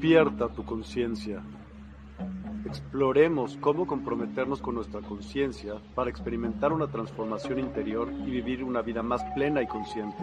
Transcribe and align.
Despierta 0.00 0.48
tu 0.48 0.64
conciencia. 0.64 1.42
Exploremos 2.66 3.56
cómo 3.58 3.86
comprometernos 3.86 4.60
con 4.60 4.74
nuestra 4.74 5.00
conciencia 5.00 5.74
para 5.94 6.10
experimentar 6.10 6.72
una 6.72 6.86
transformación 6.86 7.58
interior 7.58 8.12
y 8.26 8.30
vivir 8.30 8.64
una 8.64 8.82
vida 8.82 9.02
más 9.02 9.22
plena 9.34 9.62
y 9.62 9.66
consciente. 9.66 10.22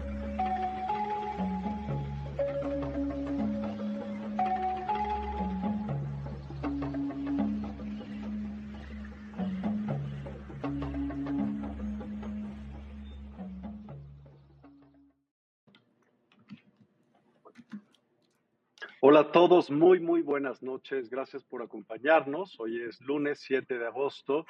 Hola 19.11 19.19
a 19.19 19.31
todos, 19.33 19.69
muy, 19.69 19.99
muy 19.99 20.21
buenas 20.21 20.63
noches. 20.63 21.09
Gracias 21.09 21.43
por 21.43 21.61
acompañarnos. 21.61 22.57
Hoy 22.61 22.81
es 22.81 23.01
lunes 23.01 23.41
7 23.41 23.77
de 23.77 23.85
agosto 23.85 24.45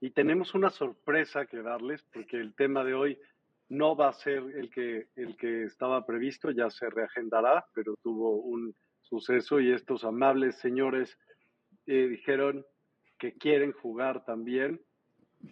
y 0.00 0.08
tenemos 0.08 0.54
una 0.54 0.70
sorpresa 0.70 1.44
que 1.44 1.60
darles 1.60 2.02
porque 2.10 2.38
el 2.38 2.54
tema 2.54 2.82
de 2.82 2.94
hoy 2.94 3.18
no 3.68 3.94
va 3.94 4.08
a 4.08 4.14
ser 4.14 4.42
el 4.56 4.70
que, 4.70 5.08
el 5.16 5.36
que 5.36 5.64
estaba 5.64 6.06
previsto, 6.06 6.50
ya 6.50 6.70
se 6.70 6.88
reagendará, 6.88 7.66
pero 7.74 7.94
tuvo 8.02 8.36
un 8.36 8.74
suceso 9.02 9.60
y 9.60 9.70
estos 9.70 10.02
amables 10.02 10.56
señores 10.56 11.18
eh, 11.84 12.08
dijeron 12.08 12.64
que 13.18 13.34
quieren 13.34 13.72
jugar 13.72 14.24
también 14.24 14.80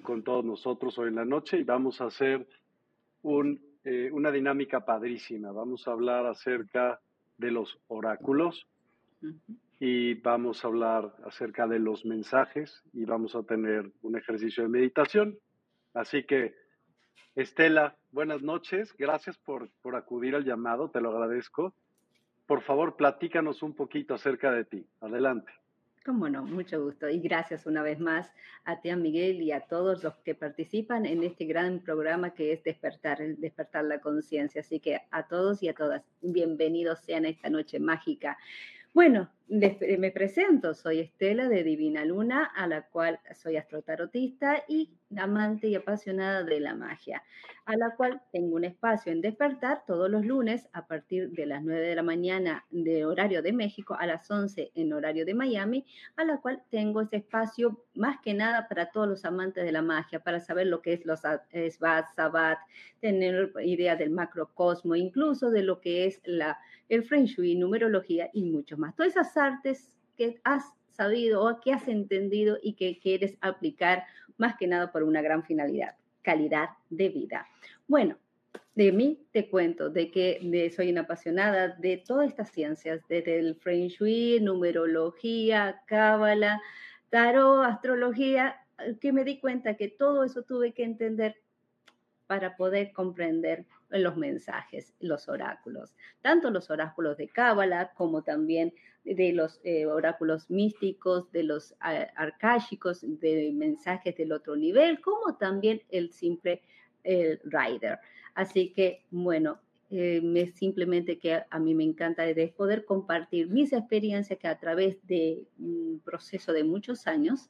con 0.03 0.25
todos 0.25 0.47
nosotros 0.47 0.99
hoy 0.99 1.09
en 1.09 1.17
la 1.17 1.27
noche 1.27 1.59
y 1.59 1.65
vamos 1.65 2.01
a 2.01 2.07
hacer 2.07 2.49
un, 3.21 3.61
eh, 3.85 4.09
una 4.11 4.31
dinámica 4.31 4.87
padrísima. 4.87 5.53
Vamos 5.53 5.87
a 5.87 5.93
hablar 5.93 6.25
acerca 6.25 6.99
de 7.39 7.51
los 7.51 7.81
oráculos 7.89 8.67
y 9.81 10.15
vamos 10.15 10.65
a 10.65 10.69
hablar 10.69 11.15
acerca 11.25 11.67
de 11.67 11.79
los 11.79 12.05
mensajes 12.05 12.83
y 12.93 13.05
vamos 13.05 13.35
a 13.35 13.43
tener 13.45 13.91
un 14.03 14.17
ejercicio 14.17 14.65
de 14.65 14.69
meditación. 14.69 15.39
Así 15.95 16.25
que, 16.25 16.55
Estela, 17.35 17.97
buenas 18.11 18.43
noches. 18.43 18.95
Gracias 18.97 19.39
por, 19.39 19.71
por 19.81 19.95
acudir 19.97 20.35
al 20.35 20.45
llamado, 20.45 20.91
te 20.91 21.01
lo 21.01 21.11
agradezco. 21.11 21.75
Por 22.47 22.63
favor, 22.63 22.97
platícanos 22.97 23.63
un 23.63 23.75
poquito 23.75 24.15
acerca 24.15 24.51
de 24.51 24.65
ti. 24.65 24.87
Adelante. 25.01 25.53
Cómo 26.09 26.31
no, 26.31 26.43
mucho 26.43 26.83
gusto. 26.83 27.11
Y 27.11 27.21
gracias 27.21 27.67
una 27.67 27.83
vez 27.83 28.01
más 28.01 28.33
a 28.65 28.81
ti, 28.81 28.91
Miguel, 28.97 29.43
y 29.43 29.53
a 29.53 29.61
todos 29.61 30.03
los 30.03 30.15
que 30.25 30.35
participan 30.35 31.05
en 31.05 31.23
este 31.23 31.45
gran 31.45 31.81
programa 31.81 32.33
que 32.33 32.51
es 32.51 32.65
Despertar, 32.65 33.19
Despertar 33.37 33.85
la 33.85 34.01
Conciencia. 34.01 34.63
Así 34.63 34.81
que 34.81 35.03
a 35.11 35.29
todos 35.29 35.63
y 35.63 35.69
a 35.69 35.75
todas, 35.75 36.03
bienvenidos 36.23 37.01
sean 37.01 37.27
a 37.27 37.29
esta 37.29 37.51
noche 37.51 37.79
mágica. 37.79 38.39
Bueno, 38.95 39.29
me 39.49 40.11
presento, 40.11 40.75
soy 40.75 41.01
Estela 41.01 41.49
de 41.49 41.65
Divina 41.65 42.05
Luna, 42.05 42.45
a 42.45 42.67
la 42.67 42.83
cual 42.83 43.19
soy 43.35 43.57
astrotarotista 43.57 44.63
y 44.69 44.91
amante 45.17 45.69
y 45.69 45.75
apasionada 45.75 46.43
de 46.43 46.61
la 46.61 46.75
magia, 46.75 47.23
a 47.65 47.77
la 47.77 47.95
cual 47.97 48.21
tengo 48.31 48.57
un 48.57 48.65
espacio 48.65 49.11
en 49.11 49.23
despertar 49.23 49.85
todos 49.87 50.11
los 50.11 50.25
lunes 50.25 50.69
a 50.73 50.87
partir 50.87 51.31
de 51.31 51.47
las 51.47 51.63
9 51.65 51.81
de 51.81 51.95
la 51.95 52.03
mañana 52.03 52.67
de 52.71 53.07
horario 53.07 53.41
de 53.43 53.53
México 53.53 53.97
a 53.99 54.07
las 54.07 54.31
11 54.31 54.73
en 54.75 54.93
horario 54.93 55.25
de 55.25 55.35
Miami, 55.35 55.87
a 56.17 56.25
la 56.25 56.39
cual 56.39 56.63
tengo 56.71 57.01
ese 57.01 57.17
espacio 57.17 57.85
más 57.95 58.21
que 58.21 58.35
nada 58.35 58.69
para 58.69 58.91
todos 58.91 59.09
los 59.09 59.25
amantes 59.25 59.65
de 59.65 59.73
la 59.73 59.83
magia, 59.83 60.21
para 60.21 60.41
saber 60.41 60.67
lo 60.67 60.83
que 60.83 60.93
es 60.93 61.07
los 61.07 61.21
Svat, 61.21 62.09
Sabat, 62.15 62.59
tener 63.01 63.53
idea 63.63 63.97
del 63.97 64.11
macrocosmo, 64.11 64.95
incluso 64.95 65.51
de 65.51 65.63
lo 65.63 65.81
que 65.81 66.07
es 66.07 66.21
la, 66.25 66.59
el 66.89 67.03
Feng 67.03 67.25
Shui, 67.25 67.57
numerología 67.57 68.29
y 68.33 68.45
mucho 68.45 68.77
más. 68.77 68.95
Todas 68.95 69.13
esas 69.13 69.33
artes 69.39 69.97
que 70.17 70.41
has 70.45 70.65
sabido 70.91 71.45
o 71.45 71.61
que 71.61 71.73
has 71.73 71.87
entendido 71.89 72.59
y 72.63 72.75
que 72.75 72.99
quieres 72.99 73.37
aplicar 73.41 74.05
más 74.37 74.57
que 74.57 74.67
nada 74.67 74.93
por 74.93 75.05
una 75.05 75.23
gran 75.23 75.45
finalidad, 75.45 75.95
calidad 76.23 76.71
de 76.91 77.09
vida. 77.09 77.47
Bueno, 77.87 78.17
de 78.75 78.93
mí 78.93 79.27
te 79.33 79.49
cuento 79.49 79.91
de 79.91 80.11
que 80.11 80.71
soy 80.75 80.91
una 80.91 81.03
apasionada 81.03 81.69
de 81.69 81.97
todas 81.97 82.29
estas 82.29 82.51
ciencias, 82.51 83.01
desde 83.09 83.39
el 83.39 83.57
Feng 83.57 83.89
Shui, 83.89 84.41
numerología, 84.41 85.83
cábala, 85.87 86.61
tarot, 87.11 87.65
astrología, 87.65 88.57
que 89.01 89.13
me 89.13 89.25
di 89.25 89.41
cuenta 89.41 89.75
que 89.75 89.89
todo 89.89 90.25
eso 90.25 90.43
tuve 90.43 90.73
que 90.73 90.85
entender 90.85 91.37
para 92.29 92.57
poder 92.57 92.93
comprender 92.93 93.65
los 93.89 94.17
mensajes, 94.17 94.95
los 95.01 95.29
oráculos, 95.29 95.97
tanto 96.21 96.51
los 96.51 96.71
oráculos 96.71 97.17
de 97.17 97.29
Cábala 97.29 97.93
como 97.95 98.23
también 98.23 98.75
de 99.05 99.33
los 99.33 99.61
eh, 99.65 99.87
oráculos 99.87 100.51
místicos, 100.51 101.31
de 101.33 101.45
los 101.45 101.75
arcáshicos, 101.81 103.01
de 103.03 103.51
mensajes 103.55 104.17
del 104.17 104.33
otro 104.33 104.57
nivel, 104.57 105.01
como 105.01 105.37
también 105.37 105.83
el 105.89 106.13
simple 106.13 106.63
rider. 107.05 107.99
Así 108.35 108.73
que, 108.75 109.05
bueno, 109.11 109.61
eh, 109.91 110.53
simplemente 110.55 111.19
que 111.19 111.43
a 111.49 111.59
mí 111.59 111.75
me 111.75 111.85
encanta 111.85 112.27
es 112.27 112.53
poder 112.53 112.85
compartir 112.85 113.49
mis 113.49 113.73
experiencias 113.73 114.39
que 114.39 114.47
a 114.47 114.59
través 114.59 114.99
de 115.07 115.47
un 115.59 116.03
proceso 116.05 116.53
de 116.53 116.63
muchos 116.63 117.07
años 117.07 117.49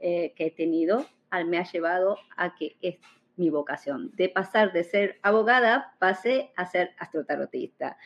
eh, 0.00 0.32
que 0.36 0.46
he 0.46 0.50
tenido, 0.50 1.06
me 1.46 1.58
ha 1.58 1.64
llevado 1.64 2.18
a 2.36 2.56
que 2.56 2.76
es 2.82 2.96
mi 3.36 3.50
vocación. 3.50 4.10
De 4.16 4.28
pasar 4.28 4.72
de 4.72 4.82
ser 4.82 5.18
abogada, 5.22 5.94
pasé 6.00 6.50
a 6.56 6.66
ser 6.66 6.90
astrotarotista. 6.98 7.96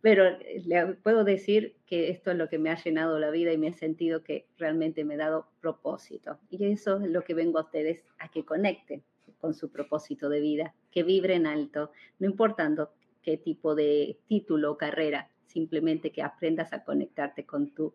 Pero 0.00 0.38
le 0.64 0.86
puedo 1.02 1.24
decir 1.24 1.76
que 1.86 2.10
esto 2.10 2.30
es 2.30 2.36
lo 2.36 2.48
que 2.48 2.58
me 2.58 2.70
ha 2.70 2.76
llenado 2.76 3.18
la 3.18 3.30
vida 3.30 3.52
y 3.52 3.58
me 3.58 3.68
he 3.68 3.72
sentido 3.72 4.22
que 4.22 4.46
realmente 4.56 5.04
me 5.04 5.14
he 5.14 5.18
dado 5.18 5.48
propósito. 5.60 6.38
Y 6.50 6.64
eso 6.66 7.00
es 7.00 7.10
lo 7.10 7.22
que 7.22 7.34
vengo 7.34 7.58
a 7.58 7.62
ustedes 7.62 8.04
a 8.18 8.28
que 8.28 8.44
conecten 8.44 9.02
con 9.40 9.54
su 9.54 9.70
propósito 9.70 10.28
de 10.28 10.40
vida, 10.40 10.74
que 10.90 11.02
vibren 11.02 11.46
alto, 11.46 11.92
no 12.18 12.26
importando 12.28 12.92
qué 13.22 13.36
tipo 13.36 13.74
de 13.74 14.18
título 14.26 14.72
o 14.72 14.76
carrera, 14.78 15.30
simplemente 15.46 16.12
que 16.12 16.22
aprendas 16.22 16.72
a 16.72 16.84
conectarte 16.84 17.44
con 17.44 17.74
tu 17.74 17.94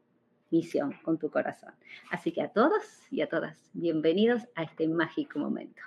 misión, 0.52 0.94
con 1.04 1.18
tu 1.18 1.30
corazón. 1.30 1.74
Así 2.12 2.32
que 2.32 2.42
a 2.42 2.50
todos 2.50 2.84
y 3.12 3.22
a 3.22 3.30
todas, 3.30 3.70
bienvenidos 3.74 4.44
a 4.56 4.64
este 4.64 4.88
mágico 4.88 5.40
momento. 5.40 5.82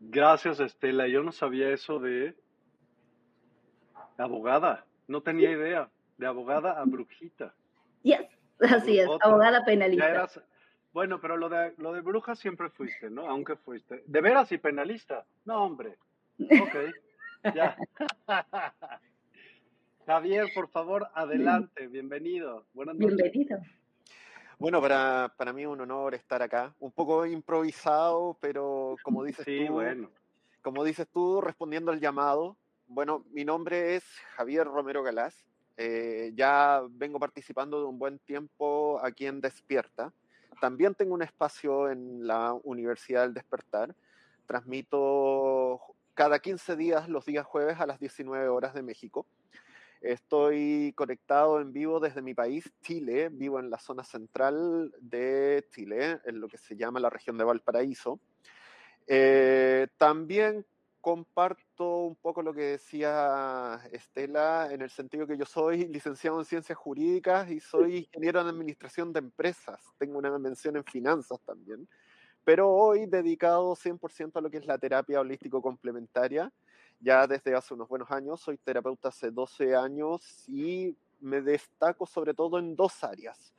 Gracias, 0.00 0.60
Estela. 0.60 1.08
Yo 1.08 1.22
no 1.22 1.32
sabía 1.32 1.70
eso 1.70 1.98
de 1.98 2.34
abogada. 4.18 4.84
No 5.06 5.22
tenía 5.22 5.50
idea. 5.50 5.90
De 6.16 6.26
abogada 6.26 6.80
a 6.80 6.84
brujita. 6.84 7.54
Yes, 8.02 8.26
así 8.60 8.98
es, 8.98 9.08
abogada 9.20 9.64
penalista. 9.64 10.28
bueno, 10.92 11.20
pero 11.20 11.36
lo 11.36 11.48
de, 11.48 11.74
lo 11.78 11.92
de 11.92 12.02
bruja 12.02 12.36
siempre 12.36 12.70
fuiste, 12.70 13.10
¿no? 13.10 13.28
Aunque 13.28 13.56
fuiste. 13.56 14.04
¿De 14.06 14.20
veras 14.20 14.52
y 14.52 14.58
penalista? 14.58 15.24
No, 15.44 15.64
hombre. 15.64 15.96
Ok, 16.38 17.54
ya. 17.54 17.76
Javier, 20.06 20.48
por 20.54 20.68
favor, 20.68 21.08
adelante, 21.14 21.86
bienvenido. 21.88 22.66
Buenas 22.74 22.96
noches. 22.96 23.16
Bienvenido. 23.16 23.58
Bueno, 24.58 24.80
para, 24.80 25.32
para 25.36 25.52
mí 25.52 25.62
es 25.62 25.68
un 25.68 25.80
honor 25.80 26.14
estar 26.14 26.42
acá. 26.42 26.74
Un 26.78 26.92
poco 26.92 27.26
improvisado, 27.26 28.36
pero 28.40 28.96
como 29.02 29.24
dices 29.24 29.44
sí, 29.44 29.64
tú, 29.66 29.72
bueno. 29.72 30.10
como 30.62 30.84
dices 30.84 31.08
tú, 31.08 31.40
respondiendo 31.40 31.90
al 31.90 32.00
llamado. 32.00 32.56
Bueno, 32.86 33.24
mi 33.32 33.44
nombre 33.44 33.96
es 33.96 34.04
Javier 34.36 34.66
Romero 34.66 35.02
Galás. 35.02 35.44
Eh, 35.76 36.32
ya 36.34 36.82
vengo 36.90 37.18
participando 37.18 37.80
de 37.80 37.86
un 37.86 37.98
buen 37.98 38.18
tiempo 38.18 39.00
aquí 39.02 39.26
en 39.26 39.40
Despierta. 39.40 40.12
También 40.60 40.94
tengo 40.94 41.14
un 41.14 41.22
espacio 41.22 41.90
en 41.90 42.26
la 42.26 42.52
Universidad 42.62 43.22
del 43.22 43.34
Despertar. 43.34 43.94
Transmito 44.46 45.80
cada 46.12 46.38
15 46.38 46.76
días, 46.76 47.08
los 47.08 47.24
días 47.24 47.46
jueves 47.46 47.80
a 47.80 47.86
las 47.86 47.98
19 47.98 48.48
horas 48.48 48.74
de 48.74 48.82
México. 48.82 49.26
Estoy 50.02 50.92
conectado 50.94 51.60
en 51.60 51.72
vivo 51.72 51.98
desde 51.98 52.20
mi 52.20 52.34
país, 52.34 52.70
Chile. 52.82 53.30
Vivo 53.30 53.58
en 53.58 53.70
la 53.70 53.78
zona 53.78 54.04
central 54.04 54.94
de 55.00 55.66
Chile, 55.72 56.20
en 56.26 56.38
lo 56.38 56.48
que 56.48 56.58
se 56.58 56.76
llama 56.76 57.00
la 57.00 57.08
región 57.08 57.38
de 57.38 57.44
Valparaíso. 57.44 58.20
Eh, 59.06 59.88
también 59.96 60.64
comparto 61.04 62.06
un 62.06 62.16
poco 62.16 62.40
lo 62.40 62.54
que 62.54 62.62
decía 62.62 63.78
Estela, 63.92 64.72
en 64.72 64.80
el 64.80 64.88
sentido 64.88 65.26
que 65.26 65.36
yo 65.36 65.44
soy 65.44 65.86
licenciado 65.88 66.38
en 66.38 66.46
ciencias 66.46 66.78
jurídicas 66.78 67.50
y 67.50 67.60
soy 67.60 67.96
ingeniero 68.10 68.40
en 68.40 68.46
administración 68.46 69.12
de 69.12 69.18
empresas. 69.18 69.82
Tengo 69.98 70.16
una 70.16 70.38
mención 70.38 70.78
en 70.78 70.84
finanzas 70.84 71.38
también. 71.44 71.86
Pero 72.42 72.70
hoy 72.70 73.04
dedicado 73.04 73.76
100% 73.76 74.36
a 74.36 74.40
lo 74.40 74.50
que 74.50 74.56
es 74.56 74.66
la 74.66 74.78
terapia 74.78 75.20
holístico 75.20 75.60
complementaria 75.60 76.50
ya 77.00 77.26
desde 77.26 77.54
hace 77.54 77.74
unos 77.74 77.86
buenos 77.86 78.10
años. 78.10 78.40
Soy 78.40 78.56
terapeuta 78.56 79.10
hace 79.10 79.30
12 79.30 79.76
años 79.76 80.48
y 80.48 80.96
me 81.20 81.42
destaco 81.42 82.06
sobre 82.06 82.32
todo 82.32 82.58
en 82.58 82.74
dos 82.74 83.04
áreas. 83.04 83.53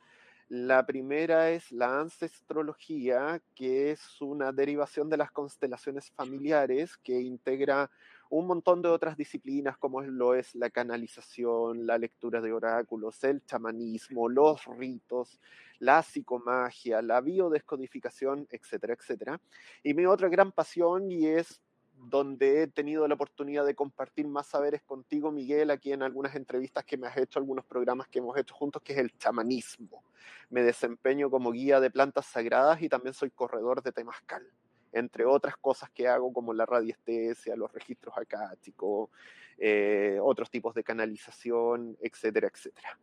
La 0.48 0.86
primera 0.86 1.50
es 1.50 1.72
la 1.72 1.98
ancestrología, 1.98 3.42
que 3.56 3.90
es 3.90 4.22
una 4.22 4.52
derivación 4.52 5.10
de 5.10 5.16
las 5.16 5.32
constelaciones 5.32 6.12
familiares 6.12 6.96
que 6.98 7.20
integra 7.20 7.90
un 8.30 8.46
montón 8.46 8.80
de 8.80 8.88
otras 8.88 9.16
disciplinas 9.16 9.76
como 9.76 10.00
lo 10.02 10.36
es 10.36 10.54
la 10.54 10.70
canalización, 10.70 11.84
la 11.84 11.98
lectura 11.98 12.40
de 12.40 12.52
oráculos, 12.52 13.24
el 13.24 13.44
chamanismo, 13.44 14.28
los 14.28 14.64
ritos, 14.66 15.40
la 15.80 16.00
psicomagia, 16.04 17.02
la 17.02 17.20
biodescodificación, 17.20 18.46
etcétera, 18.48 18.94
etcétera. 18.94 19.40
Y 19.82 19.94
mi 19.94 20.06
otra 20.06 20.28
gran 20.28 20.52
pasión 20.52 21.10
y 21.10 21.26
es 21.26 21.60
donde 22.08 22.62
he 22.62 22.66
tenido 22.68 23.06
la 23.08 23.14
oportunidad 23.14 23.66
de 23.66 23.74
compartir 23.74 24.28
más 24.28 24.46
saberes 24.46 24.82
contigo, 24.82 25.32
Miguel, 25.32 25.70
aquí 25.70 25.92
en 25.92 26.02
algunas 26.02 26.36
entrevistas 26.36 26.84
que 26.84 26.96
me 26.96 27.08
has 27.08 27.16
hecho, 27.16 27.38
algunos 27.38 27.64
programas 27.64 28.06
que 28.06 28.20
hemos 28.20 28.36
hecho 28.38 28.54
juntos, 28.54 28.80
que 28.82 28.92
es 28.92 28.98
el 29.00 29.16
chamanismo. 29.18 30.04
Me 30.50 30.62
desempeño 30.62 31.30
como 31.30 31.50
guía 31.50 31.80
de 31.80 31.90
plantas 31.90 32.26
sagradas 32.26 32.80
y 32.80 32.88
también 32.88 33.12
soy 33.12 33.30
corredor 33.30 33.82
de 33.82 33.90
temazcal, 33.90 34.46
entre 34.92 35.24
otras 35.24 35.56
cosas 35.56 35.90
que 35.90 36.06
hago 36.06 36.32
como 36.32 36.54
la 36.54 36.64
radiestesia, 36.64 37.56
los 37.56 37.72
registros 37.72 38.16
acáticos, 38.16 39.10
eh, 39.58 40.18
otros 40.22 40.48
tipos 40.48 40.74
de 40.74 40.84
canalización, 40.84 41.96
etcétera, 42.00 42.48
etcétera. 42.52 42.96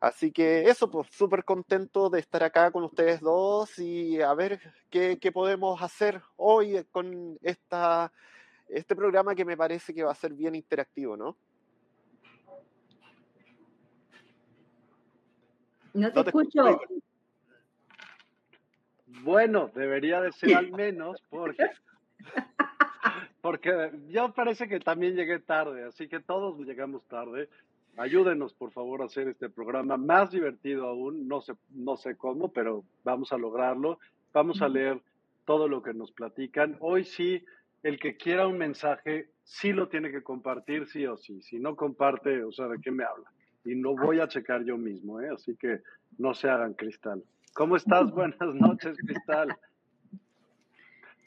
Así 0.00 0.32
que 0.32 0.62
eso, 0.62 0.90
pues 0.90 1.08
súper 1.10 1.44
contento 1.44 2.08
de 2.08 2.20
estar 2.20 2.42
acá 2.42 2.70
con 2.70 2.84
ustedes 2.84 3.20
dos 3.20 3.78
y 3.78 4.20
a 4.22 4.32
ver 4.32 4.58
qué, 4.88 5.18
qué 5.20 5.30
podemos 5.30 5.82
hacer 5.82 6.22
hoy 6.36 6.82
con 6.90 7.38
esta, 7.42 8.10
este 8.68 8.96
programa 8.96 9.34
que 9.34 9.44
me 9.44 9.58
parece 9.58 9.92
que 9.92 10.02
va 10.02 10.12
a 10.12 10.14
ser 10.14 10.32
bien 10.32 10.54
interactivo, 10.54 11.18
¿no? 11.18 11.36
No 15.92 16.12
te, 16.12 16.20
escucho. 16.20 16.80
Bueno, 19.22 19.70
debería 19.74 20.20
de 20.22 20.32
ser 20.32 20.56
al 20.56 20.70
menos 20.70 21.22
porque, 21.28 21.68
porque 23.42 23.90
yo 24.08 24.32
parece 24.32 24.68
que 24.68 24.80
también 24.80 25.14
llegué 25.14 25.40
tarde, 25.40 25.84
así 25.84 26.08
que 26.08 26.20
todos 26.20 26.58
llegamos 26.60 27.02
tarde. 27.06 27.50
Ayúdenos, 27.96 28.54
por 28.54 28.72
favor, 28.72 29.02
a 29.02 29.06
hacer 29.06 29.28
este 29.28 29.48
programa 29.48 29.96
más 29.96 30.30
divertido 30.30 30.86
aún. 30.86 31.28
No 31.28 31.40
sé, 31.40 31.54
no 31.70 31.96
sé 31.96 32.16
cómo, 32.16 32.52
pero 32.52 32.84
vamos 33.04 33.32
a 33.32 33.38
lograrlo. 33.38 33.98
Vamos 34.32 34.62
a 34.62 34.68
leer 34.68 35.00
todo 35.44 35.68
lo 35.68 35.82
que 35.82 35.92
nos 35.92 36.12
platican. 36.12 36.76
Hoy 36.80 37.04
sí, 37.04 37.44
el 37.82 37.98
que 37.98 38.16
quiera 38.16 38.46
un 38.46 38.58
mensaje, 38.58 39.30
sí 39.42 39.72
lo 39.72 39.88
tiene 39.88 40.10
que 40.10 40.22
compartir, 40.22 40.86
sí 40.86 41.06
o 41.06 41.16
sí. 41.16 41.42
Si 41.42 41.58
no 41.58 41.76
comparte, 41.76 42.44
o 42.44 42.52
sea, 42.52 42.68
¿de 42.68 42.80
qué 42.80 42.90
me 42.90 43.04
habla? 43.04 43.30
Y 43.64 43.74
no 43.74 43.94
voy 43.94 44.20
a 44.20 44.28
checar 44.28 44.64
yo 44.64 44.78
mismo, 44.78 45.20
¿eh? 45.20 45.28
Así 45.34 45.56
que 45.56 45.80
no 46.18 46.34
se 46.34 46.48
hagan, 46.48 46.74
Cristal. 46.74 47.22
¿Cómo 47.54 47.76
estás? 47.76 48.10
Buenas 48.14 48.54
noches, 48.54 48.96
Cristal. 48.98 49.56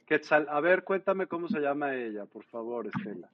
Quetzal, 0.05 0.47
a 0.49 0.59
ver, 0.59 0.83
cuéntame 0.83 1.27
cómo 1.27 1.47
se 1.47 1.59
llama 1.59 1.95
ella, 1.95 2.25
por 2.25 2.43
favor, 2.45 2.87
Estela. 2.87 3.29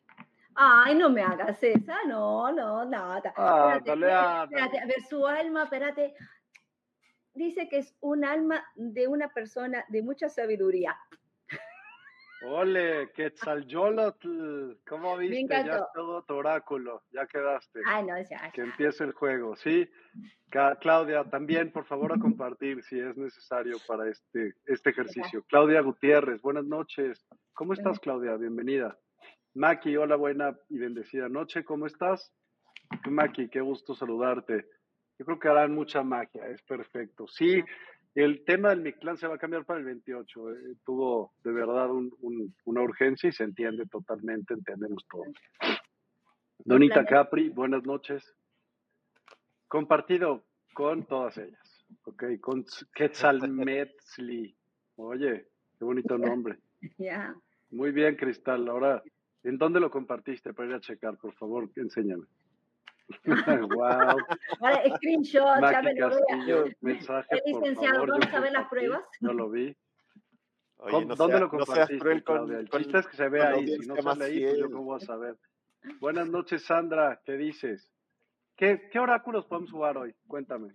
Ay, 0.56 0.96
no 0.96 1.10
me 1.10 1.22
hagas 1.22 1.62
esa, 1.64 2.04
no, 2.06 2.52
no, 2.52 2.86
nada. 2.86 3.34
Ah, 3.38 3.76
espérate, 3.78 4.80
a 4.80 4.86
ver, 4.86 5.02
su 5.10 5.26
alma, 5.26 5.64
espérate. 5.64 6.14
Dice 7.34 7.70
que 7.70 7.78
es 7.78 7.96
un 8.02 8.26
alma 8.26 8.66
de 8.76 9.08
una 9.08 9.30
persona 9.30 9.86
de 9.88 10.02
mucha 10.02 10.28
sabiduría. 10.30 10.98
Ole, 12.42 13.12
Quetzalcholotl, 13.14 14.78
¿cómo 14.88 15.18
viste? 15.18 15.46
Ya 15.50 15.76
es 15.76 15.84
todo 15.94 16.24
tu 16.24 16.36
oráculo, 16.36 17.04
ya 17.12 17.28
quedaste. 17.28 17.82
Ay, 17.86 18.06
no, 18.06 18.18
ya. 18.22 18.50
Que 18.52 18.62
empiece 18.62 19.04
el 19.04 19.12
juego, 19.12 19.58
¿sí? 19.58 19.90
Claudia, 20.80 21.26
también, 21.26 21.72
por 21.72 21.86
favor, 21.86 22.14
a 22.14 22.18
compartir 22.18 22.82
si 22.84 23.00
es 23.00 23.18
necesario 23.18 23.78
para 23.88 24.10
este, 24.10 24.56
este 24.66 24.90
ejercicio. 24.90 25.44
Claudia 25.48 25.82
Gutiérrez, 25.82 26.42
buenas 26.42 26.66
noches. 26.66 27.26
¿Cómo 27.54 27.74
estás, 27.74 28.00
Claudia? 28.00 28.36
Bienvenida. 28.36 28.98
Maki, 29.56 29.98
hola, 29.98 30.16
buena 30.16 30.56
y 30.70 30.78
bendecida 30.78 31.28
noche, 31.28 31.64
¿cómo 31.64 31.88
estás? 31.88 32.32
Maki, 33.10 33.50
qué 33.50 33.62
gusto 33.62 33.96
saludarte. 33.96 34.66
Yo 35.18 35.26
creo 35.26 35.40
que 35.40 35.48
harán 35.48 35.74
mucha 35.74 36.04
magia, 36.04 36.48
es 36.48 36.62
perfecto. 36.62 37.28
Sí, 37.28 37.62
el 38.16 38.46
tema 38.46 38.70
del 38.70 38.82
Mictlán 38.82 39.18
se 39.18 39.28
va 39.28 39.36
a 39.36 39.40
cambiar 39.40 39.66
para 39.66 39.80
el 39.80 39.86
28. 39.86 40.52
Eh, 40.52 40.56
tuvo 40.86 41.34
de 41.44 41.52
verdad 41.52 41.90
una 41.92 42.82
urgencia 42.82 43.30
y 43.30 43.34
se 43.34 43.44
entiende 43.44 43.86
totalmente, 43.88 44.54
entendemos 44.54 45.06
todos. 45.10 45.36
Donita 46.60 47.06
Capri, 47.06 47.50
buenas 47.50 47.84
noches. 47.84 48.36
Compartido 49.68 50.46
con 50.74 51.06
todas 51.06 51.38
ellas, 51.38 51.86
ok, 52.04 52.24
con 52.40 52.66
Quetzalmetzli. 52.94 54.56
Oye, 54.96 55.48
qué 55.78 55.86
bonito 55.86 56.18
nombre. 56.18 56.60
Ya. 56.98 57.36
Muy 57.72 57.92
bien, 57.92 58.16
Cristal. 58.16 58.68
Ahora 58.68 59.04
¿En 59.44 59.58
dónde 59.58 59.80
lo 59.80 59.90
compartiste 59.90 60.54
para 60.54 60.70
ir 60.70 60.76
a 60.76 60.80
checar? 60.80 61.18
Por 61.18 61.34
favor, 61.34 61.70
enséñame. 61.76 62.26
wow. 63.76 64.18
Vale, 64.60 64.96
screenshot, 64.96 65.62
ya 65.62 65.82
me 65.82 65.94
lo 65.96 66.10
Castillo, 66.10 66.66
mensaje, 66.82 67.42
licenciado, 67.46 68.06
¿vamos 68.06 68.34
a 68.34 68.40
ver 68.40 68.52
las 68.52 68.68
pruebas? 68.68 69.02
No 69.22 69.34
lo 69.34 69.50
vi. 69.50 69.76
¿Dónde 71.18 71.40
lo 71.40 71.50
compartiste, 71.50 72.16
no 72.16 72.24
Con, 72.24 72.56
el 72.56 72.70
chiste 72.70 73.00
es 73.00 73.08
que 73.08 73.18
se 73.18 73.28
ve 73.30 73.42
ahí. 73.42 73.68
Si 73.68 73.88
no 73.88 73.98
sale 73.98 74.26
ahí, 74.26 74.44
pues 74.44 74.58
yo 74.60 74.72
cómo 74.72 74.84
voy 74.84 74.98
a 75.02 75.06
saber. 75.06 75.36
Buenas 76.00 76.30
noches, 76.30 76.64
Sandra. 76.64 77.20
¿Qué 77.26 77.34
dices? 77.34 77.92
¿Qué, 78.56 78.90
¿Qué 78.92 79.00
oráculos 79.00 79.46
podemos 79.46 79.72
jugar 79.72 79.98
hoy? 79.98 80.14
Cuéntame. 80.28 80.74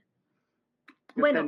Bueno, 1.16 1.46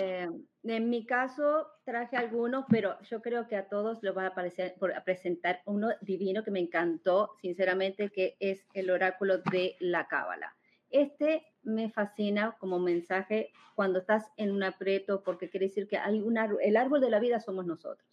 eh, 0.00 0.28
en 0.62 0.90
mi 0.90 1.04
caso 1.04 1.66
traje 1.84 2.16
algunos, 2.16 2.64
pero 2.68 3.00
yo 3.02 3.20
creo 3.20 3.48
que 3.48 3.56
a 3.56 3.68
todos 3.68 4.02
les 4.02 4.16
va 4.16 4.24
a, 4.24 4.28
aparecer, 4.28 4.74
por, 4.78 4.94
a 4.94 5.04
presentar 5.04 5.62
uno 5.66 5.88
divino 6.00 6.44
que 6.44 6.50
me 6.50 6.60
encantó, 6.60 7.30
sinceramente, 7.40 8.10
que 8.10 8.36
es 8.38 8.66
el 8.74 8.90
oráculo 8.90 9.38
de 9.38 9.76
la 9.80 10.06
Cábala. 10.06 10.54
Este 10.90 11.44
me 11.62 11.90
fascina 11.90 12.56
como 12.58 12.78
mensaje 12.78 13.50
cuando 13.74 13.98
estás 13.98 14.26
en 14.36 14.52
un 14.52 14.62
aprieto, 14.62 15.22
porque 15.22 15.50
quiere 15.50 15.66
decir 15.66 15.88
que 15.88 15.98
hay 15.98 16.20
un 16.20 16.38
árbol, 16.38 16.58
el 16.62 16.76
árbol 16.76 17.00
de 17.00 17.10
la 17.10 17.20
vida 17.20 17.40
somos 17.40 17.66
nosotros. 17.66 18.08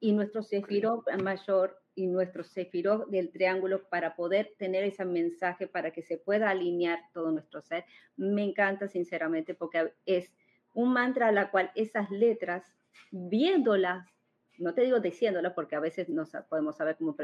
Y 0.00 0.12
nuestro 0.12 0.42
sefirot 0.42 1.04
mayor 1.22 1.81
y 1.94 2.06
nuestro 2.06 2.44
sefirot 2.44 3.08
del 3.08 3.30
triángulo 3.30 3.88
para 3.88 4.16
poder 4.16 4.54
tener 4.58 4.84
ese 4.84 5.04
mensaje, 5.04 5.66
para 5.66 5.90
que 5.90 6.02
se 6.02 6.18
pueda 6.18 6.50
alinear 6.50 7.00
todo 7.12 7.30
nuestro 7.30 7.60
ser, 7.60 7.84
me 8.16 8.44
encanta 8.44 8.88
sinceramente 8.88 9.54
porque 9.54 9.92
es 10.06 10.32
un 10.74 10.92
mantra 10.92 11.28
a 11.28 11.32
la 11.32 11.50
cual 11.50 11.70
esas 11.74 12.10
letras, 12.10 12.64
viéndolas, 13.10 14.06
no 14.58 14.74
te 14.74 14.82
digo 14.82 15.00
diciéndolas 15.00 15.52
porque 15.54 15.76
a 15.76 15.80
veces 15.80 16.08
no 16.08 16.24
podemos 16.48 16.76
saber 16.76 16.96
cómo 16.96 17.16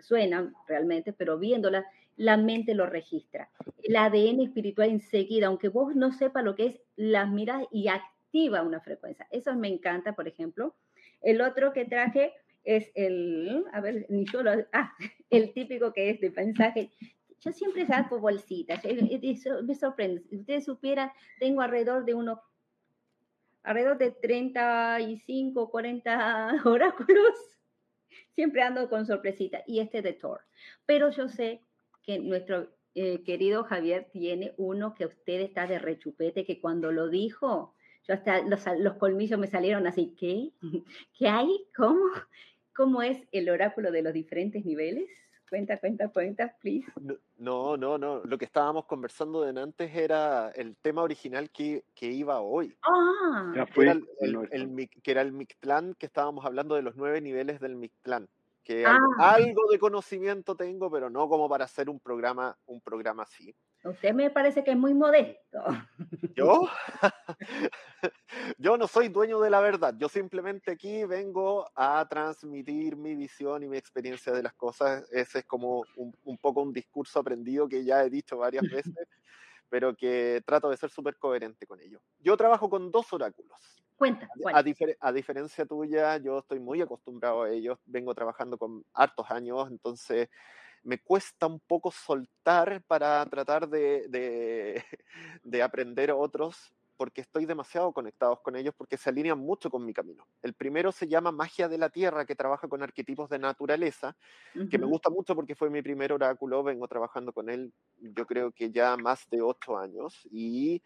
suenan 0.00 0.54
realmente, 0.66 1.12
pero 1.12 1.38
viéndolas, 1.38 1.84
la 2.16 2.36
mente 2.36 2.74
lo 2.74 2.86
registra. 2.86 3.50
El 3.82 3.96
ADN 3.96 4.40
espiritual 4.40 4.88
enseguida, 4.88 5.46
aunque 5.46 5.68
vos 5.68 5.94
no 5.94 6.12
sepas 6.12 6.44
lo 6.44 6.54
que 6.54 6.66
es, 6.66 6.80
las 6.96 7.30
miras 7.30 7.64
y 7.70 7.88
activa 7.88 8.62
una 8.62 8.80
frecuencia. 8.80 9.26
Eso 9.30 9.54
me 9.54 9.68
encanta, 9.68 10.14
por 10.14 10.28
ejemplo. 10.28 10.74
El 11.20 11.40
otro 11.40 11.72
que 11.72 11.84
traje 11.84 12.32
es 12.66 12.90
el, 12.96 13.64
a 13.72 13.80
ver, 13.80 14.06
ni 14.08 14.26
yo 14.26 14.42
lo, 14.42 14.50
ah, 14.72 14.92
el 15.30 15.54
típico 15.54 15.92
que 15.92 16.10
es 16.10 16.20
de 16.20 16.30
mensaje. 16.30 16.90
Yo 17.40 17.52
siempre 17.52 17.86
saco 17.86 18.18
bolsitas, 18.18 18.82
me 18.84 19.74
sorprende. 19.74 20.22
Si 20.28 20.36
ustedes 20.36 20.64
supieran, 20.64 21.12
tengo 21.38 21.62
alrededor 21.62 22.04
de 22.04 22.14
unos, 22.14 22.40
alrededor 23.62 23.98
de 23.98 24.10
35, 24.10 25.70
40 25.70 26.56
oráculos. 26.64 27.36
Siempre 28.34 28.62
ando 28.62 28.88
con 28.88 29.06
sorpresita. 29.06 29.62
Y 29.66 29.78
este 29.78 30.02
de 30.02 30.14
Thor. 30.14 30.40
Pero 30.86 31.10
yo 31.10 31.28
sé 31.28 31.60
que 32.02 32.18
nuestro 32.18 32.68
eh, 32.94 33.22
querido 33.22 33.62
Javier 33.62 34.08
tiene 34.10 34.54
uno 34.56 34.94
que 34.94 35.06
usted 35.06 35.40
está 35.40 35.66
de 35.66 35.78
rechupete, 35.78 36.44
que 36.44 36.60
cuando 36.60 36.90
lo 36.90 37.08
dijo, 37.08 37.74
yo 38.08 38.14
hasta 38.14 38.42
los, 38.42 38.64
los 38.78 38.94
colmillos 38.94 39.38
me 39.38 39.46
salieron 39.46 39.86
así, 39.86 40.16
¿qué? 40.18 40.50
¿Qué 41.16 41.28
hay? 41.28 41.48
¿Cómo? 41.76 42.00
¿Cómo 42.76 43.02
es 43.02 43.26
el 43.32 43.48
oráculo 43.48 43.90
de 43.90 44.02
los 44.02 44.12
diferentes 44.12 44.64
niveles? 44.64 45.08
Cuenta, 45.48 45.78
cuenta, 45.78 46.08
cuenta, 46.08 46.56
please. 46.60 46.86
No, 47.38 47.76
no, 47.76 47.96
no. 47.96 48.20
Lo 48.24 48.36
que 48.36 48.44
estábamos 48.44 48.84
conversando 48.84 49.42
de 49.42 49.58
antes 49.60 49.94
era 49.94 50.50
el 50.50 50.76
tema 50.76 51.02
original 51.02 51.50
que, 51.50 51.84
que 51.94 52.06
iba 52.06 52.40
hoy. 52.40 52.76
Ah, 52.82 53.66
que 53.72 53.80
era 53.80 53.92
el, 53.92 54.48
el, 54.50 54.90
que 55.02 55.10
era 55.10 55.22
el 55.22 55.32
Mictlán, 55.32 55.94
que 55.94 56.06
estábamos 56.06 56.44
hablando 56.44 56.74
de 56.74 56.82
los 56.82 56.96
nueve 56.96 57.20
niveles 57.20 57.60
del 57.60 57.76
Mictlán 57.76 58.28
que 58.66 58.84
ah. 58.84 58.98
algo, 59.18 59.62
de 59.70 59.78
conocimiento 59.78 60.56
tengo, 60.56 60.90
pero 60.90 61.08
no 61.08 61.28
como 61.28 61.48
para 61.48 61.66
hacer 61.66 61.88
un 61.88 62.00
programa, 62.00 62.58
un 62.66 62.80
programa 62.80 63.22
así. 63.22 63.54
Usted 63.88 64.12
me 64.14 64.30
parece 64.30 64.64
que 64.64 64.72
es 64.72 64.76
muy 64.76 64.94
modesto. 64.94 65.62
¿Yo? 66.34 66.68
Yo 68.58 68.76
no 68.76 68.88
soy 68.88 69.08
dueño 69.08 69.40
de 69.40 69.50
la 69.50 69.60
verdad. 69.60 69.94
Yo 69.96 70.08
simplemente 70.08 70.72
aquí 70.72 71.04
vengo 71.04 71.70
a 71.74 72.06
transmitir 72.08 72.96
mi 72.96 73.14
visión 73.14 73.62
y 73.62 73.68
mi 73.68 73.76
experiencia 73.76 74.32
de 74.32 74.42
las 74.42 74.54
cosas. 74.54 75.08
Ese 75.12 75.40
es 75.40 75.44
como 75.44 75.84
un, 75.96 76.14
un 76.24 76.38
poco 76.38 76.62
un 76.62 76.72
discurso 76.72 77.20
aprendido 77.20 77.68
que 77.68 77.84
ya 77.84 78.02
he 78.02 78.10
dicho 78.10 78.38
varias 78.38 78.62
veces, 78.94 79.08
pero 79.68 79.94
que 79.96 80.42
trato 80.44 80.68
de 80.68 80.76
ser 80.76 80.90
súper 80.90 81.16
coherente 81.16 81.66
con 81.66 81.80
ello. 81.80 82.00
Yo 82.18 82.36
trabajo 82.36 82.68
con 82.68 82.90
dos 82.90 83.12
oráculos. 83.12 83.58
Cuenta. 83.96 84.28
A, 84.52 84.62
a, 85.00 85.12
diferencia 85.12 85.64
tuya, 85.64 86.18
yo 86.18 86.40
estoy 86.40 86.60
muy 86.60 86.82
acostumbrado 86.82 87.44
a 87.44 87.50
ellos, 87.50 87.78
vengo 87.86 88.14
trabajando 88.14 88.58
con 88.58 88.84
hartos 88.92 89.30
años, 89.30 89.68
entonces 89.70 90.28
me 90.86 90.98
cuesta 90.98 91.46
un 91.46 91.60
poco 91.60 91.90
soltar 91.90 92.82
para 92.86 93.24
tratar 93.26 93.68
de, 93.68 94.06
de, 94.08 94.84
de 95.42 95.62
aprender 95.62 96.12
otros, 96.12 96.72
porque 96.96 97.20
estoy 97.20 97.44
demasiado 97.44 97.92
conectado 97.92 98.40
con 98.42 98.56
ellos, 98.56 98.74
porque 98.76 98.96
se 98.96 99.10
alinean 99.10 99.38
mucho 99.38 99.68
con 99.70 99.84
mi 99.84 99.92
camino. 99.92 100.26
El 100.42 100.54
primero 100.54 100.92
se 100.92 101.08
llama 101.08 101.32
Magia 101.32 101.68
de 101.68 101.78
la 101.78 101.90
Tierra, 101.90 102.24
que 102.24 102.36
trabaja 102.36 102.68
con 102.68 102.82
arquetipos 102.82 103.28
de 103.28 103.38
naturaleza, 103.38 104.16
que 104.68 104.78
me 104.78 104.86
gusta 104.86 105.10
mucho 105.10 105.34
porque 105.34 105.54
fue 105.56 105.70
mi 105.70 105.82
primer 105.82 106.12
oráculo, 106.12 106.62
vengo 106.62 106.88
trabajando 106.88 107.32
con 107.32 107.50
él 107.50 107.72
yo 107.98 108.26
creo 108.26 108.52
que 108.52 108.70
ya 108.70 108.96
más 108.96 109.28
de 109.30 109.42
ocho 109.42 109.76
años, 109.78 110.26
y 110.30 110.82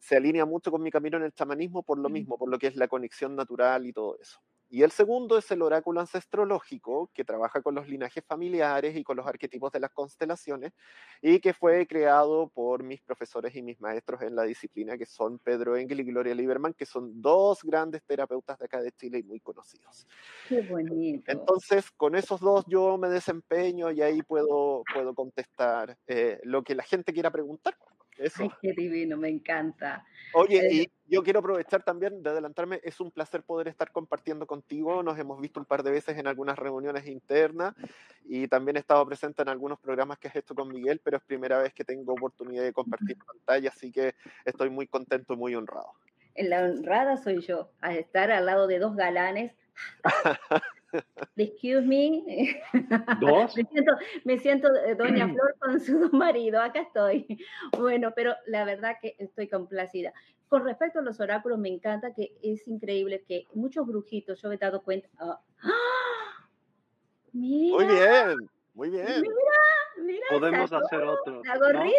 se 0.00 0.16
alinea 0.16 0.46
mucho 0.46 0.70
con 0.70 0.82
mi 0.82 0.90
camino 0.90 1.16
en 1.18 1.24
el 1.24 1.32
chamanismo 1.32 1.82
por 1.82 1.98
lo 1.98 2.08
mismo, 2.10 2.38
por 2.38 2.50
lo 2.50 2.58
que 2.58 2.68
es 2.68 2.76
la 2.76 2.88
conexión 2.88 3.36
natural 3.36 3.86
y 3.86 3.92
todo 3.92 4.16
eso. 4.20 4.40
Y 4.74 4.82
el 4.84 4.90
segundo 4.90 5.36
es 5.36 5.50
el 5.50 5.60
oráculo 5.60 6.00
ancestrológico, 6.00 7.10
que 7.12 7.26
trabaja 7.26 7.60
con 7.60 7.74
los 7.74 7.86
linajes 7.86 8.24
familiares 8.24 8.96
y 8.96 9.04
con 9.04 9.18
los 9.18 9.26
arquetipos 9.26 9.70
de 9.70 9.80
las 9.80 9.90
constelaciones, 9.90 10.72
y 11.20 11.40
que 11.40 11.52
fue 11.52 11.86
creado 11.86 12.48
por 12.48 12.82
mis 12.82 13.02
profesores 13.02 13.54
y 13.54 13.60
mis 13.60 13.78
maestros 13.82 14.22
en 14.22 14.34
la 14.34 14.44
disciplina, 14.44 14.96
que 14.96 15.04
son 15.04 15.38
Pedro 15.40 15.76
Engel 15.76 16.00
y 16.00 16.04
Gloria 16.04 16.34
Lieberman, 16.34 16.72
que 16.72 16.86
son 16.86 17.20
dos 17.20 17.62
grandes 17.62 18.02
terapeutas 18.04 18.58
de 18.58 18.64
acá 18.64 18.80
de 18.80 18.92
Chile 18.92 19.18
y 19.18 19.22
muy 19.24 19.40
conocidos. 19.40 20.06
Qué 20.48 20.62
bonito. 20.62 21.30
Entonces, 21.30 21.90
con 21.90 22.14
esos 22.14 22.40
dos 22.40 22.64
yo 22.66 22.96
me 22.96 23.10
desempeño 23.10 23.90
y 23.90 24.00
ahí 24.00 24.22
puedo, 24.22 24.84
puedo 24.94 25.14
contestar 25.14 25.98
eh, 26.06 26.40
lo 26.44 26.62
que 26.62 26.74
la 26.74 26.82
gente 26.82 27.12
quiera 27.12 27.30
preguntar. 27.30 27.76
Eso. 28.18 28.44
Ay, 28.44 28.50
qué 28.60 28.72
divino, 28.72 29.16
me 29.16 29.28
encanta. 29.28 30.04
Oye, 30.34 30.66
eh, 30.66 30.72
y 30.72 30.90
yo 31.08 31.22
quiero 31.22 31.40
aprovechar 31.40 31.82
también 31.82 32.22
de 32.22 32.30
adelantarme, 32.30 32.80
es 32.82 33.00
un 33.00 33.10
placer 33.10 33.42
poder 33.42 33.68
estar 33.68 33.90
compartiendo 33.90 34.46
contigo, 34.46 35.02
nos 35.02 35.18
hemos 35.18 35.40
visto 35.40 35.60
un 35.60 35.66
par 35.66 35.82
de 35.82 35.90
veces 35.90 36.16
en 36.18 36.26
algunas 36.26 36.58
reuniones 36.58 37.06
internas 37.06 37.74
y 38.24 38.48
también 38.48 38.76
he 38.76 38.80
estado 38.80 39.04
presente 39.06 39.42
en 39.42 39.48
algunos 39.48 39.78
programas 39.78 40.18
que 40.18 40.28
has 40.28 40.36
hecho 40.36 40.54
con 40.54 40.68
Miguel, 40.68 41.00
pero 41.02 41.16
es 41.16 41.22
primera 41.22 41.58
vez 41.58 41.72
que 41.74 41.84
tengo 41.84 42.12
oportunidad 42.12 42.62
de 42.62 42.72
compartir 42.72 43.16
pantalla, 43.18 43.70
así 43.70 43.90
que 43.90 44.14
estoy 44.44 44.70
muy 44.70 44.86
contento 44.86 45.34
y 45.34 45.36
muy 45.36 45.54
honrado. 45.54 45.92
En 46.34 46.48
la 46.48 46.62
honrada 46.62 47.16
soy 47.16 47.40
yo, 47.40 47.70
a 47.80 47.94
estar 47.94 48.30
al 48.30 48.46
lado 48.46 48.66
de 48.66 48.78
dos 48.78 48.96
galanes. 48.96 49.52
Excuse 51.36 51.86
me. 51.86 52.62
¿Dos? 53.20 53.56
me, 53.56 53.64
siento, 53.64 53.92
me 54.24 54.38
siento 54.38 54.68
eh, 54.86 54.94
Doña 54.94 55.28
Flor 55.32 55.56
con 55.58 55.80
su 55.80 56.10
marido, 56.12 56.60
acá 56.60 56.80
estoy. 56.80 57.26
Bueno, 57.78 58.12
pero 58.14 58.34
la 58.46 58.64
verdad 58.64 58.96
que 59.00 59.16
estoy 59.18 59.48
complacida. 59.48 60.12
Con 60.48 60.64
respecto 60.64 60.98
a 60.98 61.02
los 61.02 61.18
oráculos, 61.20 61.58
me 61.58 61.70
encanta 61.70 62.12
que 62.12 62.34
es 62.42 62.68
increíble 62.68 63.24
que 63.26 63.46
muchos 63.54 63.86
brujitos, 63.86 64.40
yo 64.42 64.48
me 64.48 64.56
he 64.56 64.58
dado 64.58 64.82
cuenta. 64.82 65.08
¡Ah! 65.18 65.40
Mira, 67.32 67.76
muy 67.76 67.86
bien, 67.86 68.50
muy 68.74 68.90
bien. 68.90 69.22
Mira, 69.22 69.34
mira. 69.96 70.26
Podemos 70.28 70.70
hacer 70.70 71.02
otro. 71.02 71.40
La 71.44 71.56
gorrita. 71.56 71.96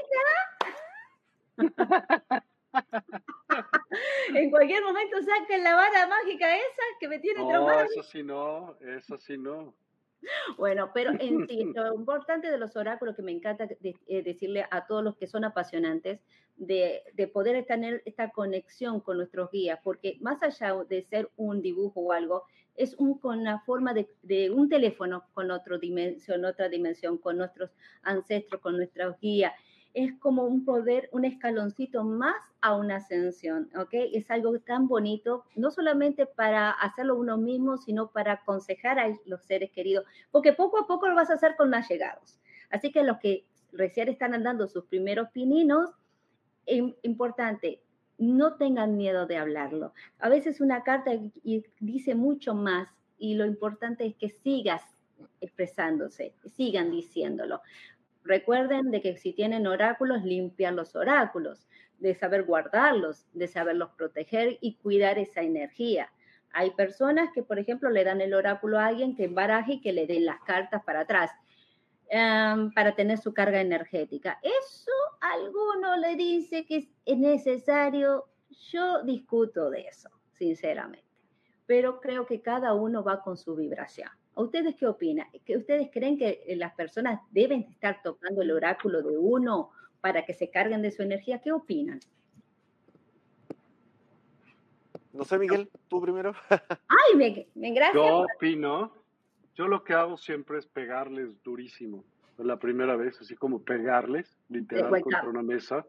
en 4.35 4.49
cualquier 4.49 4.83
momento 4.83 5.17
saquen 5.21 5.63
la 5.63 5.75
vara 5.75 6.07
mágica 6.07 6.55
esa 6.55 6.83
que 6.99 7.07
me 7.07 7.19
tiene 7.19 7.41
no, 7.41 7.81
Eso 7.81 8.03
sí 8.03 8.23
no, 8.23 8.75
eso 8.81 9.17
sí 9.17 9.37
no. 9.37 9.73
Bueno, 10.57 10.91
pero 10.93 11.11
en 11.19 11.47
sí, 11.47 11.71
lo 11.75 11.93
importante 11.93 12.49
de 12.49 12.57
los 12.57 12.75
oráculos 12.75 13.15
que 13.15 13.21
me 13.21 13.31
encanta 13.31 13.67
eh, 13.83 14.23
decirle 14.23 14.65
a 14.71 14.87
todos 14.87 15.03
los 15.03 15.15
que 15.17 15.27
son 15.27 15.43
apasionantes 15.43 16.21
de, 16.55 17.01
de, 17.13 17.27
poder 17.27 17.65
tener 17.65 18.01
esta 18.05 18.29
conexión 18.29 18.99
con 18.99 19.17
nuestros 19.17 19.49
guías, 19.51 19.79
porque 19.83 20.17
más 20.21 20.41
allá 20.43 20.75
de 20.87 21.03
ser 21.03 21.29
un 21.35 21.61
dibujo 21.61 21.99
o 21.99 22.11
algo, 22.11 22.43
es 22.75 22.95
un, 22.95 23.19
con 23.19 23.43
la 23.43 23.59
forma 23.59 23.93
de, 23.93 24.07
de 24.21 24.49
un 24.49 24.69
teléfono 24.69 25.25
con 25.33 25.51
otra 25.51 25.77
dimensión, 25.77 26.45
otra 26.45 26.69
dimensión, 26.69 27.17
con 27.17 27.37
nuestros 27.37 27.71
ancestros, 28.03 28.61
con 28.61 28.77
nuestros 28.77 29.19
guías 29.19 29.53
es 29.93 30.13
como 30.19 30.43
un 30.45 30.65
poder, 30.65 31.09
un 31.11 31.23
escaloncito 31.23 32.03
más 32.03 32.35
a 32.61 32.75
una 32.75 32.95
ascensión, 32.95 33.69
¿ok? 33.77 33.89
Es 34.13 34.29
algo 34.31 34.57
tan 34.59 34.87
bonito, 34.87 35.45
no 35.55 35.69
solamente 35.69 36.25
para 36.25 36.71
hacerlo 36.71 37.15
uno 37.15 37.37
mismo, 37.37 37.77
sino 37.77 38.11
para 38.11 38.33
aconsejar 38.33 38.99
a 38.99 39.13
los 39.25 39.43
seres 39.43 39.71
queridos, 39.71 40.05
porque 40.31 40.53
poco 40.53 40.79
a 40.79 40.87
poco 40.87 41.07
lo 41.07 41.15
vas 41.15 41.29
a 41.29 41.35
hacer 41.35 41.55
con 41.55 41.69
más 41.69 41.87
llegados. 41.89 42.39
Así 42.69 42.91
que 42.91 43.03
los 43.03 43.19
que 43.19 43.45
recién 43.71 44.09
están 44.09 44.33
andando 44.33 44.67
sus 44.67 44.85
primeros 44.85 45.29
pininos, 45.29 45.91
importante, 46.65 47.81
no 48.17 48.55
tengan 48.55 48.97
miedo 48.97 49.25
de 49.25 49.37
hablarlo. 49.37 49.93
A 50.19 50.29
veces 50.29 50.61
una 50.61 50.83
carta 50.83 51.11
dice 51.79 52.15
mucho 52.15 52.55
más 52.55 52.87
y 53.17 53.35
lo 53.35 53.45
importante 53.45 54.05
es 54.05 54.15
que 54.15 54.29
sigas 54.29 54.81
expresándose, 55.41 56.33
sigan 56.55 56.91
diciéndolo. 56.91 57.61
Recuerden 58.23 58.91
de 58.91 59.01
que 59.01 59.17
si 59.17 59.33
tienen 59.33 59.67
oráculos, 59.67 60.23
limpian 60.23 60.75
los 60.75 60.95
oráculos, 60.95 61.67
de 61.99 62.15
saber 62.15 62.43
guardarlos, 62.43 63.25
de 63.33 63.47
saberlos 63.47 63.91
proteger 63.97 64.57
y 64.61 64.75
cuidar 64.75 65.19
esa 65.19 65.41
energía. 65.41 66.11
Hay 66.51 66.71
personas 66.71 67.29
que, 67.33 67.43
por 67.43 67.59
ejemplo, 67.59 67.89
le 67.89 68.03
dan 68.03 68.21
el 68.21 68.33
oráculo 68.33 68.79
a 68.79 68.87
alguien 68.87 69.15
que 69.15 69.27
baraje 69.27 69.73
y 69.73 69.81
que 69.81 69.93
le 69.93 70.05
den 70.05 70.25
las 70.25 70.39
cartas 70.41 70.83
para 70.83 71.01
atrás 71.01 71.31
um, 72.11 72.71
para 72.73 72.95
tener 72.95 73.17
su 73.17 73.33
carga 73.33 73.59
energética. 73.59 74.39
Eso 74.41 74.91
alguno 75.19 75.97
le 75.97 76.15
dice 76.15 76.65
que 76.65 76.89
es 77.05 77.17
necesario. 77.17 78.25
Yo 78.71 79.01
discuto 79.03 79.71
de 79.71 79.87
eso, 79.87 80.09
sinceramente, 80.33 81.07
pero 81.65 81.99
creo 81.99 82.27
que 82.27 82.41
cada 82.41 82.73
uno 82.75 83.03
va 83.03 83.23
con 83.23 83.35
su 83.35 83.55
vibración. 83.55 84.09
¿Ustedes 84.35 84.75
qué 84.75 84.87
opinan? 84.87 85.27
¿Ustedes 85.33 85.89
creen 85.91 86.17
que 86.17 86.43
las 86.57 86.73
personas 86.73 87.21
deben 87.31 87.61
estar 87.61 88.01
tocando 88.01 88.41
el 88.41 88.51
oráculo 88.51 89.01
de 89.01 89.17
uno 89.17 89.69
para 90.01 90.25
que 90.25 90.33
se 90.33 90.49
carguen 90.49 90.81
de 90.81 90.91
su 90.91 91.03
energía? 91.03 91.39
¿Qué 91.39 91.51
opinan? 91.51 91.99
No 95.13 95.23
sé, 95.23 95.37
Miguel, 95.37 95.69
tú 95.87 96.01
primero. 96.01 96.33
Ay, 96.49 97.15
me, 97.15 97.47
me 97.53 97.71
gracias. 97.71 97.93
Yo 97.93 98.25
opino, 98.35 98.91
yo 99.55 99.67
lo 99.67 99.83
que 99.83 99.93
hago 99.93 100.17
siempre 100.17 100.57
es 100.57 100.65
pegarles 100.65 101.41
durísimo. 101.43 102.03
La 102.39 102.57
primera 102.57 102.95
vez, 102.95 103.21
así 103.21 103.35
como 103.35 103.61
pegarles, 103.61 104.35
literal, 104.49 105.01
contra 105.01 105.29
una 105.29 105.43
mesa. 105.43 105.85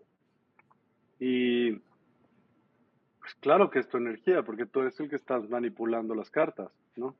Y 1.18 1.72
pues 3.18 3.34
claro 3.40 3.70
que 3.70 3.78
es 3.78 3.88
tu 3.88 3.96
energía, 3.96 4.42
porque 4.42 4.66
tú 4.66 4.80
eres 4.80 5.00
el 5.00 5.08
que 5.08 5.16
estás 5.16 5.48
manipulando 5.48 6.14
las 6.14 6.30
cartas, 6.30 6.70
¿no? 6.96 7.16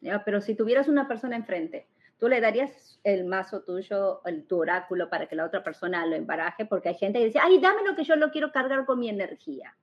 Ya, 0.00 0.24
pero 0.24 0.40
si 0.40 0.54
tuvieras 0.54 0.88
una 0.88 1.08
persona 1.08 1.36
enfrente, 1.36 1.88
¿tú 2.18 2.28
le 2.28 2.40
darías 2.40 3.00
el 3.04 3.24
mazo 3.24 3.62
tuyo, 3.62 4.20
el, 4.24 4.46
tu 4.46 4.60
oráculo, 4.60 5.10
para 5.10 5.26
que 5.26 5.36
la 5.36 5.44
otra 5.44 5.62
persona 5.62 6.06
lo 6.06 6.14
embaraje? 6.14 6.66
Porque 6.66 6.90
hay 6.90 6.94
gente 6.94 7.18
que 7.18 7.26
dice, 7.26 7.40
ay, 7.42 7.60
dame 7.60 7.84
lo 7.84 7.96
que 7.96 8.04
yo 8.04 8.16
lo 8.16 8.30
quiero 8.30 8.52
cargar 8.52 8.84
con 8.84 8.98
mi 8.98 9.08
energía. 9.08 9.76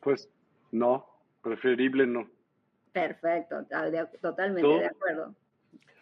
Pues 0.00 0.30
no, 0.72 1.06
preferible 1.42 2.06
no. 2.06 2.28
Perfecto, 2.92 3.66
totalmente 4.22 4.68
de 4.68 4.86
acuerdo. 4.86 5.34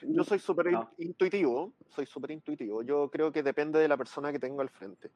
Yo 0.03 0.23
soy 0.25 0.39
súper 0.39 0.71
intuitivo, 0.99 1.73
soy 1.89 2.07
súper 2.07 2.31
intuitivo. 2.31 2.83
Yo 2.83 3.11
creo 3.11 3.33
que 3.33 3.43
depende 3.43 3.79
de 3.79 3.89
la 3.89 3.97
persona 3.97 4.31
que 4.33 4.39
tengo 4.39 4.61
al 4.61 4.69
frente. 4.69 5.11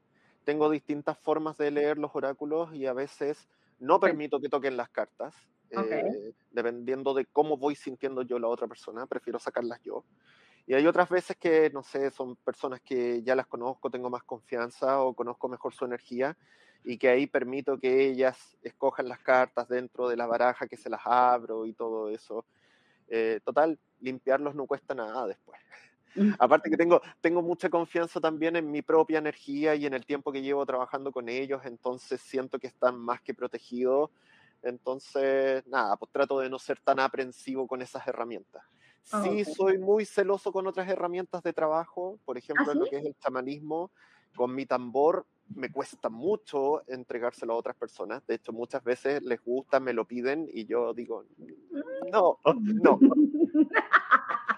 Tengo 0.44 0.70
distintas 0.70 1.18
formas 1.18 1.58
de 1.58 1.70
leer 1.70 1.98
los 1.98 2.10
oráculos 2.14 2.74
y 2.74 2.86
a 2.86 2.94
veces 2.94 3.48
no 3.78 4.00
permito 4.00 4.40
que 4.40 4.48
toquen 4.48 4.76
las 4.76 4.88
cartas. 4.88 5.34
Eh, 5.70 6.32
dependiendo 6.50 7.14
de 7.14 7.26
cómo 7.26 7.56
voy 7.56 7.74
sintiendo 7.74 8.22
yo 8.22 8.38
la 8.38 8.48
otra 8.48 8.66
persona, 8.66 9.06
prefiero 9.06 9.38
sacarlas 9.38 9.80
yo. 9.82 10.04
Y 10.66 10.74
hay 10.74 10.86
otras 10.86 11.08
veces 11.08 11.36
que, 11.36 11.70
no 11.70 11.82
sé, 11.82 12.10
son 12.10 12.36
personas 12.36 12.80
que 12.80 13.22
ya 13.22 13.34
las 13.34 13.46
conozco, 13.46 13.90
tengo 13.90 14.10
más 14.10 14.22
confianza 14.22 15.00
o 15.02 15.14
conozco 15.14 15.48
mejor 15.48 15.72
su 15.74 15.84
energía 15.84 16.36
y 16.84 16.98
que 16.98 17.08
ahí 17.08 17.26
permito 17.26 17.78
que 17.78 18.06
ellas 18.06 18.56
escojan 18.62 19.08
las 19.08 19.18
cartas 19.20 19.68
dentro 19.68 20.08
de 20.08 20.16
la 20.16 20.26
baraja, 20.26 20.66
que 20.66 20.76
se 20.76 20.90
las 20.90 21.00
abro 21.04 21.66
y 21.66 21.72
todo 21.72 22.10
eso. 22.10 22.44
Eh, 23.08 23.40
total, 23.44 23.78
limpiarlos 24.00 24.54
no 24.54 24.66
cuesta 24.66 24.94
nada 24.94 25.26
después. 25.26 25.58
Mm. 26.14 26.32
Aparte 26.38 26.70
que 26.70 26.76
tengo, 26.76 27.00
tengo 27.20 27.42
mucha 27.42 27.70
confianza 27.70 28.20
también 28.20 28.56
en 28.56 28.70
mi 28.70 28.82
propia 28.82 29.18
energía 29.18 29.74
y 29.74 29.86
en 29.86 29.94
el 29.94 30.04
tiempo 30.04 30.32
que 30.32 30.42
llevo 30.42 30.64
trabajando 30.66 31.12
con 31.12 31.28
ellos, 31.28 31.62
entonces 31.64 32.20
siento 32.20 32.58
que 32.58 32.66
están 32.66 32.98
más 32.98 33.20
que 33.22 33.34
protegidos. 33.34 34.10
Entonces, 34.62 35.66
nada, 35.66 35.96
pues 35.96 36.10
trato 36.12 36.40
de 36.40 36.50
no 36.50 36.58
ser 36.58 36.80
tan 36.80 37.00
aprensivo 37.00 37.66
con 37.66 37.82
esas 37.82 38.06
herramientas. 38.06 38.62
Ah, 39.12 39.22
sí, 39.22 39.44
soy 39.44 39.78
muy 39.78 40.04
celoso 40.04 40.52
con 40.52 40.66
otras 40.66 40.88
herramientas 40.88 41.42
de 41.42 41.52
trabajo, 41.52 42.18
por 42.24 42.36
ejemplo, 42.36 42.66
¿Ah, 42.68 42.72
en 42.72 42.78
lo 42.80 42.86
que 42.86 42.98
es 42.98 43.04
el 43.04 43.16
chamanismo, 43.18 43.90
con 44.34 44.54
mi 44.54 44.66
tambor 44.66 45.26
me 45.54 45.70
cuesta 45.70 46.08
mucho 46.08 46.82
entregárselo 46.88 47.54
a 47.54 47.56
otras 47.56 47.76
personas. 47.76 48.26
De 48.26 48.34
hecho, 48.34 48.52
muchas 48.52 48.84
veces 48.84 49.22
les 49.22 49.42
gusta, 49.42 49.80
me 49.80 49.92
lo 49.92 50.04
piden 50.04 50.48
y 50.52 50.66
yo 50.66 50.92
digo, 50.92 51.24
no, 52.12 52.38
no. 52.44 52.98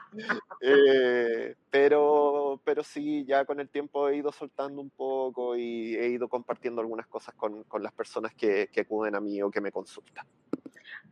Eh, 0.60 1.54
pero, 1.70 2.60
pero 2.64 2.82
sí, 2.82 3.24
ya 3.24 3.44
con 3.44 3.60
el 3.60 3.68
tiempo 3.68 4.08
he 4.08 4.16
ido 4.16 4.32
soltando 4.32 4.80
un 4.80 4.90
poco 4.90 5.56
y 5.56 5.94
he 5.96 6.08
ido 6.08 6.28
compartiendo 6.28 6.80
algunas 6.80 7.06
cosas 7.06 7.34
con, 7.34 7.64
con 7.64 7.82
las 7.82 7.92
personas 7.92 8.34
que, 8.34 8.68
que, 8.72 8.82
acuden 8.82 9.14
a 9.14 9.20
mí 9.20 9.40
o 9.40 9.50
que 9.50 9.60
me 9.60 9.72
consultan. 9.72 10.26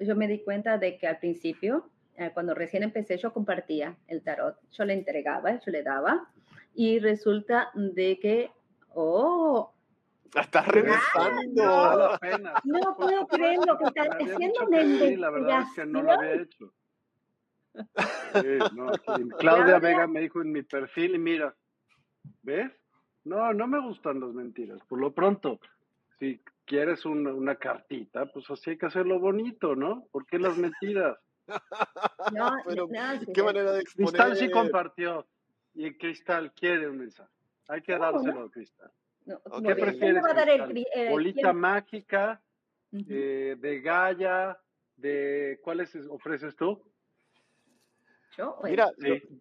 Yo 0.00 0.14
me 0.16 0.28
di 0.28 0.40
cuenta 0.40 0.78
de 0.78 0.98
que 0.98 1.06
al 1.06 1.18
principio, 1.18 1.88
eh, 2.16 2.30
cuando 2.34 2.54
recién 2.54 2.82
empecé, 2.82 3.16
yo 3.16 3.32
compartía 3.32 3.96
el 4.06 4.22
tarot, 4.22 4.56
yo 4.72 4.84
le 4.84 4.94
entregaba, 4.94 5.58
yo 5.60 5.72
le 5.72 5.82
daba, 5.82 6.28
y 6.74 6.98
resulta 6.98 7.70
de 7.74 8.18
que 8.20 8.50
Oh. 8.94 9.72
estás 10.34 10.66
revisando. 10.66 12.18
No, 12.64 12.96
puedo 12.96 13.26
creer 13.28 13.58
lo 13.64 13.78
que 13.78 13.84
estás 13.84 14.08
haciendo. 14.10 15.06
Sí, 15.06 15.16
la 15.16 15.30
verdad 15.30 15.62
es 15.62 15.74
que 15.74 15.86
no 15.86 16.02
lo 16.02 16.12
había 16.12 16.34
hecho. 16.34 16.72
Claudia 19.38 19.78
Vega 19.78 20.06
me 20.06 20.20
dijo 20.20 20.40
en 20.42 20.52
mi 20.52 20.62
perfil 20.62 21.14
y 21.14 21.18
mira, 21.18 21.54
¿ves? 22.42 22.72
No, 23.24 23.52
no 23.52 23.66
me 23.66 23.80
gustan 23.80 24.20
las 24.20 24.32
mentiras. 24.32 24.80
Por 24.88 25.00
lo 25.00 25.12
pronto, 25.12 25.60
si 26.18 26.40
quieres 26.64 27.04
una, 27.04 27.56
cartita, 27.56 28.26
pues 28.26 28.48
así 28.50 28.70
hay 28.70 28.78
que 28.78 28.86
hacerlo 28.86 29.18
bonito, 29.18 29.74
¿no? 29.74 30.06
¿Por 30.10 30.26
qué 30.26 30.38
las 30.38 30.56
mentiras? 30.56 31.18
No, 32.34 32.52
¿Qué 33.32 33.42
manera 33.42 33.72
de 33.72 33.80
exponer? 33.80 34.10
Cristal 34.10 34.36
sí 34.36 34.50
compartió 34.50 35.26
y 35.74 35.86
el 35.86 35.96
Cristal 35.96 36.52
quiere 36.52 36.86
un 36.86 36.98
mensaje. 36.98 37.30
Hay 37.68 37.80
que 37.80 37.96
dárselo, 37.96 38.50
Cristal. 38.50 38.90
¿Qué 39.64 39.74
prefieres? 39.74 40.22
¿Bolita 41.10 41.54
mágica? 41.54 42.42
Eh, 42.92 43.56
¿De 43.58 43.80
Gaia? 43.80 44.58
¿De 44.96 45.58
cuáles 45.62 45.94
ofreces 46.10 46.54
tú? 46.56 46.82
¿Yo? 48.38 48.56
Mira, 48.62 48.92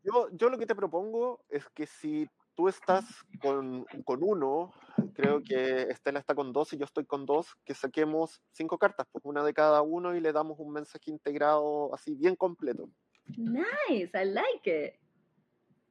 yo, 0.03 0.27
yo 0.31 0.49
lo 0.49 0.57
que 0.57 0.65
te 0.65 0.73
propongo 0.73 1.45
es 1.49 1.69
que 1.69 1.85
si 1.85 2.27
tú 2.55 2.67
estás 2.67 3.05
con, 3.39 3.85
con, 4.03 4.23
uno, 4.23 4.73
creo 5.13 5.43
que 5.43 5.83
Estela 5.83 6.17
está 6.17 6.33
con 6.33 6.51
dos 6.51 6.73
y 6.73 6.79
yo 6.79 6.85
estoy 6.85 7.05
con 7.05 7.27
dos, 7.27 7.55
que 7.63 7.75
saquemos 7.75 8.41
cinco 8.51 8.79
cartas, 8.79 9.07
pues 9.11 9.23
una 9.23 9.43
de 9.43 9.53
cada 9.53 9.83
uno 9.83 10.15
y 10.15 10.19
le 10.19 10.33
damos 10.33 10.57
un 10.57 10.73
mensaje 10.73 11.11
integrado 11.11 11.93
así 11.93 12.15
bien 12.15 12.35
completo. 12.35 12.89
Nice, 13.37 14.09
I 14.15 14.25
like 14.25 14.85
it. 14.87 14.95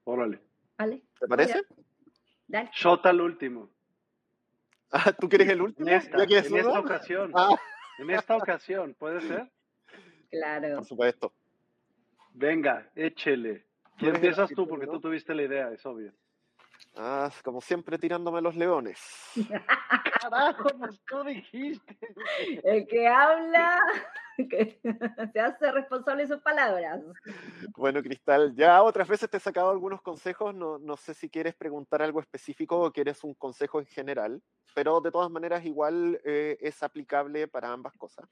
Órale. 0.03 0.40
Vale. 0.77 1.05
¿Te 1.21 1.29
parece? 1.29 1.62
Dale. 2.49 2.71
Shot 2.73 3.07
al 3.07 3.21
último. 3.21 3.71
Ah, 4.90 5.12
¿tú 5.12 5.29
quieres 5.29 5.49
el 5.49 5.62
último? 5.62 5.88
En 5.88 5.95
esta, 5.95 6.25
en 6.25 6.57
esta 6.57 6.81
ocasión. 6.81 7.31
Ah. 7.35 7.57
En 7.99 8.11
esta 8.11 8.37
ocasión, 8.37 8.95
¿puede 8.95 9.21
ser? 9.21 9.51
Claro. 10.31 10.77
Por 10.77 10.85
supuesto. 10.85 11.33
Venga, 12.37 12.87
échele. 12.94 13.64
¿Quién 13.96 14.14
empiezas 14.14 14.51
tú? 14.51 14.68
Porque 14.68 14.87
tú 14.87 15.01
tuviste 15.01 15.35
la 15.35 15.42
idea, 15.42 15.70
es 15.70 15.85
obvio. 15.87 16.12
Ah, 16.94 17.31
como 17.42 17.62
siempre 17.62 17.96
tirándome 17.96 18.42
los 18.42 18.55
leones. 18.55 19.01
Carajo, 20.20 20.68
pues 20.79 21.01
tú 21.07 21.25
dijiste. 21.25 21.99
El 22.62 22.87
que 22.87 23.09
habla 23.09 23.81
que 24.37 24.79
se 25.33 25.40
hace 25.40 25.72
responsable 25.72 26.25
de 26.25 26.29
sus 26.29 26.42
palabras. 26.42 27.03
Bueno, 27.75 28.03
Cristal, 28.03 28.55
ya 28.55 28.83
otras 28.83 29.09
veces 29.09 29.31
te 29.31 29.38
he 29.38 29.40
sacado 29.40 29.70
algunos 29.70 30.03
consejos, 30.03 30.55
no, 30.55 30.79
no 30.79 30.99
sé 30.99 31.14
si 31.14 31.31
quieres 31.31 31.55
preguntar 31.55 32.03
algo 32.03 32.20
específico 32.20 32.79
o 32.79 32.92
quieres 32.92 33.25
un 33.25 33.33
consejo 33.33 33.81
en 33.81 33.87
general, 33.87 34.42
pero 34.75 35.01
de 35.01 35.11
todas 35.11 35.31
maneras 35.31 35.64
igual 35.64 36.20
eh, 36.22 36.59
es 36.61 36.83
aplicable 36.83 37.49
para 37.49 37.72
ambas 37.72 37.96
cosas. 37.96 38.29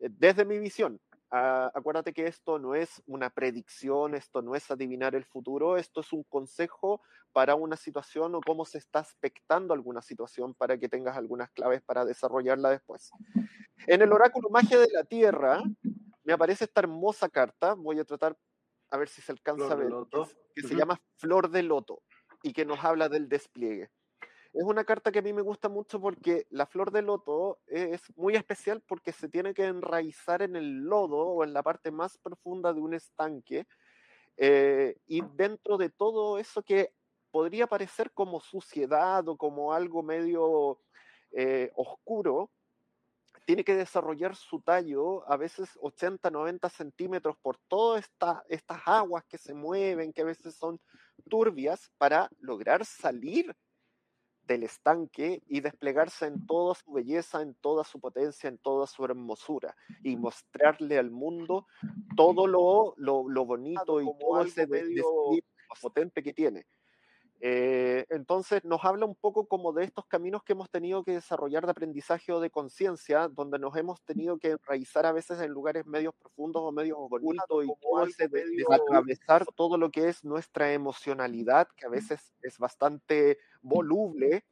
Eh, 0.00 0.08
desde 0.10 0.44
mi 0.44 0.58
visión, 0.58 1.00
Ah, 1.32 1.70
acuérdate 1.74 2.12
que 2.12 2.26
esto 2.26 2.58
no 2.58 2.74
es 2.74 3.02
una 3.06 3.30
predicción, 3.30 4.14
esto 4.14 4.42
no 4.42 4.56
es 4.56 4.68
adivinar 4.70 5.14
el 5.14 5.24
futuro, 5.24 5.76
esto 5.76 6.00
es 6.00 6.12
un 6.12 6.24
consejo 6.24 7.00
para 7.32 7.54
una 7.54 7.76
situación 7.76 8.34
o 8.34 8.40
cómo 8.40 8.64
se 8.64 8.78
está 8.78 8.98
expectando 8.98 9.72
alguna 9.72 10.02
situación 10.02 10.54
para 10.54 10.76
que 10.76 10.88
tengas 10.88 11.16
algunas 11.16 11.48
claves 11.50 11.82
para 11.82 12.04
desarrollarla 12.04 12.70
después. 12.70 13.12
En 13.86 14.02
el 14.02 14.12
oráculo 14.12 14.50
Magia 14.50 14.80
de 14.80 14.88
la 14.92 15.04
Tierra 15.04 15.62
me 16.24 16.32
aparece 16.32 16.64
esta 16.64 16.80
hermosa 16.80 17.28
carta, 17.28 17.74
voy 17.74 18.00
a 18.00 18.04
tratar 18.04 18.36
a 18.90 18.96
ver 18.96 19.08
si 19.08 19.22
se 19.22 19.30
alcanza 19.30 19.72
a 19.72 19.76
ver, 19.76 19.92
que, 20.54 20.62
se 20.62 20.74
llama 20.74 21.00
Flor 21.16 21.48
de 21.50 21.62
Loto 21.62 22.02
y 22.42 22.52
que 22.52 22.64
nos 22.64 22.84
habla 22.84 23.08
del 23.08 23.28
despliegue. 23.28 23.90
Es 24.52 24.64
una 24.64 24.84
carta 24.84 25.12
que 25.12 25.20
a 25.20 25.22
mí 25.22 25.32
me 25.32 25.42
gusta 25.42 25.68
mucho 25.68 26.00
porque 26.00 26.46
la 26.50 26.66
flor 26.66 26.90
de 26.90 27.02
loto 27.02 27.60
es 27.66 28.02
muy 28.16 28.34
especial 28.34 28.82
porque 28.86 29.12
se 29.12 29.28
tiene 29.28 29.54
que 29.54 29.64
enraizar 29.64 30.42
en 30.42 30.56
el 30.56 30.84
lodo 30.84 31.18
o 31.18 31.44
en 31.44 31.52
la 31.52 31.62
parte 31.62 31.92
más 31.92 32.18
profunda 32.18 32.72
de 32.72 32.80
un 32.80 32.94
estanque. 32.94 33.66
Eh, 34.36 34.96
y 35.06 35.22
dentro 35.34 35.76
de 35.78 35.90
todo 35.90 36.38
eso 36.38 36.62
que 36.62 36.92
podría 37.30 37.68
parecer 37.68 38.10
como 38.12 38.40
suciedad 38.40 39.28
o 39.28 39.36
como 39.36 39.72
algo 39.72 40.02
medio 40.02 40.80
eh, 41.30 41.70
oscuro, 41.76 42.50
tiene 43.46 43.62
que 43.62 43.76
desarrollar 43.76 44.34
su 44.34 44.60
tallo 44.60 45.28
a 45.30 45.36
veces 45.36 45.70
80, 45.80 46.28
90 46.28 46.68
centímetros 46.68 47.36
por 47.40 47.56
todas 47.68 48.04
esta, 48.04 48.44
estas 48.48 48.80
aguas 48.84 49.24
que 49.26 49.38
se 49.38 49.54
mueven, 49.54 50.12
que 50.12 50.22
a 50.22 50.26
veces 50.26 50.56
son 50.56 50.80
turbias, 51.28 51.90
para 51.98 52.28
lograr 52.40 52.84
salir 52.84 53.54
del 54.50 54.64
estanque 54.64 55.44
y 55.46 55.60
desplegarse 55.60 56.26
en 56.26 56.44
toda 56.44 56.74
su 56.74 56.90
belleza, 56.90 57.40
en 57.40 57.54
toda 57.54 57.84
su 57.84 58.00
potencia, 58.00 58.48
en 58.48 58.58
toda 58.58 58.88
su 58.88 59.04
hermosura 59.04 59.76
y 60.02 60.16
mostrarle 60.16 60.98
al 60.98 61.12
mundo 61.12 61.68
todo 62.16 62.48
lo, 62.48 62.94
lo, 62.96 63.44
bonito 63.44 64.00
y 64.00 64.06
todo 64.18 64.42
ese 64.42 64.66
medio 64.66 65.04
potente 65.80 66.20
que 66.20 66.32
tiene. 66.32 66.66
Eh, 67.42 68.04
entonces 68.10 68.62
nos 68.64 68.84
habla 68.84 69.06
un 69.06 69.14
poco 69.14 69.46
como 69.46 69.72
de 69.72 69.84
estos 69.84 70.04
caminos 70.04 70.42
que 70.42 70.52
hemos 70.52 70.68
tenido 70.68 71.02
que 71.02 71.12
desarrollar 71.12 71.64
de 71.64 71.70
aprendizaje 71.70 72.32
o 72.32 72.40
de 72.40 72.50
conciencia, 72.50 73.28
donde 73.28 73.58
nos 73.58 73.74
hemos 73.76 74.02
tenido 74.02 74.38
que 74.38 74.50
enraizar 74.50 75.06
a 75.06 75.12
veces 75.12 75.40
en 75.40 75.50
lugares 75.50 75.86
medios 75.86 76.14
profundos 76.14 76.60
o 76.62 76.70
medios 76.70 76.98
ocultos 77.00 77.64
y 77.64 77.68
todo 77.80 78.04
ese 78.04 78.28
de, 78.28 78.44
atravesar 78.70 79.46
todo 79.56 79.78
lo 79.78 79.90
que 79.90 80.08
es 80.08 80.22
nuestra 80.22 80.74
emocionalidad, 80.74 81.66
que 81.76 81.86
a 81.86 81.88
veces 81.88 82.34
es 82.42 82.58
bastante 82.58 83.38
voluble, 83.62 84.44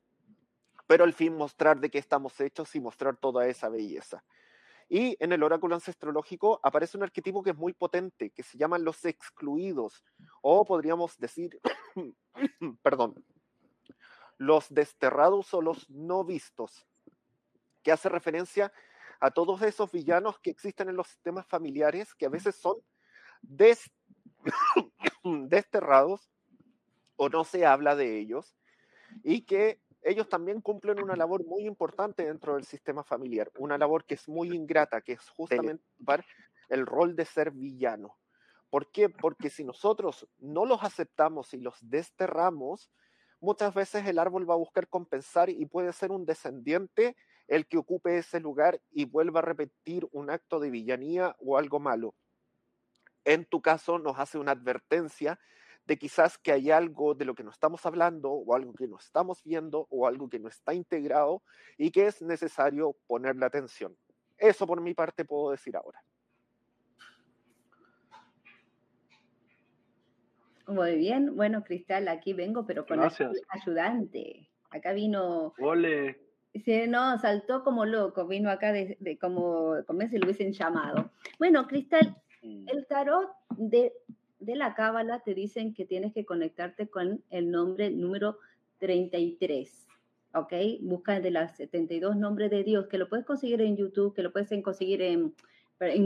pero 0.87 1.05
al 1.05 1.13
fin 1.13 1.37
mostrar 1.37 1.81
de 1.81 1.91
qué 1.91 1.99
estamos 1.99 2.41
hechos 2.41 2.75
y 2.75 2.81
mostrar 2.81 3.19
toda 3.19 3.47
esa 3.49 3.69
belleza. 3.69 4.25
Y 4.89 5.17
en 5.21 5.33
el 5.33 5.43
oráculo 5.43 5.75
ancestrológico 5.75 6.61
aparece 6.63 6.97
un 6.97 7.03
arquetipo 7.03 7.43
que 7.43 7.51
es 7.51 7.57
muy 7.57 7.75
potente, 7.75 8.31
que 8.31 8.43
se 8.43 8.57
llaman 8.57 8.85
los 8.85 9.05
excluidos, 9.05 10.03
o 10.41 10.65
podríamos 10.65 11.19
decir, 11.19 11.61
perdón, 12.83 13.23
los 14.39 14.73
desterrados 14.73 15.53
o 15.53 15.61
los 15.61 15.91
no 15.91 16.25
vistos, 16.25 16.87
que 17.83 17.93
hace 17.93 18.09
referencia 18.09 18.73
a 19.21 19.31
todos 19.31 19.61
esos 19.63 19.93
villanos 19.93 20.39
que 20.39 20.51
existen 20.51 20.89
en 20.89 20.97
los 20.97 21.09
sistemas 21.09 21.47
familiares, 21.47 22.15
que 22.15 22.27
a 22.27 22.31
veces 22.31 22.57
son 22.57 22.77
desterrados 25.49 26.31
o 27.17 27.29
no 27.29 27.45
se 27.45 27.67
habla 27.67 27.95
de 27.95 28.19
ellos, 28.19 28.57
y 29.23 29.43
que 29.43 29.81
ellos 30.03 30.29
también 30.29 30.61
cumplen 30.61 31.03
una 31.03 31.17
labor 31.17 31.45
muy 31.45 31.67
importante 31.67 32.25
dentro 32.25 32.55
del 32.55 32.65
sistema 32.65 33.03
familiar, 33.03 33.51
una 33.59 33.79
labor 33.79 34.05
que 34.05 34.15
es 34.15 34.29
muy 34.29 34.55
ingrata, 34.55 35.01
que 35.01 35.13
es 35.13 35.29
justamente 35.31 35.83
el 36.69 36.87
rol 36.87 37.17
de 37.17 37.25
ser 37.25 37.51
villano. 37.51 38.17
¿Por 38.71 38.91
qué? 38.91 39.09
Porque 39.09 39.51
si 39.51 39.65
nosotros 39.65 40.29
no 40.39 40.67
los 40.67 40.83
aceptamos 40.83 41.55
y 41.55 41.61
los 41.61 41.77
desterramos, 41.81 42.91
muchas 43.41 43.75
veces 43.75 44.07
el 44.07 44.19
árbol 44.19 44.49
va 44.49 44.55
a 44.55 44.59
buscar 44.59 44.89
compensar 44.89 45.49
y 45.49 45.65
puede 45.67 45.93
ser 45.93 46.11
un 46.11 46.27
descendiente 46.27 47.17
el 47.47 47.67
que 47.67 47.79
ocupe 47.79 48.19
ese 48.19 48.41
lugar 48.41 48.81
y 48.91 49.07
vuelva 49.07 49.41
a 49.41 49.43
repetir 49.43 50.07
un 50.13 50.31
acto 50.31 50.61
de 50.61 50.71
villanía 50.71 51.35
o 51.41 51.57
algo 51.57 51.81
malo. 51.81 52.15
En 53.25 53.47
tu 53.47 53.63
caso 53.63 53.99
nos 53.99 54.19
hace 54.19 54.39
una 54.39 54.53
advertencia 54.53 55.41
de 55.89 55.97
quizás 55.97 56.37
que 56.37 56.53
hay 56.53 56.71
algo 56.71 57.15
de 57.15 57.25
lo 57.25 57.35
que 57.35 57.43
no 57.43 57.51
estamos 57.51 57.85
hablando 57.87 58.31
o 58.31 58.55
algo 58.55 58.75
que 58.75 58.87
no 58.87 58.99
estamos 58.99 59.43
viendo 59.43 59.87
o 59.89 60.07
algo 60.07 60.29
que 60.29 60.39
no 60.39 60.49
está 60.49 60.75
integrado 60.75 61.43
y 61.79 61.91
que 61.91 62.07
es 62.07 62.21
necesario 62.21 62.95
ponerle 63.07 63.47
atención. 63.47 63.97
Eso 64.37 64.67
por 64.67 64.83
mi 64.83 64.93
parte 64.93 65.25
puedo 65.25 65.51
decir 65.51 65.75
ahora. 65.77 66.05
Muy 70.67 70.99
bien, 70.99 71.35
bueno, 71.35 71.65
Cristal, 71.65 72.07
aquí 72.09 72.35
vengo, 72.35 72.67
pero 72.67 72.85
con 72.85 73.03
el 73.03 73.11
ayudante. 73.49 74.51
Acá 74.69 74.93
vino. 74.93 75.55
Ole. 75.59 76.21
Sí, 76.67 76.87
no, 76.87 77.19
saltó 77.19 77.65
como 77.65 77.87
loco, 77.87 78.27
vino 78.27 78.51
acá 78.51 78.73
de, 78.73 79.19
como, 79.19 79.77
como 79.87 80.07
si 80.07 80.19
lo 80.19 80.27
hubiesen 80.27 80.53
llamado. 80.53 81.11
Bueno, 81.39 81.67
Cristal, 81.67 82.15
mm. 82.43 82.69
el 82.69 82.87
tarot 82.87 83.31
de 83.57 83.95
de 84.41 84.57
la 84.57 84.75
Cábala 84.75 85.21
te 85.21 85.35
dicen 85.35 85.75
que 85.75 85.85
tienes 85.85 86.13
que 86.13 86.25
conectarte 86.25 86.89
con 86.89 87.23
el 87.31 87.51
nombre 87.51 87.91
número 87.91 88.39
33. 88.79 89.87
¿Ok? 90.35 90.53
Busca 90.81 91.21
de 91.21 91.31
las 91.31 91.57
72 91.57 92.17
nombres 92.17 92.51
de 92.51 92.63
Dios, 92.63 92.87
que 92.87 92.99
lo 92.99 93.09
puedes 93.09 93.25
conseguir 93.25 93.61
en 93.63 93.77
YouTube, 93.77 94.15
que 94.15 94.23
lo 94.23 94.33
puedes 94.33 94.51
conseguir 94.63 95.03
en, 95.03 95.35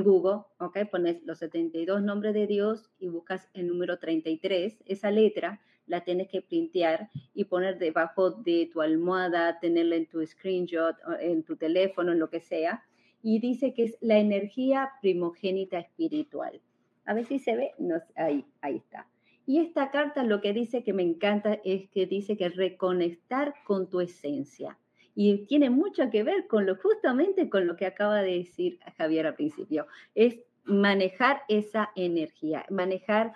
Google. 0.02 0.42
¿Ok? 0.58 0.78
Pones 0.90 1.22
los 1.24 1.38
72 1.38 2.02
nombres 2.02 2.34
de 2.34 2.46
Dios 2.46 2.90
y 2.98 3.08
buscas 3.08 3.48
el 3.54 3.68
número 3.68 3.98
33. 3.98 4.82
Esa 4.86 5.10
letra 5.10 5.60
la 5.86 6.04
tienes 6.04 6.28
que 6.28 6.40
printear 6.40 7.10
y 7.34 7.44
poner 7.44 7.78
debajo 7.78 8.30
de 8.30 8.70
tu 8.72 8.80
almohada, 8.80 9.58
tenerla 9.60 9.96
en 9.96 10.06
tu 10.06 10.24
screenshot, 10.24 10.96
en 11.20 11.42
tu 11.42 11.56
teléfono, 11.56 12.12
en 12.12 12.18
lo 12.18 12.30
que 12.30 12.40
sea. 12.40 12.84
Y 13.22 13.40
dice 13.40 13.74
que 13.74 13.84
es 13.84 13.98
la 14.00 14.18
energía 14.18 14.90
primogénita 15.00 15.78
espiritual. 15.78 16.60
A 17.04 17.14
ver 17.14 17.26
si 17.26 17.38
se 17.38 17.56
ve. 17.56 17.72
No, 17.78 17.96
ahí, 18.16 18.44
ahí 18.60 18.76
está. 18.76 19.06
Y 19.46 19.58
esta 19.58 19.90
carta 19.90 20.22
lo 20.22 20.40
que 20.40 20.52
dice 20.52 20.84
que 20.84 20.92
me 20.92 21.02
encanta 21.02 21.58
es 21.64 21.88
que 21.90 22.06
dice 22.06 22.36
que 22.36 22.48
reconectar 22.48 23.54
con 23.64 23.88
tu 23.90 24.00
esencia. 24.00 24.78
Y 25.14 25.46
tiene 25.46 25.68
mucho 25.68 26.10
que 26.10 26.22
ver 26.22 26.46
con 26.46 26.64
lo 26.64 26.76
justamente 26.76 27.50
con 27.50 27.66
lo 27.66 27.76
que 27.76 27.86
acaba 27.86 28.22
de 28.22 28.38
decir 28.38 28.78
Javier 28.96 29.26
al 29.26 29.34
principio. 29.34 29.86
Es 30.14 30.38
manejar 30.64 31.42
esa 31.48 31.90
energía, 31.96 32.64
manejar 32.70 33.34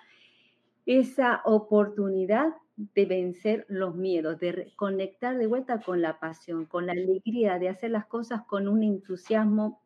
esa 0.87 1.43
oportunidad 1.45 2.55
de 2.77 3.07
vencer 3.07 3.67
los 3.69 3.95
miedos, 3.95 4.39
de 4.39 4.73
conectar 4.77 5.37
de 5.37 5.47
vuelta 5.47 5.81
con 5.81 6.01
la 6.03 6.21
pasión, 6.21 6.67
con 6.67 6.87
la 6.87 6.93
alegría 6.93 7.59
de 7.59 7.69
hacer 7.69 7.91
las 7.91 8.07
cosas 8.07 8.43
con 8.47 8.69
un 8.69 8.83
entusiasmo 8.83 9.83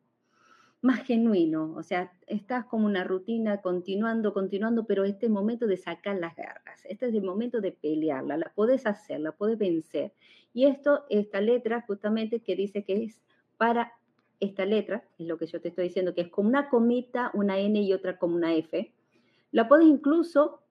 más 0.81 1.01
genuino, 1.05 1.73
o 1.75 1.83
sea, 1.83 2.11
estás 2.25 2.65
como 2.65 2.87
una 2.87 3.03
rutina 3.03 3.61
continuando, 3.61 4.33
continuando, 4.33 4.85
pero 4.85 5.03
este 5.05 5.29
momento 5.29 5.67
de 5.67 5.77
sacar 5.77 6.17
las 6.17 6.35
garras, 6.35 6.83
este 6.85 7.07
es 7.07 7.13
el 7.13 7.23
momento 7.23 7.61
de 7.61 7.71
pelearla, 7.71 8.37
la 8.37 8.51
puedes 8.55 8.87
hacer, 8.87 9.19
la 9.19 9.31
puedes 9.31 9.59
vencer. 9.59 10.11
Y 10.53 10.65
esto, 10.65 11.05
esta 11.09 11.39
letra 11.39 11.81
justamente 11.87 12.39
que 12.39 12.55
dice 12.55 12.83
que 12.83 13.03
es 13.03 13.21
para 13.57 13.93
esta 14.39 14.65
letra, 14.65 15.03
es 15.19 15.27
lo 15.27 15.37
que 15.37 15.45
yo 15.45 15.61
te 15.61 15.69
estoy 15.69 15.85
diciendo, 15.85 16.15
que 16.15 16.21
es 16.21 16.29
como 16.29 16.49
una 16.49 16.67
comita, 16.67 17.29
una 17.35 17.59
N 17.59 17.79
y 17.79 17.93
otra 17.93 18.17
como 18.17 18.35
una 18.35 18.55
F, 18.55 18.91
la 19.51 19.67
puedes 19.67 19.85
incluso 19.85 20.61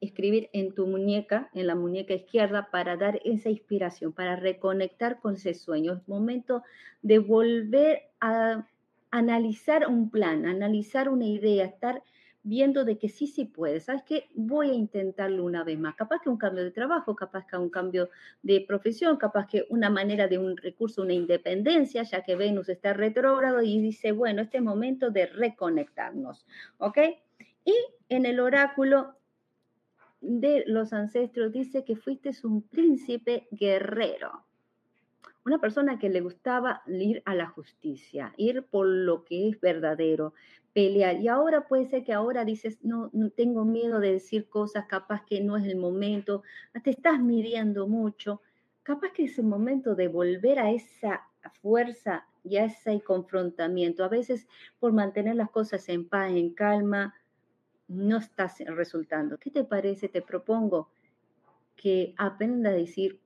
escribir 0.00 0.48
en 0.52 0.74
tu 0.74 0.86
muñeca, 0.86 1.48
en 1.54 1.66
la 1.66 1.76
muñeca 1.76 2.14
izquierda, 2.14 2.70
para 2.72 2.96
dar 2.96 3.20
esa 3.24 3.50
inspiración, 3.50 4.12
para 4.12 4.34
reconectar 4.34 5.20
con 5.20 5.34
ese 5.34 5.54
sueño. 5.54 5.92
Es 5.92 6.08
momento 6.08 6.62
de 7.02 7.18
volver 7.18 8.02
a 8.20 8.66
analizar 9.10 9.88
un 9.88 10.10
plan, 10.10 10.46
analizar 10.46 11.08
una 11.08 11.26
idea, 11.26 11.64
estar 11.64 12.02
viendo 12.42 12.84
de 12.84 12.98
que 12.98 13.08
sí, 13.08 13.26
sí 13.26 13.44
puede. 13.44 13.80
¿Sabes 13.80 14.02
qué? 14.04 14.28
Voy 14.34 14.70
a 14.70 14.74
intentarlo 14.74 15.44
una 15.44 15.62
vez 15.64 15.78
más. 15.78 15.94
Capaz 15.94 16.20
que 16.22 16.30
un 16.30 16.38
cambio 16.38 16.64
de 16.64 16.70
trabajo, 16.70 17.14
capaz 17.14 17.46
que 17.46 17.56
un 17.56 17.70
cambio 17.70 18.08
de 18.42 18.64
profesión, 18.66 19.16
capaz 19.16 19.46
que 19.46 19.66
una 19.68 19.90
manera 19.90 20.26
de 20.26 20.38
un 20.38 20.56
recurso, 20.56 21.02
una 21.02 21.12
independencia, 21.12 22.02
ya 22.02 22.22
que 22.22 22.36
Venus 22.36 22.68
está 22.68 22.92
retrógrado 22.92 23.62
y 23.62 23.80
dice, 23.80 24.12
bueno, 24.12 24.42
este 24.42 24.58
es 24.58 24.62
momento 24.62 25.10
de 25.10 25.26
reconectarnos. 25.26 26.46
¿Ok? 26.78 26.98
Y 27.64 27.74
en 28.08 28.26
el 28.26 28.40
oráculo 28.40 29.14
de 30.20 30.64
los 30.66 30.92
ancestros 30.92 31.52
dice 31.52 31.84
que 31.84 31.96
fuiste 31.96 32.30
un 32.44 32.62
príncipe 32.62 33.48
guerrero 33.50 34.44
una 35.44 35.58
persona 35.58 35.98
que 35.98 36.08
le 36.08 36.20
gustaba 36.20 36.82
ir 36.86 37.22
a 37.24 37.34
la 37.34 37.46
justicia, 37.46 38.34
ir 38.36 38.64
por 38.64 38.86
lo 38.86 39.24
que 39.24 39.48
es 39.48 39.60
verdadero, 39.60 40.34
pelear. 40.72 41.20
Y 41.20 41.28
ahora 41.28 41.66
puede 41.66 41.86
ser 41.86 42.04
que 42.04 42.12
ahora 42.12 42.44
dices, 42.44 42.78
no, 42.82 43.10
no 43.12 43.30
tengo 43.30 43.64
miedo 43.64 44.00
de 44.00 44.12
decir 44.12 44.48
cosas, 44.48 44.86
capaz 44.86 45.24
que 45.24 45.40
no 45.40 45.56
es 45.56 45.66
el 45.66 45.76
momento, 45.76 46.42
te 46.84 46.90
estás 46.90 47.20
midiendo 47.20 47.86
mucho, 47.86 48.42
capaz 48.82 49.12
que 49.12 49.24
es 49.24 49.38
el 49.38 49.46
momento 49.46 49.94
de 49.94 50.08
volver 50.08 50.58
a 50.58 50.70
esa 50.70 51.26
fuerza 51.62 52.26
y 52.44 52.56
a 52.56 52.66
ese 52.66 53.00
confrontamiento. 53.00 54.04
A 54.04 54.08
veces 54.08 54.46
por 54.78 54.92
mantener 54.92 55.36
las 55.36 55.50
cosas 55.50 55.88
en 55.88 56.08
paz, 56.08 56.30
en 56.32 56.54
calma, 56.54 57.14
no 57.88 58.18
estás 58.18 58.58
resultando. 58.66 59.38
¿Qué 59.38 59.50
te 59.50 59.64
parece? 59.64 60.08
Te 60.08 60.22
propongo 60.22 60.90
que 61.76 62.14
aprenda 62.18 62.70
a 62.70 62.74
decir, 62.74 63.18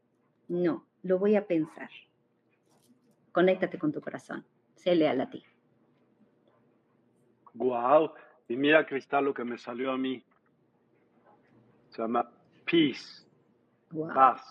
no, 0.49 0.87
lo 1.05 1.19
voy 1.19 1.37
a 1.37 1.47
pensar. 1.47 1.91
Conéctate 3.31 3.79
con 3.79 3.93
tu 3.93 4.01
corazón. 4.01 4.45
Sé 4.75 4.95
leal 4.95 5.21
a 5.21 5.31
ti. 5.31 5.45
Wow. 7.55 8.13
Y 8.49 8.57
mira, 8.57 8.85
Cristal, 8.85 9.27
lo 9.27 9.35
que 9.35 9.45
me 9.45 9.59
salió 9.59 9.93
a 9.93 9.99
mí. 9.99 10.23
Se 11.91 12.03
llama 12.03 12.29
Peace. 12.65 13.25
Paz. 14.13 14.43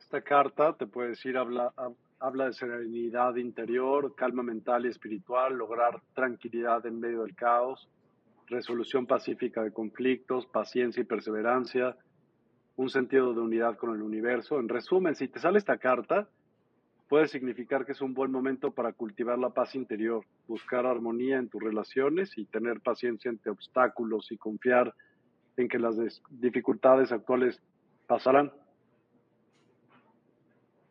Esta 0.00 0.20
carta 0.22 0.72
te 0.72 0.86
puede 0.86 1.10
decir, 1.10 1.36
habla, 1.36 1.72
habla 2.18 2.46
de 2.46 2.52
serenidad 2.52 3.36
interior, 3.36 4.14
calma 4.16 4.42
mental 4.42 4.86
y 4.86 4.88
espiritual, 4.88 5.54
lograr 5.54 6.00
tranquilidad 6.14 6.84
en 6.86 6.98
medio 6.98 7.22
del 7.22 7.36
caos, 7.36 7.88
resolución 8.46 9.06
pacífica 9.06 9.62
de 9.62 9.72
conflictos, 9.72 10.46
paciencia 10.46 11.02
y 11.02 11.04
perseverancia, 11.04 11.96
un 12.76 12.90
sentido 12.90 13.32
de 13.32 13.40
unidad 13.40 13.76
con 13.76 13.94
el 13.94 14.02
universo. 14.02 14.60
En 14.60 14.68
resumen, 14.68 15.14
si 15.14 15.28
te 15.28 15.40
sale 15.40 15.58
esta 15.58 15.78
carta, 15.78 16.28
puede 17.08 17.28
significar 17.28 17.86
que 17.86 17.92
es 17.92 18.00
un 18.00 18.14
buen 18.14 18.30
momento 18.30 18.70
para 18.70 18.92
cultivar 18.92 19.38
la 19.38 19.50
paz 19.50 19.74
interior, 19.74 20.24
buscar 20.46 20.86
armonía 20.86 21.38
en 21.38 21.48
tus 21.48 21.62
relaciones 21.62 22.36
y 22.36 22.44
tener 22.44 22.80
paciencia 22.80 23.30
ante 23.30 23.50
obstáculos 23.50 24.30
y 24.30 24.36
confiar 24.36 24.94
en 25.56 25.68
que 25.68 25.78
las 25.78 25.96
dificultades 26.30 27.12
actuales 27.12 27.62
pasarán. 28.06 28.52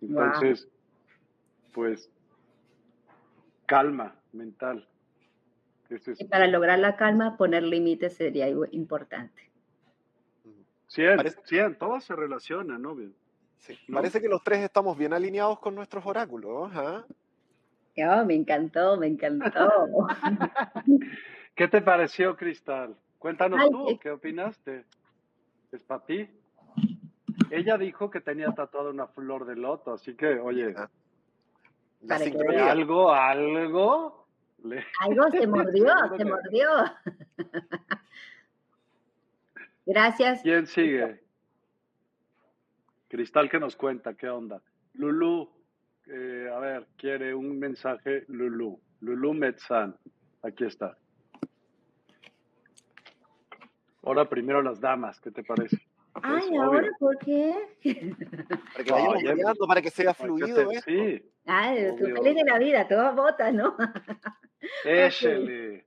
Entonces, 0.01 0.67
pues, 1.73 2.09
calma 3.65 4.15
mental. 4.33 4.87
Y 6.17 6.25
para 6.25 6.47
lograr 6.47 6.79
la 6.79 6.95
calma, 6.95 7.37
poner 7.37 7.63
límites 7.63 8.15
sería 8.15 8.49
importante. 8.71 9.51
100, 10.87 11.17
Parece... 11.17 11.41
100, 11.43 11.77
todo 11.77 11.99
se 11.99 12.15
relaciona, 12.15 12.77
¿no? 12.77 12.95
Sí. 13.59 13.77
Parece 13.91 14.21
que 14.21 14.27
los 14.27 14.43
tres 14.43 14.59
estamos 14.59 14.97
bien 14.97 15.13
alineados 15.13 15.59
con 15.59 15.75
nuestros 15.75 16.05
oráculos. 16.05 16.71
¿eh? 16.75 18.03
Oh, 18.05 18.25
me 18.25 18.35
encantó, 18.35 18.97
me 18.97 19.07
encantó. 19.07 19.69
¿Qué 21.55 21.67
te 21.67 21.81
pareció, 21.81 22.35
Cristal? 22.35 22.95
Cuéntanos 23.17 23.69
tú, 23.69 23.97
¿qué 23.99 24.11
opinaste? 24.11 24.85
¿Es 25.71 25.81
para 25.83 26.05
ti? 26.05 26.29
Ella 27.49 27.77
dijo 27.77 28.09
que 28.09 28.21
tenía 28.21 28.51
tatuada 28.51 28.89
una 28.89 29.07
flor 29.07 29.45
de 29.45 29.55
loto, 29.55 29.93
así 29.93 30.15
que, 30.15 30.39
oye, 30.39 30.75
ah. 30.77 30.89
algo, 32.69 33.11
algo. 33.11 34.25
Algo 34.99 35.31
se 35.31 35.47
mordió, 35.47 35.93
se 36.17 36.25
mordió. 36.25 36.69
Gracias. 39.85 40.41
¿Quién 40.41 40.65
sigue? 40.65 41.21
Cristal 43.07 43.49
que 43.49 43.59
nos 43.59 43.75
cuenta, 43.75 44.15
¿qué 44.15 44.29
onda? 44.29 44.61
Lulu, 44.93 45.49
eh, 46.07 46.49
a 46.53 46.59
ver, 46.59 46.87
quiere 46.97 47.33
un 47.33 47.59
mensaje, 47.59 48.25
Lulu. 48.27 48.79
Lulu 49.01 49.33
Metzan, 49.33 49.95
aquí 50.41 50.65
está. 50.65 50.97
Ahora 54.03 54.27
primero 54.27 54.61
las 54.61 54.79
damas, 54.79 55.19
¿qué 55.19 55.31
te 55.31 55.43
parece? 55.43 55.77
Ay, 56.21 56.55
¿ahora 56.57 56.89
por 56.99 57.17
qué? 57.17 57.53
Para 58.73 58.83
que 58.83 58.91
vayamos 58.91 59.23
cambiando, 59.23 59.67
para 59.67 59.81
que 59.81 59.89
sea 59.89 60.13
fluido 60.13 60.71
esto. 60.71 60.81
Sí. 60.85 61.23
Ay, 61.45 61.95
tu 61.97 62.05
feliz 62.05 62.35
de 62.35 62.43
la 62.45 62.57
vida, 62.57 62.87
todas 62.87 63.15
botas, 63.15 63.53
¿no? 63.53 63.75
Échele. 64.85 65.85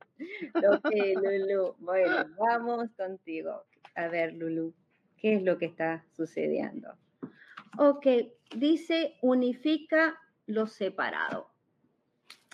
ok, 0.54 0.90
Lulu. 1.22 1.76
Bueno, 1.78 2.26
vamos 2.38 2.90
contigo. 2.96 3.64
A 3.98 4.06
ver, 4.06 4.32
Lulu, 4.34 4.72
¿qué 5.16 5.34
es 5.34 5.42
lo 5.42 5.58
que 5.58 5.66
está 5.66 6.04
sucediendo? 6.12 6.94
Ok, 7.78 8.06
dice 8.54 9.16
unifica 9.22 10.16
lo 10.46 10.68
separado. 10.68 11.50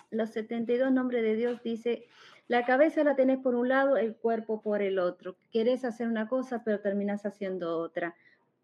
Los 0.09 0.31
72 0.31 0.91
nombres 0.91 1.21
de 1.21 1.35
Dios 1.35 1.61
dice 1.61 2.07
la 2.47 2.65
cabeza 2.65 3.03
la 3.03 3.15
tenés 3.15 3.37
por 3.37 3.53
un 3.53 3.69
lado, 3.69 3.95
el 3.95 4.15
cuerpo 4.15 4.63
por 4.63 4.81
el 4.81 4.97
otro. 4.97 5.35
Querés 5.51 5.85
hacer 5.85 6.07
una 6.07 6.27
cosa, 6.27 6.63
pero 6.63 6.79
terminás 6.79 7.27
haciendo 7.27 7.77
otra. 7.77 8.15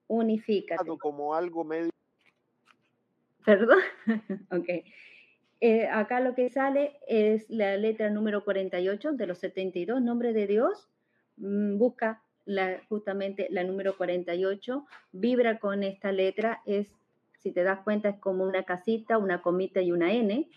Unifícate. 0.07 0.97
Como 0.97 1.35
algo 1.35 1.63
medio. 1.63 1.91
Perdón. 3.45 3.77
ok. 4.51 4.69
Eh, 5.61 5.87
acá 5.87 6.19
lo 6.19 6.33
que 6.33 6.49
sale 6.49 6.97
es 7.07 7.47
la 7.47 7.77
letra 7.77 8.09
número 8.09 8.43
48 8.43 9.11
de 9.11 9.27
los 9.27 9.37
72 9.37 10.01
nombres 10.01 10.33
de 10.33 10.47
Dios. 10.47 10.89
Mm, 11.37 11.77
busca 11.77 12.23
la, 12.45 12.81
justamente 12.89 13.47
la 13.49 13.63
número 13.63 13.95
48, 13.97 14.85
vibra 15.11 15.59
con 15.59 15.83
esta 15.83 16.11
letra, 16.11 16.61
es, 16.65 16.87
si 17.39 17.51
te 17.51 17.63
das 17.63 17.79
cuenta, 17.81 18.09
es 18.09 18.19
como 18.19 18.43
una 18.43 18.63
casita, 18.63 19.17
una 19.17 19.41
comita 19.41 19.81
y 19.81 19.91
una 19.91 20.13
N 20.13 20.47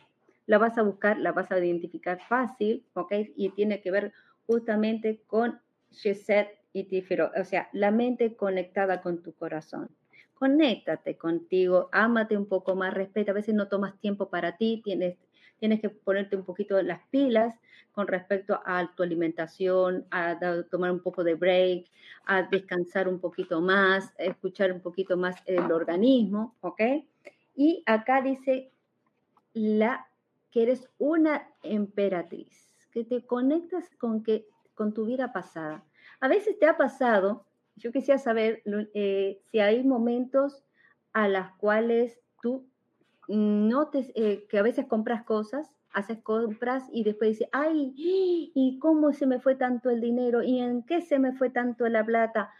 la 0.47 0.59
vas 0.59 0.77
a 0.79 0.83
buscar, 0.83 1.19
la 1.19 1.33
vas 1.33 1.51
a 1.51 1.59
identificar 1.59 2.21
fácil, 2.21 2.85
¿ok? 2.95 3.13
Y 3.37 3.51
tiene 3.51 3.81
que 3.81 3.91
ver 3.91 4.13
justamente 4.47 5.23
con 5.27 5.61
Sheset 5.91 6.49
y 6.73 6.85
Tifero, 6.85 7.31
o 7.41 7.45
sea, 7.45 7.69
la 7.73 7.91
mente 7.91 8.35
conectada 8.37 9.01
con 9.01 9.23
tu 9.23 9.33
corazón. 9.33 9.89
Conéctate 10.35 11.17
contigo, 11.17 11.89
ámate 11.93 12.37
un 12.37 12.47
poco 12.47 12.75
más, 12.75 12.93
respeta, 12.93 13.31
a 13.31 13.35
veces 13.35 13.55
no 13.55 13.69
tomas 13.69 13.99
tiempo 14.01 14.29
para 14.29 14.57
ti, 14.57 14.83
tienes, 14.85 15.17
tienes 15.65 15.81
que 15.81 15.89
ponerte 15.89 16.37
un 16.37 16.45
poquito 16.45 16.83
las 16.83 17.01
pilas 17.09 17.59
con 17.93 18.07
respecto 18.07 18.61
a 18.67 18.95
tu 18.95 19.03
alimentación, 19.03 20.05
a, 20.11 20.39
tomar 20.71 20.91
un 20.91 21.01
poco 21.01 21.25
de 21.25 21.37
break, 21.37 21.87
a 22.27 22.43
descansar 22.43 23.09
un 23.09 23.19
poquito 23.19 23.63
más, 23.63 24.13
a 24.19 24.25
escuchar 24.25 24.71
un 24.73 24.81
poquito 24.83 25.17
más 25.17 25.37
el 25.47 25.73
organismo, 25.73 26.55
¿ok? 26.61 26.83
Y 27.57 27.83
acá 27.87 28.21
dice 28.21 28.73
la 29.55 30.07
que 30.51 30.65
eres 30.65 30.87
una 30.99 31.49
emperatriz, 31.63 32.69
que 32.91 33.03
te 33.03 33.25
conectas 33.25 33.89
con, 33.97 34.23
que, 34.23 34.47
con 34.75 34.93
tu 34.93 35.07
vida 35.07 35.33
pasada. 35.33 35.83
A 36.21 36.29
veces 36.29 36.59
te 36.59 36.67
ha 36.67 36.77
pasado, 36.77 37.47
yo 37.77 37.91
quisiera 37.91 38.19
saber 38.19 38.63
eh, 38.93 39.41
si 39.51 39.61
hay 39.61 39.83
momentos 39.83 40.63
a 41.15 41.27
las 41.27 41.55
cuales 41.55 42.21
tú 42.43 42.67
notes 43.29 44.13
eh, 44.15 44.47
que 44.49 44.59
a 44.59 44.63
veces 44.63 44.87
compras 44.87 45.25
cosas, 45.25 45.71
haces 45.93 46.19
compras 46.19 46.85
y 46.93 47.05
después 47.05 47.31
dices, 47.31 47.49
ay, 47.53 47.93
¿y 47.97 48.79
cómo 48.81 49.13
se 49.13 49.27
me 49.27 49.41
fue 49.41 49.55
tanto 49.55 49.91
el 49.91 50.01
dinero? 50.01 50.43
¿Y 50.43 50.61
en 50.61 50.83
qué 50.83 51.01
se 51.01 51.19
me 51.19 51.33
fue 51.33 51.51
tanto 51.51 51.89
la 51.89 52.05
plata? 52.05 52.53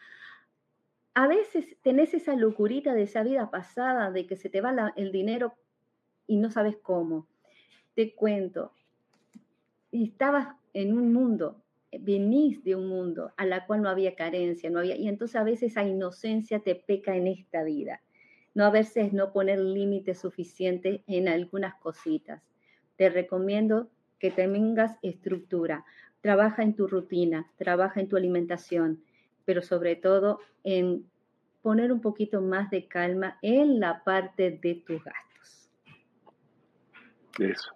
A 1.15 1.27
veces 1.29 1.77
tenés 1.83 2.15
esa 2.15 2.35
locurita 2.37 2.95
de 2.95 3.03
esa 3.03 3.23
vida 3.23 3.51
pasada, 3.51 4.11
de 4.11 4.27
que 4.27 4.37
se 4.37 4.49
te 4.49 4.61
va 4.61 4.93
el 4.97 5.13
dinero 5.13 5.55
y 6.27 6.37
no 6.39 6.51
sabes 6.51 6.77
cómo 6.77 7.27
te 7.95 8.15
cuento, 8.15 8.73
estabas 9.93 10.49
en 10.73 10.97
un 10.97 11.13
mundo, 11.13 11.63
venís 12.01 12.63
de 12.65 12.75
un 12.75 12.89
mundo 12.89 13.33
a 13.37 13.47
la 13.47 13.67
cual 13.67 13.83
no 13.83 13.89
había 13.89 14.17
carencia, 14.17 14.69
no 14.69 14.81
había, 14.81 14.97
y 14.97 15.09
entonces 15.09 15.37
a 15.37 15.45
veces 15.45 15.73
esa 15.73 15.85
inocencia 15.85 16.61
te 16.61 16.75
peca 16.75 17.17
en 17.17 17.29
esta 17.29 17.63
vida. 17.63 18.01
No 18.55 18.65
a 18.65 18.71
veces 18.71 19.13
no 19.13 19.33
poner 19.33 19.59
límites 19.59 20.21
suficientes 20.21 21.01
en 21.07 21.29
algunas 21.29 21.75
cositas. 21.77 22.43
Te 22.97 23.11
recomiendo 23.11 23.91
que 24.19 24.31
tengas 24.31 24.97
estructura, 25.03 25.85
trabaja 26.21 26.63
en 26.63 26.75
tu 26.75 26.87
rutina, 26.87 27.51
trabaja 27.57 28.01
en 28.01 28.09
tu 28.09 28.17
alimentación, 28.17 29.03
pero 29.45 29.61
sobre 29.61 29.97
todo 29.97 30.41
en 30.63 31.05
poner 31.63 31.93
un 31.93 32.01
poquito 32.01 32.41
más 32.41 32.71
de 32.71 32.87
calma 32.87 33.39
en 33.43 33.81
la 33.81 34.05
parte 34.05 34.59
de 34.63 34.77
tus 34.87 35.03
gastos. 35.03 35.71
Eso. 37.39 37.71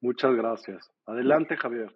Muchas 0.00 0.34
gracias. 0.34 0.90
Adelante, 1.06 1.56
Javier. 1.56 1.94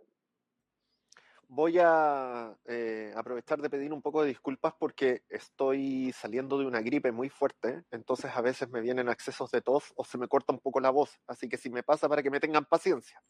Voy 1.52 1.78
a 1.80 2.54
eh, 2.66 3.12
aprovechar 3.16 3.60
de 3.60 3.68
pedir 3.68 3.92
un 3.92 4.00
poco 4.00 4.22
de 4.22 4.28
disculpas 4.28 4.72
porque 4.78 5.24
estoy 5.28 6.12
saliendo 6.12 6.56
de 6.56 6.64
una 6.64 6.80
gripe 6.80 7.10
muy 7.10 7.28
fuerte, 7.28 7.82
entonces 7.90 8.30
a 8.32 8.40
veces 8.40 8.70
me 8.70 8.80
vienen 8.80 9.08
accesos 9.08 9.50
de 9.50 9.60
tos 9.60 9.92
o 9.96 10.04
se 10.04 10.16
me 10.16 10.28
corta 10.28 10.52
un 10.52 10.60
poco 10.60 10.78
la 10.78 10.90
voz, 10.90 11.18
así 11.26 11.48
que 11.48 11.56
si 11.56 11.68
me 11.68 11.82
pasa 11.82 12.08
para 12.08 12.22
que 12.22 12.30
me 12.30 12.38
tengan 12.38 12.66
paciencia. 12.66 13.20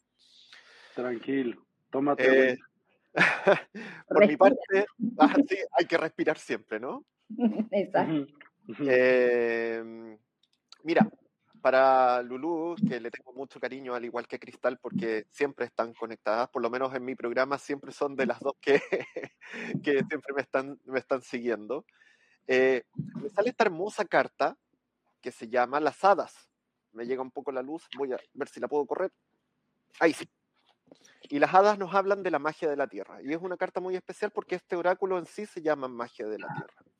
Tranquilo, 0.93 1.65
tómate. 1.89 2.51
Eh, 2.51 2.57
por 4.07 4.27
mi 4.27 4.37
parte, 4.37 4.85
ah, 5.17 5.33
sí, 5.49 5.57
hay 5.71 5.85
que 5.87 5.97
respirar 5.97 6.37
siempre, 6.37 6.79
¿no? 6.79 7.03
Exacto. 7.71 8.27
Eh, 8.81 10.15
mira, 10.83 11.09
para 11.61 12.21
Lulu, 12.23 12.75
que 12.87 12.99
le 12.99 13.11
tengo 13.11 13.33
mucho 13.33 13.59
cariño, 13.59 13.93
al 13.93 14.05
igual 14.05 14.27
que 14.27 14.39
Cristal, 14.39 14.77
porque 14.79 15.25
siempre 15.31 15.65
están 15.65 15.93
conectadas, 15.93 16.49
por 16.49 16.61
lo 16.61 16.69
menos 16.69 16.93
en 16.95 17.05
mi 17.05 17.15
programa 17.15 17.57
siempre 17.57 17.91
son 17.91 18.15
de 18.15 18.25
las 18.25 18.39
dos 18.39 18.53
que, 18.59 18.81
que 19.83 20.03
siempre 20.09 20.33
me 20.35 20.41
están, 20.41 20.79
me 20.85 20.99
están 20.99 21.21
siguiendo. 21.21 21.85
Eh, 22.47 22.83
me 23.21 23.29
sale 23.29 23.49
esta 23.51 23.63
hermosa 23.63 24.05
carta 24.05 24.57
que 25.21 25.31
se 25.31 25.47
llama 25.47 25.79
Las 25.79 26.03
Hadas. 26.03 26.49
Me 26.91 27.05
llega 27.05 27.21
un 27.21 27.31
poco 27.31 27.51
la 27.51 27.61
luz, 27.61 27.87
voy 27.97 28.11
a 28.11 28.17
ver 28.33 28.47
si 28.49 28.59
la 28.59 28.67
puedo 28.67 28.85
correr. 28.85 29.11
Ahí 29.99 30.13
sí. 30.13 30.29
Y 31.29 31.39
las 31.39 31.53
hadas 31.53 31.77
nos 31.77 31.93
hablan 31.93 32.23
de 32.23 32.31
la 32.31 32.39
magia 32.39 32.69
de 32.69 32.75
la 32.75 32.87
tierra. 32.87 33.21
Y 33.23 33.31
es 33.31 33.41
una 33.41 33.55
carta 33.55 33.79
muy 33.79 33.95
especial 33.95 34.31
porque 34.31 34.55
este 34.55 34.75
oráculo 34.75 35.17
en 35.17 35.25
sí 35.25 35.45
se 35.45 35.61
llama 35.61 35.87
magia 35.87 36.27
de 36.27 36.39
la 36.39 36.47
tierra. 36.47 36.90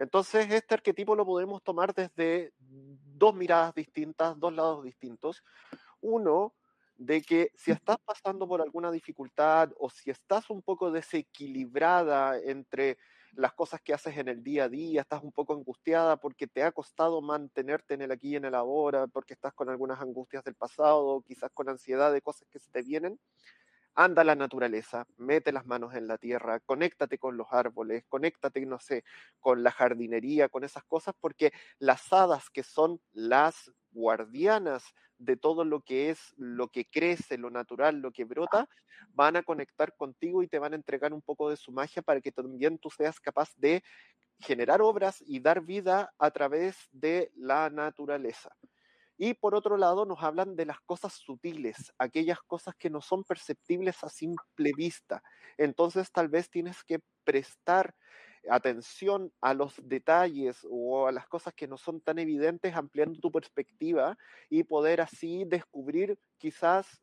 Entonces, 0.00 0.50
este 0.50 0.74
arquetipo 0.74 1.14
lo 1.14 1.26
podemos 1.26 1.62
tomar 1.62 1.94
desde 1.94 2.54
dos 2.58 3.34
miradas 3.34 3.74
distintas, 3.74 4.38
dos 4.40 4.54
lados 4.54 4.82
distintos. 4.82 5.44
Uno, 6.00 6.54
de 6.96 7.20
que 7.20 7.52
si 7.54 7.70
estás 7.70 7.98
pasando 8.04 8.48
por 8.48 8.62
alguna 8.62 8.90
dificultad 8.90 9.70
o 9.78 9.90
si 9.90 10.10
estás 10.10 10.48
un 10.48 10.62
poco 10.62 10.90
desequilibrada 10.90 12.38
entre 12.38 12.96
las 13.32 13.52
cosas 13.52 13.80
que 13.82 13.92
haces 13.92 14.16
en 14.16 14.28
el 14.28 14.42
día 14.42 14.64
a 14.64 14.68
día, 14.70 15.02
estás 15.02 15.22
un 15.22 15.32
poco 15.32 15.52
angustiada 15.52 16.16
porque 16.16 16.46
te 16.46 16.62
ha 16.62 16.72
costado 16.72 17.20
mantenerte 17.20 17.92
en 17.92 18.00
el 18.00 18.10
aquí 18.10 18.30
y 18.30 18.36
en 18.36 18.46
el 18.46 18.54
ahora, 18.54 19.06
porque 19.06 19.34
estás 19.34 19.52
con 19.52 19.68
algunas 19.68 20.00
angustias 20.00 20.42
del 20.44 20.54
pasado, 20.54 21.22
quizás 21.26 21.50
con 21.52 21.68
ansiedad 21.68 22.10
de 22.10 22.22
cosas 22.22 22.48
que 22.50 22.58
se 22.58 22.70
te 22.70 22.82
vienen, 22.82 23.20
anda 23.94 24.22
a 24.22 24.24
la 24.24 24.34
naturaleza, 24.34 25.06
mete 25.16 25.52
las 25.52 25.66
manos 25.66 25.94
en 25.94 26.06
la 26.06 26.18
tierra, 26.18 26.60
conéctate 26.60 27.18
con 27.18 27.36
los 27.36 27.48
árboles, 27.50 28.04
conéctate, 28.08 28.64
no 28.66 28.78
sé, 28.78 29.04
con 29.40 29.62
la 29.62 29.70
jardinería, 29.70 30.48
con 30.48 30.64
esas 30.64 30.84
cosas, 30.84 31.14
porque 31.20 31.52
las 31.78 32.12
hadas 32.12 32.50
que 32.50 32.62
son 32.62 33.00
las 33.12 33.72
guardianas 33.92 34.84
de 35.18 35.36
todo 35.36 35.64
lo 35.64 35.82
que 35.82 36.10
es, 36.10 36.34
lo 36.36 36.68
que 36.68 36.86
crece, 36.86 37.36
lo 37.36 37.50
natural, 37.50 38.00
lo 38.00 38.12
que 38.12 38.24
brota, 38.24 38.68
van 39.12 39.36
a 39.36 39.42
conectar 39.42 39.94
contigo 39.96 40.42
y 40.42 40.48
te 40.48 40.58
van 40.58 40.72
a 40.72 40.76
entregar 40.76 41.12
un 41.12 41.22
poco 41.22 41.50
de 41.50 41.56
su 41.56 41.72
magia 41.72 42.02
para 42.02 42.20
que 42.20 42.32
también 42.32 42.78
tú 42.78 42.90
seas 42.90 43.20
capaz 43.20 43.50
de 43.56 43.82
generar 44.40 44.82
obras 44.82 45.22
y 45.26 45.40
dar 45.40 45.62
vida 45.62 46.12
a 46.18 46.30
través 46.30 46.88
de 46.92 47.30
la 47.36 47.70
naturaleza. 47.70 48.50
Y 49.22 49.34
por 49.34 49.54
otro 49.54 49.76
lado, 49.76 50.06
nos 50.06 50.22
hablan 50.22 50.56
de 50.56 50.64
las 50.64 50.80
cosas 50.80 51.12
sutiles, 51.12 51.92
aquellas 51.98 52.40
cosas 52.40 52.74
que 52.78 52.88
no 52.88 53.02
son 53.02 53.22
perceptibles 53.22 54.02
a 54.02 54.08
simple 54.08 54.72
vista. 54.74 55.22
Entonces, 55.58 56.10
tal 56.10 56.28
vez 56.30 56.48
tienes 56.48 56.82
que 56.84 57.00
prestar 57.22 57.94
atención 58.48 59.30
a 59.42 59.52
los 59.52 59.74
detalles 59.84 60.66
o 60.70 61.06
a 61.06 61.12
las 61.12 61.28
cosas 61.28 61.52
que 61.52 61.68
no 61.68 61.76
son 61.76 62.00
tan 62.00 62.18
evidentes, 62.18 62.74
ampliando 62.74 63.20
tu 63.20 63.30
perspectiva 63.30 64.16
y 64.48 64.64
poder 64.64 65.02
así 65.02 65.44
descubrir 65.46 66.18
quizás 66.38 67.02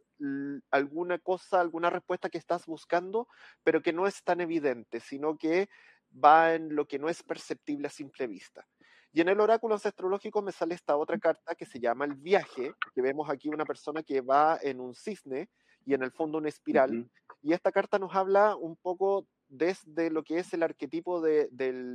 alguna 0.72 1.20
cosa, 1.20 1.62
alguna 1.62 1.92
respuesta 1.92 2.32
que 2.32 2.40
estás 2.40 2.66
buscando, 2.66 3.28
pero 3.64 3.84
que 3.84 3.94
no 3.94 4.08
es 4.08 4.24
tan 4.24 4.42
evidente, 4.42 5.00
sino 5.02 5.38
que 5.38 5.70
va 6.12 6.56
en 6.56 6.76
lo 6.76 6.88
que 6.88 6.98
no 6.98 7.10
es 7.10 7.22
perceptible 7.22 7.86
a 7.86 7.92
simple 7.92 8.26
vista. 8.26 8.66
Y 9.14 9.22
en 9.22 9.30
el 9.30 9.40
oráculo 9.40 9.76
astrológico 9.76 10.42
me 10.42 10.52
sale 10.52 10.76
esta 10.76 10.96
otra 10.98 11.18
carta 11.18 11.56
que 11.56 11.66
se 11.66 11.80
llama 11.80 12.06
el 12.06 12.16
viaje, 12.16 12.74
que 12.94 13.02
vemos 13.02 13.30
aquí 13.30 13.50
una 13.50 13.66
persona 13.66 14.04
que 14.04 14.22
va 14.22 14.60
en 14.62 14.80
un 14.80 14.94
cisne 14.94 15.50
y 15.86 15.94
en 15.94 16.04
el 16.04 16.12
fondo 16.12 16.38
una 16.38 16.50
espiral. 16.50 17.10
Y 17.42 17.54
esta 17.54 17.72
carta 17.72 17.98
nos 17.98 18.14
habla 18.16 18.56
un 18.56 18.76
poco 18.76 19.26
desde 19.48 20.12
lo 20.12 20.24
que 20.24 20.40
es 20.40 20.54
el 20.54 20.64
arquetipo 20.64 21.22
del, 21.22 21.50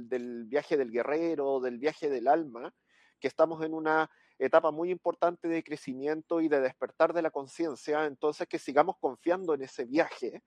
del 0.09 0.45
viaje 0.47 0.77
del 0.77 0.91
guerrero, 0.91 1.61
del 1.61 1.79
viaje 1.79 2.09
del 2.09 2.29
alma, 2.29 2.75
que 3.21 3.29
estamos 3.29 3.65
en 3.65 3.75
una 3.75 4.11
etapa 4.39 4.71
muy 4.71 4.91
importante 4.91 5.47
de 5.49 5.63
crecimiento 5.63 6.41
y 6.41 6.49
de 6.49 6.61
despertar 6.61 7.13
de 7.13 7.23
la 7.23 7.31
conciencia, 7.31 8.07
entonces 8.07 8.49
que 8.49 8.59
sigamos 8.59 8.97
confiando 8.99 9.55
en 9.55 9.63
ese 9.63 9.85
viaje. 9.85 10.43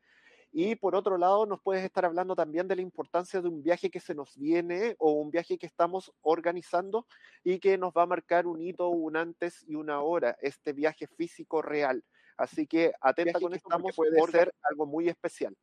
Y 0.57 0.77
por 0.77 0.95
otro 0.95 1.17
lado, 1.17 1.45
nos 1.45 1.59
puedes 1.59 1.83
estar 1.83 2.05
hablando 2.05 2.33
también 2.33 2.65
de 2.65 2.77
la 2.77 2.81
importancia 2.81 3.41
de 3.41 3.49
un 3.49 3.61
viaje 3.61 3.89
que 3.89 3.99
se 3.99 4.15
nos 4.15 4.37
viene 4.37 4.95
o 4.99 5.11
un 5.11 5.29
viaje 5.29 5.57
que 5.57 5.65
estamos 5.65 6.13
organizando 6.21 7.07
y 7.43 7.59
que 7.59 7.77
nos 7.77 7.91
va 7.91 8.03
a 8.03 8.05
marcar 8.05 8.47
un 8.47 8.61
hito, 8.61 8.87
un 8.87 9.17
antes 9.17 9.65
y 9.67 9.75
una 9.75 9.99
hora, 9.99 10.37
este 10.41 10.71
viaje 10.71 11.07
físico 11.07 11.61
real. 11.61 12.05
Así 12.37 12.67
que 12.67 12.93
atenta 13.01 13.37
con 13.37 13.53
esto 13.53 13.67
puede 13.93 14.17
ser 14.31 14.53
algo 14.61 14.85
muy 14.85 15.09
especial. 15.09 15.53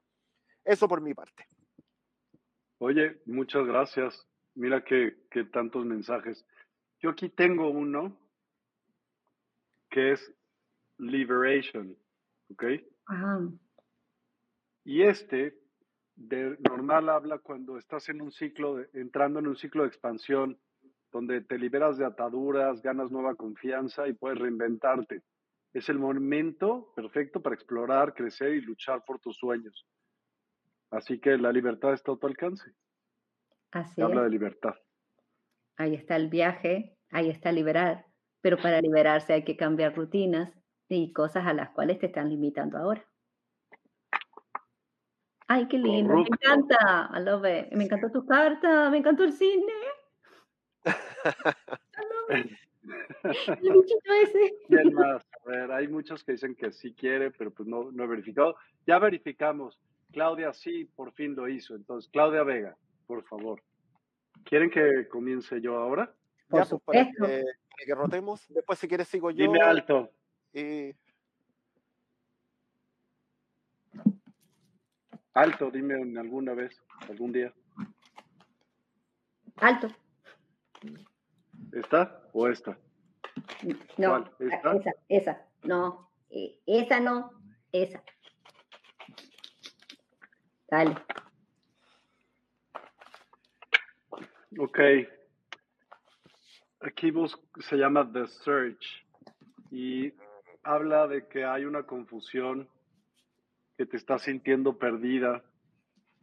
Eso 0.62 0.86
por 0.86 1.00
mi 1.00 1.14
parte. 1.14 1.46
Oye, 2.76 3.22
muchas 3.24 3.64
gracias. 3.66 4.28
Mira 4.54 4.84
qué, 4.84 5.16
qué 5.30 5.44
tantos 5.44 5.86
mensajes. 5.86 6.44
Yo 7.00 7.08
aquí 7.08 7.30
tengo 7.30 7.70
uno 7.70 8.14
que 9.88 10.12
es 10.12 10.34
liberation, 10.98 11.96
¿ok? 12.50 12.64
Y 14.84 15.02
este, 15.02 15.58
de 16.14 16.56
normal 16.68 17.08
habla 17.08 17.38
cuando 17.38 17.78
estás 17.78 18.08
en 18.08 18.20
un 18.20 18.32
ciclo, 18.32 18.76
de, 18.76 18.88
entrando 18.94 19.38
en 19.38 19.46
un 19.46 19.56
ciclo 19.56 19.82
de 19.82 19.88
expansión, 19.88 20.58
donde 21.10 21.42
te 21.42 21.58
liberas 21.58 21.98
de 21.98 22.06
ataduras, 22.06 22.82
ganas 22.82 23.10
nueva 23.10 23.34
confianza 23.34 24.08
y 24.08 24.14
puedes 24.14 24.38
reinventarte. 24.38 25.22
Es 25.72 25.88
el 25.88 25.98
momento 25.98 26.92
perfecto 26.96 27.42
para 27.42 27.54
explorar, 27.54 28.14
crecer 28.14 28.54
y 28.54 28.60
luchar 28.60 29.04
por 29.04 29.18
tus 29.20 29.36
sueños. 29.36 29.86
Así 30.90 31.18
que 31.18 31.36
la 31.38 31.52
libertad 31.52 31.92
está 31.92 32.12
a 32.12 32.16
tu 32.16 32.26
alcance. 32.26 32.72
Así 33.70 34.00
Habla 34.00 34.24
de 34.24 34.30
libertad. 34.30 34.74
Ahí 35.76 35.94
está 35.94 36.16
el 36.16 36.28
viaje, 36.28 36.98
ahí 37.10 37.30
está 37.30 37.52
liberar 37.52 38.06
pero 38.42 38.58
para 38.58 38.80
liberarse 38.80 39.32
hay 39.32 39.44
que 39.44 39.56
cambiar 39.56 39.96
rutinas 39.96 40.52
y 40.88 41.12
cosas 41.12 41.46
a 41.46 41.54
las 41.54 41.70
cuales 41.70 41.98
te 42.00 42.06
están 42.06 42.28
limitando 42.28 42.76
ahora. 42.76 43.08
Ay, 45.52 45.68
qué 45.68 45.76
lindo, 45.76 46.14
me 46.14 46.22
encanta, 46.22 47.10
I 47.14 47.20
love 47.22 47.42
Me 47.72 47.84
encantó 47.84 48.10
tu 48.10 48.24
carta, 48.24 48.88
me 48.88 48.96
encantó 48.96 49.22
el 49.24 49.34
cine. 49.34 49.72
el 52.30 52.58
bichito 53.60 54.12
ese. 54.22 54.54
¿Quién 54.66 54.94
más? 54.94 55.22
A 55.44 55.50
ver, 55.50 55.72
hay 55.72 55.88
muchos 55.88 56.24
que 56.24 56.32
dicen 56.32 56.54
que 56.54 56.72
sí 56.72 56.94
quiere, 56.94 57.30
pero 57.32 57.50
pues 57.50 57.68
no, 57.68 57.92
no 57.92 58.04
he 58.04 58.06
verificado. 58.06 58.56
Ya 58.86 58.98
verificamos. 58.98 59.78
Claudia 60.10 60.54
sí, 60.54 60.86
por 60.86 61.12
fin 61.12 61.34
lo 61.34 61.46
hizo. 61.46 61.74
Entonces, 61.74 62.10
Claudia 62.10 62.44
Vega, 62.44 62.74
por 63.06 63.22
favor. 63.24 63.62
¿Quieren 64.44 64.70
que 64.70 65.06
comience 65.08 65.60
yo 65.60 65.76
ahora? 65.76 66.06
Por 66.48 66.60
ya, 66.60 66.64
pues, 66.64 66.68
supuesto 66.70 67.26
que 67.76 67.94
rotemos. 67.94 68.46
Después, 68.48 68.78
si 68.78 68.88
quieres, 68.88 69.08
sigo 69.08 69.30
yo. 69.30 69.44
Dime 69.44 69.60
alto. 69.60 70.10
Alto, 75.34 75.70
dime 75.70 75.94
alguna 76.18 76.54
vez, 76.54 76.76
algún 77.08 77.32
día. 77.32 77.52
Alto. 79.56 79.88
¿Esta 81.72 82.22
o 82.32 82.48
esta? 82.48 82.78
No, 83.96 84.24
esa, 84.38 84.94
esa, 85.08 85.46
no, 85.62 86.10
eh, 86.30 86.58
esa 86.66 87.00
no, 87.00 87.32
esa. 87.72 88.02
Dale. 90.68 90.96
Ok. 94.58 94.78
Aquí 96.80 97.12
se 97.60 97.76
llama 97.76 98.10
The 98.12 98.26
Search 98.26 99.06
y 99.70 100.12
habla 100.62 101.06
de 101.06 101.26
que 101.28 101.44
hay 101.44 101.64
una 101.64 101.84
confusión, 101.84 102.68
que 103.82 103.86
te 103.86 103.96
estás 103.96 104.22
sintiendo 104.22 104.78
perdida, 104.78 105.42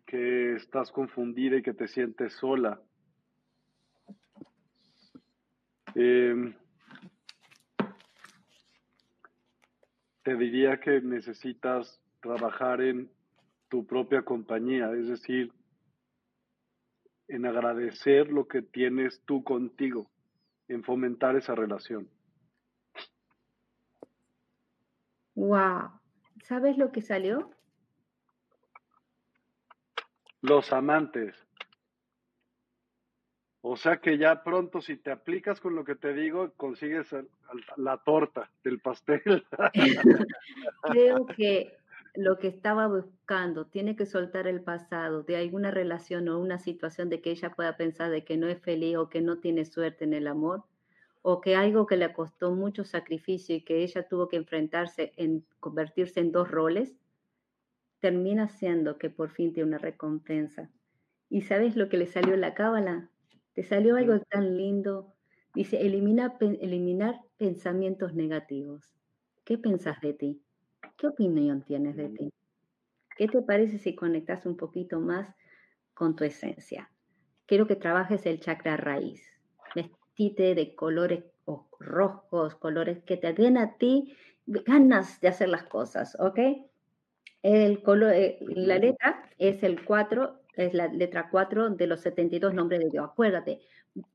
que 0.05 0.55
estás 0.55 0.93
confundida 0.93 1.57
y 1.57 1.61
que 1.61 1.73
te 1.73 1.89
sientes 1.89 2.31
sola. 2.37 2.81
Em, 5.93 6.55
te 10.23 10.35
diría 10.37 10.79
que 10.79 11.01
necesitas 11.01 12.01
trabajar 12.21 12.79
en 12.79 13.11
tu 13.67 13.85
propia 13.85 14.21
compañía, 14.21 14.93
es 14.93 15.09
decir, 15.09 15.51
en 17.27 17.45
agradecer 17.45 18.31
lo 18.31 18.47
que 18.47 18.61
tienes 18.61 19.21
tú 19.25 19.43
contigo 19.43 20.09
en 20.69 20.81
fomentar 20.81 21.35
esa 21.35 21.55
relación. 21.55 22.07
Wow. 25.35 25.98
¿Sabes 26.49 26.79
lo 26.79 26.91
que 26.91 27.03
salió? 27.03 27.51
Los 30.41 30.73
amantes. 30.73 31.35
O 33.62 33.77
sea 33.77 33.97
que 33.97 34.17
ya 34.17 34.43
pronto 34.43 34.81
si 34.81 34.97
te 34.97 35.12
aplicas 35.12 35.59
con 35.59 35.75
lo 35.75 35.85
que 35.85 35.93
te 35.93 36.12
digo, 36.12 36.51
consigues 36.57 37.13
la 37.77 37.97
torta 37.97 38.49
del 38.63 38.79
pastel. 38.79 39.45
Creo 40.81 41.25
que 41.38 41.77
lo 42.15 42.39
que 42.39 42.47
estaba 42.47 42.88
buscando, 42.88 43.67
tiene 43.67 43.95
que 43.95 44.07
soltar 44.07 44.47
el 44.47 44.62
pasado 44.62 45.21
de 45.21 45.38
alguna 45.38 45.69
relación 45.69 46.29
o 46.29 46.39
una 46.39 46.57
situación 46.57 47.09
de 47.09 47.21
que 47.21 47.29
ella 47.29 47.51
pueda 47.51 47.77
pensar 47.77 48.09
de 48.09 48.23
que 48.23 48.38
no 48.38 48.47
es 48.47 48.59
feliz 48.59 48.97
o 48.97 49.07
que 49.07 49.21
no 49.21 49.38
tiene 49.38 49.65
suerte 49.65 50.05
en 50.05 50.15
el 50.15 50.25
amor, 50.25 50.63
o 51.31 51.41
que 51.41 51.55
algo 51.55 51.85
que 51.85 51.95
le 51.95 52.11
costó 52.11 52.55
mucho 52.55 52.83
sacrificio 52.83 53.55
y 53.55 53.61
que 53.61 53.83
ella 53.83 54.07
tuvo 54.07 54.27
que 54.27 54.37
enfrentarse 54.37 55.13
en 55.15 55.45
convertirse 55.59 56.21
en 56.21 56.31
dos 56.31 56.49
roles, 56.49 56.97
termina 57.99 58.49
siendo 58.49 58.97
que 58.97 59.11
por 59.11 59.29
fin 59.29 59.53
tiene 59.53 59.69
una 59.69 59.77
recompensa. 59.77 60.71
¿Y 61.29 61.41
sabes 61.41 61.75
lo 61.75 61.87
que 61.87 61.97
le 61.97 62.07
salió 62.07 62.33
en 62.33 62.41
la 62.41 62.55
cábala? 62.55 63.11
Te 63.53 63.61
salió 63.61 63.97
algo 63.97 64.19
tan 64.21 64.57
lindo. 64.57 65.13
Dice, 65.53 65.79
elimina, 65.79 66.35
eliminar 66.39 67.21
pensamientos 67.37 68.15
negativos. 68.15 68.95
¿Qué 69.43 69.59
pensás 69.59 70.01
de 70.01 70.13
ti? 70.13 70.41
¿Qué 70.97 71.05
opinión 71.05 71.61
tienes 71.61 71.95
de 71.95 72.09
ti? 72.09 72.33
¿Qué 73.15 73.27
te 73.27 73.43
parece 73.43 73.77
si 73.77 73.93
conectas 73.95 74.47
un 74.47 74.57
poquito 74.57 74.99
más 74.99 75.35
con 75.93 76.15
tu 76.15 76.23
esencia? 76.23 76.89
Quiero 77.45 77.67
que 77.67 77.75
trabajes 77.75 78.25
el 78.25 78.39
chakra 78.39 78.77
raíz. 78.77 79.38
De 80.19 80.75
colores 80.75 81.23
rojos, 81.79 82.55
colores 82.55 83.01
que 83.05 83.15
te 83.15 83.32
den 83.32 83.58
a 83.58 83.77
ti 83.77 84.17
ganas 84.45 85.21
de 85.21 85.29
hacer 85.29 85.47
las 85.47 85.63
cosas, 85.63 86.17
¿ok? 86.19 86.39
El 87.41 87.82
color, 87.82 88.12
eh, 88.13 88.38
la 88.41 88.77
letra 88.79 89.29
es 89.38 89.63
el 89.63 89.86
4, 89.86 90.41
es 90.55 90.73
la 90.73 90.88
letra 90.88 91.29
4 91.32 91.69
de 91.69 91.88
los 91.88 92.01
72 92.01 92.53
nombres 92.53 92.82
de 92.82 92.89
Dios. 92.89 93.05
Acuérdate, 93.10 93.62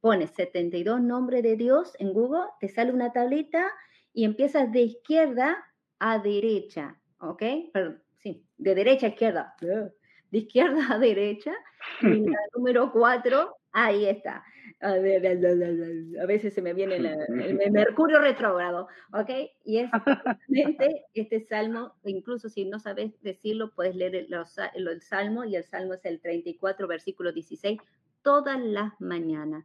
pones 0.02 0.30
72 0.32 1.00
nombres 1.00 1.42
de 1.42 1.56
Dios 1.56 1.94
en 1.98 2.12
Google, 2.12 2.50
te 2.60 2.68
sale 2.68 2.92
una 2.92 3.10
tablita 3.10 3.64
y 4.12 4.24
empiezas 4.24 4.70
de 4.72 4.82
izquierda 4.82 5.56
a 6.00 6.18
derecha, 6.18 7.00
¿ok? 7.18 7.42
Perdón, 7.72 8.02
sí, 8.18 8.44
de 8.58 8.74
derecha 8.74 9.06
a 9.06 9.10
izquierda, 9.10 9.54
de 10.34 10.40
izquierda 10.40 10.88
a 10.90 10.98
derecha, 10.98 11.54
y 12.02 12.28
la 12.28 12.38
número 12.56 12.90
4, 12.90 13.56
ahí 13.70 14.06
está. 14.06 14.44
A, 14.80 14.94
veces 16.26 16.52
se 16.52 16.60
me 16.60 16.74
viene 16.74 16.96
el, 16.96 17.70
Mercurio 17.70 18.18
retrógrado, 18.18 18.88
¿ok? 19.12 19.30
Y 19.64 19.78
es 19.78 19.90
este 21.14 21.40
salmo, 21.46 21.94
incluso 22.04 22.48
si 22.48 22.64
no 22.64 22.80
sabes 22.80 23.12
decirlo, 23.22 23.70
puedes 23.76 23.94
leer 23.94 24.16
el, 24.16 24.28
el 24.74 25.02
salmo, 25.02 25.44
y 25.44 25.54
el 25.54 25.62
salmo 25.62 25.94
es 25.94 26.04
el 26.04 26.20
34, 26.20 26.88
versículo 26.88 27.32
16, 27.32 27.80
todas 28.22 28.60
las 28.60 29.00
mañanas. 29.00 29.64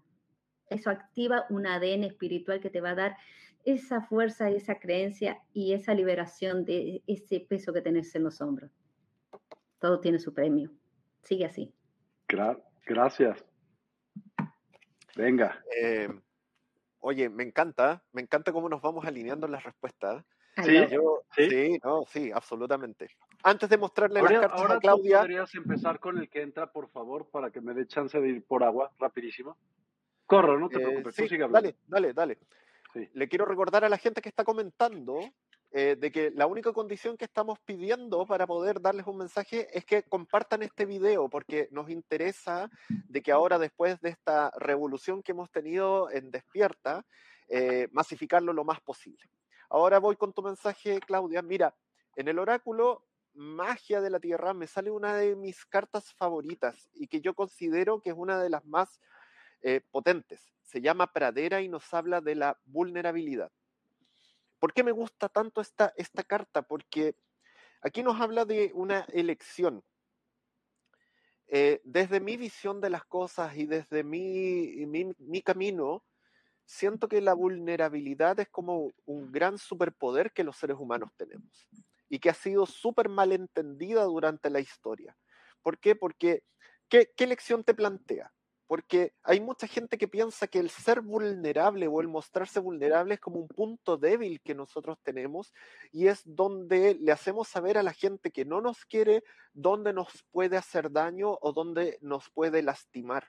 Eso 0.70 0.92
activa 0.92 1.48
un 1.50 1.66
ADN 1.66 2.04
espiritual 2.04 2.60
que 2.60 2.70
te 2.70 2.80
va 2.80 2.92
a 2.92 2.96
dar 2.96 3.18
esa 3.66 4.02
fuerza, 4.02 4.52
esa 4.52 4.80
creencia 4.80 5.40
y 5.52 5.74
esa 5.74 5.96
liberación 5.96 6.64
de 6.64 7.02
ese 7.08 7.40
peso 7.40 7.74
que 7.74 7.82
tenés 7.82 8.14
en 8.14 8.24
los 8.24 8.40
hombros. 8.40 8.70
Todo 9.80 10.00
tiene 10.00 10.20
su 10.20 10.34
premio. 10.34 10.72
Sigue 11.24 11.46
así. 11.46 11.74
Gracias. 12.86 13.44
Venga. 15.16 15.64
Eh, 15.76 16.10
oye, 17.00 17.30
me 17.30 17.44
encanta, 17.44 18.04
me 18.12 18.22
encanta 18.22 18.52
cómo 18.52 18.70
nos 18.70 18.82
vamos 18.82 19.06
alineando 19.06 19.46
en 19.46 19.52
las 19.54 19.64
respuestas. 19.64 20.24
Sí, 20.64 20.78
¿Sí? 21.36 21.50
sí, 21.50 21.80
no, 21.84 22.04
sí, 22.10 22.32
absolutamente. 22.34 23.10
Antes 23.44 23.70
de 23.70 23.78
mostrarle 23.78 24.20
ahora, 24.20 24.32
las 24.34 24.42
cartas 24.42 24.62
ahora 24.62 24.74
a 24.76 24.80
Claudia. 24.80 25.20
podrías 25.20 25.56
empezar 25.56 26.00
con 26.00 26.18
el 26.18 26.30
que 26.30 26.42
entra, 26.42 26.72
por 26.72 26.90
favor, 26.90 27.30
para 27.30 27.50
que 27.50 27.62
me 27.62 27.74
dé 27.74 27.88
chance 27.88 28.20
de 28.20 28.28
ir 28.28 28.44
por 28.46 28.64
agua 28.64 28.92
rapidísimo. 29.00 29.58
Corro, 30.26 30.60
no 30.60 30.68
te 30.68 30.78
Eh, 30.78 30.86
preocupes. 30.86 31.16
sí, 31.16 31.24
tú 31.24 31.30
sigue 31.30 31.44
hablando. 31.44 31.70
dale, 31.88 32.12
dale, 32.12 32.14
dale. 32.14 32.38
Sí. 32.94 33.08
Le 33.14 33.30
quiero 33.30 33.46
recordar 33.46 33.86
a 33.86 33.90
la 33.90 33.98
gente 33.98 34.22
que 34.22 34.30
está 34.30 34.44
comentando 34.44 35.20
eh, 35.72 35.96
de 36.00 36.12
que 36.12 36.32
la 36.32 36.48
única 36.48 36.74
condición 36.74 37.16
que 37.16 37.26
estamos 37.26 37.60
pidiendo 37.60 38.26
para 38.26 38.48
poder 38.48 38.82
darles 38.82 39.06
un 39.06 39.18
mensaje 39.18 39.68
es 39.78 39.86
que 39.86 40.02
compartan 40.04 40.64
este 40.64 40.86
video, 40.86 41.30
porque 41.30 41.68
nos 41.72 41.90
interesa 41.90 42.72
de 42.88 43.22
que 43.22 43.32
ahora, 43.32 43.60
después 43.60 44.02
de 44.02 44.10
esta 44.10 44.52
revolución 44.58 45.22
que 45.22 45.34
hemos 45.34 45.52
tenido 45.52 46.10
en 46.10 46.32
Despierta, 46.32 47.06
eh, 47.48 47.88
masificarlo 47.92 48.52
lo 48.52 48.64
más 48.64 48.82
posible. 48.82 49.30
Ahora 49.70 50.00
voy 50.00 50.16
con 50.16 50.34
tu 50.34 50.42
mensaje, 50.42 51.00
Claudia. 51.00 51.44
Mira, 51.44 51.76
en 52.16 52.28
el 52.28 52.40
oráculo 52.40 53.06
Magia 53.34 54.02
de 54.02 54.10
la 54.10 54.20
Tierra 54.20 54.56
me 54.56 54.66
sale 54.66 54.90
una 54.90 55.16
de 55.16 55.36
mis 55.36 55.66
cartas 55.66 56.14
favoritas 56.16 56.90
y 56.94 57.08
que 57.08 57.22
yo 57.22 57.36
considero 57.36 58.02
que 58.02 58.10
es 58.10 58.16
una 58.18 58.42
de 58.42 58.50
las 58.50 58.66
más 58.66 59.00
eh, 59.62 59.82
potentes. 59.92 60.52
Se 60.64 60.82
llama 60.82 61.14
Pradera 61.14 61.62
y 61.62 61.70
nos 61.70 61.94
habla 61.94 62.22
de 62.22 62.36
la 62.36 62.60
vulnerabilidad. 62.66 63.52
¿Por 64.60 64.74
qué 64.74 64.84
me 64.84 64.92
gusta 64.92 65.30
tanto 65.30 65.62
esta, 65.62 65.94
esta 65.96 66.24
carta? 66.24 66.62
Porque 66.62 67.16
aquí 67.82 68.04
nos 68.04 68.20
habla 68.20 68.46
de 68.46 68.72
una 68.74 69.06
elección. 69.14 69.84
Eh, 71.48 71.82
desde 71.84 72.20
mi 72.20 72.38
visión 72.38 72.80
de 72.80 72.90
las 72.92 73.06
cosas 73.06 73.58
y 73.58 73.66
desde 73.66 74.04
mi, 74.04 74.86
mi, 74.86 75.12
mi 75.18 75.42
camino, 75.42 76.04
siento 76.66 77.08
que 77.08 77.22
la 77.22 77.34
vulnerabilidad 77.34 78.40
es 78.40 78.50
como 78.50 78.92
un 79.06 79.32
gran 79.32 79.58
superpoder 79.58 80.32
que 80.32 80.44
los 80.44 80.58
seres 80.58 80.78
humanos 80.78 81.12
tenemos 81.18 81.68
y 82.10 82.20
que 82.20 82.30
ha 82.30 82.34
sido 82.36 82.66
súper 82.68 83.10
mal 83.10 83.32
entendida 83.32 84.04
durante 84.04 84.50
la 84.52 84.60
historia. 84.60 85.18
¿Por 85.64 85.80
qué? 85.80 85.96
Porque, 85.96 86.44
¿qué, 86.88 87.12
¿qué 87.16 87.26
lección 87.26 87.64
te 87.64 87.74
plantea? 87.74 88.32
Porque 88.70 89.16
hay 89.24 89.40
mucha 89.40 89.66
gente 89.66 89.98
que 89.98 90.08
piensa 90.08 90.46
que 90.46 90.60
el 90.60 90.70
ser 90.70 91.02
vulnerable 91.02 91.88
o 91.88 92.02
el 92.02 92.08
mostrarse 92.08 92.60
vulnerable 92.60 93.16
es 93.16 93.20
como 93.20 93.40
un 93.40 93.48
punto 93.48 93.98
débil 93.98 94.42
que 94.42 94.54
nosotros 94.54 95.00
tenemos 95.02 95.52
y 95.92 96.06
es 96.06 96.22
donde 96.24 96.94
le 96.94 97.12
hacemos 97.12 97.48
saber 97.48 97.80
a 97.80 97.84
la 97.84 97.94
gente 97.94 98.30
que 98.30 98.46
no 98.46 98.62
nos 98.62 98.86
quiere 98.86 99.24
dónde 99.54 99.92
nos 99.92 100.24
puede 100.30 100.56
hacer 100.56 100.92
daño 100.92 101.36
o 101.42 101.52
dónde 101.52 101.98
nos 102.02 102.30
puede 102.30 102.62
lastimar. 102.62 103.26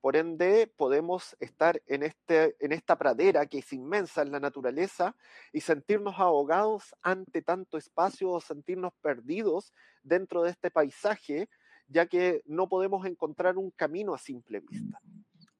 Por 0.00 0.14
ende, 0.14 0.72
podemos 0.76 1.36
estar 1.40 1.82
en, 1.88 2.04
este, 2.04 2.54
en 2.60 2.70
esta 2.70 2.96
pradera 2.96 3.46
que 3.46 3.58
es 3.58 3.72
inmensa 3.72 4.22
en 4.22 4.30
la 4.30 4.38
naturaleza 4.38 5.16
y 5.52 5.62
sentirnos 5.62 6.14
ahogados 6.16 6.94
ante 7.02 7.42
tanto 7.42 7.76
espacio 7.76 8.30
o 8.30 8.40
sentirnos 8.40 8.92
perdidos 9.02 9.72
dentro 10.04 10.44
de 10.44 10.50
este 10.50 10.70
paisaje 10.70 11.48
ya 11.90 12.06
que 12.06 12.42
no 12.46 12.68
podemos 12.68 13.04
encontrar 13.04 13.58
un 13.58 13.70
camino 13.70 14.14
a 14.14 14.18
simple 14.18 14.60
vista. 14.60 15.00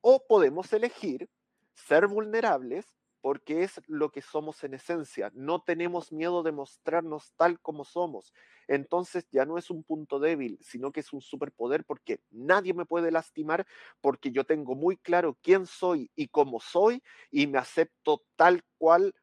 O 0.01 0.25
podemos 0.27 0.73
elegir 0.73 1.29
ser 1.75 2.07
vulnerables 2.07 2.87
porque 3.21 3.65
es 3.65 3.81
lo 3.87 4.11
que 4.11 4.23
somos 4.23 4.65
en 4.65 4.75
esencia. 4.75 5.31
No 5.35 5.61
tenemos 5.61 6.13
miedo 6.13 6.43
de 6.43 6.53
mostrarnos 6.53 7.33
tal 7.37 7.61
como 7.61 7.85
somos. 7.85 8.33
Entonces 8.67 9.27
ya 9.31 9.45
no 9.45 9.59
es 9.59 9.69
un 9.69 9.83
punto 9.83 10.21
débil, 10.21 10.59
sino 10.63 10.93
que 10.93 11.01
es 11.01 11.13
un 11.13 11.21
superpoder 11.21 11.85
porque 11.85 12.21
nadie 12.31 12.73
me 12.73 12.87
puede 12.87 13.11
lastimar 13.11 13.67
porque 14.01 14.31
yo 14.31 14.45
tengo 14.45 14.75
muy 14.75 14.97
claro 14.97 15.37
quién 15.43 15.67
soy 15.67 16.11
y 16.15 16.29
cómo 16.29 16.61
soy 16.61 17.03
y 17.31 17.47
me 17.47 17.59
acepto 17.59 18.23
tal 18.37 18.63
cual 18.79 19.15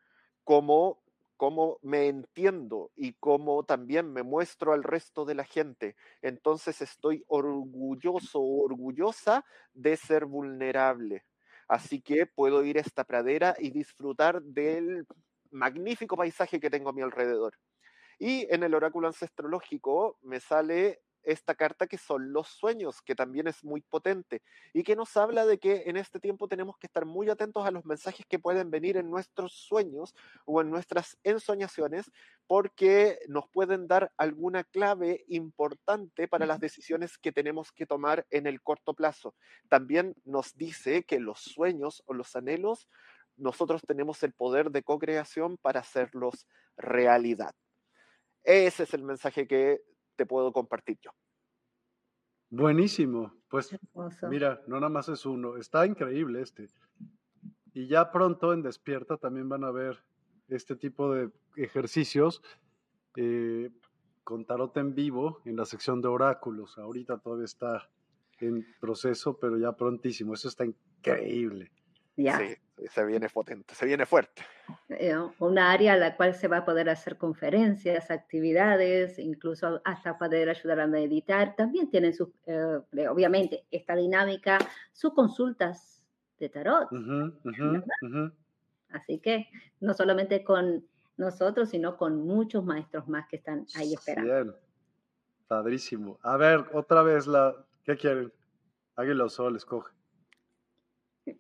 como 0.43 1.01
cómo 1.37 1.79
me 1.81 2.07
entiendo 2.07 2.91
y 2.95 3.13
cómo 3.13 3.63
también 3.63 4.11
me 4.11 4.23
muestro 4.23 4.73
al 4.73 4.83
resto 4.83 5.23
de 5.25 5.35
la 5.35 5.45
gente. 5.45 5.95
Entonces 6.21 6.81
estoy 6.81 7.23
orgulloso 7.27 8.39
o 8.39 8.63
orgullosa 8.65 9.45
de 9.73 9.95
ser 9.95 10.25
vulnerable. 10.25 11.23
Así 11.67 12.01
que 12.01 12.25
puedo 12.25 12.63
ir 12.63 12.77
a 12.77 12.81
esta 12.81 13.03
pradera 13.03 13.55
y 13.59 13.69
disfrutar 13.71 14.41
del 14.41 15.05
magnífico 15.51 16.17
paisaje 16.17 16.59
que 16.59 16.69
tengo 16.69 16.89
a 16.89 16.93
mi 16.93 17.01
alrededor. 17.01 17.53
Y 18.19 18.51
en 18.53 18.63
el 18.63 18.73
oráculo 18.73 19.07
ancestrológico 19.07 20.17
me 20.21 20.39
sale 20.39 21.01
esta 21.27 21.55
carta 21.55 21.87
que 21.87 21.97
son 21.97 22.31
los 22.31 22.47
sueños, 22.47 23.01
que 23.01 23.13
también 23.13 23.47
es 23.47 23.63
muy 23.63 23.81
potente 23.81 24.41
y 24.73 24.83
que 24.83 24.95
nos 24.95 25.15
habla 25.17 25.45
de 25.45 25.59
que 25.59 25.83
en 25.87 25.97
este 25.97 26.19
tiempo 26.19 26.47
tenemos 26.47 26.77
que 26.77 26.87
estar 26.87 27.05
muy 27.05 27.29
atentos 27.29 27.65
a 27.65 27.71
los 27.71 27.85
mensajes 27.85 28.25
que 28.25 28.39
pueden 28.39 28.71
venir 28.71 28.95
en 28.95 29.09
nuestros 29.09 29.51
sueños 29.51 30.15
o 30.45 30.61
en 30.61 30.69
nuestras 30.69 31.17
ensoñaciones 31.23 32.09
porque 32.47 33.19
nos 33.27 33.49
pueden 33.49 33.87
dar 33.87 34.13
alguna 34.17 34.63
clave 34.63 35.25
importante 35.27 36.29
para 36.29 36.45
las 36.45 36.61
decisiones 36.61 37.17
que 37.17 37.33
tenemos 37.33 37.73
que 37.73 37.85
tomar 37.85 38.25
en 38.29 38.47
el 38.47 38.61
corto 38.61 38.93
plazo. 38.93 39.35
También 39.67 40.15
nos 40.23 40.55
dice 40.55 41.03
que 41.03 41.19
los 41.19 41.39
sueños 41.39 42.03
o 42.05 42.13
los 42.13 42.35
anhelos 42.37 42.87
nosotros 43.35 43.81
tenemos 43.85 44.23
el 44.23 44.33
poder 44.33 44.71
de 44.71 44.81
co-creación 44.81 45.57
para 45.57 45.81
hacerlos 45.81 46.47
realidad. 46.77 47.53
Ese 48.43 48.83
es 48.83 48.93
el 48.93 49.03
mensaje 49.03 49.45
que 49.45 49.81
te 50.17 50.25
puedo 50.25 50.51
compartir 50.51 50.97
yo. 51.01 51.11
Buenísimo. 52.49 53.33
Pues 53.49 53.77
mira, 54.29 54.61
no 54.67 54.75
nada 54.75 54.89
más 54.89 55.07
es 55.09 55.25
uno. 55.25 55.57
Está 55.57 55.85
increíble 55.85 56.41
este. 56.41 56.67
Y 57.73 57.87
ya 57.87 58.11
pronto 58.11 58.53
en 58.53 58.61
Despierta 58.61 59.17
también 59.17 59.47
van 59.47 59.63
a 59.63 59.71
ver 59.71 60.03
este 60.47 60.75
tipo 60.75 61.13
de 61.13 61.29
ejercicios 61.55 62.41
eh, 63.15 63.69
con 64.23 64.45
tarot 64.45 64.75
en 64.77 64.95
vivo 64.95 65.41
en 65.45 65.55
la 65.55 65.65
sección 65.65 66.01
de 66.01 66.07
oráculos. 66.07 66.77
Ahorita 66.77 67.17
todavía 67.19 67.45
está 67.45 67.89
en 68.39 68.65
proceso, 68.79 69.37
pero 69.37 69.57
ya 69.57 69.73
prontísimo. 69.73 70.33
Eso 70.33 70.47
está 70.47 70.65
increíble. 70.65 71.71
Ya. 72.17 72.39
Sí, 72.39 72.57
se 72.89 73.05
viene 73.05 73.29
potente, 73.29 73.75
se 73.75 73.85
viene 73.85 74.05
fuerte. 74.05 74.43
Eh, 74.89 75.15
una 75.39 75.71
área 75.71 75.93
a 75.93 75.97
la 75.97 76.15
cual 76.17 76.33
se 76.33 76.47
va 76.47 76.57
a 76.57 76.65
poder 76.65 76.89
hacer 76.89 77.15
conferencias, 77.17 78.09
actividades, 78.09 79.19
incluso 79.19 79.81
hasta 79.85 80.17
poder 80.17 80.49
ayudar 80.49 80.79
a 80.79 80.87
meditar. 80.87 81.55
También 81.55 81.89
tienen 81.91 82.15
sus, 82.15 82.29
eh, 82.47 82.79
obviamente, 83.07 83.65
esta 83.69 83.95
dinámica, 83.95 84.57
sus 84.91 85.13
consultas 85.13 86.03
de 86.39 86.49
tarot. 86.49 86.89
Así 88.89 89.19
que 89.19 89.47
no 89.79 89.93
solamente 89.93 90.43
con 90.43 90.83
nosotros, 91.17 91.69
sino 91.69 91.97
con 91.97 92.25
muchos 92.25 92.65
maestros 92.65 93.07
más 93.07 93.27
que 93.27 93.35
están 93.35 93.67
ahí 93.75 93.93
esperando. 93.93 94.33
Bien. 94.33 94.55
Padrísimo. 95.47 96.19
A 96.23 96.35
ver, 96.35 96.65
otra 96.73 97.03
vez 97.03 97.27
la. 97.27 97.55
¿Qué 97.83 97.95
quieren? 97.95 98.33
Águila 98.95 99.25
o 99.25 99.29
sol, 99.29 99.55
escoge. 99.55 99.96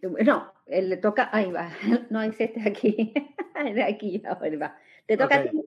No, 0.01 0.53
él 0.65 0.89
le 0.89 0.97
toca, 0.97 1.29
ahí 1.31 1.51
va, 1.51 1.69
no 2.09 2.21
es 2.21 2.39
este 2.39 2.67
aquí, 2.67 3.13
de 3.73 3.83
aquí, 3.83 4.21
ahora 4.27 4.57
va. 4.57 4.77
Te 5.05 5.17
toca 5.17 5.35
a 5.37 5.43
ti. 5.49 5.63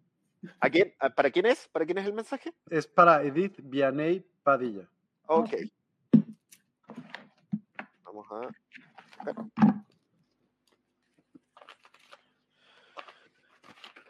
¿A 0.60 0.70
quién- 0.70 0.94
a- 0.98 1.10
¿Para 1.10 1.30
quién 1.30 1.46
es? 1.46 1.68
¿Para 1.68 1.84
quién 1.86 1.98
es 1.98 2.06
el 2.06 2.12
mensaje? 2.14 2.52
Es 2.70 2.86
para 2.86 3.22
Edith 3.22 3.58
Vianey 3.62 4.24
Padilla. 4.42 4.88
Ok. 5.26 5.50
Vamos 8.04 8.26
a. 8.32 8.48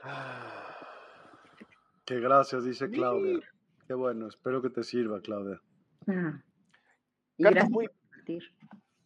Ah, 0.02 0.76
Que 2.04 2.20
gracias, 2.20 2.64
dice 2.64 2.90
Claudia. 2.90 3.40
Qué 3.86 3.94
bueno, 3.94 4.28
espero 4.28 4.62
que 4.62 4.70
te 4.70 4.82
sirva, 4.82 5.20
Claudia. 5.20 5.60
Ah. 6.06 6.40
Y 7.36 7.42
Cartas 7.44 7.68
gracias 7.68 7.70
muy. 7.70 7.88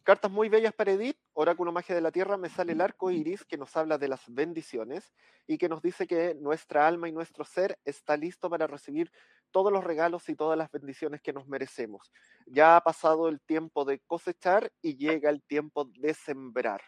Cartas 0.05 0.31
muy 0.31 0.49
bellas 0.49 0.71
para 0.71 0.91
Edith. 0.91 1.17
Oráculo 1.33 1.71
Magia 1.71 1.95
de 1.95 1.99
la 1.99 2.11
Tierra 2.11 2.37
me 2.37 2.47
sale 2.47 2.73
el 2.73 2.79
arco 2.79 3.09
iris 3.09 3.43
que 3.43 3.57
nos 3.57 3.75
habla 3.75 3.97
de 3.97 4.07
las 4.07 4.21
bendiciones 4.27 5.11
y 5.47 5.57
que 5.57 5.67
nos 5.67 5.81
dice 5.81 6.05
que 6.05 6.35
nuestra 6.35 6.87
alma 6.87 7.09
y 7.09 7.11
nuestro 7.11 7.43
ser 7.43 7.79
está 7.83 8.15
listo 8.15 8.47
para 8.49 8.67
recibir 8.67 9.11
todos 9.51 9.73
los 9.73 9.83
regalos 9.83 10.29
y 10.29 10.35
todas 10.35 10.57
las 10.57 10.71
bendiciones 10.71 11.21
que 11.21 11.33
nos 11.33 11.47
merecemos. 11.47 12.13
Ya 12.45 12.77
ha 12.77 12.81
pasado 12.81 13.27
el 13.27 13.41
tiempo 13.41 13.83
de 13.83 13.99
cosechar 13.99 14.71
y 14.81 14.95
llega 14.95 15.31
el 15.31 15.41
tiempo 15.41 15.85
de 15.85 16.13
sembrar. 16.13 16.81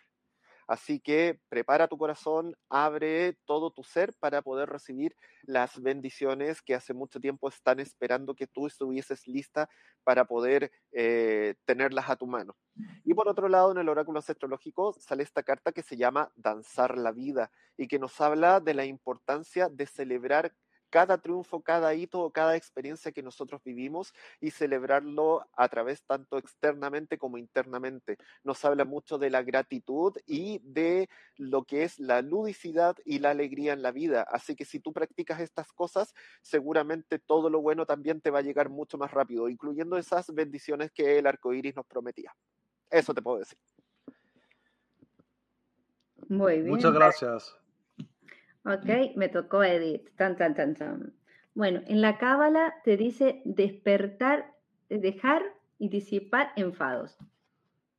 Así 0.68 1.00
que 1.00 1.40
prepara 1.48 1.88
tu 1.88 1.98
corazón, 1.98 2.56
abre 2.70 3.38
todo 3.46 3.72
tu 3.72 3.84
ser 3.84 4.14
para 4.20 4.42
poder 4.42 4.70
recibir 4.70 5.16
las 5.44 5.82
bendiciones 5.82 6.62
que 6.62 6.76
hace 6.76 6.94
mucho 6.94 7.22
tiempo 7.22 7.48
están 7.48 7.80
esperando 7.80 8.36
que 8.36 8.48
tú 8.48 8.68
estuvieses 8.68 9.28
lista 9.28 9.70
para 10.04 10.26
poder 10.26 10.72
eh, 10.92 11.56
tenerlas 11.66 12.10
a 12.10 12.18
tu 12.18 12.28
mano. 12.28 12.56
Y 13.06 13.14
por 13.14 13.30
otro 13.30 13.48
lado, 13.48 13.72
en 13.72 13.78
el 13.78 13.90
oráculo 13.90 14.20
astrológico 14.20 14.94
sale 15.00 15.24
esta 15.24 15.44
carta 15.44 15.72
que 15.72 15.84
se 15.84 15.96
llama 15.96 16.32
Danzar 16.36 16.98
la 16.98 17.12
vida 17.12 17.50
y 17.78 17.88
que 17.88 17.98
nos 17.98 18.20
habla 18.20 18.60
de 18.60 18.74
la 18.74 18.86
importancia 18.86 19.70
de 19.70 19.86
celebrar 19.86 20.54
cada 20.90 21.18
triunfo, 21.18 21.62
cada 21.62 21.94
hito, 21.94 22.30
cada 22.32 22.56
experiencia 22.56 23.12
que 23.12 23.24
nosotros 23.24 23.62
vivimos 23.64 24.14
y 24.40 24.52
celebrarlo 24.52 25.46
a 25.56 25.68
través 25.70 26.04
tanto 26.04 26.38
externamente 26.38 27.18
como 27.18 27.38
internamente. 27.38 28.18
Nos 28.44 28.64
habla 28.66 28.86
mucho 28.86 29.18
de 29.18 29.30
la 29.30 29.44
gratitud 29.44 30.16
y 30.26 30.60
de 30.64 31.10
lo 31.36 31.64
que 31.64 31.84
es 31.84 32.00
la 32.00 32.22
ludicidad 32.22 32.98
y 33.06 33.20
la 33.20 33.32
alegría 33.32 33.74
en 33.74 33.82
la 33.82 33.92
vida. 33.92 34.24
Así 34.24 34.56
que 34.56 34.66
si 34.66 34.80
tú 34.80 34.94
practicas 34.94 35.40
estas 35.40 35.72
cosas, 35.74 36.14
seguramente 36.42 37.20
todo 37.20 37.50
lo 37.50 37.62
bueno 37.62 37.86
también 37.86 38.22
te 38.22 38.32
va 38.32 38.40
a 38.40 38.44
llegar 38.44 38.70
mucho 38.70 38.98
más 38.98 39.12
rápido, 39.12 39.50
incluyendo 39.50 39.98
esas 39.98 40.34
bendiciones 40.34 40.92
que 40.92 41.18
el 41.20 41.28
arco 41.28 41.54
iris 41.54 41.76
nos 41.76 41.86
prometía. 41.86 42.34
Eso 42.90 43.14
te 43.14 43.22
puedo 43.22 43.40
decir. 43.40 43.58
Muy 46.30 46.62
bien. 46.62 46.70
Muchas 46.70 46.94
gracias. 46.94 47.58
Ok, 48.68 49.16
me 49.16 49.30
tocó 49.30 49.64
Edith. 49.64 50.10
Tan, 50.18 50.36
tan, 50.36 50.54
tan, 50.54 50.76
tan. 50.76 51.14
Bueno, 51.56 51.82
en 51.88 52.02
la 52.02 52.18
cábala 52.18 52.76
te 52.84 52.98
dice 52.98 53.42
despertar, 53.46 54.54
dejar 54.90 55.42
y 55.80 55.88
disipar 55.88 56.52
enfados. 56.58 57.18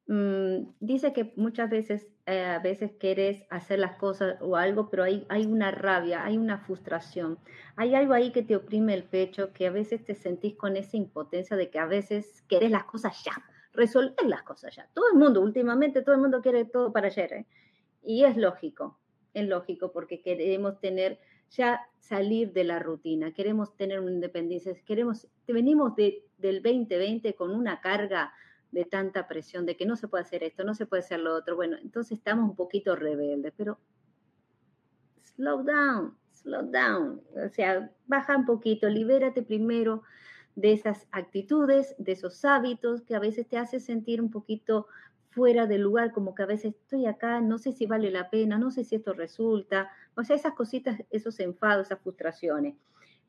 Mm, 0.08 0.74
dice 0.80 1.14
que 1.14 1.32
muchas 1.36 1.70
veces, 1.70 2.06
eh, 2.26 2.44
a 2.44 2.58
veces 2.58 2.92
quieres 3.00 3.46
hacer 3.48 3.78
las 3.78 3.96
cosas 3.96 4.36
o 4.42 4.56
algo, 4.56 4.90
pero 4.90 5.04
hay, 5.04 5.24
hay 5.30 5.46
una 5.46 5.70
rabia, 5.70 6.22
hay 6.22 6.36
una 6.36 6.58
frustración, 6.58 7.38
hay 7.76 7.94
algo 7.94 8.12
ahí 8.12 8.30
que 8.30 8.42
te 8.42 8.54
oprime 8.54 8.92
el 8.92 9.04
pecho, 9.04 9.54
que 9.54 9.68
a 9.68 9.70
veces 9.70 10.04
te 10.04 10.14
sentís 10.14 10.54
con 10.54 10.76
esa 10.76 10.98
impotencia 10.98 11.56
de 11.56 11.70
que 11.70 11.78
a 11.78 11.86
veces 11.86 12.42
querés 12.46 12.70
las 12.70 12.84
cosas 12.84 13.24
ya, 13.24 13.32
resolver 13.72 14.26
las 14.26 14.42
cosas 14.42 14.76
ya. 14.76 14.86
Todo 14.92 15.06
el 15.14 15.18
mundo, 15.18 15.40
últimamente, 15.40 16.02
todo 16.02 16.14
el 16.14 16.20
mundo 16.20 16.42
quiere 16.42 16.66
todo 16.66 16.92
para 16.92 17.06
ayer. 17.06 17.32
¿eh? 17.32 17.46
Y 18.02 18.24
es 18.24 18.36
lógico, 18.36 18.98
es 19.38 19.48
lógico 19.48 19.92
porque 19.92 20.20
queremos 20.20 20.80
tener 20.80 21.18
ya 21.50 21.80
salir 21.98 22.52
de 22.52 22.64
la 22.64 22.78
rutina, 22.78 23.32
queremos 23.32 23.76
tener 23.76 24.00
una 24.00 24.12
independencia, 24.12 24.74
queremos, 24.84 25.26
venimos 25.46 25.94
de, 25.96 26.24
del 26.36 26.62
2020 26.62 27.34
con 27.34 27.50
una 27.50 27.80
carga 27.80 28.32
de 28.70 28.84
tanta 28.84 29.26
presión, 29.28 29.64
de 29.66 29.76
que 29.76 29.86
no 29.86 29.96
se 29.96 30.08
puede 30.08 30.24
hacer 30.24 30.42
esto, 30.42 30.64
no 30.64 30.74
se 30.74 30.86
puede 30.86 31.02
hacer 31.02 31.20
lo 31.20 31.34
otro. 31.34 31.56
Bueno, 31.56 31.76
entonces 31.82 32.18
estamos 32.18 32.50
un 32.50 32.56
poquito 32.56 32.96
rebeldes, 32.96 33.52
pero 33.56 33.78
slow 35.24 35.62
down, 35.62 36.16
slow 36.32 36.70
down. 36.70 37.22
O 37.44 37.48
sea, 37.48 37.90
baja 38.06 38.36
un 38.36 38.44
poquito, 38.44 38.88
libérate 38.88 39.42
primero 39.42 40.02
de 40.54 40.72
esas 40.72 41.06
actitudes, 41.12 41.94
de 41.98 42.12
esos 42.12 42.44
hábitos 42.44 43.02
que 43.02 43.14
a 43.14 43.20
veces 43.20 43.46
te 43.46 43.56
hace 43.56 43.80
sentir 43.80 44.20
un 44.20 44.30
poquito 44.30 44.88
fuera 45.30 45.66
del 45.66 45.82
lugar, 45.82 46.12
como 46.12 46.34
que 46.34 46.42
a 46.42 46.46
veces 46.46 46.74
estoy 46.74 47.06
acá, 47.06 47.40
no 47.40 47.58
sé 47.58 47.72
si 47.72 47.86
vale 47.86 48.10
la 48.10 48.30
pena, 48.30 48.58
no 48.58 48.70
sé 48.70 48.84
si 48.84 48.96
esto 48.96 49.12
resulta, 49.12 49.90
o 50.16 50.24
sea, 50.24 50.36
esas 50.36 50.54
cositas, 50.54 51.00
esos 51.10 51.38
enfados, 51.40 51.86
esas 51.86 52.00
frustraciones. 52.00 52.74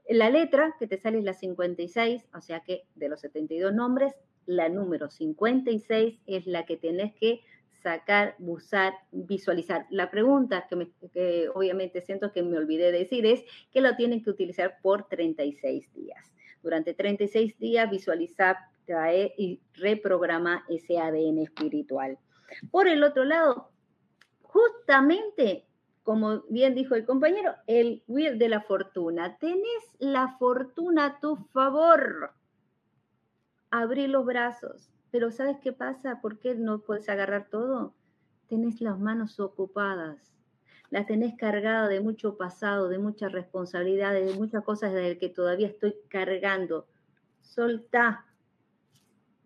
La 0.07 0.29
letra 0.29 0.75
que 0.79 0.87
te 0.87 0.97
sale 0.97 1.19
es 1.19 1.23
la 1.23 1.33
56, 1.33 2.25
o 2.33 2.41
sea 2.41 2.61
que 2.61 2.85
de 2.95 3.09
los 3.09 3.21
72 3.21 3.73
nombres, 3.73 4.13
la 4.45 4.69
número 4.69 5.09
56 5.09 6.21
es 6.25 6.47
la 6.47 6.65
que 6.65 6.77
tenés 6.77 7.13
que 7.13 7.41
sacar, 7.83 8.35
buscar, 8.39 8.93
visualizar. 9.11 9.85
La 9.89 10.09
pregunta 10.09 10.67
que, 10.67 10.91
que 11.13 11.49
obviamente 11.53 12.01
siento 12.01 12.33
que 12.33 12.41
me 12.41 12.57
olvidé 12.57 12.91
de 12.91 12.99
decir 12.99 13.25
es 13.25 13.43
que 13.71 13.81
lo 13.81 13.95
tienen 13.95 14.23
que 14.23 14.31
utilizar 14.31 14.79
por 14.81 15.07
36 15.07 15.93
días. 15.93 16.33
Durante 16.63 16.93
36 16.93 17.57
días 17.59 17.89
visualizar 17.89 18.57
y 19.37 19.61
reprograma 19.73 20.65
ese 20.69 20.99
ADN 20.99 21.39
espiritual. 21.39 22.17
Por 22.71 22.87
el 22.87 23.03
otro 23.03 23.23
lado, 23.23 23.69
justamente, 24.41 25.67
como 26.03 26.41
bien 26.49 26.75
dijo 26.75 26.95
el 26.95 27.05
compañero, 27.05 27.53
el 27.67 28.03
Wheel 28.07 28.39
de 28.39 28.49
la 28.49 28.61
fortuna. 28.61 29.37
Tenés 29.37 29.83
la 29.99 30.37
fortuna 30.39 31.05
a 31.05 31.19
tu 31.19 31.35
favor. 31.35 32.33
Abrí 33.69 34.07
los 34.07 34.25
brazos. 34.25 34.89
Pero 35.11 35.31
¿sabes 35.31 35.57
qué 35.61 35.73
pasa? 35.73 36.21
¿Por 36.21 36.39
qué 36.39 36.55
no 36.55 36.79
puedes 36.79 37.09
agarrar 37.09 37.49
todo? 37.49 37.93
Tenés 38.47 38.81
las 38.81 38.99
manos 38.99 39.39
ocupadas. 39.39 40.33
Las 40.89 41.05
tenés 41.05 41.35
cargadas 41.35 41.89
de 41.89 41.99
mucho 41.99 42.37
pasado, 42.37 42.89
de 42.89 42.97
muchas 42.97 43.31
responsabilidades, 43.31 44.25
de 44.25 44.39
muchas 44.39 44.63
cosas 44.63 44.93
de 44.93 45.09
las 45.09 45.17
que 45.19 45.29
todavía 45.29 45.67
estoy 45.67 45.95
cargando. 46.09 46.87
Soltá, 47.41 48.25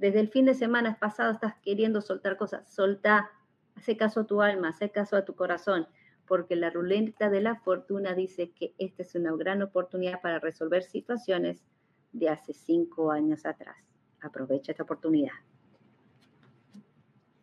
desde 0.03 0.19
el 0.19 0.27
fin 0.27 0.43
de 0.43 0.53
semana 0.53 0.99
pasado 0.99 1.31
estás 1.31 1.55
queriendo 1.63 2.01
soltar 2.01 2.35
cosas, 2.35 2.69
soltá, 2.69 3.31
hace 3.77 3.95
caso 3.95 4.19
a 4.19 4.23
tu 4.25 4.41
alma, 4.41 4.67
hace 4.67 4.91
caso 4.91 5.15
a 5.15 5.23
tu 5.23 5.33
corazón, 5.33 5.87
porque 6.27 6.57
la 6.57 6.69
ruleta 6.69 7.29
de 7.29 7.39
la 7.39 7.55
fortuna 7.61 8.13
dice 8.13 8.51
que 8.51 8.75
esta 8.77 9.03
es 9.03 9.15
una 9.15 9.33
gran 9.37 9.61
oportunidad 9.61 10.19
para 10.19 10.39
resolver 10.39 10.83
situaciones 10.83 11.63
de 12.11 12.27
hace 12.27 12.51
cinco 12.53 13.13
años 13.13 13.45
atrás. 13.45 13.77
Aprovecha 14.21 14.73
esta 14.73 14.83
oportunidad. 14.83 15.31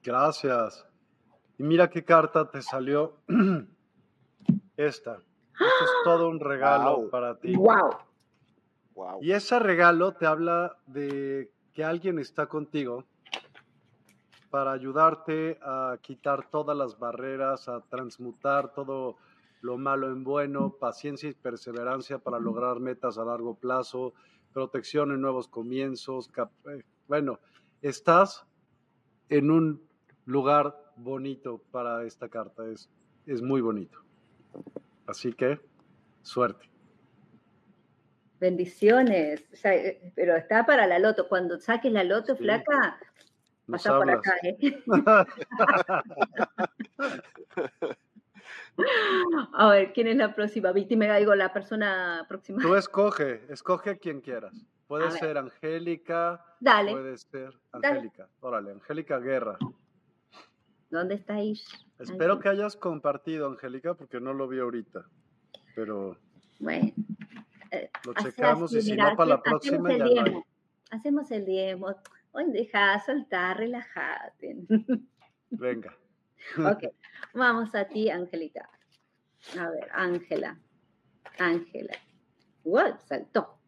Gracias. 0.02 0.86
Y 1.56 1.62
mira 1.62 1.88
qué 1.88 2.04
carta 2.04 2.50
te 2.50 2.60
salió. 2.60 3.22
Esta. 4.76 5.14
Esto 5.14 5.84
es 5.84 5.90
todo 6.04 6.28
un 6.28 6.38
regalo 6.38 7.08
para 7.10 7.38
ti. 7.38 7.56
Wow. 7.56 7.96
wow. 8.92 9.18
Y 9.22 9.32
ese 9.32 9.58
regalo 9.58 10.12
te 10.12 10.26
habla 10.26 10.76
de 10.86 11.50
que 11.74 11.84
alguien 11.84 12.18
está 12.18 12.46
contigo 12.46 13.04
para 14.50 14.72
ayudarte 14.72 15.58
a 15.62 15.96
quitar 16.02 16.50
todas 16.50 16.76
las 16.76 16.98
barreras, 16.98 17.68
a 17.68 17.80
transmutar 17.82 18.74
todo 18.74 19.16
lo 19.62 19.78
malo 19.78 20.08
en 20.08 20.24
bueno, 20.24 20.74
paciencia 20.80 21.28
y 21.28 21.34
perseverancia 21.34 22.18
para 22.18 22.38
lograr 22.38 22.80
metas 22.80 23.18
a 23.18 23.24
largo 23.24 23.54
plazo, 23.54 24.14
protección 24.52 25.12
en 25.12 25.20
nuevos 25.20 25.48
comienzos. 25.48 26.30
Eh, 26.66 26.82
bueno, 27.06 27.38
estás 27.82 28.44
en 29.28 29.50
un 29.50 29.82
lugar 30.24 30.92
bonito 30.96 31.62
para 31.70 32.04
esta 32.04 32.28
carta, 32.28 32.66
es, 32.66 32.90
es 33.26 33.42
muy 33.42 33.60
bonito. 33.60 33.98
Así 35.06 35.32
que, 35.32 35.60
suerte. 36.22 36.69
Bendiciones. 38.40 39.44
Eh, 39.64 40.12
pero 40.14 40.34
está 40.34 40.64
para 40.64 40.86
la 40.86 40.98
loto. 40.98 41.28
Cuando 41.28 41.58
saques 41.58 41.92
la 41.92 42.04
loto, 42.04 42.36
flaca, 42.36 42.98
pasa 43.70 43.96
por 43.96 44.10
acá. 44.10 44.34
¿eh? 44.42 44.82
a 49.52 49.68
ver, 49.68 49.92
¿quién 49.92 50.06
es 50.06 50.16
la 50.16 50.34
próxima 50.34 50.72
víctima? 50.72 51.14
Digo, 51.16 51.34
la 51.34 51.52
persona 51.52 52.24
próxima. 52.28 52.62
Tú 52.62 52.74
escoge, 52.74 53.42
escoge 53.50 53.90
a 53.90 53.96
quien 53.96 54.22
quieras. 54.22 54.54
Puede 54.86 55.10
ser 55.12 55.36
Angélica. 55.36 56.42
Dale. 56.60 56.92
Puede 56.92 57.18
ser 57.18 57.52
Angélica. 57.72 58.28
Órale, 58.40 58.72
Angélica 58.72 59.18
Guerra. 59.18 59.58
¿Dónde 60.88 61.14
estáis? 61.14 61.68
Espero 61.98 62.40
que 62.40 62.48
hayas 62.48 62.74
compartido, 62.74 63.46
Angélica, 63.46 63.94
porque 63.94 64.18
no 64.18 64.32
lo 64.32 64.48
vi 64.48 64.58
ahorita. 64.58 65.04
Pero. 65.76 66.16
Bueno. 66.58 66.90
Eh, 67.70 67.90
lo 68.04 68.14
checamos 68.14 68.74
y 68.74 68.82
si 68.82 68.96
no, 68.96 69.16
para 69.16 69.30
la 69.30 69.42
próxima 69.42 69.90
ya 69.96 70.04
no 70.04 70.22
hay. 70.22 70.42
Hacemos 70.90 71.30
el 71.30 71.44
demo. 71.44 71.94
Hoy 72.32 72.50
deja, 72.50 72.98
soltar, 73.00 73.58
relájate. 73.58 74.56
Venga. 75.50 75.96
Ok, 76.58 76.84
vamos 77.34 77.74
a 77.74 77.84
ti, 77.86 78.10
Angelita. 78.10 78.68
A 79.58 79.70
ver, 79.70 79.88
Ángela. 79.92 80.58
Ángela. 81.38 81.94
Wow, 82.64 82.98
saltó. 83.06 83.58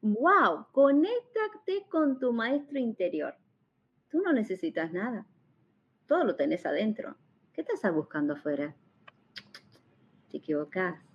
Wow, 0.00 0.66
conéctate 0.72 1.86
con 1.88 2.18
tu 2.18 2.32
maestro 2.32 2.78
interior. 2.78 3.36
Tú 4.10 4.20
no 4.20 4.32
necesitas 4.32 4.92
nada. 4.92 5.26
Todo 6.06 6.24
lo 6.24 6.36
tenés 6.36 6.64
adentro. 6.64 7.16
¿Qué 7.52 7.62
estás 7.62 7.92
buscando 7.92 8.34
afuera? 8.34 8.74
Te 10.30 10.36
equivocas 10.38 11.05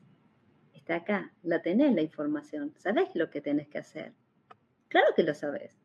acá, 0.93 1.33
la 1.43 1.61
tenés 1.61 1.93
la 1.93 2.01
información, 2.01 2.73
sabés 2.77 3.09
lo 3.13 3.29
que 3.29 3.41
tenés 3.41 3.67
que 3.67 3.77
hacer. 3.77 4.13
Claro 4.87 5.07
que 5.15 5.23
lo 5.23 5.33
sabes, 5.33 5.77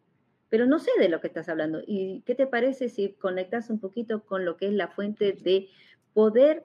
pero 0.48 0.66
no 0.66 0.78
sé 0.78 0.90
de 0.98 1.09
lo 1.09 1.20
que 1.20 1.26
estás 1.26 1.48
hablando. 1.48 1.80
¿Y 1.86 2.22
qué 2.22 2.34
te 2.34 2.46
parece 2.46 2.88
si 2.88 3.12
conectas 3.14 3.70
un 3.70 3.80
poquito 3.80 4.24
con 4.24 4.44
lo 4.44 4.57
que 4.57 4.66
es 4.66 4.72
la 4.72 4.88
fuente 4.88 5.32
de 5.32 5.68
poder 6.12 6.64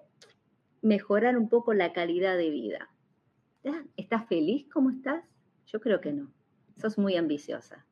mejorar 0.82 1.38
un 1.38 1.50
poco 1.50 1.74
la 1.74 1.94
calidad 1.94 2.38
de 2.38 2.50
vida? 2.50 2.90
¿Estás 3.96 4.28
feliz 4.28 4.68
como 4.72 4.90
estás? 4.90 5.24
Yo 5.68 5.82
creo 5.82 6.02
que 6.02 6.14
no. 6.14 6.32
Sos 6.78 6.98
muy 6.98 7.16
ambiciosa. 7.16 7.86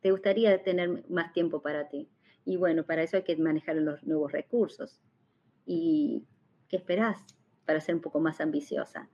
Te 0.00 0.10
gustaría 0.10 0.62
tener 0.62 1.04
más 1.08 1.32
tiempo 1.32 1.62
para 1.62 1.88
ti. 1.88 2.08
Y 2.44 2.56
bueno, 2.56 2.84
para 2.84 3.02
eso 3.02 3.16
hay 3.16 3.22
que 3.22 3.36
manejar 3.36 3.76
los 3.76 4.02
nuevos 4.04 4.32
recursos. 4.32 5.00
¿Y 5.66 6.26
qué 6.68 6.76
esperás 6.76 7.18
para 7.64 7.80
ser 7.80 7.94
un 7.94 8.00
poco 8.00 8.20
más 8.20 8.40
ambiciosa? 8.40 9.08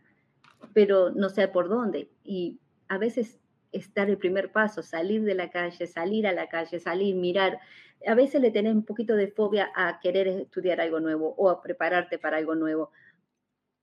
Pero 0.72 1.10
no 1.10 1.28
sé 1.28 1.48
por 1.48 1.68
dónde. 1.68 2.10
Y 2.24 2.60
a 2.88 2.98
veces 2.98 3.40
estar 3.72 4.08
el 4.08 4.18
primer 4.18 4.52
paso, 4.52 4.82
salir 4.82 5.22
de 5.22 5.34
la 5.34 5.50
calle, 5.50 5.86
salir 5.86 6.26
a 6.26 6.32
la 6.32 6.48
calle, 6.48 6.80
salir, 6.80 7.14
mirar. 7.14 7.60
A 8.06 8.14
veces 8.14 8.40
le 8.40 8.50
tenés 8.50 8.74
un 8.74 8.84
poquito 8.84 9.14
de 9.16 9.28
fobia 9.28 9.70
a 9.74 10.00
querer 10.00 10.28
estudiar 10.28 10.80
algo 10.80 11.00
nuevo 11.00 11.34
o 11.36 11.50
a 11.50 11.62
prepararte 11.62 12.18
para 12.18 12.38
algo 12.38 12.54
nuevo. 12.54 12.90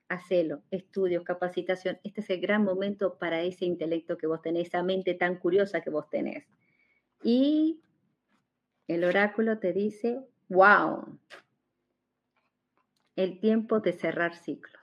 hacelo, 0.09 0.61
estudios, 0.69 1.23
capacitación. 1.23 1.97
Este 2.03 2.21
es 2.21 2.29
el 2.29 2.39
gran 2.39 2.63
momento 2.63 3.17
para 3.17 3.41
ese 3.41 3.65
intelecto 3.65 4.17
que 4.17 4.27
vos 4.27 4.41
tenés, 4.41 4.67
esa 4.67 4.83
mente 4.83 5.15
tan 5.15 5.37
curiosa 5.37 5.81
que 5.81 5.89
vos 5.89 6.07
tenés. 6.09 6.45
Y 7.23 7.81
el 8.87 9.03
oráculo 9.05 9.57
te 9.57 9.73
dice, 9.73 10.21
wow, 10.49 11.17
el 13.15 13.39
tiempo 13.39 13.79
de 13.79 13.93
cerrar 13.93 14.35
ciclos. 14.35 14.82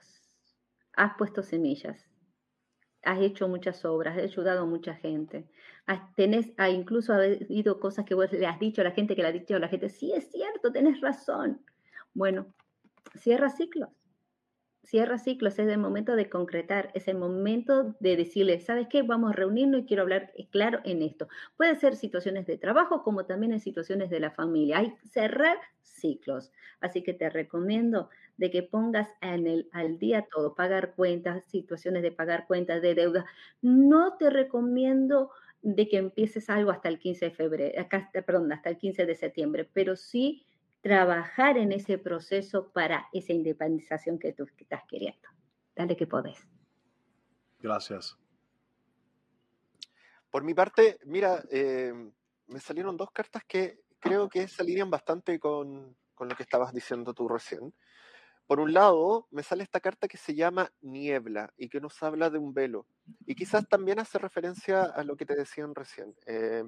Has 0.93 1.13
puesto 1.17 1.43
semillas, 1.43 2.09
has 3.03 3.21
hecho 3.21 3.47
muchas 3.47 3.83
obras, 3.85 4.17
has 4.17 4.23
ayudado 4.23 4.63
a 4.63 4.65
mucha 4.65 4.95
gente. 4.95 5.47
tenés, 6.15 6.51
ha 6.57 6.69
incluso 6.69 7.13
habido 7.13 7.79
cosas 7.79 8.05
que 8.05 8.15
vos 8.15 8.31
le 8.31 8.45
has 8.45 8.59
dicho 8.59 8.81
a 8.81 8.85
la 8.85 8.91
gente, 8.91 9.15
que 9.15 9.21
le 9.21 9.29
has 9.29 9.33
dicho 9.33 9.55
a 9.55 9.59
la 9.59 9.67
gente, 9.67 9.89
sí 9.89 10.11
es 10.13 10.31
cierto, 10.31 10.71
tenés 10.71 11.01
razón. 11.01 11.61
Bueno, 12.13 12.53
cierra 13.15 13.49
ciclos 13.49 13.89
cierra 14.83 15.17
ciclos, 15.17 15.57
es 15.59 15.67
el 15.69 15.77
momento 15.77 16.15
de 16.15 16.29
concretar, 16.29 16.91
es 16.93 17.07
el 17.07 17.17
momento 17.17 17.95
de 17.99 18.17
decirle, 18.17 18.59
¿sabes 18.59 18.87
qué? 18.89 19.03
Vamos 19.03 19.31
a 19.31 19.35
reunirnos 19.35 19.81
y 19.81 19.85
quiero 19.85 20.03
hablar 20.03 20.31
eh, 20.35 20.47
claro 20.49 20.79
en 20.83 21.01
esto. 21.01 21.27
Puede 21.55 21.75
ser 21.75 21.95
situaciones 21.95 22.45
de 22.47 22.57
trabajo 22.57 23.03
como 23.03 23.25
también 23.25 23.53
en 23.53 23.59
situaciones 23.59 24.09
de 24.09 24.19
la 24.19 24.31
familia. 24.31 24.79
Hay 24.79 24.93
cerrar 25.09 25.57
ciclos. 25.81 26.51
Así 26.81 27.03
que 27.03 27.13
te 27.13 27.29
recomiendo 27.29 28.09
de 28.41 28.49
que 28.49 28.63
pongas 28.63 29.07
en 29.21 29.45
el, 29.45 29.69
al 29.71 29.99
día 29.99 30.27
todo, 30.33 30.55
pagar 30.55 30.95
cuentas, 30.95 31.45
situaciones 31.45 32.01
de 32.01 32.11
pagar 32.11 32.47
cuentas, 32.47 32.81
de 32.81 32.95
deuda. 32.95 33.23
No 33.61 34.17
te 34.17 34.31
recomiendo 34.31 35.29
de 35.61 35.87
que 35.87 35.97
empieces 35.97 36.49
algo 36.49 36.71
hasta 36.71 36.89
el 36.89 36.97
15 36.97 37.25
de 37.25 37.31
febrero, 37.35 37.87
perdón, 38.25 38.51
hasta 38.51 38.71
el 38.71 38.79
15 38.79 39.05
de 39.05 39.13
septiembre, 39.13 39.69
pero 39.71 39.95
sí 39.95 40.43
trabajar 40.81 41.59
en 41.59 41.71
ese 41.71 41.99
proceso 41.99 42.71
para 42.71 43.09
esa 43.13 43.31
independización 43.31 44.17
que 44.17 44.33
tú 44.33 44.47
estás 44.57 44.81
queriendo. 44.89 45.29
Dale 45.75 45.95
que 45.95 46.07
podés. 46.07 46.39
Gracias. 47.59 48.17
Por 50.31 50.43
mi 50.43 50.55
parte, 50.55 50.97
mira, 51.05 51.43
eh, 51.51 51.93
me 52.47 52.59
salieron 52.59 52.97
dos 52.97 53.11
cartas 53.11 53.43
que 53.47 53.81
creo 53.99 54.27
que 54.27 54.47
se 54.47 54.63
alinean 54.63 54.89
bastante 54.89 55.39
con, 55.39 55.95
con 56.15 56.27
lo 56.27 56.35
que 56.35 56.41
estabas 56.41 56.73
diciendo 56.73 57.13
tú 57.13 57.27
recién. 57.27 57.71
Por 58.51 58.59
un 58.59 58.73
lado, 58.73 59.29
me 59.31 59.43
sale 59.43 59.63
esta 59.63 59.79
carta 59.79 60.09
que 60.09 60.17
se 60.17 60.35
llama 60.35 60.73
Niebla 60.81 61.53
y 61.55 61.69
que 61.69 61.79
nos 61.79 62.03
habla 62.03 62.29
de 62.29 62.37
un 62.37 62.53
velo. 62.53 62.85
Y 63.25 63.33
quizás 63.33 63.65
también 63.69 63.97
hace 63.97 64.17
referencia 64.17 64.83
a 64.83 65.05
lo 65.05 65.15
que 65.15 65.25
te 65.25 65.37
decían 65.37 65.73
recién. 65.73 66.13
Eh, 66.25 66.65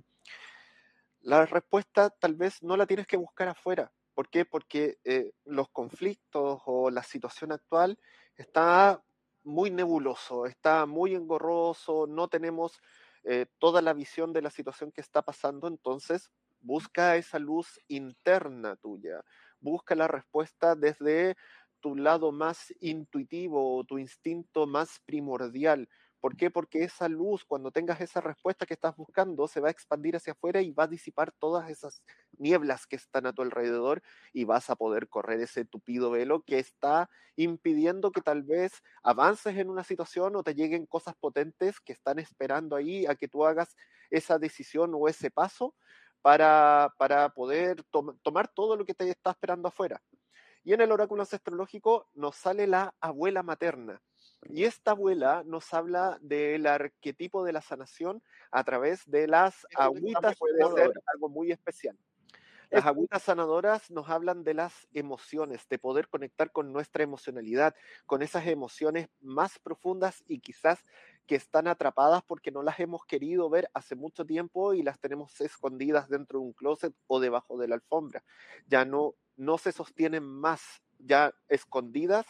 la 1.24 1.46
respuesta 1.46 2.10
tal 2.10 2.36
vez 2.36 2.64
no 2.64 2.78
la 2.78 2.88
tienes 2.88 3.06
que 3.06 3.18
buscar 3.18 3.50
afuera, 3.50 3.92
¿Por 4.14 4.30
qué? 4.30 4.46
Porque 4.46 4.98
eh, 5.04 5.34
los 5.44 5.68
conflictos 5.72 6.62
o 6.66 6.90
la 6.90 7.04
situación 7.04 7.52
actual 7.52 8.00
está 8.38 9.04
muy 9.44 9.70
nebuloso, 9.70 10.46
está 10.46 10.86
muy 10.86 11.14
engorroso, 11.14 12.08
no 12.08 12.30
tenemos 12.30 12.80
eh, 13.26 13.48
toda 13.60 13.82
la 13.82 13.92
visión 13.92 14.32
de 14.32 14.42
la 14.42 14.52
situación 14.52 14.94
que 14.94 15.02
está 15.02 15.22
pasando, 15.22 15.68
entonces 15.68 16.32
busca 16.62 17.18
esa 17.18 17.40
luz 17.40 17.78
interna 17.90 18.78
tuya, 18.78 19.22
busca 19.60 19.96
la 19.96 20.08
respuesta 20.08 20.76
desde 20.76 21.36
tu 21.84 21.96
lado 21.96 22.32
más 22.32 22.74
intuitivo, 22.80 23.84
tu 23.84 24.00
instinto 24.00 24.66
más 24.66 25.02
primordial, 25.06 25.88
¿Por 26.24 26.38
qué? 26.38 26.50
Porque 26.50 26.86
esa 26.86 27.10
luz, 27.10 27.44
cuando 27.44 27.70
tengas 27.70 28.00
esa 28.00 28.22
respuesta 28.22 28.66
que 28.66 28.76
estás 28.76 28.96
buscando, 28.96 29.46
se 29.50 29.60
va 29.60 29.68
a 29.68 29.72
expandir 29.72 30.16
hacia 30.16 30.32
afuera 30.32 30.62
y 30.62 30.72
va 30.72 30.86
a 30.86 30.88
disipar 30.88 31.34
todas 31.34 31.70
esas 31.70 32.02
nieblas 32.38 32.88
que 32.88 32.96
están 32.96 33.26
a 33.26 33.34
tu 33.34 33.42
alrededor 33.42 34.02
y 34.32 34.46
vas 34.46 34.70
a 34.70 34.78
poder 34.78 35.10
correr 35.10 35.42
ese 35.42 35.66
tupido 35.66 36.12
velo 36.12 36.42
que 36.44 36.60
está 36.60 37.10
impidiendo 37.36 38.14
que 38.14 38.22
tal 38.22 38.44
vez 38.44 38.84
avances 39.04 39.58
en 39.58 39.70
una 39.70 39.84
situación 39.84 40.38
o 40.38 40.44
te 40.44 40.56
lleguen 40.56 40.86
cosas 40.86 41.14
potentes 41.16 41.82
que 41.82 41.92
están 41.92 42.20
esperando 42.20 42.78
ahí 42.78 43.06
a 43.06 43.16
que 43.16 43.28
tú 43.28 43.46
hagas 43.46 43.76
esa 44.10 44.40
decisión 44.40 44.94
o 44.96 45.10
ese 45.10 45.30
paso 45.30 45.76
para, 46.22 46.94
para 46.98 47.32
poder 47.34 47.84
tomar 48.22 48.48
todo 48.48 48.78
lo 48.78 48.86
que 48.86 48.94
te 48.94 49.10
está 49.10 49.32
esperando 49.32 49.68
afuera. 49.68 50.02
Y 50.64 50.74
en 50.74 50.82
el 50.82 50.92
oráculo 50.92 51.24
astrológico 51.24 52.08
nos 52.14 52.36
sale 52.36 52.68
la 52.68 52.94
abuela 53.02 53.44
materna. 53.44 54.02
Y 54.50 54.66
esta 54.66 54.92
abuela 54.92 55.44
nos 55.46 55.74
habla 55.74 56.18
del 56.22 56.68
arquetipo 56.68 57.44
de 57.44 57.54
la 57.54 57.62
sanación 57.62 58.22
a 58.52 58.64
través 58.64 59.10
de 59.10 59.28
las 59.28 59.66
agüitas, 59.76 60.38
puede 60.38 60.64
ser 60.76 60.92
algo 61.14 61.30
muy 61.30 61.52
especial. 61.52 61.98
Las 62.74 62.88
agüitas 62.88 63.22
sanadoras 63.22 63.92
nos 63.92 64.10
hablan 64.10 64.44
de 64.44 64.56
las 64.56 64.88
emociones, 64.96 65.70
de 65.70 65.78
poder 65.78 66.08
conectar 66.08 66.52
con 66.52 66.74
nuestra 66.74 67.04
emocionalidad, 67.04 67.76
con 68.08 68.24
esas 68.24 68.48
emociones 68.48 69.10
más 69.22 69.60
profundas 69.60 70.24
y 70.28 70.40
quizás 70.40 70.84
que 71.26 71.36
están 71.36 71.68
atrapadas 71.68 72.24
porque 72.24 72.52
no 72.52 72.64
las 72.64 72.80
hemos 72.80 73.06
querido 73.06 73.50
ver 73.50 73.70
hace 73.74 73.96
mucho 73.96 74.26
tiempo 74.26 74.74
y 74.74 74.84
las 74.84 75.00
tenemos 75.00 75.40
escondidas 75.42 76.10
dentro 76.10 76.40
de 76.40 76.46
un 76.46 76.54
closet 76.54 76.94
o 77.08 77.20
debajo 77.20 77.58
de 77.58 77.68
la 77.68 77.76
alfombra. 77.76 78.24
Ya 78.68 78.86
no, 78.86 79.16
no 79.38 79.58
se 79.58 79.72
sostienen 79.72 80.24
más, 80.24 80.62
ya 81.00 81.34
escondidas, 81.48 82.26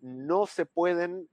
no 0.00 0.46
se 0.46 0.66
pueden 0.66 1.28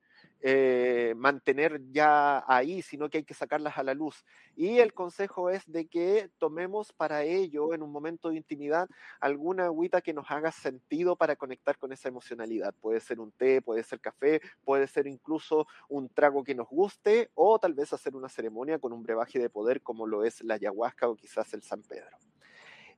eh, 0.45 1.13
mantener 1.15 1.79
ya 1.89 2.43
ahí, 2.53 2.81
sino 2.81 3.09
que 3.09 3.19
hay 3.19 3.23
que 3.23 3.33
sacarlas 3.33 3.77
a 3.77 3.83
la 3.83 3.93
luz. 3.93 4.25
Y 4.57 4.79
el 4.79 4.93
consejo 4.93 5.49
es 5.49 5.63
de 5.71 5.87
que 5.87 6.29
tomemos 6.37 6.91
para 6.91 7.23
ello, 7.23 7.73
en 7.73 7.81
un 7.81 7.93
momento 7.93 8.27
de 8.27 8.35
intimidad, 8.35 8.89
alguna 9.21 9.65
agüita 9.67 10.01
que 10.01 10.13
nos 10.13 10.29
haga 10.29 10.51
sentido 10.51 11.15
para 11.15 11.37
conectar 11.37 11.77
con 11.77 11.93
esa 11.93 12.09
emocionalidad. 12.09 12.75
Puede 12.81 12.99
ser 12.99 13.21
un 13.21 13.31
té, 13.31 13.61
puede 13.61 13.83
ser 13.83 14.01
café, 14.01 14.41
puede 14.65 14.87
ser 14.87 15.07
incluso 15.07 15.65
un 15.87 16.09
trago 16.09 16.43
que 16.43 16.55
nos 16.55 16.67
guste, 16.67 17.31
o 17.35 17.57
tal 17.57 17.73
vez 17.73 17.93
hacer 17.93 18.13
una 18.13 18.27
ceremonia 18.27 18.79
con 18.79 18.91
un 18.91 19.01
brebaje 19.01 19.39
de 19.39 19.49
poder 19.49 19.81
como 19.81 20.07
lo 20.07 20.25
es 20.25 20.43
la 20.43 20.55
ayahuasca 20.55 21.07
o 21.07 21.15
quizás 21.15 21.53
el 21.53 21.63
San 21.63 21.83
Pedro. 21.83 22.17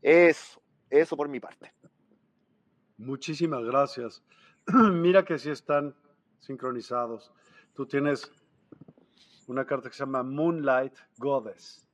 Eso, 0.01 0.59
eso 0.89 1.15
por 1.15 1.29
mi 1.29 1.39
parte. 1.39 1.71
Muchísimas 2.97 3.63
gracias. 3.63 4.23
Mira 4.65 5.23
que 5.23 5.37
sí 5.37 5.51
están 5.51 5.95
sincronizados. 6.39 7.31
Tú 7.73 7.85
tienes 7.85 8.31
una 9.47 9.65
carta 9.65 9.89
que 9.89 9.95
se 9.95 10.03
llama 10.03 10.23
Moonlight 10.23 10.93
Goddess. 11.17 11.85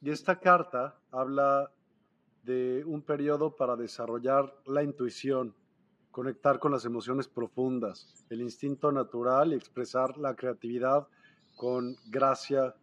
Y 0.00 0.10
esta 0.10 0.38
carta 0.38 0.98
habla 1.10 1.70
de 2.42 2.84
un 2.86 3.02
periodo 3.02 3.54
para 3.54 3.76
desarrollar 3.76 4.52
la 4.66 4.82
intuición, 4.82 5.54
conectar 6.10 6.58
con 6.58 6.72
las 6.72 6.84
emociones 6.84 7.28
profundas, 7.28 8.24
el 8.30 8.40
instinto 8.40 8.90
natural 8.90 9.52
y 9.52 9.56
expresar 9.56 10.16
la 10.16 10.34
creatividad 10.34 11.06
con 11.56 11.96
gracia. 12.10 12.74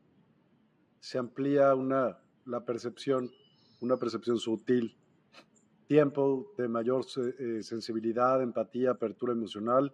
Se 0.99 1.17
amplía 1.17 1.73
una, 1.73 2.19
la 2.45 2.63
percepción, 2.65 3.31
una 3.79 3.97
percepción 3.97 4.37
sutil. 4.37 4.97
Tiempo 5.87 6.53
de 6.57 6.67
mayor 6.67 7.05
eh, 7.39 7.61
sensibilidad, 7.61 8.41
empatía, 8.41 8.91
apertura 8.91 9.33
emocional, 9.33 9.93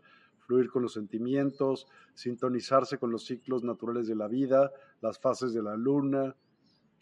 fluir 0.51 0.69
con 0.69 0.81
los 0.83 0.91
sentimientos, 0.91 1.87
sintonizarse 2.13 2.97
con 2.97 3.09
los 3.09 3.25
ciclos 3.25 3.63
naturales 3.63 4.07
de 4.07 4.15
la 4.15 4.27
vida, 4.27 4.69
las 4.99 5.17
fases 5.17 5.53
de 5.53 5.63
la 5.63 5.77
luna, 5.77 6.35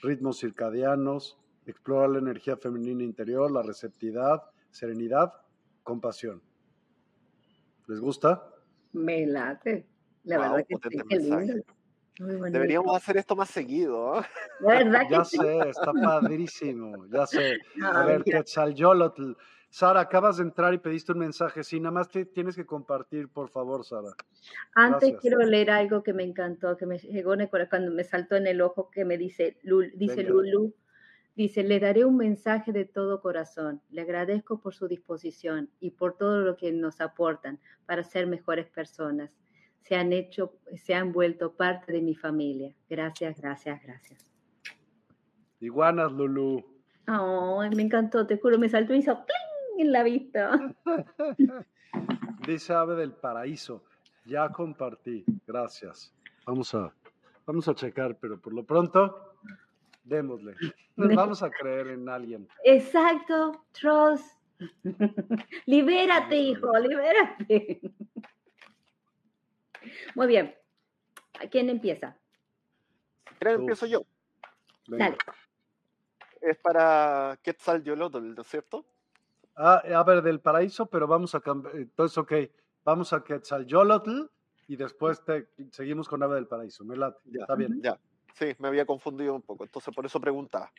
ritmos 0.01 0.37
circadianos, 0.37 1.39
explorar 1.65 2.11
la 2.11 2.19
energía 2.19 2.57
femenina 2.57 3.03
interior, 3.03 3.49
la 3.49 3.63
receptividad, 3.63 4.43
serenidad, 4.69 5.33
compasión. 5.81 6.43
¿Les 7.87 7.99
gusta? 7.99 8.53
Me 8.93 9.25
late. 9.25 9.87
La 10.25 10.37
verdad 10.37 10.65
que 10.67 10.75
sí, 10.75 11.63
Deberíamos 12.19 12.95
hacer 12.95 13.17
esto 13.17 13.35
más 13.35 13.49
seguido. 13.49 14.21
ya 15.09 15.25
sé, 15.25 15.69
está 15.69 15.91
padrísimo, 15.91 17.07
ya 17.07 17.25
sé. 17.25 17.57
A 17.81 18.05
ver, 18.05 18.23
Quetzalcóatl, 18.23 19.31
Sara, 19.69 20.01
acabas 20.01 20.37
de 20.37 20.43
entrar 20.43 20.73
y 20.73 20.79
pediste 20.79 21.11
un 21.11 21.19
mensaje. 21.19 21.63
Sí, 21.63 21.79
nada 21.79 21.91
más 21.91 22.09
te 22.09 22.25
tienes 22.25 22.55
que 22.55 22.65
compartir, 22.65 23.29
por 23.29 23.49
favor, 23.49 23.85
Sara. 23.85 24.09
Antes 24.73 25.17
quiero 25.21 25.39
leer 25.39 25.69
algo 25.69 26.01
que 26.01 26.11
me 26.11 26.23
encantó, 26.23 26.75
que 26.75 26.87
me 26.87 26.97
llegó 26.97 27.35
cuando 27.69 27.91
me 27.91 28.03
saltó 28.03 28.35
en 28.35 28.47
el 28.47 28.61
ojo, 28.61 28.89
que 28.89 29.05
me 29.05 29.17
dice, 29.17 29.57
dice 29.93 30.23
Lulu, 30.23 30.73
dice, 31.35 31.63
le 31.63 31.79
daré 31.79 32.03
un 32.03 32.17
mensaje 32.17 32.71
de 32.71 32.85
todo 32.85 33.21
corazón. 33.21 33.79
Le 33.91 34.01
agradezco 34.01 34.59
por 34.59 34.73
su 34.73 34.87
disposición 34.87 35.69
y 35.79 35.91
por 35.91 36.17
todo 36.17 36.39
lo 36.39 36.57
que 36.57 36.71
nos 36.71 36.99
aportan 36.99 37.59
para 37.85 38.03
ser 38.03 38.25
mejores 38.25 38.67
personas. 38.67 39.37
Se 39.81 39.95
han 39.95 40.13
hecho, 40.13 40.53
se 40.75 40.95
han 40.95 41.13
vuelto 41.13 41.53
parte 41.53 41.93
de 41.93 42.01
mi 42.01 42.15
familia. 42.15 42.75
Gracias, 42.89 43.39
gracias, 43.39 43.81
gracias. 43.83 44.31
Iguanas, 45.59 46.11
Lulu. 46.11 46.65
Oh, 47.07 47.63
me 47.75 47.83
encantó, 47.83 48.25
te 48.25 48.37
juro, 48.37 48.57
me 48.57 48.69
saltó 48.69 48.93
y 48.93 48.97
hizo 48.97 49.11
en 49.81 49.91
la 49.91 50.03
vista. 50.03 50.75
Dice 52.47 52.73
Ave 52.73 52.95
del 52.95 53.13
Paraíso, 53.13 53.83
ya 54.25 54.49
compartí, 54.49 55.23
gracias. 55.45 56.13
Vamos 56.45 56.73
a, 56.73 56.93
vamos 57.45 57.67
a 57.67 57.75
checar, 57.75 58.17
pero 58.17 58.39
por 58.39 58.53
lo 58.53 58.63
pronto, 58.63 59.35
démosle. 60.03 60.55
Vamos 60.95 61.41
a 61.43 61.49
creer 61.49 61.87
en 61.87 62.09
alguien. 62.09 62.45
Exacto, 62.65 63.63
trust. 63.71 64.37
libérate, 65.65 66.35
hijo, 66.35 66.77
libérate. 66.77 67.79
Muy 70.13 70.27
bien. 70.27 70.53
¿Quién 71.49 71.69
empieza? 71.69 72.17
Creo 73.39 73.55
que 73.55 73.61
empiezo 73.61 73.85
yo. 73.85 74.01
Dale. 74.87 75.17
Es 76.41 76.57
para 76.57 77.39
Quetzal 77.41 77.81
Yolotl, 77.81 78.35
¿no 78.35 78.41
es 78.41 78.47
cierto? 78.47 78.85
Ah, 79.61 79.83
a 79.93 80.03
ver, 80.03 80.21
del 80.21 80.39
paraíso, 80.39 80.85
pero 80.85 81.05
vamos 81.05 81.35
a 81.35 81.41
cambiar. 81.41 81.75
Entonces, 81.75 82.17
ok, 82.17 82.33
vamos 82.85 83.11
a 83.11 83.21
Quetzal 83.21 83.65
Yolotl 83.65 84.21
y 84.69 84.77
después 84.77 85.21
te, 85.25 85.49
seguimos 85.71 86.07
con 86.07 86.23
Ave 86.23 86.35
del 86.35 86.47
Paraíso. 86.47 86.85
Me 86.85 86.95
late. 86.95 87.19
Ya, 87.25 87.41
Está 87.41 87.55
bien. 87.55 87.81
Ya, 87.81 87.99
sí, 88.35 88.55
me 88.57 88.69
había 88.69 88.85
confundido 88.85 89.35
un 89.35 89.41
poco, 89.41 89.65
entonces 89.65 89.93
por 89.93 90.05
eso 90.05 90.21
preguntaba. 90.21 90.71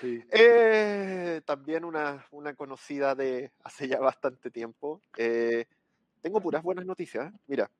Sí. 0.00 0.20
Eh, 0.32 1.42
también 1.44 1.84
una, 1.84 2.26
una 2.32 2.54
conocida 2.54 3.14
de 3.14 3.52
hace 3.62 3.86
ya 3.86 4.00
bastante 4.00 4.50
tiempo. 4.50 5.00
Eh, 5.16 5.66
tengo 6.20 6.40
puras 6.40 6.64
buenas 6.64 6.86
noticias. 6.86 7.32
¿eh? 7.32 7.36
Mira, 7.46 7.70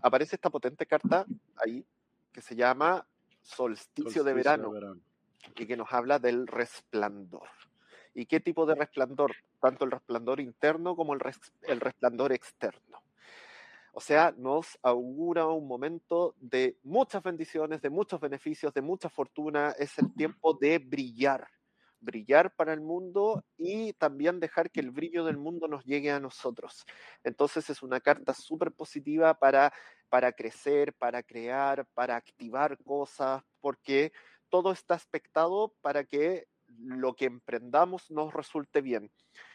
aparece 0.00 0.36
esta 0.36 0.48
potente 0.48 0.86
carta 0.86 1.26
ahí 1.56 1.84
que 2.32 2.40
se 2.40 2.54
llama 2.54 3.04
Solsticio, 3.42 4.22
de, 4.22 4.32
verano, 4.32 4.72
y 5.56 5.66
que 5.66 5.76
nos 5.76 5.92
habla 5.92 6.20
del 6.20 6.46
resplandor. 6.46 7.48
¿Y 8.18 8.26
qué 8.26 8.40
tipo 8.40 8.66
de 8.66 8.74
resplandor? 8.74 9.32
Tanto 9.60 9.84
el 9.84 9.92
resplandor 9.92 10.40
interno 10.40 10.96
como 10.96 11.14
el, 11.14 11.20
res- 11.20 11.52
el 11.62 11.78
resplandor 11.78 12.32
externo. 12.32 13.00
O 13.92 14.00
sea, 14.00 14.34
nos 14.36 14.76
augura 14.82 15.46
un 15.46 15.68
momento 15.68 16.34
de 16.40 16.76
muchas 16.82 17.22
bendiciones, 17.22 17.80
de 17.80 17.90
muchos 17.90 18.20
beneficios, 18.20 18.74
de 18.74 18.82
mucha 18.82 19.08
fortuna. 19.08 19.72
Es 19.78 19.96
el 19.98 20.12
tiempo 20.14 20.52
de 20.54 20.80
brillar, 20.80 21.46
brillar 22.00 22.52
para 22.56 22.72
el 22.72 22.80
mundo 22.80 23.44
y 23.56 23.92
también 23.92 24.40
dejar 24.40 24.72
que 24.72 24.80
el 24.80 24.90
brillo 24.90 25.24
del 25.24 25.36
mundo 25.36 25.68
nos 25.68 25.84
llegue 25.84 26.10
a 26.10 26.18
nosotros. 26.18 26.84
Entonces 27.22 27.70
es 27.70 27.84
una 27.84 28.00
carta 28.00 28.34
súper 28.34 28.72
positiva 28.72 29.34
para, 29.34 29.72
para 30.08 30.32
crecer, 30.32 30.92
para 30.92 31.22
crear, 31.22 31.86
para 31.94 32.16
activar 32.16 32.78
cosas, 32.82 33.44
porque 33.60 34.12
todo 34.48 34.72
está 34.72 34.94
aspectado 34.94 35.72
para 35.82 36.02
que 36.02 36.48
lo 36.78 37.14
que 37.14 37.26
emprendamos 37.26 38.10
nos 38.10 38.32
resulte 38.32 38.80
bien. 38.80 39.10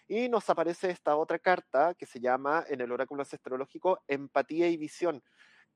Y 0.07 0.29
nos 0.29 0.49
aparece 0.49 0.89
esta 0.89 1.15
otra 1.15 1.39
carta 1.39 1.93
que 1.95 2.05
se 2.05 2.19
llama 2.19 2.63
en 2.67 2.81
el 2.81 2.91
oráculo 2.91 3.23
astrológico 3.23 4.03
empatía 4.07 4.69
y 4.69 4.77
visión, 4.77 5.23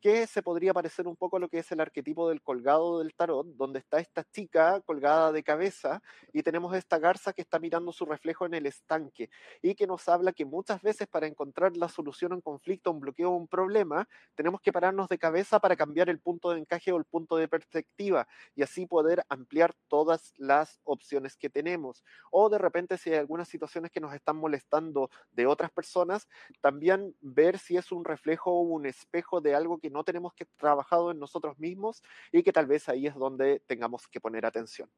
que 0.02 0.28
se 0.28 0.44
podría 0.44 0.74
parecer 0.74 1.08
un 1.08 1.16
poco 1.16 1.38
a 1.38 1.40
lo 1.40 1.50
que 1.50 1.60
es 1.60 1.72
el 1.72 1.80
arquetipo 1.80 2.30
del 2.30 2.42
colgado 2.42 3.00
del 3.00 3.14
tarot, 3.16 3.48
donde 3.56 3.80
está 3.80 4.00
esta 4.00 4.24
chica 4.24 4.82
colgada 4.82 5.32
de 5.32 5.44
cabeza 5.44 6.02
y 6.32 6.44
tenemos 6.44 6.76
esta 6.76 7.00
garza 7.00 7.34
que 7.34 7.42
está 7.42 7.60
mirando 7.60 7.92
su 7.92 8.06
reflejo 8.06 8.46
en 8.46 8.54
el 8.54 8.66
estanque 8.66 9.30
y 9.62 9.76
que 9.76 9.88
nos 9.88 10.08
habla 10.08 10.34
que 10.34 10.46
muchas 10.46 10.82
veces 10.82 11.08
para 11.08 11.28
encontrar 11.28 11.76
la 11.76 11.90
solución 11.90 12.32
a 12.32 12.36
un 12.36 12.42
conflicto, 12.42 12.92
un 12.92 13.00
bloqueo, 13.00 13.32
un 13.32 13.48
problema, 13.48 14.08
tenemos 14.36 14.62
que 14.62 14.72
pararnos 14.72 15.10
de 15.10 15.18
cabeza 15.18 15.60
para 15.60 15.76
cambiar 15.76 16.10
el 16.10 16.20
punto 16.20 16.52
de 16.52 16.60
encaje 16.60 16.92
o 16.92 16.98
el 16.98 17.06
punto 17.06 17.38
de 17.38 17.48
perspectiva 17.48 18.28
y 18.56 18.62
así 18.62 18.86
poder 18.86 19.24
ampliar 19.30 19.74
todas 19.88 20.34
las 20.38 20.80
opciones 20.84 21.38
que 21.38 21.50
tenemos. 21.50 22.04
O 22.32 22.50
de 22.50 22.58
repente 22.58 22.98
si 22.98 23.12
hay 23.12 23.18
algunas 23.18 23.48
situaciones 23.48 23.92
que 23.92 24.00
nos 24.00 24.14
están 24.14 24.38
molestando 24.38 25.10
de 25.32 25.48
otras 25.48 25.72
personas, 25.72 26.28
también 26.62 27.16
ver 27.22 27.58
si 27.58 27.78
es 27.78 27.92
un 27.92 28.06
reflejo 28.06 28.52
o 28.52 28.62
un 28.62 28.86
espejo 28.86 29.42
de 29.42 29.56
algo 29.56 29.80
que 29.80 29.87
no 29.90 30.04
tenemos 30.04 30.34
que 30.34 30.46
trabajado 30.46 31.12
en 31.12 31.20
nosotros 31.20 31.58
mismos 31.60 32.04
y 32.32 32.44
que 32.44 32.54
tal 32.54 32.68
vez 32.68 32.88
ahí 32.90 33.08
es 33.08 33.16
donde 33.16 33.62
tengamos 33.68 34.08
que 34.08 34.20
poner 34.22 34.46
atención. 34.46 34.90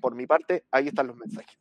Por 0.00 0.14
mi 0.14 0.26
parte, 0.26 0.64
ahí 0.70 0.88
están 0.88 1.06
los 1.06 1.16
mensajes. 1.16 1.58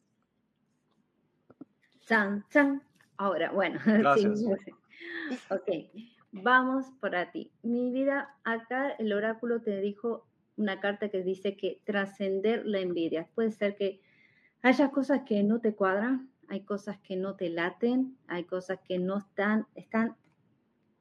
Chan, 2.02 2.46
chan. 2.50 2.84
Ahora, 3.18 3.52
bueno. 3.52 3.80
Gracias. 3.86 4.40
sí, 4.40 4.48
ok, 5.50 5.70
vamos 6.32 6.88
para 7.00 7.32
ti. 7.32 7.52
Mi 7.64 7.92
vida, 7.92 8.36
acá 8.44 8.92
el 8.92 9.14
oráculo 9.14 9.62
te 9.62 9.80
dijo 9.80 10.28
una 10.58 10.80
carta 10.80 11.10
que 11.10 11.24
dice 11.24 11.58
que 11.58 11.82
trascender 11.84 12.66
la 12.66 12.80
envidia. 12.80 13.28
Puede 13.36 13.52
ser 13.52 13.76
que 13.76 14.02
haya 14.62 14.92
cosas 14.92 15.22
que 15.26 15.44
no 15.44 15.60
te 15.60 15.76
cuadran, 15.76 16.30
hay 16.48 16.62
cosas 16.62 17.00
que 17.00 17.16
no 17.16 17.36
te 17.36 17.50
laten, 17.50 18.18
hay 18.28 18.44
cosas 18.46 18.80
que 18.88 19.00
no 19.00 19.18
están, 19.18 19.68
están 19.76 20.16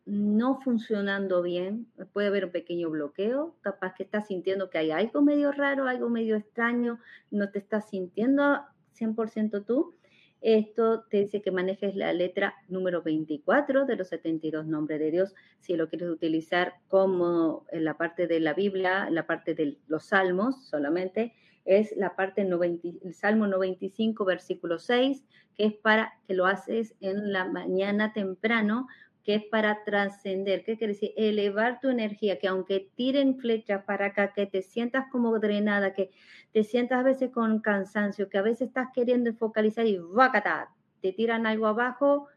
no 0.07 0.61
funcionando 0.61 1.43
bien, 1.43 1.87
puede 2.13 2.29
haber 2.29 2.47
un 2.47 2.51
pequeño 2.53 2.91
bloqueo, 2.91 3.57
capaz 3.63 3.95
que 3.95 4.03
estás 4.03 4.27
sintiendo 4.27 4.69
que 4.69 4.79
hay 4.79 4.91
algo 4.91 5.23
medio 5.23 5.51
raro, 5.53 5.87
algo 5.87 6.11
medio 6.11 6.37
extraño, 6.37 7.01
no 7.31 7.51
te 7.51 7.59
estás 7.59 7.89
sintiendo 7.89 8.61
100% 8.99 9.65
tú. 9.65 9.95
Esto 10.43 11.05
te 11.09 11.21
dice 11.21 11.41
que 11.41 11.51
manejes 11.51 11.97
la 11.97 12.13
letra 12.13 12.55
número 12.69 13.03
24 13.03 13.87
de 13.87 13.97
los 13.97 14.09
72 14.09 14.67
nombres 14.67 15.01
de 15.01 15.11
Dios, 15.11 15.35
si 15.61 15.75
lo 15.75 15.89
quieres 15.89 16.11
utilizar 16.11 16.75
como 16.89 17.65
en 17.73 17.85
la 17.87 17.97
parte 17.97 18.27
de 18.27 18.41
la 18.41 18.53
Biblia, 18.53 19.09
la 19.09 19.27
parte 19.27 19.55
de 19.55 19.79
los 19.89 20.05
salmos 20.05 20.67
solamente, 20.67 21.33
es 21.65 21.97
la 21.97 22.15
parte 22.15 22.45
90, 22.45 22.89
el 23.05 23.15
Salmo 23.15 23.47
95, 23.47 24.27
versículo 24.27 24.79
6, 24.79 25.25
que 25.57 25.65
es 25.65 25.73
para 25.73 26.13
que 26.27 26.35
lo 26.35 26.45
haces 26.45 26.95
en 27.01 27.33
la 27.33 27.47
mañana 27.47 28.13
temprano 28.13 28.87
que 29.25 29.37
es 29.37 29.45
para 29.45 29.83
trascender. 29.85 30.65
¿Qué 30.65 30.77
quiere 30.77 30.93
decir? 30.93 31.13
Elevar 31.17 31.81
tu 31.81 31.89
energía, 31.89 32.39
que 32.39 32.47
aunque 32.47 32.91
tiren 32.95 33.39
flechas 33.39 33.85
para 33.85 34.07
acá, 34.07 34.33
que 34.35 34.47
te 34.47 34.63
sientas 34.63 35.07
como 35.11 35.39
drenada, 35.39 35.95
que 35.95 36.11
te 36.53 36.63
sientas 36.63 37.01
a 37.01 37.03
veces 37.03 37.31
con 37.31 37.61
cansancio, 37.61 38.29
que 38.29 38.39
a 38.39 38.43
veces 38.43 38.69
estás 38.69 38.89
queriendo 38.95 39.33
focalizar 39.35 39.87
y 39.87 39.99
¡vacata! 39.99 40.71
te 41.01 41.13
tiran 41.13 41.47
algo 41.47 41.67
abajo. 41.67 42.29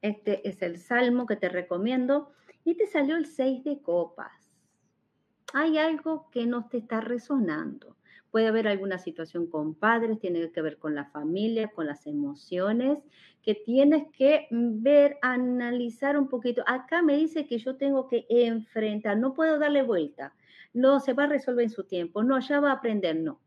Este 0.00 0.48
es 0.48 0.62
el 0.62 0.78
salmo 0.78 1.26
que 1.26 1.36
te 1.36 1.48
recomiendo. 1.48 2.32
Y 2.64 2.76
te 2.76 2.86
salió 2.86 3.16
el 3.16 3.26
6 3.26 3.62
de 3.64 3.80
copas. 3.80 4.32
Hay 5.52 5.78
algo 5.78 6.28
que 6.30 6.46
no 6.46 6.68
te 6.68 6.78
está 6.78 7.00
resonando. 7.00 7.95
Puede 8.36 8.48
haber 8.48 8.68
alguna 8.68 8.98
situación 8.98 9.46
con 9.46 9.74
padres, 9.74 10.18
tiene 10.18 10.52
que 10.52 10.60
ver 10.60 10.76
con 10.76 10.94
la 10.94 11.06
familia, 11.06 11.68
con 11.68 11.86
las 11.86 12.06
emociones, 12.06 12.98
que 13.40 13.54
tienes 13.54 14.12
que 14.12 14.46
ver, 14.50 15.16
analizar 15.22 16.18
un 16.18 16.28
poquito. 16.28 16.62
Acá 16.66 17.00
me 17.00 17.16
dice 17.16 17.46
que 17.46 17.56
yo 17.56 17.78
tengo 17.78 18.08
que 18.08 18.26
enfrentar, 18.28 19.16
no 19.16 19.32
puedo 19.32 19.58
darle 19.58 19.82
vuelta. 19.82 20.34
No, 20.74 21.00
se 21.00 21.14
va 21.14 21.24
a 21.24 21.28
resolver 21.28 21.64
en 21.64 21.70
su 21.70 21.84
tiempo. 21.84 22.22
No, 22.22 22.38
ya 22.38 22.60
va 22.60 22.72
a 22.72 22.74
aprender, 22.74 23.16
no. 23.16 23.40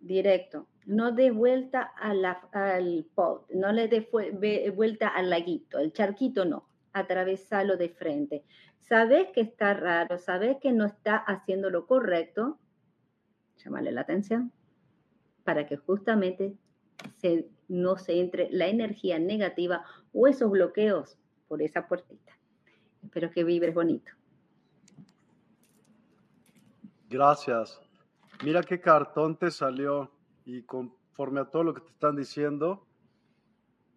Directo. 0.00 0.66
No 0.84 1.12
dé 1.12 1.30
vuelta 1.30 1.92
a 1.96 2.10
al 2.10 3.06
pot, 3.14 3.48
no 3.52 3.70
le 3.70 3.86
dé 3.86 4.72
vuelta 4.74 5.06
al 5.06 5.30
laguito, 5.30 5.78
el 5.78 5.92
charquito 5.92 6.44
no, 6.44 6.68
atravesalo 6.92 7.76
de 7.76 7.90
frente. 7.90 8.44
Sabes 8.80 9.28
que 9.32 9.42
está 9.42 9.72
raro, 9.72 10.18
sabes 10.18 10.56
que 10.60 10.72
no 10.72 10.84
está 10.84 11.16
haciendo 11.16 11.70
lo 11.70 11.86
correcto, 11.86 12.58
llamarle 13.64 13.92
la 13.92 14.02
atención 14.02 14.52
para 15.44 15.66
que 15.66 15.76
justamente 15.76 16.54
se, 17.16 17.48
no 17.68 17.96
se 17.96 18.20
entre 18.20 18.48
la 18.50 18.68
energía 18.68 19.18
negativa 19.18 19.84
o 20.12 20.26
esos 20.26 20.50
bloqueos 20.50 21.18
por 21.48 21.62
esa 21.62 21.88
puertita. 21.88 22.32
Espero 23.02 23.30
que 23.30 23.44
vibres 23.44 23.74
bonito. 23.74 24.12
Gracias. 27.08 27.80
Mira 28.44 28.62
qué 28.62 28.80
cartón 28.80 29.36
te 29.36 29.50
salió 29.50 30.10
y 30.44 30.62
conforme 30.62 31.40
a 31.40 31.44
todo 31.44 31.64
lo 31.64 31.74
que 31.74 31.82
te 31.82 31.90
están 31.90 32.16
diciendo, 32.16 32.86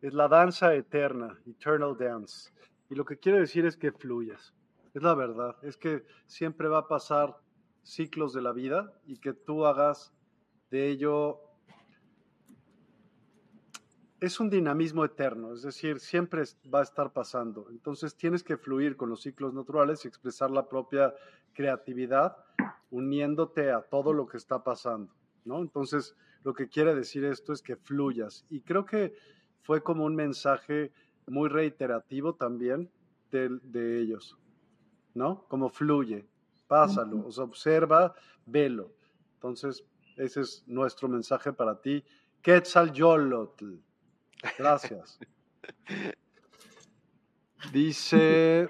es 0.02 0.14
la 0.14 0.28
danza 0.28 0.76
eterna, 0.76 1.40
eternal 1.48 1.98
dance. 1.98 2.52
Y 2.90 2.96
lo 2.96 3.06
que 3.06 3.18
quiere 3.18 3.40
decir 3.40 3.66
es 3.66 3.78
que 3.78 3.92
fluyas. 3.92 4.54
Es 4.94 5.02
la 5.02 5.16
verdad, 5.16 5.56
es 5.64 5.78
que 5.78 6.06
siempre 6.28 6.68
va 6.68 6.80
a 6.80 6.88
pasar 6.88 7.36
ciclos 7.86 8.34
de 8.34 8.42
la 8.42 8.52
vida 8.52 8.92
y 9.06 9.18
que 9.18 9.34
tú 9.34 9.66
hagas 9.66 10.12
de 10.72 10.90
ello 10.90 11.40
es 14.20 14.40
un 14.40 14.50
dinamismo 14.50 15.06
eterno, 15.06 15.54
es 15.54 15.62
decir, 15.62 16.00
siempre 16.00 16.44
va 16.74 16.80
a 16.80 16.84
estar 16.84 17.14
pasando. 17.14 17.68
Entonces 17.70 18.16
tienes 18.16 18.44
que 18.44 18.58
fluir 18.58 18.98
con 18.98 19.10
los 19.10 19.22
ciclos 19.22 19.54
naturales 19.54 20.04
y 20.04 20.08
expresar 20.08 20.50
la 20.50 20.68
propia 20.68 21.14
creatividad 21.54 22.36
uniéndote 22.90 23.72
a 23.72 23.82
todo 23.82 24.14
lo 24.14 24.26
que 24.26 24.38
está 24.38 24.64
pasando, 24.64 25.14
¿no? 25.44 25.60
Entonces, 25.60 26.16
lo 26.44 26.54
que 26.54 26.70
quiere 26.70 26.96
decir 26.96 27.24
esto 27.24 27.54
es 27.54 27.62
que 27.62 27.76
fluyas. 27.76 28.46
Y 28.50 28.62
creo 28.62 28.86
que 28.86 29.16
fue 29.62 29.84
como 29.84 30.06
un 30.06 30.16
mensaje 30.16 30.92
muy 31.28 31.50
reiterativo 31.50 32.34
también 32.34 32.90
de, 33.32 33.50
de 33.62 34.00
ellos, 34.00 34.40
¿no? 35.14 35.46
Como 35.48 35.70
fluye, 35.70 36.26
pásalo, 36.68 37.26
o 37.26 37.32
sea, 37.32 37.44
observa, 37.44 38.14
velo. 38.46 38.94
Entonces, 39.36 39.86
ese 40.18 40.42
es 40.42 40.64
nuestro 40.68 41.08
mensaje 41.08 41.54
para 41.54 41.80
ti. 41.82 42.04
Quetzal 42.42 42.92
Yolotl. 42.92 43.76
Gracias. 44.58 45.20
Dice, 47.72 48.70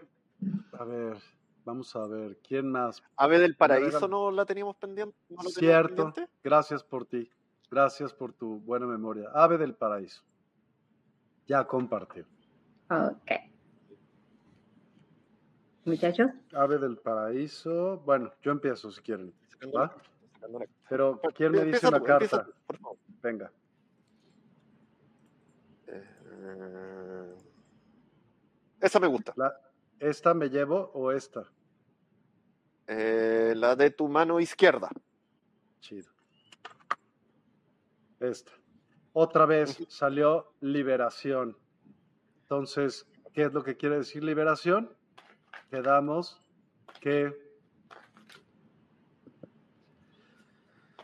a 0.72 0.84
ver, 0.86 1.18
vamos 1.66 1.96
a 1.96 2.08
ver, 2.08 2.38
¿quién 2.48 2.72
más? 2.72 3.04
Ave 3.18 3.40
del 3.40 3.56
Paraíso 3.56 4.08
no 4.08 4.32
la 4.32 4.46
teníamos 4.46 4.78
pendiente. 4.78 5.18
¿No 5.30 5.44
lo 5.44 5.50
Cierto, 5.50 6.06
pendiente? 6.06 6.34
gracias 6.44 6.84
por 6.84 7.06
ti, 7.06 7.30
gracias 7.70 8.14
por 8.14 8.32
tu 8.34 8.60
buena 8.62 8.86
memoria. 8.86 9.30
Ave 9.34 9.58
del 9.58 9.76
Paraíso. 9.76 10.24
Ya 11.48 11.66
compartió. 11.66 12.26
Ok. 12.90 13.32
Muchachos. 15.86 16.32
Ave 16.54 16.80
del 16.80 16.98
paraíso. 16.98 18.02
Bueno, 18.06 18.34
yo 18.42 18.52
empiezo 18.52 18.92
si 18.92 19.02
quieren. 19.02 19.34
Pero 20.90 21.22
¿quién 21.36 21.52
me 21.52 21.64
dice 21.64 21.88
una 21.88 22.02
carta? 22.02 22.48
Venga. 23.22 23.52
Eh, 25.88 27.36
esa 28.82 29.00
me 29.00 29.08
gusta. 29.08 29.34
¿Esta 30.00 30.34
me 30.34 30.50
llevo 30.50 30.92
o 30.94 31.12
esta? 31.12 31.44
Eh, 32.88 33.54
la 33.56 33.76
de 33.76 33.92
tu 33.92 34.08
mano 34.08 34.40
izquierda. 34.40 34.90
Chido. 35.80 36.12
Esta. 38.20 38.52
Otra 39.14 39.46
vez 39.46 39.84
salió 39.88 40.52
liberación. 40.62 41.58
Entonces, 42.42 43.08
¿qué 43.34 43.44
es 43.44 43.54
lo 43.54 43.64
que 43.64 43.78
quiere 43.78 43.98
decir 43.98 44.24
liberación? 44.24 44.96
Quedamos 45.70 46.42
que 47.02 47.34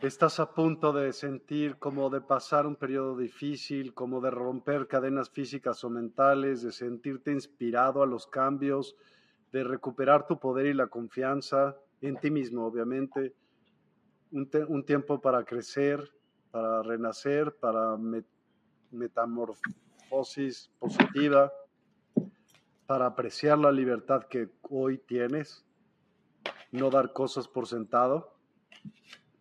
estás 0.02 0.40
a 0.40 0.52
punto 0.52 0.92
de 0.92 1.12
sentir 1.12 1.76
como 1.78 2.10
de 2.10 2.20
pasar 2.20 2.66
un 2.66 2.74
periodo 2.74 3.16
difícil, 3.16 3.94
como 3.94 4.20
de 4.20 4.30
romper 4.30 4.88
cadenas 4.88 5.30
físicas 5.30 5.84
o 5.84 5.90
mentales, 5.90 6.62
de 6.62 6.72
sentirte 6.72 7.30
inspirado 7.30 8.02
a 8.02 8.06
los 8.06 8.26
cambios, 8.26 8.96
de 9.52 9.62
recuperar 9.62 10.26
tu 10.26 10.40
poder 10.40 10.66
y 10.66 10.74
la 10.74 10.88
confianza 10.88 11.76
en 12.00 12.16
ti 12.18 12.30
mismo, 12.30 12.66
obviamente. 12.66 13.34
Un, 14.32 14.84
tiempo 14.84 15.20
para 15.20 15.44
crecer, 15.44 16.10
para 16.50 16.82
renacer, 16.82 17.54
para 17.56 17.96
metamorfosis 18.90 20.70
positiva, 20.78 21.52
para 22.92 23.06
apreciar 23.06 23.56
la 23.56 23.72
libertad 23.72 24.24
que 24.24 24.50
hoy 24.68 24.98
tienes, 24.98 25.64
no 26.72 26.90
dar 26.90 27.14
cosas 27.14 27.48
por 27.48 27.66
sentado 27.66 28.32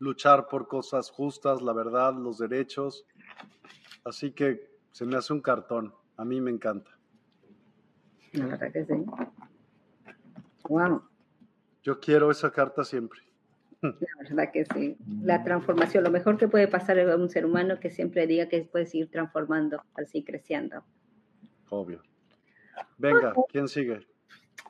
luchar 0.02 0.48
por 0.48 0.68
cosas 0.68 1.12
justas, 1.12 1.62
la 1.62 1.74
verdad, 1.74 2.14
los 2.16 2.40
derechos. 2.40 3.06
Así 4.04 4.32
que 4.32 4.72
se 4.92 5.06
me 5.06 5.16
hace 5.16 5.32
un 5.32 5.42
cartón. 5.42 5.94
A 6.16 6.26
mí 6.26 6.42
me 6.42 6.50
encanta. 6.50 6.90
La 8.32 8.48
verdad 8.48 8.72
que 8.72 8.86
sí. 8.86 9.06
Wow. 10.68 11.04
Yo 11.84 12.00
quiero 12.00 12.32
esa 12.32 12.52
carta 12.52 12.84
siempre. 12.84 13.20
La 13.82 13.92
verdad 14.24 14.52
que 14.52 14.66
sí. 14.74 14.98
La 15.22 15.44
transformación, 15.44 16.04
lo 16.04 16.12
mejor 16.12 16.38
que 16.38 16.48
puede 16.48 16.68
pasar 16.68 16.98
a 17.00 17.16
un 17.16 17.30
ser 17.30 17.46
humano 17.46 17.80
que 17.80 17.92
siempre 17.92 18.26
diga 18.26 18.48
que 18.48 18.64
puede 18.64 18.88
seguir 18.88 19.12
transformando, 19.12 19.84
así 19.96 20.24
creciendo. 20.24 20.84
Obvio. 21.70 22.02
Venga, 22.98 23.34
¿quién 23.52 23.68
sigue? 23.68 24.08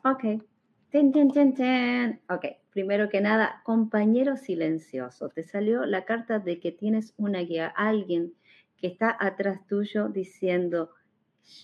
Ok. 0.04 0.44
Ten, 0.92 1.14
ten, 1.14 1.32
ten, 1.32 1.54
ten. 1.54 2.22
Ok, 2.30 2.46
primero 2.74 3.08
que 3.08 3.22
nada, 3.22 3.62
compañero 3.64 4.36
silencioso. 4.36 5.30
Te 5.30 5.44
salió 5.44 5.86
la 5.86 6.04
carta 6.04 6.40
de 6.40 6.60
que 6.60 6.74
tienes 6.74 7.14
una 7.16 7.40
guía, 7.40 7.68
alguien 7.68 8.34
que 8.76 8.88
está 8.88 9.16
atrás 9.18 9.66
tuyo 9.68 10.10
diciendo, 10.10 10.90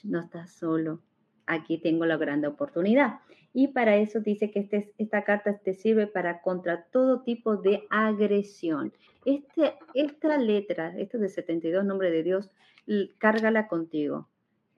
no 0.06 0.22
estás 0.22 0.54
solo, 0.54 1.02
aquí 1.46 1.78
tengo 1.78 2.06
la 2.06 2.16
gran 2.16 2.46
oportunidad. 2.46 3.20
Y 3.54 3.70
para 3.70 3.98
eso 3.98 4.22
dice 4.22 4.50
que 4.50 4.60
este, 4.60 4.94
esta 4.98 5.26
carta 5.26 5.58
te 5.58 5.74
sirve 5.74 6.08
para 6.08 6.42
contra 6.42 6.84
todo 6.84 7.24
tipo 7.24 7.58
de 7.58 7.86
agresión. 7.90 8.94
Este, 9.26 9.74
esta 9.94 10.38
letra, 10.38 10.98
esto 10.98 11.18
de 11.18 11.28
72, 11.28 11.84
nombre 11.84 12.12
de 12.12 12.24
Dios, 12.24 12.50
cárgala 13.18 13.68
contigo. 13.68 14.30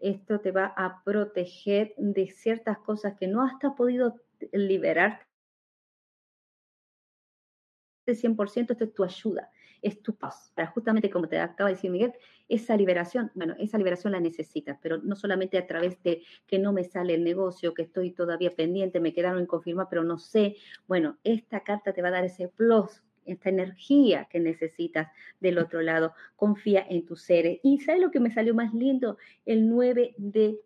Esto 0.01 0.39
te 0.39 0.51
va 0.51 0.73
a 0.75 1.03
proteger 1.03 1.93
de 1.97 2.27
ciertas 2.27 2.79
cosas 2.79 3.15
que 3.17 3.27
no 3.27 3.43
has 3.43 3.53
podido 3.75 4.15
liberarte 4.51 5.29
100%, 8.15 8.73
esto 8.73 8.85
es 8.85 8.93
tu 8.93 9.03
ayuda, 9.03 9.49
es 9.81 10.01
tu 10.01 10.15
paz. 10.15 10.51
Para 10.55 10.67
justamente 10.71 11.09
como 11.09 11.27
te 11.27 11.39
acaba 11.39 11.69
de 11.69 11.75
decir 11.75 11.91
Miguel, 11.91 12.13
esa 12.47 12.75
liberación, 12.75 13.31
bueno, 13.35 13.55
esa 13.59 13.77
liberación 13.77 14.13
la 14.13 14.19
necesitas, 14.19 14.77
pero 14.81 14.97
no 14.97 15.15
solamente 15.15 15.57
a 15.57 15.67
través 15.67 16.01
de 16.03 16.23
que 16.47 16.59
no 16.59 16.73
me 16.73 16.83
sale 16.83 17.13
el 17.13 17.23
negocio, 17.23 17.73
que 17.73 17.83
estoy 17.83 18.11
todavía 18.11 18.55
pendiente, 18.55 18.99
me 18.99 19.13
quedaron 19.13 19.39
en 19.39 19.45
confirmar, 19.45 19.87
pero 19.89 20.03
no 20.03 20.17
sé. 20.17 20.55
Bueno, 20.87 21.17
esta 21.23 21.63
carta 21.63 21.93
te 21.93 22.01
va 22.01 22.09
a 22.09 22.11
dar 22.11 22.25
ese 22.25 22.47
plus, 22.47 23.03
esta 23.30 23.49
energía 23.49 24.25
que 24.25 24.39
necesitas 24.39 25.09
del 25.39 25.57
otro 25.57 25.82
lado. 25.82 26.13
Confía 26.36 26.86
en 26.89 27.05
tus 27.05 27.21
seres. 27.21 27.59
Y 27.63 27.80
¿sabes 27.80 28.01
lo 28.01 28.11
que 28.11 28.19
me 28.19 28.32
salió 28.32 28.53
más 28.53 28.73
lindo? 28.73 29.17
El 29.45 29.69
9 29.69 30.15
de, 30.17 30.59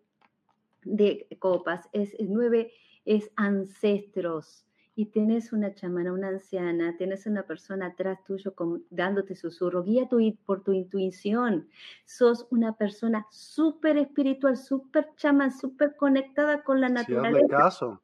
de 0.84 1.26
copas, 1.38 1.88
es 1.92 2.14
el 2.18 2.32
9 2.32 2.72
es 3.04 3.30
ancestros. 3.36 4.66
Y 4.96 5.06
tienes 5.06 5.52
una 5.52 5.74
chamana, 5.74 6.12
una 6.12 6.28
anciana, 6.28 6.96
tienes 6.96 7.26
una 7.26 7.42
persona 7.42 7.86
atrás 7.86 8.22
tuyo 8.24 8.54
dándote 8.90 9.34
susurro. 9.34 9.82
Guía 9.82 10.08
tu, 10.08 10.20
por 10.46 10.62
tu 10.62 10.72
intuición. 10.72 11.68
Sos 12.04 12.46
una 12.50 12.76
persona 12.76 13.26
súper 13.28 13.98
espiritual, 13.98 14.56
súper 14.56 15.08
chamán, 15.16 15.50
súper 15.50 15.96
conectada 15.96 16.62
con 16.62 16.80
la 16.80 16.88
naturaleza. 16.90 17.38
hazle 17.38 17.48
caso. 17.48 18.02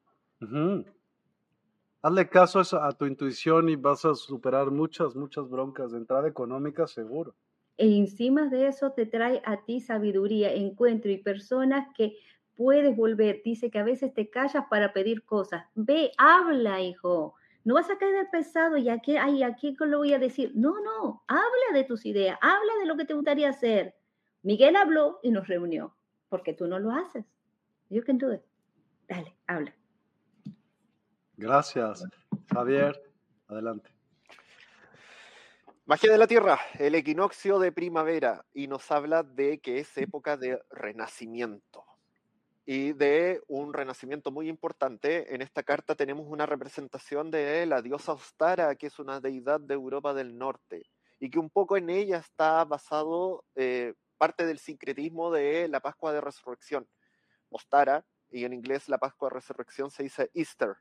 Hazle 2.03 2.29
caso 2.29 2.59
a 2.59 2.91
tu 2.93 3.05
intuición 3.05 3.69
y 3.69 3.75
vas 3.75 4.05
a 4.05 4.15
superar 4.15 4.71
muchas, 4.71 5.15
muchas 5.15 5.47
broncas 5.47 5.91
de 5.91 5.99
entrada 5.99 6.27
económica, 6.27 6.87
seguro. 6.87 7.35
E 7.77 7.97
encima 7.97 8.47
de 8.47 8.67
eso 8.67 8.91
te 8.91 9.05
trae 9.05 9.41
a 9.45 9.63
ti 9.65 9.81
sabiduría, 9.81 10.53
encuentro 10.53 11.11
y 11.11 11.17
personas 11.17 11.87
que 11.95 12.17
puedes 12.55 12.95
volver. 12.95 13.41
Dice 13.45 13.69
que 13.69 13.79
a 13.79 13.83
veces 13.83 14.13
te 14.13 14.29
callas 14.29 14.65
para 14.69 14.93
pedir 14.93 15.23
cosas. 15.25 15.65
Ve, 15.75 16.11
habla, 16.17 16.81
hijo. 16.81 17.35
No 17.63 17.75
vas 17.75 17.89
a 17.91 17.97
caer 17.99 18.27
pesado 18.31 18.77
y 18.77 18.89
aquí, 18.89 19.17
ay, 19.17 19.43
aquí 19.43 19.75
lo 19.79 19.99
voy 19.99 20.13
a 20.13 20.19
decir. 20.19 20.51
No, 20.55 20.81
no, 20.81 21.23
habla 21.27 21.73
de 21.73 21.83
tus 21.83 22.05
ideas, 22.07 22.37
habla 22.41 22.73
de 22.79 22.87
lo 22.87 22.97
que 22.97 23.05
te 23.05 23.13
gustaría 23.13 23.49
hacer. 23.49 23.93
Miguel 24.41 24.75
habló 24.75 25.19
y 25.21 25.29
nos 25.29 25.47
reunió, 25.47 25.95
porque 26.29 26.53
tú 26.53 26.65
no 26.65 26.79
lo 26.79 26.89
haces. 26.91 27.25
You 27.89 28.03
can 28.03 28.17
do 28.17 28.33
it. 28.33 28.41
Dale, 29.07 29.35
habla. 29.45 29.75
Gracias. 31.41 32.05
Javier, 32.53 33.01
adelante. 33.47 33.89
Magia 35.85 36.11
de 36.11 36.19
la 36.19 36.27
Tierra, 36.27 36.59
el 36.77 36.93
equinoccio 36.93 37.57
de 37.57 37.71
primavera, 37.71 38.45
y 38.53 38.67
nos 38.67 38.91
habla 38.91 39.23
de 39.23 39.57
que 39.57 39.79
es 39.79 39.97
época 39.97 40.37
de 40.37 40.61
renacimiento 40.69 41.83
y 42.63 42.93
de 42.93 43.41
un 43.47 43.73
renacimiento 43.73 44.29
muy 44.29 44.49
importante. 44.49 45.33
En 45.33 45.41
esta 45.41 45.63
carta 45.63 45.95
tenemos 45.95 46.27
una 46.27 46.45
representación 46.45 47.31
de 47.31 47.65
la 47.65 47.81
diosa 47.81 48.13
Ostara, 48.13 48.75
que 48.75 48.85
es 48.85 48.99
una 48.99 49.19
deidad 49.19 49.59
de 49.59 49.73
Europa 49.73 50.13
del 50.13 50.37
Norte, 50.37 50.83
y 51.19 51.31
que 51.31 51.39
un 51.39 51.49
poco 51.49 51.75
en 51.75 51.89
ella 51.89 52.17
está 52.17 52.63
basado 52.65 53.45
eh, 53.55 53.95
parte 54.19 54.45
del 54.45 54.59
sincretismo 54.59 55.31
de 55.31 55.67
la 55.69 55.79
Pascua 55.79 56.13
de 56.13 56.21
Resurrección. 56.21 56.87
Ostara, 57.49 58.05
y 58.29 58.45
en 58.45 58.53
inglés 58.53 58.87
la 58.89 58.99
Pascua 58.99 59.29
de 59.29 59.33
Resurrección 59.33 59.89
se 59.89 60.03
dice 60.03 60.29
Easter. 60.35 60.77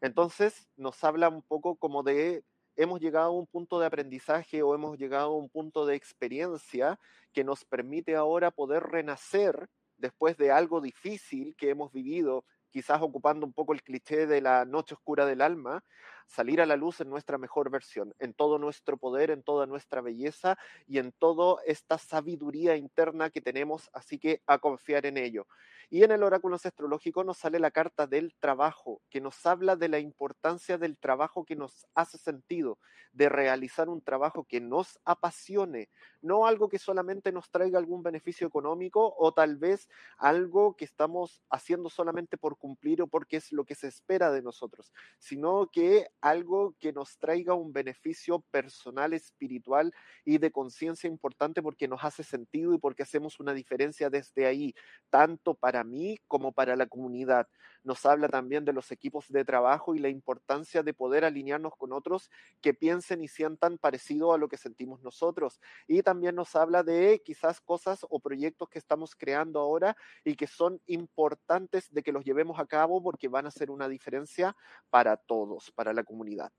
Entonces 0.00 0.68
nos 0.76 1.02
habla 1.04 1.28
un 1.28 1.42
poco 1.42 1.76
como 1.76 2.02
de 2.02 2.44
hemos 2.76 3.00
llegado 3.00 3.28
a 3.28 3.38
un 3.38 3.46
punto 3.46 3.80
de 3.80 3.86
aprendizaje 3.86 4.62
o 4.62 4.74
hemos 4.74 4.98
llegado 4.98 5.28
a 5.28 5.36
un 5.36 5.48
punto 5.48 5.86
de 5.86 5.96
experiencia 5.96 6.98
que 7.32 7.44
nos 7.44 7.64
permite 7.64 8.16
ahora 8.16 8.50
poder 8.50 8.82
renacer 8.82 9.68
después 9.96 10.36
de 10.36 10.50
algo 10.50 10.80
difícil 10.80 11.54
que 11.56 11.70
hemos 11.70 11.90
vivido, 11.92 12.44
quizás 12.70 13.00
ocupando 13.00 13.46
un 13.46 13.54
poco 13.54 13.72
el 13.72 13.82
cliché 13.82 14.26
de 14.26 14.42
la 14.42 14.66
noche 14.66 14.94
oscura 14.94 15.24
del 15.24 15.40
alma, 15.40 15.82
salir 16.26 16.60
a 16.60 16.66
la 16.66 16.76
luz 16.76 17.00
en 17.00 17.08
nuestra 17.08 17.38
mejor 17.38 17.70
versión, 17.70 18.14
en 18.18 18.34
todo 18.34 18.58
nuestro 18.58 18.98
poder, 18.98 19.30
en 19.30 19.42
toda 19.42 19.66
nuestra 19.66 20.02
belleza 20.02 20.58
y 20.86 20.98
en 20.98 21.12
toda 21.12 21.62
esta 21.64 21.96
sabiduría 21.96 22.76
interna 22.76 23.30
que 23.30 23.40
tenemos, 23.40 23.88
así 23.92 24.18
que 24.18 24.42
a 24.46 24.58
confiar 24.58 25.06
en 25.06 25.16
ello. 25.16 25.46
Y 25.88 26.02
en 26.02 26.10
el 26.10 26.22
oráculo 26.24 26.56
astrológico 26.56 27.22
nos 27.22 27.38
sale 27.38 27.60
la 27.60 27.70
carta 27.70 28.06
del 28.06 28.34
trabajo, 28.40 29.02
que 29.08 29.20
nos 29.20 29.46
habla 29.46 29.76
de 29.76 29.88
la 29.88 30.00
importancia 30.00 30.78
del 30.78 30.98
trabajo 30.98 31.44
que 31.44 31.54
nos 31.54 31.86
hace 31.94 32.18
sentido, 32.18 32.78
de 33.12 33.28
realizar 33.28 33.88
un 33.88 34.02
trabajo 34.02 34.44
que 34.44 34.60
nos 34.60 34.98
apasione, 35.04 35.88
no 36.26 36.46
algo 36.46 36.68
que 36.68 36.78
solamente 36.78 37.32
nos 37.32 37.50
traiga 37.50 37.78
algún 37.78 38.02
beneficio 38.02 38.46
económico 38.46 39.14
o 39.18 39.32
tal 39.32 39.56
vez 39.56 39.88
algo 40.18 40.76
que 40.76 40.84
estamos 40.84 41.42
haciendo 41.50 41.88
solamente 41.88 42.36
por 42.36 42.58
cumplir 42.58 43.02
o 43.02 43.06
porque 43.06 43.36
es 43.36 43.52
lo 43.52 43.64
que 43.64 43.74
se 43.74 43.88
espera 43.88 44.30
de 44.30 44.42
nosotros, 44.42 44.92
sino 45.18 45.70
que 45.70 46.08
algo 46.20 46.74
que 46.78 46.92
nos 46.92 47.18
traiga 47.18 47.54
un 47.54 47.72
beneficio 47.72 48.40
personal, 48.50 49.12
espiritual 49.12 49.92
y 50.24 50.38
de 50.38 50.50
conciencia 50.50 51.08
importante 51.08 51.62
porque 51.62 51.88
nos 51.88 52.04
hace 52.04 52.24
sentido 52.24 52.74
y 52.74 52.78
porque 52.78 53.04
hacemos 53.04 53.40
una 53.40 53.54
diferencia 53.54 54.10
desde 54.10 54.46
ahí, 54.46 54.74
tanto 55.10 55.54
para 55.54 55.84
mí 55.84 56.18
como 56.26 56.52
para 56.52 56.76
la 56.76 56.86
comunidad. 56.86 57.48
Nos 57.84 58.04
habla 58.04 58.28
también 58.28 58.64
de 58.64 58.72
los 58.72 58.90
equipos 58.90 59.26
de 59.28 59.44
trabajo 59.44 59.94
y 59.94 60.00
la 60.00 60.08
importancia 60.08 60.82
de 60.82 60.92
poder 60.92 61.24
alinearnos 61.24 61.76
con 61.76 61.92
otros 61.92 62.30
que 62.60 62.74
piensen 62.74 63.22
y 63.22 63.28
sientan 63.28 63.78
parecido 63.78 64.32
a 64.32 64.38
lo 64.38 64.48
que 64.48 64.56
sentimos 64.56 65.02
nosotros. 65.02 65.60
Y 65.86 66.02
también 66.16 66.34
nos 66.34 66.56
habla 66.56 66.82
de 66.82 67.20
quizás 67.22 67.60
cosas 67.60 68.06
o 68.08 68.18
proyectos 68.20 68.70
que 68.70 68.78
estamos 68.78 69.14
creando 69.14 69.60
ahora 69.60 69.94
y 70.24 70.34
que 70.34 70.46
son 70.46 70.80
importantes 70.86 71.92
de 71.92 72.02
que 72.02 72.10
los 72.10 72.24
llevemos 72.24 72.58
a 72.58 72.64
cabo 72.64 73.02
porque 73.02 73.28
van 73.28 73.44
a 73.44 73.48
hacer 73.48 73.70
una 73.70 73.86
diferencia 73.86 74.56
para 74.88 75.18
todos, 75.18 75.70
para 75.72 75.92
la 75.92 76.04
comunidad. 76.04 76.50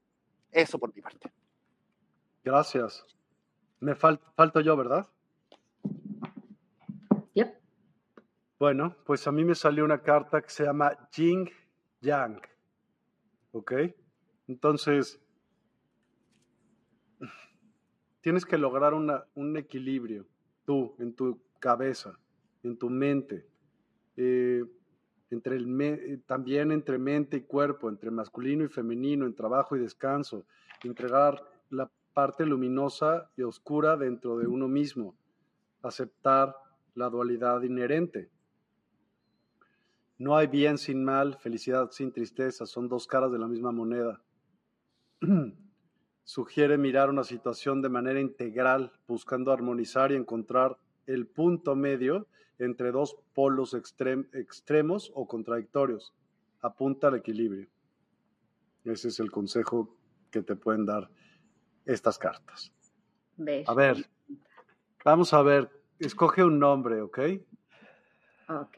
Eso 0.51 0.77
por 0.77 0.93
mi 0.93 1.01
parte. 1.01 1.33
Gracias. 2.43 3.03
Me 3.79 3.95
falto 3.95 4.61
yo, 4.61 4.77
¿verdad? 4.77 5.07
Yep. 7.33 7.59
Bueno, 8.59 8.95
pues 9.07 9.25
a 9.25 9.31
mí 9.31 9.43
me 9.43 9.55
salió 9.55 9.83
una 9.85 10.03
carta 10.03 10.39
que 10.39 10.51
se 10.51 10.65
llama 10.65 10.95
Jing 11.11 11.49
Yang. 12.01 12.41
¿Ok? 13.53 13.73
Entonces, 14.47 15.19
tienes 18.27 18.45
que 18.45 18.57
lograr 18.57 18.93
un 18.93 19.55
equilibrio, 19.55 20.27
tú, 20.65 20.97
en 20.99 21.13
tu 21.13 21.39
cabeza, 21.59 22.19
en 22.61 22.77
tu 22.77 22.89
mente, 22.89 23.47
eh, 24.17 24.65
entre 25.29 25.55
eh, 25.55 26.19
también 26.25 26.73
entre 26.73 26.97
mente 26.97 27.37
y 27.37 27.41
cuerpo, 27.43 27.87
entre 27.87 28.11
masculino 28.11 28.65
y 28.65 28.67
femenino, 28.67 29.25
en 29.25 29.33
trabajo 29.33 29.77
y 29.77 29.79
descanso, 29.79 30.45
entregar 30.83 31.41
la 31.69 31.89
parte 32.13 32.45
luminosa 32.45 33.31
y 33.37 33.43
oscura 33.43 33.95
dentro 33.95 34.37
de 34.37 34.47
uno 34.47 34.67
mismo, 34.67 35.15
aceptar 35.81 36.53
la 36.95 37.09
dualidad 37.09 37.61
inherente. 37.61 38.29
No 40.17 40.35
hay 40.35 40.47
bien 40.47 40.77
sin 40.77 41.01
mal, 41.01 41.37
felicidad 41.37 41.91
sin 41.91 42.11
tristeza, 42.11 42.65
son 42.65 42.89
dos 42.89 43.07
caras 43.07 43.31
de 43.31 43.39
la 43.39 43.47
misma 43.47 43.71
moneda. 43.71 44.21
Sugiere 46.27 46.77
mirar 46.77 47.09
una 47.09 47.23
situación 47.23 47.81
de 47.81 47.87
manera 47.87 48.19
integral, 48.19 48.91
buscando 49.07 49.53
armonizar 49.53 50.11
y 50.11 50.15
encontrar 50.15 50.77
el 51.05 51.25
punto 51.25 51.73
medio 51.73 52.27
entre 52.59 52.91
dos 52.91 53.15
polos 53.33 53.73
extremos 53.73 55.09
o 55.15 55.25
contradictorios. 55.25 56.13
Apunta 56.59 57.07
al 57.07 57.15
equilibrio. 57.15 57.69
Ese 58.83 59.07
es 59.07 59.21
el 59.21 59.31
consejo 59.31 59.95
que 60.29 60.41
te 60.41 60.57
pueden 60.57 60.85
dar 60.85 61.09
estas 61.85 62.19
cartas. 62.19 62.73
A 63.65 63.73
ver, 63.73 63.95
vamos 65.05 65.33
a 65.33 65.41
ver, 65.41 65.69
escoge 65.97 66.43
un 66.43 66.59
nombre, 66.59 67.01
¿ok? 67.03 67.19
Ok. 68.49 68.77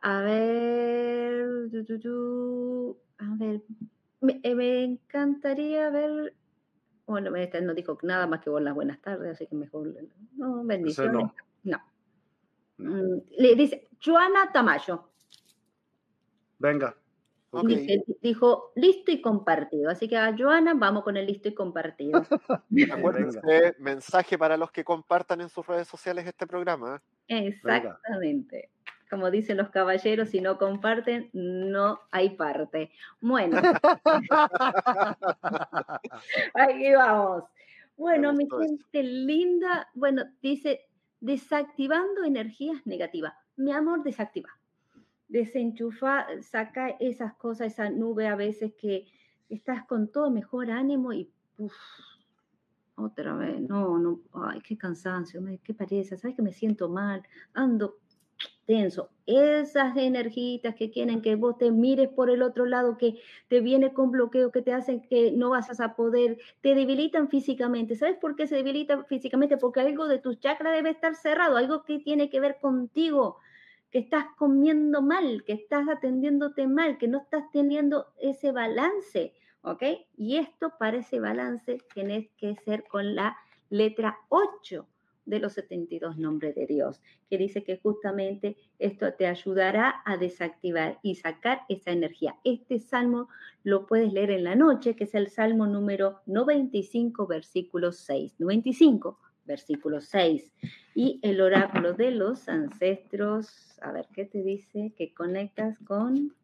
A 0.00 0.22
ver. 0.22 1.68
A 3.18 3.36
ver. 3.38 3.60
Eh, 4.22 4.54
me, 4.54 4.84
encantaría 4.84 5.90
ver. 5.90 6.34
Bueno, 7.06 7.34
este 7.36 7.60
no 7.60 7.74
dijo 7.74 7.98
nada 8.02 8.26
más 8.26 8.40
que 8.40 8.50
las 8.50 8.74
buenas 8.74 9.00
tardes, 9.00 9.32
así 9.32 9.46
que 9.46 9.56
mejor. 9.56 9.94
No, 10.36 10.62
bendiciones. 10.64 11.32
No. 11.64 11.78
Mm, 12.78 13.20
le 13.38 13.54
dice 13.54 13.88
Joana 14.04 14.52
Tamayo. 14.52 15.08
Venga. 16.58 16.94
dijo 18.20 18.72
listo 18.76 19.10
y 19.10 19.20
compartido. 19.20 19.90
Así 19.90 20.08
que 20.08 20.16
a 20.16 20.36
Joana 20.36 20.74
vamos 20.74 21.02
con 21.02 21.16
el 21.16 21.26
listo 21.26 21.48
y 21.48 21.54
compartido. 21.54 22.22
Acuérdense, 22.92 23.74
mensaje 23.78 24.38
para 24.38 24.56
los 24.56 24.70
que 24.70 24.84
compartan 24.84 25.40
en 25.40 25.48
sus 25.48 25.66
redes 25.66 25.88
sociales 25.88 26.26
este 26.26 26.46
programa. 26.46 27.02
Exactamente 27.26 28.70
como 29.10 29.30
dicen 29.30 29.56
los 29.56 29.70
caballeros, 29.70 30.30
si 30.30 30.40
no 30.40 30.56
comparten, 30.56 31.30
no 31.32 32.00
hay 32.12 32.30
parte. 32.30 32.92
Bueno, 33.20 33.60
aquí 36.54 36.92
vamos. 36.94 37.44
Bueno, 37.96 38.32
mi 38.32 38.48
gente 38.48 39.02
linda, 39.02 39.88
bueno, 39.94 40.24
dice, 40.40 40.86
desactivando 41.20 42.24
energías 42.24 42.86
negativas. 42.86 43.34
Mi 43.56 43.72
amor, 43.72 44.04
desactiva. 44.04 44.50
Desenchufa, 45.28 46.26
saca 46.42 46.90
esas 47.00 47.34
cosas, 47.34 47.72
esa 47.72 47.90
nube 47.90 48.28
a 48.28 48.36
veces 48.36 48.72
que 48.74 49.06
estás 49.48 49.84
con 49.84 50.10
todo 50.10 50.30
mejor 50.30 50.70
ánimo 50.70 51.12
y 51.12 51.30
otra 52.94 53.34
vez, 53.34 53.60
no, 53.60 53.98
no, 53.98 54.20
ay, 54.32 54.60
qué 54.60 54.76
cansancio, 54.76 55.42
qué 55.62 55.74
parece, 55.74 56.16
sabes 56.16 56.36
que 56.36 56.42
me 56.42 56.52
siento 56.52 56.88
mal, 56.88 57.22
ando 57.54 57.98
Esas 59.26 59.96
energías 59.96 60.76
que 60.76 60.90
quieren 60.92 61.22
que 61.22 61.34
vos 61.34 61.58
te 61.58 61.72
mires 61.72 62.08
por 62.08 62.30
el 62.30 62.40
otro 62.40 62.66
lado, 62.66 62.96
que 62.98 63.20
te 63.48 63.60
viene 63.60 63.92
con 63.92 64.12
bloqueo, 64.12 64.52
que 64.52 64.62
te 64.62 64.72
hacen 64.72 65.00
que 65.00 65.32
no 65.32 65.50
vas 65.50 65.80
a 65.80 65.96
poder, 65.96 66.38
te 66.60 66.76
debilitan 66.76 67.28
físicamente. 67.28 67.96
¿Sabes 67.96 68.16
por 68.18 68.36
qué 68.36 68.46
se 68.46 68.54
debilitan 68.54 69.06
físicamente? 69.06 69.56
Porque 69.56 69.80
algo 69.80 70.06
de 70.06 70.18
tus 70.18 70.38
chakras 70.38 70.72
debe 70.74 70.90
estar 70.90 71.16
cerrado, 71.16 71.56
algo 71.56 71.82
que 71.82 71.98
tiene 71.98 72.30
que 72.30 72.38
ver 72.38 72.58
contigo, 72.60 73.38
que 73.90 73.98
estás 73.98 74.26
comiendo 74.36 75.02
mal, 75.02 75.42
que 75.44 75.52
estás 75.52 75.88
atendiéndote 75.88 76.68
mal, 76.68 76.96
que 76.96 77.08
no 77.08 77.18
estás 77.18 77.50
teniendo 77.50 78.06
ese 78.20 78.52
balance, 78.52 79.32
¿ok? 79.62 79.82
Y 80.16 80.36
esto 80.36 80.74
para 80.78 80.98
ese 80.98 81.18
balance 81.18 81.78
tienes 81.92 82.28
que 82.36 82.54
ser 82.64 82.84
con 82.84 83.16
la 83.16 83.36
letra 83.68 84.16
8 84.28 84.86
de 85.30 85.38
los 85.38 85.54
72 85.54 86.18
nombres 86.18 86.54
de 86.54 86.66
Dios, 86.66 87.00
que 87.30 87.38
dice 87.38 87.62
que 87.62 87.78
justamente 87.78 88.56
esto 88.78 89.14
te 89.14 89.26
ayudará 89.26 90.02
a 90.04 90.16
desactivar 90.16 90.98
y 91.02 91.14
sacar 91.14 91.62
esa 91.68 91.92
energía. 91.92 92.36
Este 92.44 92.78
salmo 92.80 93.28
lo 93.62 93.86
puedes 93.86 94.12
leer 94.12 94.30
en 94.30 94.44
la 94.44 94.56
noche, 94.56 94.96
que 94.96 95.04
es 95.04 95.14
el 95.14 95.28
salmo 95.28 95.66
número 95.66 96.20
95, 96.26 97.26
versículo 97.26 97.92
6. 97.92 98.34
95, 98.38 99.18
versículo 99.46 100.00
6. 100.00 100.52
Y 100.94 101.20
el 101.22 101.40
oráculo 101.40 101.94
de 101.94 102.10
los 102.10 102.48
ancestros, 102.48 103.78
a 103.80 103.92
ver 103.92 104.06
qué 104.12 104.24
te 104.24 104.42
dice, 104.42 104.92
que 104.96 105.14
conectas 105.14 105.78
con 105.86 106.34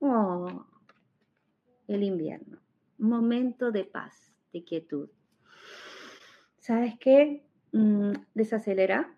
oh, 0.00 0.66
el 1.88 2.04
invierno. 2.04 2.58
Momento 2.98 3.72
de 3.72 3.84
paz, 3.84 4.32
de 4.52 4.62
quietud. 4.62 5.08
¿Sabes 6.58 6.94
qué? 7.00 7.44
Mm, 7.72 8.12
desacelera, 8.34 9.16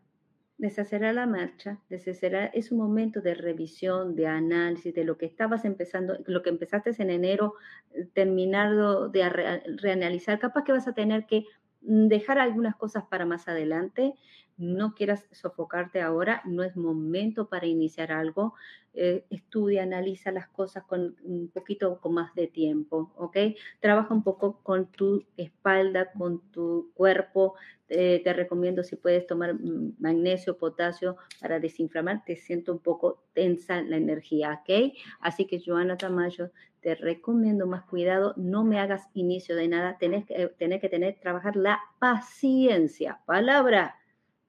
desacelera 0.59 1.13
la 1.13 1.27
marcha, 1.27 1.81
desacelera, 1.89 2.47
es 2.47 2.71
un 2.71 2.79
momento 2.79 3.21
de 3.21 3.35
revisión, 3.35 4.15
de 4.15 4.29
análisis 4.29 4.95
de 4.95 5.05
lo 5.05 5.19
que 5.19 5.27
estabas 5.27 5.65
empezando, 5.65 6.19
lo 6.27 6.43
que 6.43 6.51
empezaste 6.51 6.91
en 7.03 7.11
enero, 7.11 7.55
eh, 7.93 8.07
terminado 8.13 9.09
de 9.09 9.29
reanalizar, 9.29 10.39
capaz 10.39 10.63
que 10.65 10.73
vas 10.73 10.87
a 10.87 10.95
tener 10.95 11.27
que 11.27 11.47
mm, 11.83 12.07
dejar 12.07 12.39
algunas 12.39 12.77
cosas 12.77 13.05
para 13.11 13.27
más 13.27 13.49
adelante, 13.49 14.15
no 14.57 14.95
quieras 14.95 15.27
sofocarte 15.33 16.01
ahora, 16.01 16.43
no 16.45 16.63
es 16.63 16.77
momento 16.77 17.49
para 17.49 17.67
iniciar 17.67 18.13
algo. 18.13 18.55
Eh, 18.97 19.25
estudia, 19.31 19.83
analiza 19.83 20.31
las 20.31 20.49
cosas 20.49 20.85
con 20.85 21.17
un 21.25 21.49
poquito 21.49 22.01
con 22.01 22.15
más 22.15 22.33
de 22.35 22.47
tiempo, 22.47 23.13
¿ok? 23.17 23.37
Trabaja 23.81 24.15
un 24.15 24.23
poco 24.23 24.61
con 24.63 24.87
tu 24.93 25.25
espalda, 25.37 26.13
con 26.13 26.41
tu 26.53 26.93
cuerpo. 26.95 27.55
te 27.89 28.33
recomiendo 28.33 28.83
si 28.83 28.97
puedes 28.97 29.27
tomar 29.27 29.55
mm, 29.55 29.97
magnesio, 29.99 30.57
potasio 30.59 31.17
para 31.41 31.59
desinflamar. 31.61 32.25
Te 32.25 32.37
siento 32.37 32.73
un 32.73 32.79
poco 32.79 33.25
tensa 33.35 33.83
la 33.83 33.97
energía, 33.97 34.63
¿ok? 34.63 34.95
Así 35.21 35.47
que 35.47 35.61
Joana 35.65 35.97
Tamayo, 35.97 36.51
te 36.81 36.95
recomiendo 36.95 37.67
más 37.67 37.83
cuidado. 37.85 38.35
No 38.37 38.63
me 38.63 38.79
hagas 38.79 39.09
inicio 39.15 39.57
de 39.57 39.69
nada. 39.69 39.99
Tenés 39.99 40.25
que, 40.27 40.49
tenés 40.59 40.81
que 40.81 40.89
tener, 40.89 41.19
trabajar 41.21 41.57
la 41.57 41.81
paciencia. 41.99 43.21
Palabra 43.27 43.97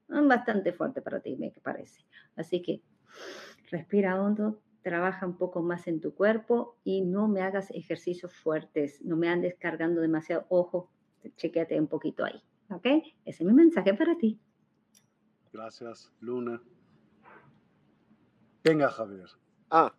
bastante 0.08 0.74
fuerte 0.74 1.02
para 1.02 1.20
ti, 1.20 1.36
me 1.36 1.52
parece. 1.64 2.06
Así 2.36 2.62
que 2.62 2.82
respira 3.70 4.22
hondo, 4.22 4.62
trabaja 4.82 5.26
un 5.26 5.38
poco 5.38 5.62
más 5.62 5.88
en 5.88 6.00
tu 6.00 6.14
cuerpo 6.14 6.78
y 6.84 7.02
no 7.02 7.28
me 7.28 7.42
hagas 7.42 7.72
ejercicios 7.72 8.34
fuertes, 8.34 9.04
no 9.04 9.18
me 9.18 9.30
andes 9.30 9.56
cargando 9.60 10.02
demasiado. 10.02 10.46
Ojo, 10.50 10.90
chequeate 11.38 11.80
un 11.80 11.88
poquito 11.88 12.24
ahí. 12.24 12.42
¿Ok? 12.70 12.86
Ese 13.26 13.44
es 13.44 13.46
mi 13.48 13.54
mensaje 13.54 13.94
para 13.94 14.18
ti. 14.18 14.40
Gracias, 15.54 16.12
Luna. 16.20 16.62
Venga, 18.64 18.90
Javier. 18.90 19.28
Ah, 19.70 19.94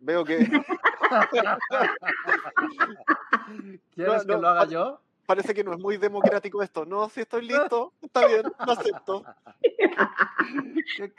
veo 0.00 0.24
que. 0.24 0.38
¿Quieres 3.90 4.24
que 4.24 4.36
lo 4.36 4.48
haga 4.48 4.64
yo? 4.66 5.00
Parece 5.30 5.54
que 5.54 5.62
no 5.62 5.72
es 5.72 5.78
muy 5.78 5.96
democrático 5.96 6.60
esto. 6.60 6.84
No, 6.84 7.08
si 7.08 7.20
estoy 7.20 7.46
listo, 7.46 7.92
está 8.02 8.26
bien, 8.26 8.42
lo 8.66 8.72
acepto. 8.72 9.24
Qué 10.96 11.12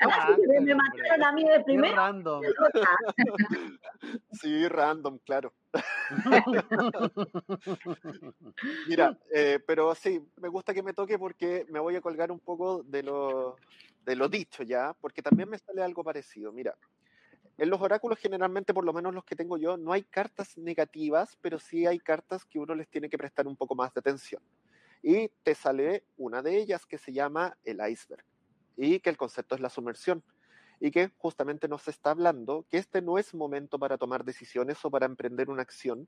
me 0.59 0.75
mataron 0.75 1.23
a 1.23 1.31
mí 1.31 1.45
de 1.45 1.63
primero. 1.63 1.95
random. 1.95 2.41
Sí, 4.33 4.67
random, 4.67 5.17
claro. 5.19 5.53
Mira, 8.89 9.17
eh, 9.33 9.63
pero 9.65 9.95
sí, 9.95 10.21
me 10.41 10.49
gusta 10.49 10.73
que 10.73 10.83
me 10.83 10.91
toque 10.91 11.17
porque 11.17 11.65
me 11.69 11.79
voy 11.79 11.95
a 11.95 12.01
colgar 12.01 12.33
un 12.33 12.39
poco 12.39 12.83
de 12.83 13.03
lo, 13.03 13.55
de 14.03 14.17
lo 14.17 14.27
dicho 14.27 14.63
ya, 14.63 14.93
porque 14.99 15.21
también 15.21 15.49
me 15.49 15.57
sale 15.57 15.83
algo 15.83 16.03
parecido. 16.03 16.51
Mira, 16.51 16.75
en 17.61 17.69
los 17.69 17.79
oráculos 17.79 18.17
generalmente, 18.17 18.73
por 18.73 18.83
lo 18.83 18.91
menos 18.91 19.13
los 19.13 19.23
que 19.23 19.35
tengo 19.35 19.55
yo, 19.55 19.77
no 19.77 19.93
hay 19.93 20.01
cartas 20.01 20.57
negativas, 20.57 21.37
pero 21.41 21.59
sí 21.59 21.85
hay 21.85 21.99
cartas 21.99 22.43
que 22.43 22.57
uno 22.57 22.73
les 22.73 22.87
tiene 22.87 23.07
que 23.07 23.19
prestar 23.19 23.47
un 23.47 23.55
poco 23.55 23.75
más 23.75 23.93
de 23.93 23.99
atención. 23.99 24.41
y 25.03 25.29
te 25.43 25.53
sale 25.53 26.03
una 26.17 26.41
de 26.41 26.57
ellas 26.57 26.87
que 26.87 26.97
se 26.97 27.13
llama 27.13 27.55
el 27.63 27.79
iceberg 27.87 28.23
y 28.77 28.99
que 28.99 29.11
el 29.11 29.17
concepto 29.17 29.53
es 29.53 29.61
la 29.61 29.69
sumersión 29.69 30.23
y 30.79 30.89
que 30.89 31.11
justamente 31.17 31.67
nos 31.67 31.87
está 31.87 32.11
hablando 32.11 32.65
que 32.69 32.77
este 32.77 33.01
no 33.01 33.19
es 33.19 33.33
momento 33.35 33.77
para 33.77 33.97
tomar 33.97 34.23
decisiones 34.23 34.83
o 34.83 34.91
para 34.91 35.07
emprender 35.07 35.49
una 35.49 35.63
acción 35.63 36.07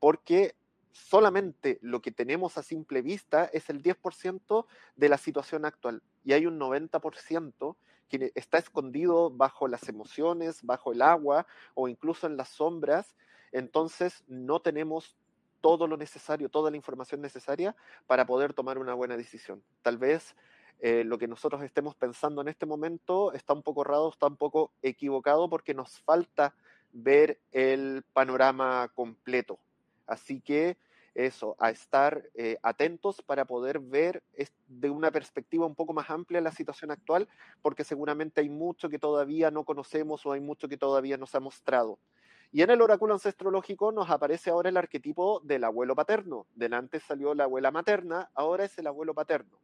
porque 0.00 0.54
solamente 0.90 1.78
lo 1.82 2.00
que 2.00 2.10
tenemos 2.10 2.58
a 2.58 2.62
simple 2.64 3.02
vista 3.02 3.44
es 3.52 3.70
el 3.70 3.82
10% 3.82 4.66
de 4.96 5.08
la 5.08 5.18
situación 5.18 5.64
actual 5.64 6.02
y 6.24 6.32
hay 6.32 6.46
un 6.46 6.58
90% 6.58 7.76
está 8.34 8.58
escondido 8.58 9.30
bajo 9.30 9.68
las 9.68 9.88
emociones, 9.88 10.62
bajo 10.62 10.92
el 10.92 11.02
agua 11.02 11.46
o 11.74 11.88
incluso 11.88 12.26
en 12.26 12.36
las 12.36 12.48
sombras. 12.48 13.14
Entonces 13.52 14.24
no 14.26 14.60
tenemos 14.60 15.16
todo 15.60 15.86
lo 15.86 15.96
necesario, 15.96 16.48
toda 16.48 16.70
la 16.70 16.76
información 16.76 17.20
necesaria 17.20 17.74
para 18.06 18.26
poder 18.26 18.52
tomar 18.52 18.78
una 18.78 18.94
buena 18.94 19.16
decisión. 19.16 19.62
Tal 19.82 19.96
vez 19.96 20.34
eh, 20.80 21.04
lo 21.04 21.16
que 21.16 21.28
nosotros 21.28 21.62
estemos 21.62 21.94
pensando 21.94 22.42
en 22.42 22.48
este 22.48 22.66
momento 22.66 23.32
está 23.32 23.52
un 23.54 23.62
poco 23.62 23.82
errado, 23.82 24.10
está 24.10 24.26
un 24.26 24.36
poco 24.36 24.72
equivocado 24.82 25.48
porque 25.48 25.74
nos 25.74 26.00
falta 26.00 26.54
ver 26.92 27.40
el 27.52 28.02
panorama 28.12 28.90
completo. 28.94 29.58
Así 30.06 30.40
que 30.40 30.76
eso, 31.14 31.56
a 31.58 31.70
estar 31.70 32.22
eh, 32.34 32.58
atentos 32.62 33.22
para 33.22 33.44
poder 33.44 33.78
ver 33.80 34.22
de 34.66 34.90
una 34.90 35.10
perspectiva 35.10 35.66
un 35.66 35.74
poco 35.74 35.92
más 35.92 36.10
amplia 36.10 36.40
la 36.40 36.52
situación 36.52 36.90
actual, 36.90 37.28
porque 37.60 37.84
seguramente 37.84 38.40
hay 38.40 38.48
mucho 38.48 38.88
que 38.88 38.98
todavía 38.98 39.50
no 39.50 39.64
conocemos 39.64 40.24
o 40.24 40.32
hay 40.32 40.40
mucho 40.40 40.68
que 40.68 40.76
todavía 40.76 41.16
nos 41.16 41.34
ha 41.34 41.40
mostrado. 41.40 41.98
Y 42.50 42.60
en 42.60 42.70
el 42.70 42.82
oráculo 42.82 43.14
ancestrológico 43.14 43.92
nos 43.92 44.10
aparece 44.10 44.50
ahora 44.50 44.68
el 44.68 44.76
arquetipo 44.76 45.40
del 45.40 45.64
abuelo 45.64 45.94
paterno. 45.94 46.46
Delante 46.54 47.00
salió 47.00 47.34
la 47.34 47.44
abuela 47.44 47.70
materna, 47.70 48.30
ahora 48.34 48.64
es 48.64 48.76
el 48.78 48.86
abuelo 48.86 49.14
paterno. 49.14 49.58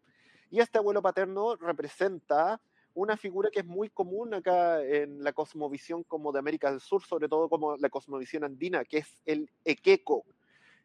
Y 0.51 0.61
este 0.61 0.79
abuelo 0.79 1.03
paterno 1.03 1.57
representa 1.57 2.61
una 2.95 3.19
figura 3.19 3.51
que 3.51 3.61
es 3.61 3.67
muy 3.67 3.91
común 3.91 4.33
acá 4.33 4.83
en 4.83 5.23
la 5.23 5.33
cosmovisión 5.35 6.03
como 6.03 6.33
de 6.33 6.39
América 6.39 6.71
del 6.71 6.81
Sur, 6.81 7.05
sobre 7.05 7.29
todo 7.29 7.49
como 7.49 7.77
la 7.77 7.91
cosmovisión 7.91 8.45
andina, 8.45 8.85
que 8.85 8.99
es 8.99 9.21
el 9.27 9.51
equeco, 9.65 10.25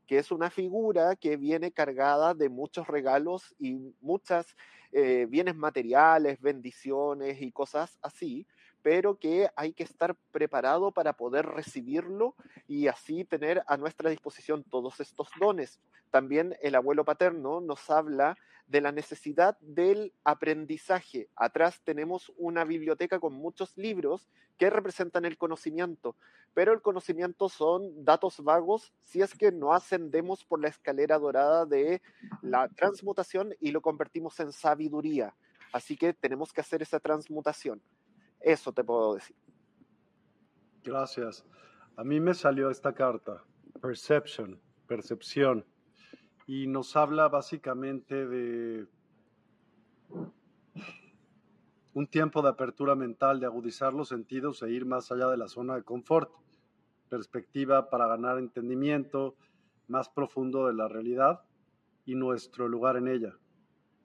que 0.08 0.18
es 0.18 0.32
una 0.32 0.50
figura 0.50 1.16
que 1.16 1.38
viene 1.38 1.72
cargada 1.72 2.34
de 2.34 2.50
muchos 2.50 2.88
regalos 2.88 3.56
y 3.60 3.94
muchas 4.02 4.56
eh, 4.92 5.26
bienes 5.30 5.56
materiales, 5.56 6.42
bendiciones 6.42 7.42
y 7.42 7.52
cosas 7.52 7.98
así, 8.02 8.46
pero 8.82 9.18
que 9.18 9.50
hay 9.56 9.74
que 9.74 9.84
estar 9.84 10.16
preparado 10.32 10.92
para 10.92 11.14
poder 11.14 11.46
recibirlo 11.46 12.36
y 12.68 12.88
así 12.88 13.24
tener 13.24 13.64
a 13.68 13.78
nuestra 13.78 14.10
disposición 14.10 14.64
todos 14.64 15.00
estos 15.00 15.30
dones. 15.40 15.80
También 16.12 16.56
el 16.62 16.76
abuelo 16.76 17.06
paterno 17.06 17.62
nos 17.62 17.90
habla 17.90 18.38
de 18.68 18.82
la 18.82 18.92
necesidad 18.92 19.58
del 19.60 20.14
aprendizaje. 20.24 21.30
Atrás 21.36 21.82
tenemos 21.84 22.32
una 22.38 22.64
biblioteca 22.64 23.20
con 23.20 23.34
muchos 23.34 23.78
libros 23.78 24.30
que 24.58 24.70
representan 24.70 25.26
el 25.26 25.38
conocimiento, 25.38 26.16
pero 26.54 26.74
el 26.74 26.82
conocimiento 26.82 27.50
son 27.50 28.06
datos 28.06 28.44
vagos 28.44 28.94
si 29.02 29.22
es 29.22 29.34
que 29.36 29.52
no 29.52 29.74
ascendemos 29.74 30.46
por 30.46 30.62
la 30.62 30.70
escalera 30.70 31.18
dorada 31.18 31.66
de 31.66 32.02
la 32.42 32.70
transmutación 32.70 33.54
y 33.60 33.72
lo 33.72 33.82
convertimos 33.82 34.40
en 34.40 34.52
sabiduría. 34.52 35.36
Así 35.72 35.98
que 35.98 36.14
tenemos 36.14 36.54
que 36.54 36.62
hacer 36.62 36.82
esa 36.82 37.00
transmutación. 37.00 37.82
Eso 38.40 38.72
te 38.72 38.84
puedo 38.84 39.16
decir. 39.16 39.36
Gracias. 40.84 41.44
A 41.96 42.04
mí 42.04 42.20
me 42.20 42.34
salió 42.34 42.70
esta 42.70 42.94
carta, 42.94 43.44
Perception, 43.82 44.60
percepción 44.88 45.66
y 46.48 46.68
nos 46.68 46.96
habla 46.96 47.28
básicamente 47.30 48.28
de 48.28 48.88
un 51.94 52.08
tiempo 52.08 52.42
de 52.42 52.50
apertura 52.50 52.96
mental, 52.96 53.40
de 53.40 53.46
agudizar 53.46 53.94
los 53.94 54.10
sentidos 54.10 54.62
e 54.64 54.72
ir 54.72 54.86
más 54.86 55.12
allá 55.12 55.28
de 55.28 55.38
la 55.38 55.48
zona 55.48 55.76
de 55.76 55.84
confort, 55.84 56.32
perspectiva 57.10 57.90
para 57.90 58.08
ganar 58.08 58.40
entendimiento 58.40 59.36
más 59.88 60.10
profundo 60.10 60.68
de 60.68 60.74
la 60.74 60.88
realidad 60.88 61.42
y 62.06 62.16
nuestro 62.16 62.68
lugar 62.68 62.98
en 62.98 63.08
ella. 63.08 63.38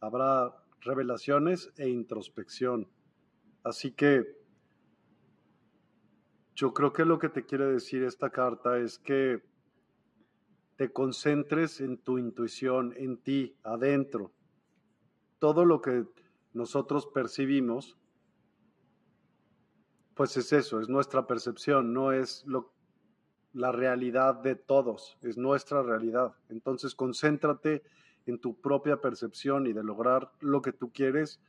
Habrá 0.01 0.55
revelaciones 0.81 1.73
e 1.77 1.89
introspección. 1.89 2.89
Así 3.65 3.93
que 3.93 4.39
yo 6.55 6.75
creo 6.75 6.93
que 6.93 7.05
lo 7.05 7.19
que 7.19 7.29
te 7.29 7.45
quiere 7.45 7.67
decir 7.67 8.03
esta 8.03 8.31
carta 8.31 8.79
es 8.79 8.99
que 8.99 9.43
te 10.79 10.93
concentres 10.93 11.81
en 11.81 11.99
tu 11.99 12.19
intuición, 12.19 12.95
en 12.97 13.17
ti, 13.17 13.57
adentro. 13.65 14.31
Todo 15.41 15.65
lo 15.65 15.83
que 15.83 16.07
nosotros 16.53 17.05
percibimos, 17.05 17.99
pues 20.15 20.37
es 20.37 20.53
eso, 20.53 20.81
es 20.81 20.89
nuestra 20.89 21.27
percepción, 21.27 21.93
no 21.93 22.13
es 22.13 22.45
lo, 22.47 22.73
la 23.55 23.73
realidad 23.73 24.37
de 24.37 24.55
todos, 24.55 25.19
es 25.21 25.37
nuestra 25.37 25.83
realidad. 25.83 26.37
Entonces 26.49 26.95
concéntrate 26.95 27.83
en 28.27 28.39
tu 28.39 28.55
propia 28.61 29.01
percepción 29.01 29.67
y 29.67 29.73
de 29.73 29.83
lograr 29.83 30.31
lo 30.39 30.63
que 30.63 30.73
tú 30.73 30.93
quieres 30.93 31.41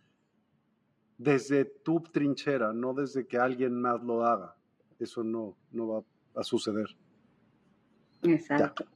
desde 1.19 1.65
tu 1.65 2.01
trinchera, 2.01 2.73
no 2.73 2.95
desde 2.95 3.27
que 3.27 3.37
alguien 3.37 3.79
más 3.79 4.01
lo 4.01 4.25
haga. 4.25 4.55
Eso 4.97 5.23
no, 5.23 5.55
no 5.71 5.87
va 5.87 6.03
a 6.33 6.43
suceder. 6.43 6.87
Exacto. 8.23 8.87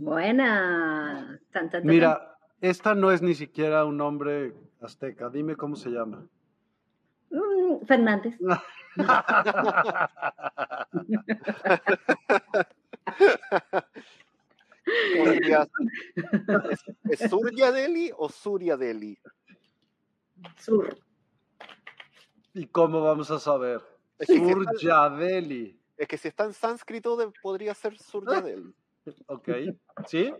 Buena. 0.00 1.38
Mira, 1.82 2.34
esta 2.62 2.94
no 2.94 3.12
es 3.12 3.20
ni 3.20 3.34
siquiera 3.34 3.84
un 3.84 3.98
nombre 3.98 4.54
azteca. 4.80 5.28
Dime 5.28 5.56
cómo 5.56 5.76
se 5.76 5.90
llama. 5.90 6.26
Mm, 7.28 7.84
Fernández. 7.86 8.34
¿Es, 17.10 17.20
Surya 17.28 17.70
Deli 17.70 18.10
o 18.16 18.30
Surya 18.30 18.78
Deli? 18.78 19.18
Sur. 20.56 20.96
¿Y 22.54 22.66
cómo 22.68 23.02
vamos 23.02 23.30
a 23.30 23.38
saber? 23.38 23.82
Surya 24.18 25.10
Deli. 25.10 25.78
Es 25.98 26.08
que 26.08 26.16
si 26.16 26.28
está 26.28 26.44
en 26.46 26.54
sánscrito 26.54 27.18
podría 27.42 27.74
ser 27.74 27.98
Surya 27.98 28.40
Deli. 28.40 28.74
Ok. 29.26 29.48
¿Sí? 30.06 30.32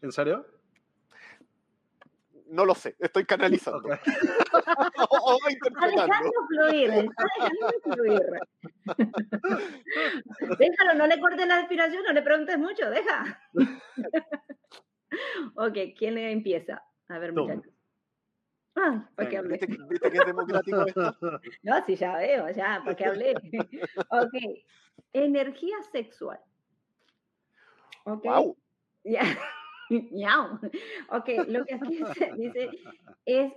¿En 0.00 0.12
serio? 0.12 0.46
No 2.48 2.66
lo 2.66 2.74
sé, 2.74 2.96
estoy 2.98 3.24
canalizando. 3.24 3.78
Okay. 3.88 3.98
o, 5.08 5.38
fluir, 6.48 7.08
fluir. 7.82 8.22
Déjalo, 10.58 10.94
no 10.98 11.06
le 11.06 11.18
cortes 11.18 11.46
la 11.46 11.60
inspiración, 11.60 12.02
no 12.04 12.12
le 12.12 12.20
preguntes 12.20 12.58
mucho, 12.58 12.90
deja. 12.90 13.40
ok, 15.54 15.78
¿quién 15.96 16.18
empieza? 16.18 16.82
A 17.08 17.18
ver, 17.18 17.32
muchachos. 17.32 17.72
Ah, 18.74 19.08
¿para 19.14 19.28
qué 19.28 19.36
hablé? 19.36 19.58
¿Viste, 19.88 20.10
que 20.10 20.18
es 20.18 20.26
democrático 20.26 20.86
esto? 20.86 21.14
No, 21.62 21.84
sí, 21.84 21.96
ya 21.96 22.16
veo, 22.16 22.50
ya, 22.50 22.80
¿para 22.84 22.96
qué 22.96 23.04
hablé? 23.06 23.34
ok, 24.10 24.34
energía 25.12 25.76
sexual. 25.90 26.40
Ok. 28.04 28.24
Wow. 28.24 28.56
Ya. 29.04 29.22
ok, 31.08 31.28
lo 31.48 31.64
que 31.64 31.74
aquí 31.74 32.00
dice 32.36 32.70
es 33.26 33.52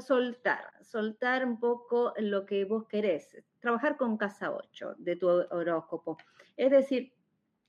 soltar, 0.00 0.72
soltar 0.82 1.44
un 1.44 1.58
poco 1.58 2.12
lo 2.18 2.46
que 2.46 2.64
vos 2.64 2.86
querés, 2.86 3.36
trabajar 3.60 3.96
con 3.96 4.16
casa 4.16 4.52
8 4.52 4.94
de 4.98 5.16
tu 5.16 5.28
horóscopo. 5.28 6.18
Es 6.56 6.70
decir, 6.70 7.12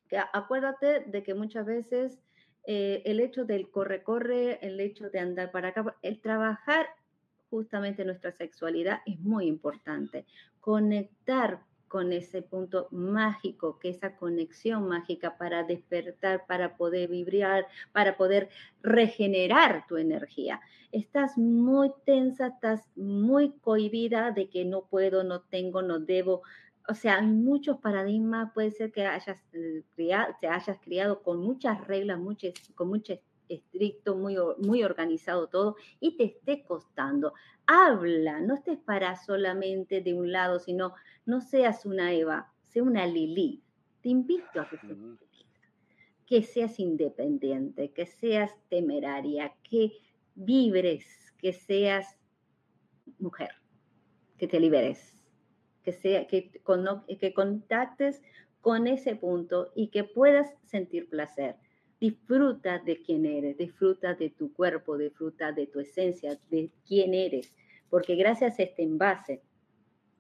que 0.07 0.17
acuérdate 0.17 1.01
de 1.01 1.23
que 1.23 1.33
muchas 1.33 1.65
veces 1.65 2.21
eh, 2.65 3.01
el 3.05 3.19
hecho 3.19 3.45
del 3.45 3.69
corre-corre, 3.71 4.59
el 4.65 4.79
hecho 4.79 5.09
de 5.09 5.19
andar 5.19 5.51
para 5.51 5.69
acá, 5.69 5.95
el 6.01 6.21
trabajar 6.21 6.87
justamente 7.49 8.05
nuestra 8.05 8.31
sexualidad 8.31 9.01
es 9.05 9.19
muy 9.19 9.47
importante. 9.47 10.25
Conectar 10.59 11.63
con 11.87 12.13
ese 12.13 12.41
punto 12.41 12.87
mágico, 12.91 13.79
que 13.79 13.89
esa 13.89 14.15
conexión 14.15 14.87
mágica 14.87 15.37
para 15.37 15.63
despertar, 15.63 16.45
para 16.45 16.77
poder 16.77 17.09
vibrar, 17.09 17.67
para 17.91 18.17
poder 18.17 18.49
regenerar 18.81 19.85
tu 19.87 19.97
energía. 19.97 20.59
Estás 20.91 21.37
muy 21.37 21.91
tensa, 22.05 22.47
estás 22.47 22.81
muy 22.95 23.51
cohibida 23.61 24.31
de 24.31 24.49
que 24.49 24.65
no 24.65 24.85
puedo, 24.85 25.23
no 25.23 25.41
tengo, 25.41 25.81
no 25.81 25.99
debo. 25.99 26.41
O 26.89 26.93
sea, 26.93 27.17
hay 27.19 27.27
muchos 27.27 27.79
paradigmas, 27.79 28.51
puede 28.53 28.71
ser 28.71 28.91
que 28.91 29.05
hayas 29.05 29.37
eh, 29.53 29.83
te 29.95 30.47
hayas 30.47 30.79
criado 30.79 31.21
con 31.21 31.39
muchas 31.39 31.85
reglas, 31.87 32.19
muchas, 32.19 32.53
con 32.75 32.87
mucho 32.87 33.19
estricto, 33.49 34.15
muy, 34.15 34.35
muy 34.59 34.83
organizado 34.83 35.47
todo 35.47 35.75
y 35.99 36.17
te 36.17 36.25
esté 36.25 36.63
costando. 36.63 37.33
Habla, 37.65 38.39
no 38.41 38.55
estés 38.55 38.79
para 38.79 39.15
solamente 39.15 40.01
de 40.01 40.13
un 40.13 40.31
lado, 40.31 40.59
sino 40.59 40.93
no 41.25 41.41
seas 41.41 41.85
una 41.85 42.13
Eva, 42.13 42.53
sea 42.63 42.83
una 42.83 43.05
Lili. 43.05 43.61
Te 44.01 44.09
invito 44.09 44.61
a 44.61 44.69
que 44.69 44.77
seas 44.77 44.97
que 46.27 46.43
seas 46.43 46.77
independiente, 46.79 47.91
que 47.91 48.05
seas 48.05 48.51
temeraria, 48.67 49.55
que 49.63 49.93
vibres, 50.35 51.33
que 51.37 51.53
seas 51.53 52.17
mujer, 53.17 53.51
que 54.37 54.47
te 54.47 54.59
liberes, 54.59 55.23
que, 55.83 55.93
sea, 55.93 56.27
que, 56.27 56.51
que 56.51 57.33
contactes 57.33 58.21
con 58.59 58.87
ese 58.87 59.15
punto 59.15 59.71
y 59.73 59.87
que 59.87 60.03
puedas 60.03 60.53
sentir 60.65 61.07
placer. 61.07 61.55
Disfruta 61.99 62.79
de 62.79 63.01
quién 63.01 63.25
eres, 63.25 63.57
disfruta 63.57 64.13
de 64.13 64.29
tu 64.29 64.53
cuerpo, 64.53 64.97
disfruta 64.97 65.51
de 65.51 65.67
tu 65.67 65.79
esencia, 65.79 66.37
de 66.49 66.69
quién 66.87 67.13
eres, 67.13 67.55
porque 67.89 68.15
gracias 68.15 68.59
a 68.59 68.63
este 68.63 68.83
envase 68.83 69.41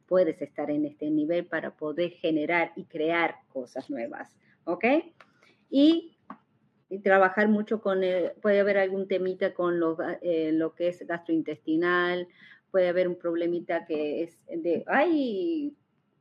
puedes 0.07 0.41
estar 0.41 0.71
en 0.71 0.85
este 0.85 1.09
nivel 1.09 1.45
para 1.45 1.75
poder 1.75 2.11
generar 2.11 2.71
y 2.75 2.85
crear 2.85 3.35
cosas 3.49 3.89
nuevas, 3.89 4.35
¿ok? 4.63 4.85
Y, 5.69 6.13
trabajar 7.03 7.49
mucho 7.49 7.81
con, 7.81 7.99
puede 8.41 8.61
haber 8.61 8.77
algún 8.77 9.09
temita 9.09 9.53
con 9.53 9.77
lo, 9.77 9.97
eh, 10.21 10.53
lo 10.53 10.73
que 10.73 10.87
es 10.87 11.05
gastrointestinal, 11.05 12.29
puede 12.71 12.87
haber 12.87 13.09
un 13.09 13.15
problemita 13.15 13.85
que 13.85 14.23
es 14.23 14.37
de, 14.47 14.85
ay, 14.87 15.75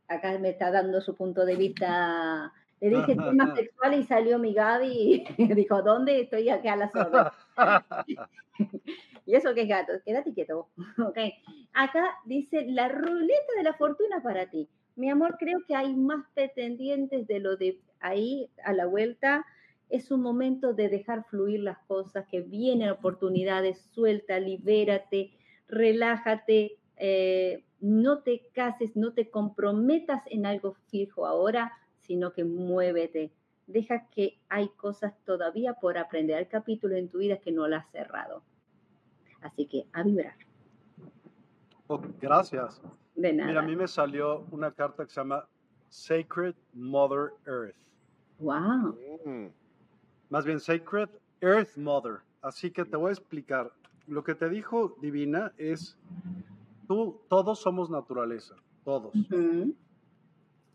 acá 0.08 0.38
me 0.38 0.50
está 0.50 0.70
dando 0.70 1.00
su 1.00 1.14
punto 1.14 1.44
de 1.44 1.56
vista. 1.56 2.52
Le 2.80 2.90
dije 2.90 3.16
tema 3.16 3.54
sexual 3.56 3.94
y 3.94 4.04
salió 4.04 4.38
mi 4.38 4.52
Gaby 4.52 5.26
y 5.36 5.54
dijo, 5.54 5.82
¿dónde 5.82 6.20
estoy 6.20 6.48
acá 6.48 6.74
a 6.74 6.76
la 6.76 6.90
zona? 6.90 7.32
y 9.26 9.34
eso 9.34 9.54
que 9.54 9.62
es 9.62 9.68
gato, 9.68 9.92
quédate 10.04 10.34
quieto. 10.34 10.68
ok. 10.98 11.18
Acá 11.72 12.04
dice, 12.24 12.66
la 12.66 12.88
ruleta 12.88 13.52
de 13.56 13.62
la 13.62 13.74
fortuna 13.74 14.22
para 14.22 14.48
ti. 14.50 14.68
Mi 14.94 15.10
amor, 15.10 15.36
creo 15.38 15.58
que 15.66 15.74
hay 15.74 15.94
más 15.94 16.24
pretendientes 16.34 17.26
de 17.26 17.40
lo 17.40 17.56
de 17.56 17.80
ahí 18.00 18.48
a 18.64 18.72
la 18.72 18.86
vuelta. 18.86 19.44
Es 19.90 20.10
un 20.10 20.20
momento 20.20 20.72
de 20.72 20.88
dejar 20.88 21.24
fluir 21.24 21.60
las 21.60 21.78
cosas, 21.86 22.26
que 22.30 22.40
vienen 22.40 22.90
oportunidades, 22.90 23.78
suelta, 23.92 24.40
libérate, 24.40 25.32
relájate, 25.68 26.78
eh, 26.96 27.62
no 27.80 28.22
te 28.22 28.48
cases, 28.52 28.96
no 28.96 29.12
te 29.12 29.30
comprometas 29.30 30.22
en 30.30 30.46
algo 30.46 30.76
fijo 30.88 31.26
ahora, 31.26 31.72
sino 32.06 32.32
que 32.32 32.44
muévete. 32.44 33.32
Deja 33.66 34.06
que 34.10 34.38
hay 34.48 34.68
cosas 34.68 35.14
todavía 35.24 35.74
por 35.74 35.98
aprender. 35.98 36.36
Hay 36.36 36.46
capítulo 36.46 36.96
en 36.96 37.08
tu 37.08 37.18
vida 37.18 37.38
que 37.38 37.52
no 37.52 37.66
lo 37.66 37.76
has 37.76 37.90
cerrado. 37.90 38.42
Así 39.40 39.66
que 39.66 39.86
a 39.92 40.02
vibrar. 40.02 40.36
Oh, 41.88 42.00
gracias. 42.20 42.80
De 43.14 43.32
nada. 43.32 43.48
Mira, 43.48 43.60
a 43.60 43.64
mí 43.64 43.76
me 43.76 43.88
salió 43.88 44.44
una 44.50 44.70
carta 44.72 45.04
que 45.04 45.10
se 45.10 45.20
llama 45.20 45.46
Sacred 45.88 46.54
Mother 46.74 47.32
Earth. 47.46 47.76
Wow. 48.38 48.98
Mm. 49.24 49.46
Más 50.30 50.44
bien 50.44 50.60
Sacred 50.60 51.08
Earth 51.40 51.76
Mother. 51.76 52.18
Así 52.42 52.70
que 52.70 52.84
te 52.84 52.96
voy 52.96 53.10
a 53.10 53.12
explicar. 53.12 53.72
Lo 54.06 54.22
que 54.22 54.34
te 54.34 54.48
dijo 54.48 54.96
Divina 55.00 55.52
es 55.56 55.96
tú, 56.86 57.20
todos 57.28 57.60
somos 57.60 57.90
naturaleza, 57.90 58.54
todos. 58.84 59.12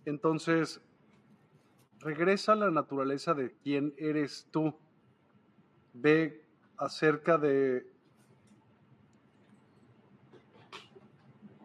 Entonces, 0.05 0.81
regresa 2.01 2.53
a 2.53 2.55
la 2.55 2.71
naturaleza 2.71 3.33
de 3.33 3.53
quién 3.63 3.93
eres 3.97 4.47
tú. 4.51 4.73
Ve 5.93 6.43
acerca 6.77 7.37
de 7.37 7.85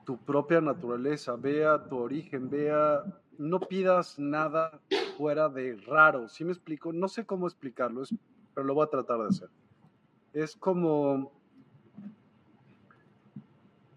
tu 0.04 0.18
propia 0.18 0.60
naturaleza, 0.60 1.36
vea 1.36 1.88
tu 1.88 1.98
origen, 1.98 2.48
vea, 2.48 3.02
no 3.38 3.60
pidas 3.60 4.18
nada 4.18 4.80
fuera 5.16 5.48
de 5.48 5.76
raro. 5.86 6.28
¿Sí 6.28 6.44
me 6.44 6.52
explico? 6.52 6.92
No 6.92 7.08
sé 7.08 7.26
cómo 7.26 7.46
explicarlo, 7.46 8.02
pero 8.54 8.66
lo 8.66 8.74
voy 8.74 8.86
a 8.86 8.90
tratar 8.90 9.18
de 9.18 9.26
hacer. 9.26 9.48
Es 10.32 10.54
como 10.56 11.32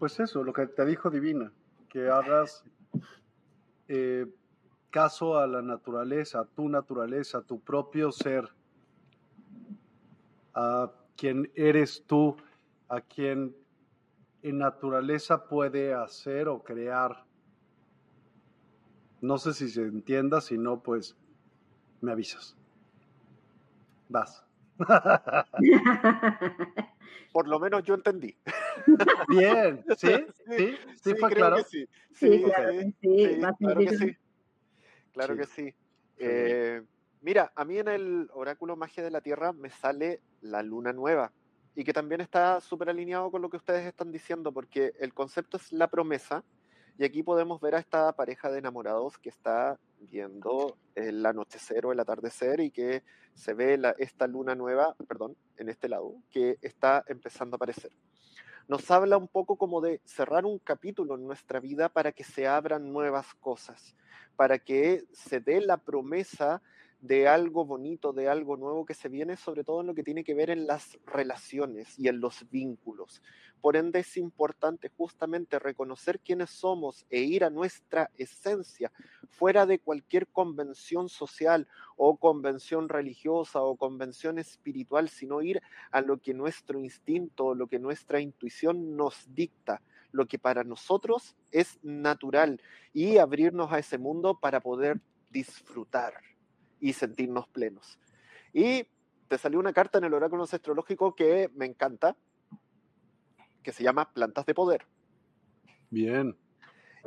pues 0.00 0.18
eso, 0.18 0.42
lo 0.42 0.54
que 0.54 0.66
te 0.66 0.86
dijo 0.86 1.10
Divina, 1.10 1.52
que 1.90 2.08
hagas 2.08 2.64
eh, 3.86 4.26
caso 4.90 5.38
a 5.38 5.46
la 5.46 5.62
naturaleza, 5.62 6.40
a 6.40 6.44
tu 6.44 6.68
naturaleza, 6.68 7.38
a 7.38 7.42
tu 7.42 7.60
propio 7.60 8.12
ser, 8.12 8.48
a 10.54 10.92
quien 11.16 11.50
eres 11.54 12.04
tú, 12.06 12.36
a 12.88 13.00
quien 13.00 13.56
en 14.42 14.58
naturaleza 14.58 15.48
puede 15.48 15.94
hacer 15.94 16.48
o 16.48 16.62
crear. 16.62 17.24
No 19.20 19.38
sé 19.38 19.54
si 19.54 19.68
se 19.68 19.82
entienda, 19.82 20.40
si 20.40 20.58
no, 20.58 20.82
pues 20.82 21.16
me 22.00 22.12
avisas. 22.12 22.56
Vas. 24.08 24.44
Por 27.32 27.46
lo 27.46 27.60
menos 27.60 27.84
yo 27.84 27.94
entendí. 27.94 28.36
Bien, 29.28 29.84
¿sí? 29.96 30.26
¿Sí? 30.56 30.76
¿Sí, 31.02 31.14
fue 31.14 31.30
creo 31.30 31.30
claro? 31.30 31.56
Que 31.56 31.64
sí. 31.64 31.88
Sí, 32.14 32.42
claro, 32.42 32.72
sí, 32.72 32.94
sí, 33.00 33.28
sí, 33.28 33.40
más 33.40 33.56
claro 33.58 33.80
que 33.80 33.96
sí. 33.96 34.16
Claro 35.12 35.34
Sí. 35.34 35.40
que 35.40 35.46
sí. 35.46 35.74
Eh, 36.18 36.82
mira, 37.20 37.52
a 37.54 37.64
mí 37.64 37.78
en 37.78 37.88
el 37.88 38.30
oráculo 38.32 38.76
Magia 38.76 39.02
de 39.02 39.10
la 39.10 39.20
Tierra 39.20 39.52
me 39.52 39.70
sale 39.70 40.20
la 40.40 40.62
luna 40.62 40.92
nueva 40.92 41.32
y 41.74 41.84
que 41.84 41.92
también 41.92 42.20
está 42.20 42.60
súper 42.60 42.90
alineado 42.90 43.30
con 43.30 43.42
lo 43.42 43.48
que 43.48 43.56
ustedes 43.56 43.86
están 43.86 44.10
diciendo 44.12 44.52
porque 44.52 44.92
el 44.98 45.14
concepto 45.14 45.56
es 45.56 45.72
la 45.72 45.88
promesa 45.88 46.44
y 46.98 47.04
aquí 47.04 47.22
podemos 47.22 47.60
ver 47.60 47.74
a 47.76 47.78
esta 47.78 48.12
pareja 48.12 48.50
de 48.50 48.58
enamorados 48.58 49.16
que 49.18 49.30
está 49.30 49.78
viendo 50.00 50.76
el 50.94 51.24
anochecer 51.24 51.86
o 51.86 51.92
el 51.92 52.00
atardecer 52.00 52.60
y 52.60 52.70
que 52.70 53.02
se 53.32 53.54
ve 53.54 53.78
la, 53.78 53.94
esta 53.98 54.26
luna 54.26 54.54
nueva, 54.54 54.94
perdón, 55.08 55.36
en 55.56 55.70
este 55.70 55.88
lado, 55.88 56.14
que 56.30 56.58
está 56.60 57.02
empezando 57.06 57.54
a 57.54 57.56
aparecer. 57.56 57.90
Nos 58.70 58.88
habla 58.92 59.16
un 59.16 59.26
poco 59.26 59.56
como 59.56 59.80
de 59.80 60.00
cerrar 60.04 60.44
un 60.44 60.60
capítulo 60.60 61.16
en 61.16 61.26
nuestra 61.26 61.58
vida 61.58 61.88
para 61.88 62.12
que 62.12 62.22
se 62.22 62.46
abran 62.46 62.92
nuevas 62.92 63.34
cosas, 63.40 63.96
para 64.36 64.60
que 64.60 65.02
se 65.12 65.40
dé 65.40 65.60
la 65.60 65.76
promesa 65.76 66.62
de 67.00 67.28
algo 67.28 67.64
bonito, 67.64 68.12
de 68.12 68.28
algo 68.28 68.56
nuevo 68.56 68.84
que 68.84 68.94
se 68.94 69.08
viene, 69.08 69.36
sobre 69.36 69.64
todo 69.64 69.80
en 69.80 69.86
lo 69.86 69.94
que 69.94 70.02
tiene 70.02 70.22
que 70.22 70.34
ver 70.34 70.50
en 70.50 70.66
las 70.66 70.98
relaciones 71.06 71.98
y 71.98 72.08
en 72.08 72.20
los 72.20 72.48
vínculos. 72.50 73.22
Por 73.60 73.76
ende, 73.76 74.00
es 74.00 74.16
importante 74.16 74.90
justamente 74.96 75.58
reconocer 75.58 76.20
quiénes 76.20 76.50
somos 76.50 77.06
e 77.10 77.20
ir 77.20 77.44
a 77.44 77.50
nuestra 77.50 78.10
esencia, 78.16 78.92
fuera 79.28 79.66
de 79.66 79.78
cualquier 79.78 80.26
convención 80.28 81.08
social 81.08 81.68
o 81.96 82.16
convención 82.16 82.88
religiosa 82.88 83.62
o 83.62 83.76
convención 83.76 84.38
espiritual, 84.38 85.08
sino 85.08 85.42
ir 85.42 85.62
a 85.90 86.00
lo 86.00 86.18
que 86.18 86.34
nuestro 86.34 86.80
instinto, 86.80 87.54
lo 87.54 87.66
que 87.66 87.78
nuestra 87.78 88.20
intuición 88.20 88.96
nos 88.96 89.34
dicta, 89.34 89.82
lo 90.12 90.26
que 90.26 90.38
para 90.38 90.64
nosotros 90.64 91.36
es 91.50 91.78
natural 91.82 92.60
y 92.92 93.18
abrirnos 93.18 93.72
a 93.72 93.78
ese 93.78 93.96
mundo 93.96 94.38
para 94.38 94.60
poder 94.60 95.00
disfrutar 95.30 96.14
y 96.80 96.92
sentirnos 96.92 97.46
plenos. 97.48 97.98
Y 98.52 98.86
te 99.28 99.38
salió 99.38 99.58
una 99.58 99.72
carta 99.72 99.98
en 99.98 100.04
el 100.04 100.14
oráculo 100.14 100.44
astrológico 100.44 101.14
que 101.14 101.50
me 101.54 101.66
encanta, 101.66 102.16
que 103.62 103.72
se 103.72 103.84
llama 103.84 104.12
Plantas 104.12 104.46
de 104.46 104.54
Poder. 104.54 104.86
Bien. 105.90 106.36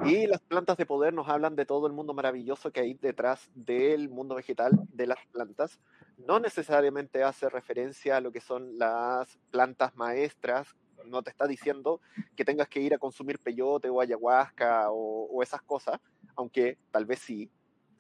Y 0.06 0.26
las 0.26 0.42
plantas 0.42 0.78
de 0.78 0.88
poder 0.88 1.14
nos 1.14 1.30
hablan 1.30 1.56
de 1.56 1.66
todo 1.66 1.86
el 1.86 1.94
mundo 1.94 2.14
maravilloso 2.14 2.72
que 2.72 2.80
hay 2.80 2.94
detrás 2.96 3.50
del 3.54 4.10
mundo 4.10 4.36
vegetal 4.36 4.72
de 4.92 5.06
las 5.06 5.20
plantas. 5.32 5.80
No 6.18 6.40
necesariamente 6.40 7.24
hace 7.24 7.48
referencia 7.48 8.18
a 8.18 8.22
lo 8.22 8.32
que 8.32 8.42
son 8.42 8.80
las 8.80 9.38
plantas 9.52 9.96
maestras. 9.96 10.76
No 11.06 11.22
te 11.22 11.30
está 11.30 11.46
diciendo 11.46 12.02
que 12.36 12.44
tengas 12.44 12.70
que 12.70 12.80
ir 12.80 12.94
a 12.94 12.98
consumir 12.98 13.38
peyote 13.38 13.90
o 13.90 14.02
ayahuasca 14.02 14.90
o, 14.90 15.26
o 15.26 15.44
esas 15.44 15.62
cosas, 15.62 16.00
aunque 16.36 16.78
tal 16.92 17.06
vez 17.06 17.20
sí. 17.20 17.52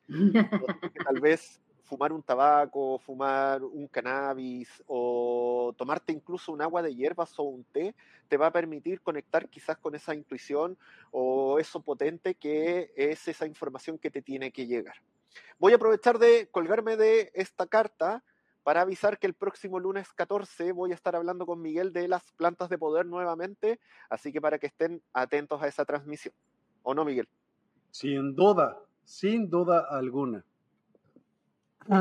Tal 0.07 1.19
vez 1.21 1.61
fumar 1.83 2.11
un 2.11 2.23
tabaco, 2.23 2.97
fumar 2.99 3.63
un 3.63 3.87
cannabis 3.87 4.83
o 4.87 5.73
tomarte 5.77 6.11
incluso 6.11 6.51
un 6.51 6.61
agua 6.61 6.81
de 6.81 6.95
hierbas 6.95 7.37
o 7.37 7.43
un 7.43 7.63
té 7.65 7.93
te 8.27 8.37
va 8.37 8.47
a 8.47 8.51
permitir 8.51 9.01
conectar 9.01 9.47
quizás 9.49 9.77
con 9.77 9.93
esa 9.93 10.15
intuición 10.15 10.77
o 11.11 11.59
eso 11.59 11.81
potente 11.81 12.35
que 12.35 12.91
es 12.95 13.27
esa 13.27 13.45
información 13.45 13.97
que 13.97 14.09
te 14.09 14.21
tiene 14.21 14.51
que 14.51 14.65
llegar. 14.65 14.95
Voy 15.59 15.73
a 15.73 15.75
aprovechar 15.75 16.17
de 16.19 16.47
colgarme 16.51 16.97
de 16.97 17.31
esta 17.33 17.67
carta 17.67 18.23
para 18.63 18.81
avisar 18.81 19.19
que 19.19 19.27
el 19.27 19.33
próximo 19.33 19.79
lunes 19.79 20.11
14 20.13 20.71
voy 20.71 20.91
a 20.91 20.95
estar 20.95 21.15
hablando 21.15 21.45
con 21.45 21.61
Miguel 21.61 21.91
de 21.91 22.07
las 22.07 22.31
plantas 22.31 22.69
de 22.69 22.77
poder 22.77 23.05
nuevamente, 23.05 23.79
así 24.09 24.31
que 24.31 24.41
para 24.41 24.57
que 24.57 24.67
estén 24.67 25.01
atentos 25.13 25.61
a 25.61 25.67
esa 25.67 25.85
transmisión. 25.85 26.33
¿O 26.81 26.93
no, 26.93 27.03
Miguel? 27.03 27.27
Sin 27.91 28.35
duda, 28.35 28.79
sin 29.03 29.49
duda 29.49 29.85
alguna. 29.89 30.43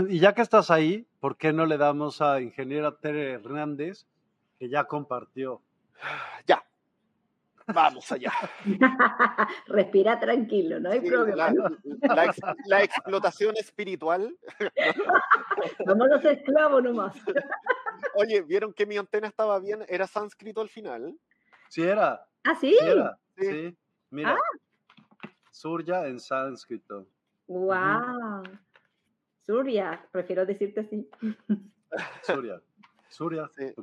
Y 0.08 0.20
ya 0.20 0.32
que 0.32 0.42
estás 0.42 0.70
ahí, 0.70 1.06
¿por 1.20 1.36
qué 1.36 1.52
no 1.52 1.66
le 1.66 1.76
damos 1.76 2.22
a 2.22 2.40
ingeniera 2.40 2.96
Tere 2.98 3.32
Hernández, 3.32 4.06
que 4.58 4.68
ya 4.68 4.84
compartió? 4.84 5.60
Ya. 6.46 6.62
Vamos 7.66 8.10
allá. 8.10 8.32
Respira 9.66 10.18
tranquilo, 10.18 10.80
no 10.80 10.90
hay 10.90 11.00
problema. 11.00 11.52
La, 12.66 12.82
explotación 12.82 13.56
espiritual. 13.56 14.36
Vamos 15.86 16.08
los 16.08 16.24
esclavos 16.24 16.82
nomás. 16.82 17.14
Oye, 18.14 18.42
¿vieron 18.42 18.72
que 18.72 18.86
mi 18.86 18.96
antena 18.96 19.28
estaba 19.28 19.58
bien? 19.60 19.84
¿Era 19.88 20.06
sánscrito 20.06 20.60
al 20.60 20.68
final? 20.68 21.16
Sí, 21.68 21.82
era. 21.82 22.26
¿Ah, 22.44 22.56
sí? 22.60 22.76
Sí, 23.38 23.76
Mira. 24.10 24.32
Ah. 24.32 24.58
Surya 25.52 26.06
en 26.06 26.18
sánscrito. 26.18 27.06
¡Wow! 27.46 28.42
Surya, 29.44 30.08
prefiero 30.10 30.46
decirte 30.46 30.80
así. 30.80 31.08
Surya. 32.22 32.60
Surya, 33.08 33.50
sí. 33.54 33.74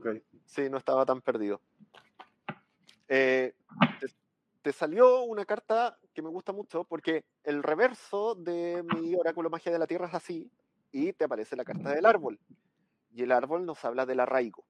Sí, 0.46 0.70
no 0.70 0.78
estaba 0.78 1.06
tan 1.06 1.22
perdido. 1.22 1.62
Eh, 3.08 3.54
te, 4.64 4.74
salió 4.74 5.22
una 5.22 5.46
carta 5.46 6.00
que 6.14 6.24
me 6.24 6.30
gusta 6.30 6.52
mucho 6.52 6.86
porque 6.86 7.24
el 7.44 7.62
reverso 7.62 8.34
de 8.34 8.84
mi 8.96 9.16
oráculo 9.16 9.52
magia 9.52 9.72
de 9.72 9.80
la 9.80 9.88
tierra 9.88 10.08
es 10.08 10.16
así 10.16 10.52
y 10.92 11.14
te 11.14 11.26
aparece 11.26 11.56
la 11.56 11.66
carta 11.66 11.94
del 11.94 12.08
árbol. 12.08 12.40
Y 13.12 13.22
el 13.22 13.32
árbol 13.32 13.66
nos 13.66 13.86
habla 13.86 14.08
del 14.08 14.22
arraigo. 14.22 14.66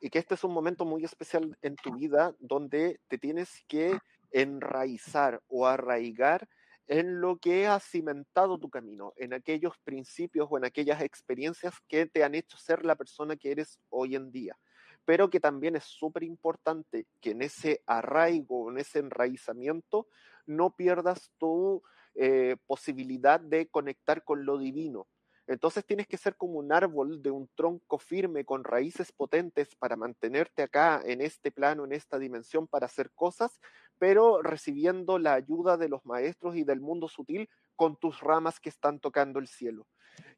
Y 0.00 0.10
que 0.10 0.18
este 0.18 0.34
es 0.34 0.44
un 0.44 0.52
momento 0.52 0.84
muy 0.84 1.04
especial 1.04 1.56
en 1.62 1.76
tu 1.76 1.94
vida 1.94 2.34
donde 2.38 3.00
te 3.08 3.16
tienes 3.16 3.64
que 3.66 3.98
enraizar 4.34 5.40
o 5.48 5.66
arraigar 5.66 6.46
en 6.86 7.22
lo 7.22 7.38
que 7.38 7.66
ha 7.66 7.80
cimentado 7.80 8.58
tu 8.58 8.68
camino, 8.68 9.14
en 9.16 9.32
aquellos 9.32 9.78
principios 9.84 10.48
o 10.50 10.58
en 10.58 10.66
aquellas 10.66 11.00
experiencias 11.00 11.74
que 11.88 12.04
te 12.04 12.22
han 12.24 12.34
hecho 12.34 12.58
ser 12.58 12.84
la 12.84 12.96
persona 12.96 13.36
que 13.36 13.52
eres 13.52 13.78
hoy 13.88 14.16
en 14.16 14.30
día 14.30 14.58
pero 15.04 15.30
que 15.30 15.40
también 15.40 15.76
es 15.76 15.84
súper 15.84 16.22
importante 16.22 17.06
que 17.20 17.32
en 17.32 17.42
ese 17.42 17.82
arraigo, 17.86 18.70
en 18.70 18.78
ese 18.78 19.00
enraizamiento, 19.00 20.08
no 20.46 20.74
pierdas 20.74 21.30
tu 21.38 21.82
eh, 22.14 22.56
posibilidad 22.66 23.40
de 23.40 23.68
conectar 23.68 24.24
con 24.24 24.44
lo 24.44 24.58
divino. 24.58 25.06
Entonces 25.46 25.84
tienes 25.84 26.06
que 26.06 26.16
ser 26.16 26.36
como 26.36 26.54
un 26.54 26.72
árbol 26.72 27.20
de 27.22 27.30
un 27.30 27.50
tronco 27.54 27.98
firme 27.98 28.46
con 28.46 28.64
raíces 28.64 29.12
potentes 29.12 29.74
para 29.76 29.94
mantenerte 29.94 30.62
acá 30.62 31.02
en 31.04 31.20
este 31.20 31.52
plano, 31.52 31.84
en 31.84 31.92
esta 31.92 32.18
dimensión, 32.18 32.66
para 32.66 32.86
hacer 32.86 33.10
cosas, 33.10 33.60
pero 33.98 34.42
recibiendo 34.42 35.18
la 35.18 35.34
ayuda 35.34 35.76
de 35.76 35.88
los 35.88 36.04
maestros 36.04 36.56
y 36.56 36.64
del 36.64 36.80
mundo 36.80 37.08
sutil 37.08 37.48
con 37.76 37.96
tus 37.96 38.20
ramas 38.20 38.60
que 38.60 38.68
están 38.68 39.00
tocando 39.00 39.38
el 39.38 39.48
cielo. 39.48 39.86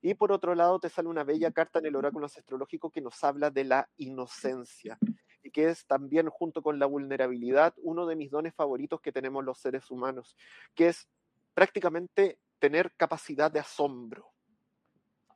Y 0.00 0.14
por 0.14 0.32
otro 0.32 0.54
lado, 0.54 0.78
te 0.78 0.88
sale 0.88 1.08
una 1.08 1.24
bella 1.24 1.50
carta 1.50 1.78
en 1.78 1.86
el 1.86 1.96
oráculo 1.96 2.26
astrológico 2.26 2.90
que 2.90 3.00
nos 3.00 3.22
habla 3.24 3.50
de 3.50 3.64
la 3.64 3.88
inocencia 3.96 4.98
y 5.42 5.50
que 5.50 5.68
es 5.68 5.86
también, 5.86 6.28
junto 6.28 6.62
con 6.62 6.78
la 6.78 6.86
vulnerabilidad, 6.86 7.74
uno 7.78 8.06
de 8.06 8.16
mis 8.16 8.30
dones 8.30 8.54
favoritos 8.54 9.00
que 9.00 9.12
tenemos 9.12 9.44
los 9.44 9.58
seres 9.58 9.90
humanos, 9.90 10.36
que 10.74 10.88
es 10.88 11.08
prácticamente 11.54 12.40
tener 12.58 12.92
capacidad 12.96 13.50
de 13.50 13.60
asombro. 13.60 14.35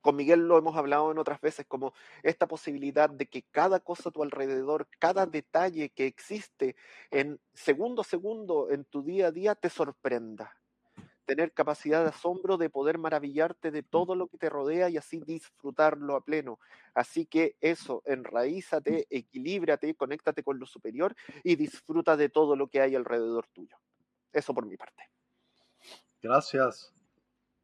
Con 0.00 0.16
Miguel 0.16 0.48
lo 0.48 0.58
hemos 0.58 0.76
hablado 0.76 1.10
en 1.10 1.18
otras 1.18 1.40
veces, 1.40 1.66
como 1.66 1.92
esta 2.22 2.46
posibilidad 2.48 3.10
de 3.10 3.26
que 3.26 3.42
cada 3.50 3.80
cosa 3.80 4.08
a 4.08 4.12
tu 4.12 4.22
alrededor, 4.22 4.88
cada 4.98 5.26
detalle 5.26 5.90
que 5.90 6.06
existe 6.06 6.76
en 7.10 7.40
segundo 7.54 8.02
a 8.02 8.04
segundo 8.04 8.70
en 8.70 8.84
tu 8.84 9.02
día 9.02 9.28
a 9.28 9.32
día 9.32 9.54
te 9.54 9.68
sorprenda 9.68 10.56
tener 11.30 11.52
capacidad 11.52 12.02
de 12.02 12.08
asombro 12.08 12.56
de 12.56 12.70
poder 12.70 12.98
maravillarte 12.98 13.70
de 13.70 13.84
todo 13.84 14.16
lo 14.16 14.26
que 14.26 14.36
te 14.36 14.50
rodea 14.50 14.88
y 14.88 14.96
así 14.96 15.20
disfrutarlo 15.20 16.16
a 16.16 16.24
pleno. 16.24 16.58
Así 16.92 17.24
que 17.24 17.54
eso, 17.60 18.02
enraízate, 18.04 19.06
equilíbrate, 19.10 19.94
conéctate 19.94 20.42
con 20.42 20.58
lo 20.58 20.66
superior 20.66 21.14
y 21.44 21.54
disfruta 21.54 22.16
de 22.16 22.30
todo 22.30 22.56
lo 22.56 22.66
que 22.66 22.80
hay 22.80 22.96
alrededor 22.96 23.46
tuyo. 23.52 23.76
Eso 24.32 24.52
por 24.52 24.66
mi 24.66 24.76
parte. 24.76 25.04
Gracias. 26.20 26.92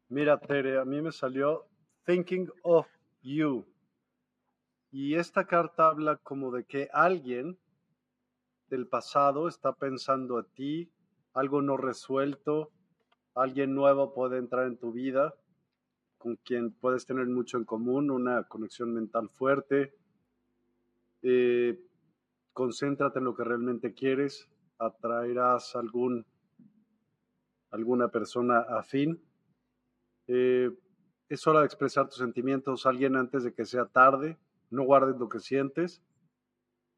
Mira, 0.07 0.39
Tere, 0.39 0.79
a 0.79 0.85
mí 0.85 1.01
me 1.01 1.11
salió 1.11 1.67
Thinking 2.07 2.49
of 2.63 2.87
You. 3.21 3.65
Y 4.91 5.15
esta 5.15 5.45
carta 5.45 5.89
habla 5.89 6.15
como 6.15 6.51
de 6.51 6.63
que 6.63 6.87
alguien 6.93 7.57
del 8.69 8.87
pasado 8.87 9.49
está 9.49 9.73
pensando 9.73 10.37
a 10.37 10.43
ti, 10.43 10.89
algo 11.33 11.61
no 11.61 11.75
resuelto, 11.75 12.71
alguien 13.35 13.75
nuevo 13.75 14.13
puede 14.13 14.37
entrar 14.37 14.67
en 14.67 14.77
tu 14.77 14.93
vida, 14.93 15.33
con 16.17 16.37
quien 16.37 16.71
puedes 16.71 17.05
tener 17.05 17.27
mucho 17.27 17.57
en 17.57 17.65
común, 17.65 18.09
una 18.09 18.45
conexión 18.45 18.93
mental 18.93 19.29
fuerte. 19.29 19.93
Eh, 21.23 21.77
concéntrate 22.53 23.19
en 23.19 23.25
lo 23.25 23.35
que 23.35 23.43
realmente 23.43 23.93
quieres, 23.93 24.47
atraerás 24.77 25.75
algún, 25.75 26.25
alguna 27.69 28.07
persona 28.07 28.59
afín. 28.61 29.21
Eh, 30.27 30.71
es 31.29 31.45
hora 31.47 31.59
de 31.59 31.65
expresar 31.65 32.07
tus 32.07 32.17
sentimientos 32.17 32.85
a 32.85 32.89
alguien 32.89 33.15
antes 33.15 33.43
de 33.43 33.53
que 33.53 33.65
sea 33.65 33.85
tarde. 33.85 34.37
No 34.69 34.83
guardes 34.83 35.17
lo 35.17 35.29
que 35.29 35.39
sientes. 35.39 36.01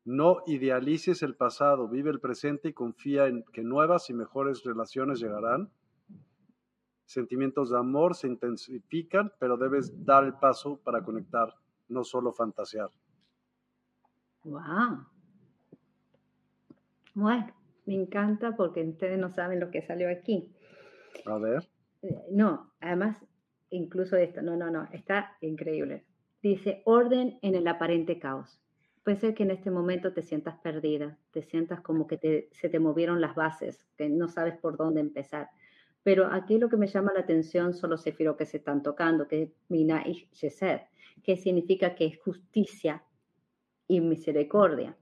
No 0.06 0.44
idealices 0.48 1.22
el 1.24 1.36
pasado, 1.36 1.88
vive 1.88 2.10
el 2.10 2.20
presente 2.20 2.70
y 2.70 2.74
confía 2.74 3.28
en 3.28 3.44
que 3.52 3.64
nuevas 3.64 4.10
y 4.10 4.14
mejores 4.14 4.64
relaciones 4.64 5.20
llegarán 5.20 5.72
sentimientos 7.10 7.72
de 7.72 7.78
amor 7.80 8.16
se 8.16 8.28
intensifican, 8.28 9.34
pero 9.40 9.58
debes 9.58 10.06
dar 10.06 10.24
el 10.26 10.36
paso 10.36 10.80
para 10.84 11.04
conectar, 11.04 11.56
no 11.88 12.04
solo 12.04 12.32
fantasear. 12.32 12.92
Wow. 14.44 15.08
Bueno, 17.16 17.52
me 17.88 17.96
encanta 17.96 18.56
porque 18.56 18.84
ustedes 18.84 19.18
no 19.18 19.32
saben 19.32 19.60
lo 19.60 19.72
que 19.72 19.82
salió 19.82 20.08
aquí. 20.08 20.54
A 21.26 21.40
ver. 21.40 21.68
Eh, 22.04 22.28
no, 22.32 22.72
además, 22.80 23.26
incluso 23.70 24.16
esto, 24.18 24.42
no, 24.42 24.56
no, 24.56 24.70
no, 24.70 24.88
está 24.92 25.38
increíble. 25.42 26.06
Dice, 26.42 26.82
orden 26.86 27.38
en 27.42 27.56
el 27.56 27.68
aparente 27.68 28.20
caos. 28.20 28.60
Puede 29.04 29.18
ser 29.18 29.34
que 29.34 29.44
en 29.44 29.52
este 29.52 29.72
momento 29.72 30.14
te 30.14 30.22
sientas 30.22 30.58
perdida, 30.60 31.18
te 31.32 31.42
sientas 31.42 31.82
como 31.82 32.08
que 32.08 32.50
se 32.52 32.70
te 32.70 32.80
movieron 32.80 33.22
las 33.22 33.36
bases, 33.36 33.88
que 33.98 34.10
no 34.10 34.28
sabes 34.28 34.58
por 34.58 34.78
dónde 34.78 35.02
empezar. 35.02 35.50
Pero 36.04 36.28
aquí 36.28 36.58
lo 36.58 36.70
que 36.70 36.78
me 36.78 36.88
llama 36.88 37.14
la 37.14 37.22
atención 37.22 37.74
son 37.74 37.92
los 37.92 38.02
sefirot 38.02 38.38
que 38.38 38.46
se 38.46 38.58
están 38.58 38.84
tocando, 38.84 39.28
que 39.28 39.44
es 39.44 39.52
Mina 39.68 40.04
y 40.06 40.28
Sheset, 40.32 40.88
que 41.24 41.38
significa 41.38 41.96
que 41.96 42.06
es 42.06 42.20
justicia 42.20 43.04
y 43.88 44.00
misericordia. 44.02 44.96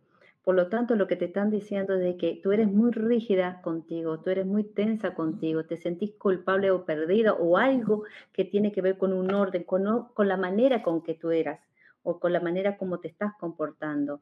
Por 0.47 0.55
lo 0.55 0.69
tanto, 0.69 0.95
lo 0.95 1.07
que 1.07 1.17
te 1.17 1.25
están 1.25 1.49
diciendo 1.51 1.95
es 1.95 1.99
de 1.99 2.15
que 2.15 2.39
tú 2.41 2.53
eres 2.53 2.71
muy 2.71 2.91
rígida 2.91 3.61
contigo, 3.61 4.21
tú 4.21 4.29
eres 4.29 4.45
muy 4.45 4.63
tensa 4.63 5.13
contigo, 5.13 5.65
te 5.65 5.75
sentís 5.75 6.13
culpable 6.13 6.71
o 6.71 6.85
perdida 6.85 7.33
o 7.33 7.57
algo 7.57 8.05
que 8.31 8.45
tiene 8.45 8.71
que 8.71 8.81
ver 8.81 8.97
con 8.97 9.11
un 9.11 9.33
orden, 9.33 9.65
con, 9.65 10.07
con 10.13 10.29
la 10.29 10.37
manera 10.37 10.83
con 10.83 11.03
que 11.03 11.15
tú 11.15 11.31
eras 11.31 11.59
o 12.01 12.21
con 12.21 12.31
la 12.31 12.39
manera 12.39 12.77
como 12.77 13.01
te 13.01 13.09
estás 13.09 13.33
comportando. 13.37 14.21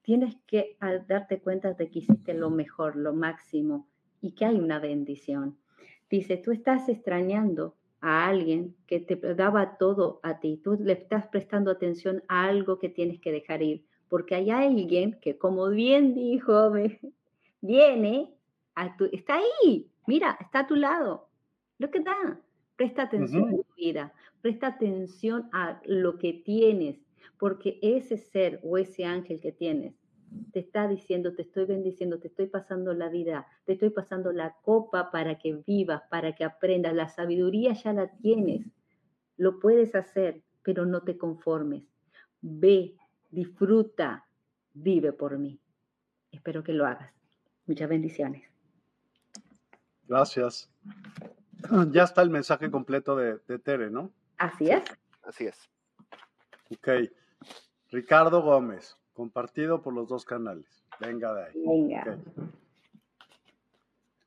Tienes 0.00 0.38
que 0.46 0.78
darte 1.06 1.40
cuenta 1.42 1.74
de 1.74 1.90
que 1.90 1.98
hiciste 1.98 2.32
lo 2.32 2.48
mejor, 2.48 2.96
lo 2.96 3.12
máximo 3.12 3.86
y 4.22 4.32
que 4.32 4.46
hay 4.46 4.58
una 4.58 4.78
bendición. 4.78 5.58
Dice, 6.08 6.38
tú 6.38 6.52
estás 6.52 6.88
extrañando 6.88 7.76
a 8.00 8.26
alguien 8.26 8.74
que 8.86 9.00
te 9.00 9.16
daba 9.34 9.76
todo 9.76 10.20
a 10.22 10.40
ti, 10.40 10.56
tú 10.56 10.78
le 10.80 10.94
estás 10.94 11.26
prestando 11.26 11.70
atención 11.70 12.22
a 12.28 12.46
algo 12.46 12.78
que 12.78 12.88
tienes 12.88 13.20
que 13.20 13.30
dejar 13.30 13.60
ir, 13.60 13.84
porque 14.08 14.34
hay 14.34 14.50
alguien 14.50 15.18
que, 15.20 15.38
como 15.38 15.68
bien 15.68 16.14
dijo, 16.14 16.72
viene, 17.60 18.34
a 18.74 18.96
tu, 18.96 19.06
está 19.06 19.38
ahí, 19.38 19.90
mira, 20.06 20.36
está 20.40 20.60
a 20.60 20.66
tu 20.66 20.76
lado. 20.76 21.28
Lo 21.78 21.90
que 21.90 22.00
da, 22.00 22.40
presta 22.76 23.02
atención 23.02 23.48
a 23.48 23.50
tu 23.50 23.66
vida, 23.76 24.12
presta 24.40 24.68
atención 24.68 25.48
a 25.52 25.80
lo 25.84 26.18
que 26.18 26.32
tienes, 26.32 26.98
porque 27.38 27.78
ese 27.82 28.16
ser 28.16 28.60
o 28.62 28.78
ese 28.78 29.04
ángel 29.04 29.40
que 29.40 29.52
tienes 29.52 29.94
te 30.52 30.60
está 30.60 30.88
diciendo, 30.88 31.34
te 31.34 31.42
estoy 31.42 31.66
bendiciendo, 31.66 32.18
te 32.18 32.28
estoy 32.28 32.46
pasando 32.46 32.92
la 32.94 33.08
vida, 33.08 33.46
te 33.64 33.74
estoy 33.74 33.90
pasando 33.90 34.32
la 34.32 34.56
copa 34.62 35.10
para 35.10 35.38
que 35.38 35.54
vivas, 35.66 36.02
para 36.10 36.34
que 36.34 36.44
aprendas. 36.44 36.94
La 36.94 37.08
sabiduría 37.08 37.72
ya 37.72 37.92
la 37.92 38.08
tienes, 38.08 38.66
lo 39.36 39.58
puedes 39.60 39.94
hacer, 39.94 40.42
pero 40.62 40.84
no 40.84 41.02
te 41.02 41.16
conformes. 41.16 41.84
Ve, 42.40 42.96
disfruta, 43.30 44.26
vive 44.74 45.12
por 45.12 45.38
mí. 45.38 45.60
Espero 46.32 46.62
que 46.62 46.72
lo 46.72 46.86
hagas. 46.86 47.12
Muchas 47.66 47.88
bendiciones. 47.88 48.48
Gracias. 50.06 50.70
Ya 51.90 52.04
está 52.04 52.22
el 52.22 52.30
mensaje 52.30 52.70
completo 52.70 53.16
de, 53.16 53.38
de 53.48 53.58
Tere, 53.58 53.90
¿no? 53.90 54.12
Así 54.36 54.70
es. 54.70 54.82
Así 55.22 55.46
es. 55.46 55.68
Ok. 56.70 57.10
Ricardo 57.90 58.42
Gómez. 58.42 58.96
Compartido 59.14 59.80
por 59.80 59.94
los 59.94 60.08
dos 60.08 60.24
canales. 60.24 60.84
Venga 61.00 61.32
de 61.32 61.44
ahí. 61.44 61.64
Venga. 61.66 62.18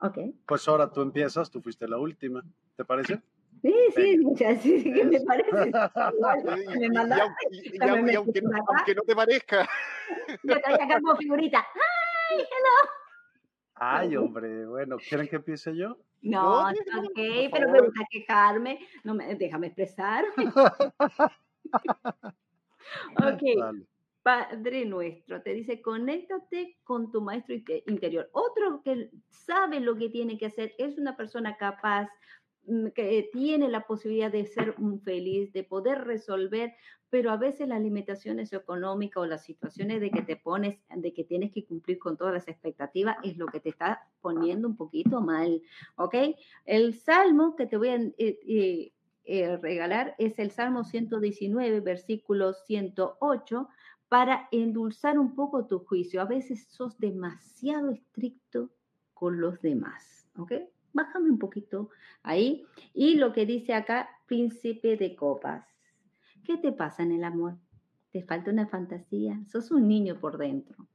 ok. 0.01 0.17
Pues 0.47 0.67
ahora 0.67 0.91
tú 0.91 1.01
empiezas, 1.01 1.51
tú 1.51 1.61
fuiste 1.61 1.87
la 1.87 1.97
última. 1.97 2.43
¿Te 2.75 2.83
parece? 2.83 3.21
Sí, 3.61 3.73
sí, 3.95 4.17
muchas, 4.19 4.61
sí, 4.61 4.83
que 4.83 5.03
me 5.03 5.19
parece. 5.21 5.51
me 6.79 6.89
mandaste. 6.89 7.47
Y, 7.51 8.15
aunque, 8.15 8.41
no 8.41 9.01
te 9.05 9.15
parezca. 9.15 9.67
Yo 10.43 10.55
te 10.55 11.01
como 11.01 11.15
figurita. 11.17 11.65
¡Ay, 12.29 12.37
hello! 12.37 12.91
Ay, 13.81 14.15
hombre, 14.17 14.65
bueno, 14.65 14.97
¿quieren 14.97 15.27
que 15.29 15.37
empiece 15.37 15.73
yo? 15.73 15.97
No, 16.21 16.69
no 16.69 16.77
ok, 16.99 17.49
pero 17.49 17.71
me 17.71 17.79
gusta 17.79 18.01
quejarme. 18.11 18.79
No 19.05 19.13
me, 19.13 19.35
déjame 19.35 19.67
expresar. 19.67 20.25
ok. 23.15 23.41
Padre 24.21 24.85
nuestro, 24.85 25.41
te 25.41 25.53
dice, 25.53 25.81
conéctate 25.81 26.77
con 26.83 27.09
tu 27.09 27.21
maestro 27.21 27.55
interior. 27.87 28.29
Otro 28.33 28.81
que 28.83 29.09
sabe 29.29 29.79
lo 29.79 29.95
que 29.95 30.09
tiene 30.09 30.37
que 30.37 30.47
hacer 30.47 30.75
es 30.77 30.97
una 30.97 31.15
persona 31.15 31.55
capaz, 31.55 32.09
que 32.93 33.29
tiene 33.31 33.67
la 33.69 33.87
posibilidad 33.87 34.31
de 34.31 34.45
ser 34.45 34.75
feliz, 35.03 35.51
de 35.53 35.63
poder 35.63 36.03
resolver, 36.03 36.73
pero 37.09 37.31
a 37.31 37.37
veces 37.37 37.67
las 37.67 37.81
limitaciones 37.81 38.53
económicas 38.53 39.23
o 39.23 39.25
las 39.25 39.43
situaciones 39.43 39.99
de 39.99 40.11
que 40.11 40.21
te 40.21 40.35
pones, 40.35 40.77
de 40.95 41.13
que 41.13 41.23
tienes 41.23 41.51
que 41.51 41.65
cumplir 41.65 41.97
con 41.97 42.17
todas 42.17 42.33
las 42.33 42.47
expectativas, 42.47 43.17
es 43.23 43.37
lo 43.37 43.47
que 43.47 43.59
te 43.59 43.69
está 43.69 44.07
poniendo 44.21 44.67
un 44.67 44.77
poquito 44.77 45.21
mal, 45.21 45.61
¿ok? 45.95 46.15
El 46.65 46.93
salmo 46.93 47.55
que 47.55 47.65
te 47.65 47.77
voy 47.77 47.89
a 47.89 47.95
eh, 47.95 48.13
eh, 48.17 48.93
eh, 49.25 49.57
regalar 49.57 50.15
es 50.17 50.39
el 50.39 50.51
Salmo 50.51 50.83
119, 50.83 51.81
versículo 51.81 52.53
108 52.53 53.67
para 54.07 54.47
endulzar 54.51 55.19
un 55.19 55.35
poco 55.35 55.67
tu 55.67 55.79
juicio. 55.79 56.21
A 56.21 56.25
veces 56.25 56.67
sos 56.69 56.97
demasiado 56.97 57.91
estricto 57.91 58.71
con 59.13 59.39
los 59.39 59.61
demás, 59.61 60.27
¿ok? 60.35 60.53
Bájame 60.93 61.29
un 61.29 61.39
poquito 61.39 61.89
ahí. 62.23 62.65
Y 62.93 63.15
lo 63.15 63.33
que 63.33 63.45
dice 63.45 63.73
acá, 63.73 64.09
príncipe 64.27 64.97
de 64.97 65.15
copas. 65.15 65.65
¿Qué 66.45 66.57
te 66.57 66.71
pasa 66.71 67.03
en 67.03 67.11
el 67.11 67.23
amor? 67.23 67.57
¿Te 68.11 68.23
falta 68.23 68.51
una 68.51 68.67
fantasía? 68.67 69.39
Sos 69.47 69.71
un 69.71 69.87
niño 69.87 70.19
por 70.19 70.37
dentro. 70.37 70.87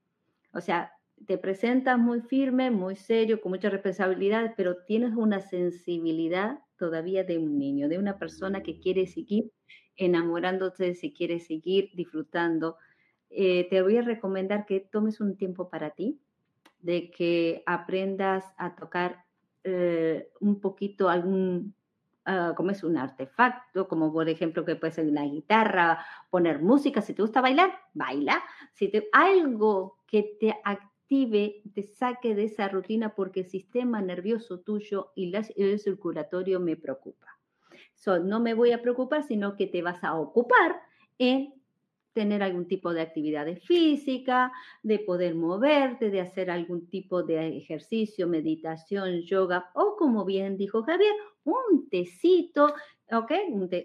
O 0.53 0.61
sea, 0.61 0.93
te 1.27 1.39
presentas 1.39 1.99
muy 1.99 2.21
firme, 2.21 2.71
muy 2.71 2.97
serio, 2.97 3.41
con 3.41 3.53
mucha 3.53 3.71
responsabilidad, 3.71 4.55
pero 4.57 4.85
tienes 4.85 5.15
una 5.15 5.41
sensibilidad 5.41 6.59
todavía 6.77 7.25
de 7.25 7.39
un 7.39 7.59
niño, 7.59 7.89
de 7.89 7.99
una 7.99 8.19
persona 8.19 8.63
que 8.63 8.81
quiere 8.81 9.07
seguir 9.07 9.53
enamorándote, 9.97 10.95
si 10.95 11.13
quiere 11.13 11.39
seguir 11.39 11.91
disfrutando 11.95 12.77
eh, 13.37 13.69
te 13.69 13.83
voy 13.83 13.97
a 13.97 14.03
recomendar 14.03 14.65
que 14.65 14.79
tomes 14.79 15.21
un 15.21 15.37
tiempo 15.37 15.69
para 15.69 15.91
ti, 15.91 16.21
de 16.79 17.11
que 17.11 17.65
aprendas 17.67 18.45
a 18.57 18.77
tocar 18.77 19.24
eh, 19.65 20.31
un 20.41 20.61
poquito 20.61 21.09
algún, 21.09 21.75
uh, 22.27 22.55
como 22.55 22.71
es 22.71 22.85
un 22.85 22.99
artefacto, 22.99 23.89
como 23.89 24.13
por 24.13 24.29
ejemplo 24.29 24.65
que 24.65 24.77
puede 24.77 24.93
ser 24.93 25.07
una 25.07 25.23
guitarra, 25.23 26.05
poner 26.29 26.61
música, 26.61 27.01
si 27.01 27.15
te 27.15 27.23
gusta 27.23 27.41
bailar, 27.41 27.73
baila, 27.95 28.43
si 28.75 28.89
te, 28.89 29.09
algo 29.13 29.97
que 30.07 30.37
te 30.39 30.55
active, 30.65 31.63
te 31.75 31.83
saque 31.83 32.35
de 32.35 32.45
esa 32.45 32.69
rutina 32.69 33.15
porque 33.15 33.41
el 33.41 33.49
sistema 33.49 34.03
nervioso 34.03 34.61
tuyo 34.61 35.13
y 35.15 35.35
el 35.35 35.79
circulatorio 35.79 36.61
me 36.61 36.77
preocupa. 36.77 37.39
no 38.23 38.41
me 38.41 38.53
voy 38.53 38.73
a 38.73 38.83
preocupar, 38.83 39.23
sino 39.23 39.57
que 39.57 39.67
te 39.67 39.81
vas 39.81 40.05
a 40.05 40.15
ocupar 40.15 40.83
en 41.19 41.55
tener 42.15 42.43
algún 42.43 42.67
tipo 42.67 42.95
de 42.95 43.03
actividad 43.03 43.47
física, 43.59 44.53
de 44.83 45.01
poder 45.01 45.35
moverte, 45.35 46.11
de 46.11 46.21
hacer 46.21 46.51
algún 46.51 46.89
tipo 46.89 47.23
de 47.23 47.59
ejercicio, 47.59 48.29
meditación, 48.29 49.23
yoga 49.23 49.71
o 49.75 49.97
como 49.99 50.25
bien 50.25 50.57
dijo 50.57 50.83
Javier, 50.85 51.13
un 51.45 51.89
tecito, 51.91 52.73
¿ok? 53.13 53.33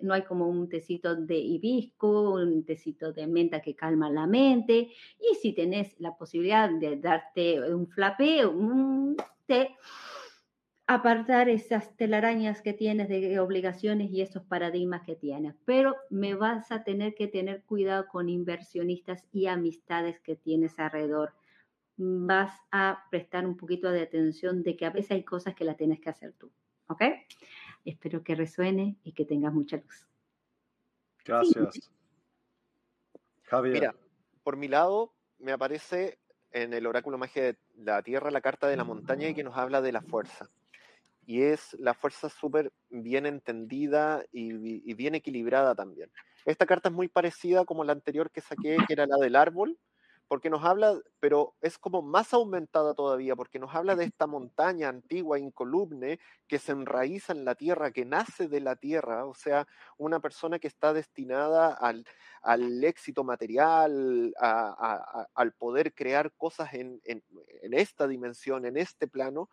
no 0.02 0.14
hay 0.14 0.24
como 0.24 0.48
un 0.48 0.70
tecito 0.70 1.16
de 1.16 1.38
hibisco, 1.38 2.36
un 2.36 2.64
tecito 2.64 3.12
de 3.12 3.28
menta 3.28 3.62
que 3.62 3.76
calma 3.76 4.10
la 4.10 4.28
mente 4.28 4.92
y 5.20 5.36
si 5.42 5.54
tenés 5.54 6.00
la 6.00 6.16
posibilidad 6.16 6.70
de 6.70 6.98
darte 6.98 7.74
un 7.74 7.88
flape, 7.88 8.46
un 8.46 9.18
té 9.46 9.76
apartar 10.90 11.50
esas 11.50 11.96
telarañas 11.98 12.64
que 12.64 12.74
tienes 12.74 13.10
de 13.10 13.40
obligaciones 13.40 14.10
y 14.10 14.22
esos 14.22 14.42
paradigmas 14.42 15.04
que 15.04 15.16
tienes. 15.16 15.54
Pero 15.64 15.96
me 16.10 16.34
vas 16.34 16.72
a 16.72 16.84
tener 16.84 17.14
que 17.14 17.28
tener 17.28 17.62
cuidado 17.62 18.08
con 18.08 18.28
inversionistas 18.28 19.24
y 19.32 19.46
amistades 19.46 20.20
que 20.20 20.36
tienes 20.36 20.80
alrededor. 20.80 21.36
Vas 21.96 22.60
a 22.72 23.06
prestar 23.12 23.46
un 23.46 23.56
poquito 23.56 23.92
de 23.92 24.02
atención 24.02 24.64
de 24.64 24.76
que 24.76 24.88
a 24.88 24.90
veces 24.90 25.12
hay 25.12 25.24
cosas 25.24 25.54
que 25.54 25.64
las 25.64 25.78
tienes 25.78 26.00
que 26.00 26.10
hacer 26.10 26.34
tú. 26.34 26.52
¿Ok? 26.88 27.04
Espero 27.86 28.24
que 28.24 28.34
resuene 28.34 28.98
y 29.04 29.12
que 29.12 29.26
tengas 29.26 29.54
mucha 29.54 29.78
luz. 29.78 30.08
Gracias. 31.24 31.92
Javier. 33.44 33.74
Mira, 33.76 33.96
por 34.42 34.58
mi 34.58 34.68
lado, 34.68 35.14
me 35.38 35.52
aparece 35.52 36.18
en 36.50 36.74
el 36.74 36.88
oráculo 36.88 37.20
magia 37.20 37.44
de 37.44 37.58
la 37.76 38.02
Tierra 38.02 38.32
la 38.32 38.42
carta 38.42 38.68
de 38.68 38.76
la 38.76 38.84
montaña 38.84 39.30
y 39.30 39.36
que 39.36 39.44
nos 39.44 39.56
habla 39.56 39.84
de 39.84 39.92
la 39.92 40.02
fuerza 40.02 40.50
y 41.30 41.44
es 41.44 41.76
la 41.80 41.94
fuerza 41.94 42.28
súper 42.28 42.74
bien 42.90 43.28
entendida 43.28 44.26
y, 44.32 44.52
bien 44.96 45.14
equilibrada 45.14 45.76
también. 45.76 46.12
Esta 46.44 46.66
carta 46.66 46.90
es 46.90 46.96
muy 46.96 47.08
parecida 47.08 47.66
como 47.66 47.84
la 47.84 47.92
anterior 47.92 48.32
que 48.32 48.42
saqué, 48.42 48.78
que 48.88 48.94
era 48.94 49.06
la 49.06 49.18
del 49.18 49.36
árbol, 49.36 49.78
porque 50.28 50.50
nos 50.50 50.66
habla, 50.66 51.00
pero 51.20 51.54
es 51.62 51.78
como 51.78 52.02
más 52.02 52.34
aumentada 52.34 52.96
todavía, 52.96 53.36
porque 53.36 53.60
nos 53.60 53.76
habla 53.76 53.96
de 53.96 54.06
esta 54.06 54.26
montaña 54.26 54.90
antigua, 54.90 55.38
incolumne, 55.38 56.20
que 56.48 56.58
se 56.58 56.72
enraiza 56.72 57.34
en 57.34 57.46
la 57.46 57.54
tierra, 57.54 57.92
que 57.92 58.06
nace 58.06 58.48
de 58.48 58.62
la 58.62 58.76
tierra, 58.76 59.28
o 59.28 59.36
sea, 59.36 59.68
una 60.00 60.20
persona 60.20 60.58
que 60.58 60.68
está 60.68 60.94
destinada 60.94 61.72
al, 61.76 62.06
éxito 62.84 63.24
material, 63.24 64.34
al 64.40 65.52
poder 65.60 65.94
crear 65.94 66.32
cosas 66.32 66.74
en 66.74 67.00
esta 67.62 68.08
dimensión, 68.08 68.66
en 68.66 68.78
este 68.78 69.08
plano, 69.08 69.48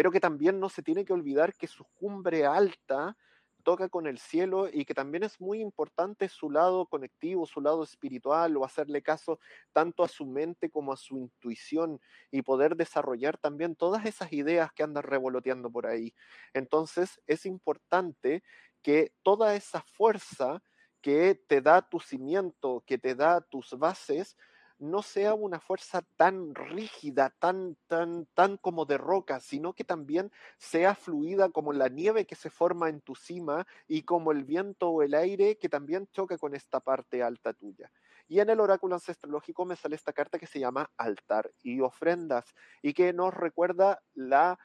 pero 0.00 0.10
que 0.10 0.18
también 0.18 0.58
no 0.58 0.70
se 0.70 0.82
tiene 0.82 1.04
que 1.04 1.12
olvidar 1.12 1.52
que 1.52 1.66
su 1.66 1.84
cumbre 1.84 2.46
alta 2.46 3.18
toca 3.62 3.90
con 3.90 4.06
el 4.06 4.16
cielo 4.16 4.66
y 4.72 4.86
que 4.86 4.94
también 4.94 5.24
es 5.24 5.38
muy 5.42 5.60
importante 5.60 6.30
su 6.30 6.50
lado 6.50 6.86
conectivo, 6.86 7.44
su 7.44 7.60
lado 7.60 7.82
espiritual 7.84 8.56
o 8.56 8.64
hacerle 8.64 9.02
caso 9.02 9.38
tanto 9.74 10.02
a 10.02 10.08
su 10.08 10.24
mente 10.24 10.70
como 10.70 10.94
a 10.94 10.96
su 10.96 11.18
intuición 11.18 12.00
y 12.30 12.40
poder 12.40 12.76
desarrollar 12.76 13.36
también 13.36 13.76
todas 13.76 14.06
esas 14.06 14.32
ideas 14.32 14.72
que 14.72 14.84
andan 14.84 15.02
revoloteando 15.02 15.70
por 15.70 15.86
ahí. 15.86 16.14
Entonces 16.54 17.20
es 17.26 17.44
importante 17.44 18.42
que 18.80 19.12
toda 19.22 19.54
esa 19.54 19.82
fuerza 19.82 20.62
que 21.02 21.34
te 21.46 21.60
da 21.60 21.82
tu 21.82 22.00
cimiento, 22.00 22.84
que 22.86 22.96
te 22.96 23.14
da 23.14 23.42
tus 23.42 23.78
bases, 23.78 24.38
no 24.80 25.02
sea 25.02 25.34
una 25.34 25.60
fuerza 25.60 26.02
tan 26.16 26.54
rígida, 26.54 27.30
tan, 27.38 27.76
tan, 27.86 28.26
tan 28.34 28.56
como 28.56 28.86
de 28.86 28.98
roca, 28.98 29.38
sino 29.38 29.74
que 29.74 29.84
también 29.84 30.32
sea 30.58 30.94
fluida 30.94 31.50
como 31.50 31.72
la 31.72 31.88
nieve 31.88 32.24
que 32.24 32.34
se 32.34 32.50
forma 32.50 32.88
en 32.88 33.02
tu 33.02 33.14
cima 33.14 33.66
y 33.86 34.02
como 34.02 34.32
el 34.32 34.44
viento 34.44 34.88
o 34.88 35.02
el 35.02 35.14
aire 35.14 35.58
que 35.58 35.68
también 35.68 36.08
choca 36.12 36.38
con 36.38 36.54
esta 36.54 36.80
parte 36.80 37.22
alta 37.22 37.52
tuya. 37.52 37.92
Y 38.26 38.40
en 38.40 38.48
el 38.48 38.60
oráculo 38.60 38.94
ancestrológico 38.94 39.66
me 39.66 39.76
sale 39.76 39.96
esta 39.96 40.12
carta 40.12 40.38
que 40.38 40.46
se 40.46 40.60
llama 40.60 40.90
altar 40.96 41.50
y 41.62 41.80
ofrendas 41.80 42.46
y 42.80 42.94
que 42.94 43.12
nos 43.12 43.34
recuerda 43.34 44.02
la 44.14 44.58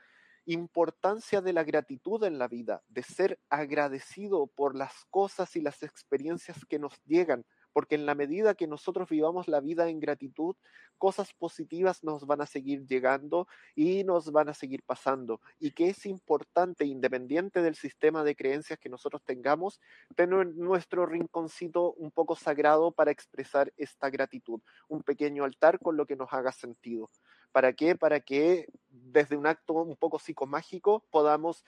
importancia 0.46 1.42
de 1.42 1.52
la 1.52 1.64
gratitud 1.64 2.24
en 2.24 2.38
la 2.38 2.48
vida, 2.48 2.84
de 2.88 3.04
ser 3.04 3.40
agradecido 3.50 4.48
por 4.48 4.76
las 4.76 5.06
cosas 5.10 5.56
y 5.56 5.62
las 5.62 5.84
experiencias 5.84 6.64
que 6.66 6.80
nos 6.80 6.94
llegan, 7.04 7.46
porque 7.76 7.96
en 7.96 8.06
la 8.06 8.16
medida 8.16 8.56
que 8.56 8.68
nosotros 8.68 9.10
vivamos 9.10 9.50
la 9.50 9.60
vida 9.60 9.90
en 9.90 10.00
gratitud, 10.00 10.56
cosas 10.98 11.34
positivas 11.34 12.06
nos 12.06 12.26
van 12.26 12.40
a 12.40 12.46
seguir 12.46 12.86
llegando 12.88 13.50
y 13.76 14.06
nos 14.06 14.32
van 14.32 14.48
a 14.48 14.54
seguir 14.54 14.82
pasando. 14.82 15.42
Y 15.60 15.72
que 15.72 15.90
es 15.90 16.06
importante, 16.06 16.86
independiente 16.86 17.62
del 17.62 17.76
sistema 17.76 18.24
de 18.24 18.34
creencias 18.34 18.80
que 18.80 18.88
nosotros 18.88 19.22
tengamos, 19.24 19.82
tener 20.16 20.56
nuestro 20.56 21.06
rinconcito 21.06 21.92
un 21.96 22.12
poco 22.12 22.38
sagrado 22.38 22.92
para 22.92 23.12
expresar 23.12 23.74
esta 23.76 24.10
gratitud, 24.10 24.62
un 24.88 25.04
pequeño 25.04 25.44
altar 25.44 25.78
con 25.78 25.98
lo 25.98 26.06
que 26.06 26.16
nos 26.16 26.32
haga 26.32 26.54
sentido. 26.54 27.10
¿Para 27.52 27.74
qué? 27.74 27.98
Para 27.98 28.22
que 28.22 28.70
desde 28.90 29.36
un 29.36 29.48
acto 29.48 29.74
un 29.74 29.98
poco 29.98 30.18
psicomágico 30.18 31.04
podamos 31.12 31.66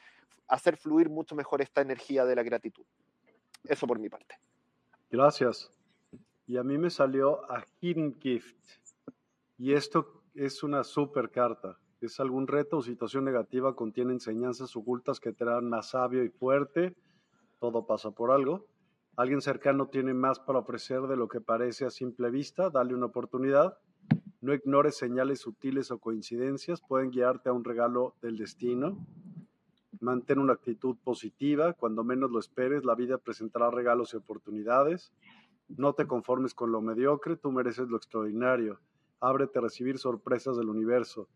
hacer 0.47 0.77
fluir 0.77 1.09
mucho 1.09 1.35
mejor 1.35 1.61
esta 1.61 1.81
energía 1.81 2.23
de 2.23 2.35
la 2.37 2.43
gratitud. 2.43 2.85
Eso 3.65 3.85
por 3.85 3.99
mi 3.99 4.07
parte. 4.07 4.39
Gracias 5.11 5.69
y 6.47 6.55
a 6.55 6.63
mí 6.63 6.77
me 6.77 6.89
salió 6.89 7.49
a 7.51 7.65
Hidden 7.81 8.19
Gift. 8.19 8.55
Y 9.57 9.73
esto 9.73 10.23
es 10.33 10.63
una 10.63 10.83
super 10.85 11.29
carta. 11.29 11.77
Es 11.99 12.19
algún 12.21 12.47
reto 12.47 12.77
o 12.77 12.81
situación 12.81 13.25
negativa, 13.25 13.75
contiene 13.75 14.13
enseñanzas 14.13 14.75
ocultas 14.75 15.19
que 15.19 15.33
te 15.33 15.43
harán 15.43 15.69
más 15.69 15.89
sabio 15.89 16.23
y 16.23 16.29
fuerte. 16.29 16.95
Todo 17.59 17.85
pasa 17.85 18.11
por 18.11 18.31
algo. 18.31 18.65
Alguien 19.17 19.41
cercano 19.41 19.87
tiene 19.87 20.13
más 20.13 20.39
para 20.39 20.59
ofrecer 20.59 21.01
de 21.01 21.17
lo 21.17 21.27
que 21.27 21.41
parece 21.41 21.85
a 21.85 21.89
simple 21.89 22.29
vista. 22.29 22.69
Dale 22.69 22.93
una 22.93 23.07
oportunidad. 23.07 23.77
No 24.39 24.53
ignores 24.53 24.95
señales 24.95 25.41
sutiles 25.41 25.91
o 25.91 25.97
coincidencias. 25.97 26.81
Pueden 26.81 27.09
guiarte 27.09 27.49
a 27.49 27.53
un 27.53 27.65
regalo 27.65 28.15
del 28.21 28.37
destino. 28.37 29.05
Mantén 29.99 30.37
una 30.37 30.53
actitud 30.53 30.95
positiva. 31.03 31.73
Cuando 31.73 32.03
menos 32.03 32.31
lo 32.31 32.39
esperes, 32.39 32.85
la 32.85 32.93
vida 32.93 33.17
presentará 33.17 33.71
regalos 33.71 34.13
y 34.13 34.17
oportunidades. 34.17 35.11
No 35.69 35.93
te 35.93 36.07
conformes 36.07 36.53
con 36.53 36.71
lo 36.71 36.81
mediocre, 36.81 37.35
tú 37.35 37.51
mereces 37.51 37.89
lo 37.89 37.97
extraordinario. 37.97 38.79
Ábrete 39.19 39.59
a 39.59 39.63
recibir 39.63 39.97
sorpresas 39.97 40.57
del 40.57 40.69
universo. 40.69 41.27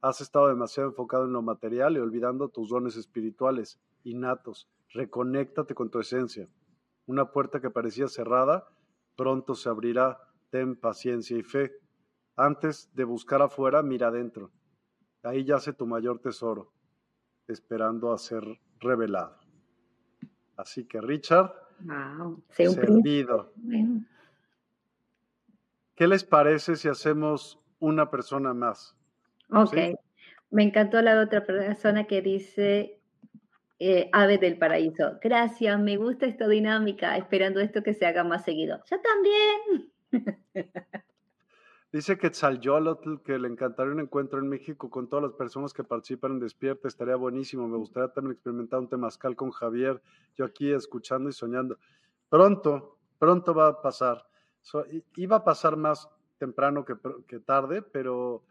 Has 0.00 0.20
estado 0.20 0.48
demasiado 0.48 0.88
enfocado 0.90 1.24
en 1.24 1.32
lo 1.32 1.42
material 1.42 1.96
y 1.96 2.00
olvidando 2.00 2.48
tus 2.48 2.68
dones 2.68 2.96
espirituales 2.96 3.80
innatos. 4.04 4.68
Reconéctate 4.90 5.74
con 5.74 5.90
tu 5.90 6.00
esencia. 6.00 6.48
Una 7.06 7.30
puerta 7.30 7.60
que 7.60 7.70
parecía 7.70 8.08
cerrada 8.08 8.68
pronto 9.16 9.54
se 9.54 9.68
abrirá. 9.68 10.18
Ten 10.50 10.76
paciencia 10.76 11.38
y 11.38 11.42
fe. 11.42 11.72
Antes 12.36 12.90
de 12.94 13.04
buscar 13.04 13.42
afuera, 13.42 13.82
mira 13.82 14.08
adentro. 14.08 14.50
Ahí 15.22 15.44
yace 15.44 15.72
tu 15.72 15.86
mayor 15.86 16.18
tesoro, 16.18 16.72
esperando 17.46 18.12
a 18.12 18.18
ser 18.18 18.44
revelado. 18.80 19.38
Así 20.56 20.84
que, 20.86 21.00
Richard, 21.00 21.52
Wow. 21.84 22.42
servido. 22.48 23.52
¿Qué 25.94 26.06
les 26.06 26.24
parece 26.24 26.76
si 26.76 26.88
hacemos 26.88 27.58
una 27.78 28.10
persona 28.10 28.54
más? 28.54 28.96
Ok. 29.50 29.74
¿Sí? 29.74 29.94
Me 30.50 30.62
encantó 30.62 31.00
la 31.00 31.20
otra 31.20 31.44
persona 31.44 32.04
que 32.04 32.20
dice 32.20 33.00
eh, 33.78 34.08
Ave 34.12 34.38
del 34.38 34.58
Paraíso. 34.58 35.18
Gracias, 35.20 35.80
me 35.80 35.96
gusta 35.96 36.26
esta 36.26 36.46
dinámica, 36.46 37.16
esperando 37.16 37.60
esto 37.60 37.82
que 37.82 37.94
se 37.94 38.06
haga 38.06 38.22
más 38.22 38.44
seguido. 38.44 38.82
Yo 38.90 38.98
también. 39.00 39.92
Dice 41.92 42.16
que 42.16 42.30
Tzal-Yolotl, 42.30 43.20
que 43.22 43.38
le 43.38 43.48
encantaría 43.48 43.92
un 43.92 44.00
encuentro 44.00 44.38
en 44.38 44.48
México 44.48 44.88
con 44.88 45.08
todas 45.10 45.24
las 45.24 45.34
personas 45.34 45.74
que 45.74 45.84
participan 45.84 46.32
en 46.32 46.40
Despierta, 46.40 46.88
estaría 46.88 47.16
buenísimo. 47.16 47.68
Me 47.68 47.76
gustaría 47.76 48.08
también 48.08 48.32
experimentar 48.32 48.80
un 48.80 48.88
temazcal 48.88 49.36
con 49.36 49.50
Javier, 49.50 50.02
yo 50.34 50.46
aquí 50.46 50.72
escuchando 50.72 51.28
y 51.28 51.32
soñando. 51.32 51.78
Pronto, 52.30 52.98
pronto 53.18 53.54
va 53.54 53.68
a 53.68 53.82
pasar. 53.82 54.26
So, 54.62 54.86
iba 55.16 55.36
a 55.36 55.44
pasar 55.44 55.76
más 55.76 56.08
temprano 56.38 56.82
que, 56.86 56.94
que 57.26 57.40
tarde, 57.40 57.82
pero 57.82 58.42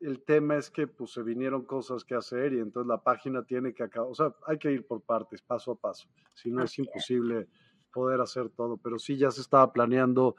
el 0.00 0.22
tema 0.22 0.56
es 0.56 0.70
que 0.70 0.86
pues 0.86 1.12
se 1.12 1.22
vinieron 1.22 1.64
cosas 1.64 2.04
que 2.04 2.14
hacer 2.14 2.52
y 2.52 2.58
entonces 2.58 2.88
la 2.88 3.02
página 3.02 3.44
tiene 3.44 3.72
que 3.72 3.84
acabar, 3.84 4.10
o 4.10 4.14
sea, 4.14 4.34
hay 4.46 4.58
que 4.58 4.70
ir 4.70 4.86
por 4.86 5.00
partes, 5.00 5.40
paso 5.40 5.72
a 5.72 5.76
paso. 5.76 6.06
Si 6.34 6.50
no 6.50 6.64
es. 6.64 6.78
imposible 6.78 7.48
poder 7.92 8.20
hacer 8.20 8.50
todo, 8.50 8.76
pero 8.76 8.98
sí 8.98 9.16
ya 9.16 9.30
se 9.30 9.40
estaba 9.40 9.72
planeando 9.72 10.36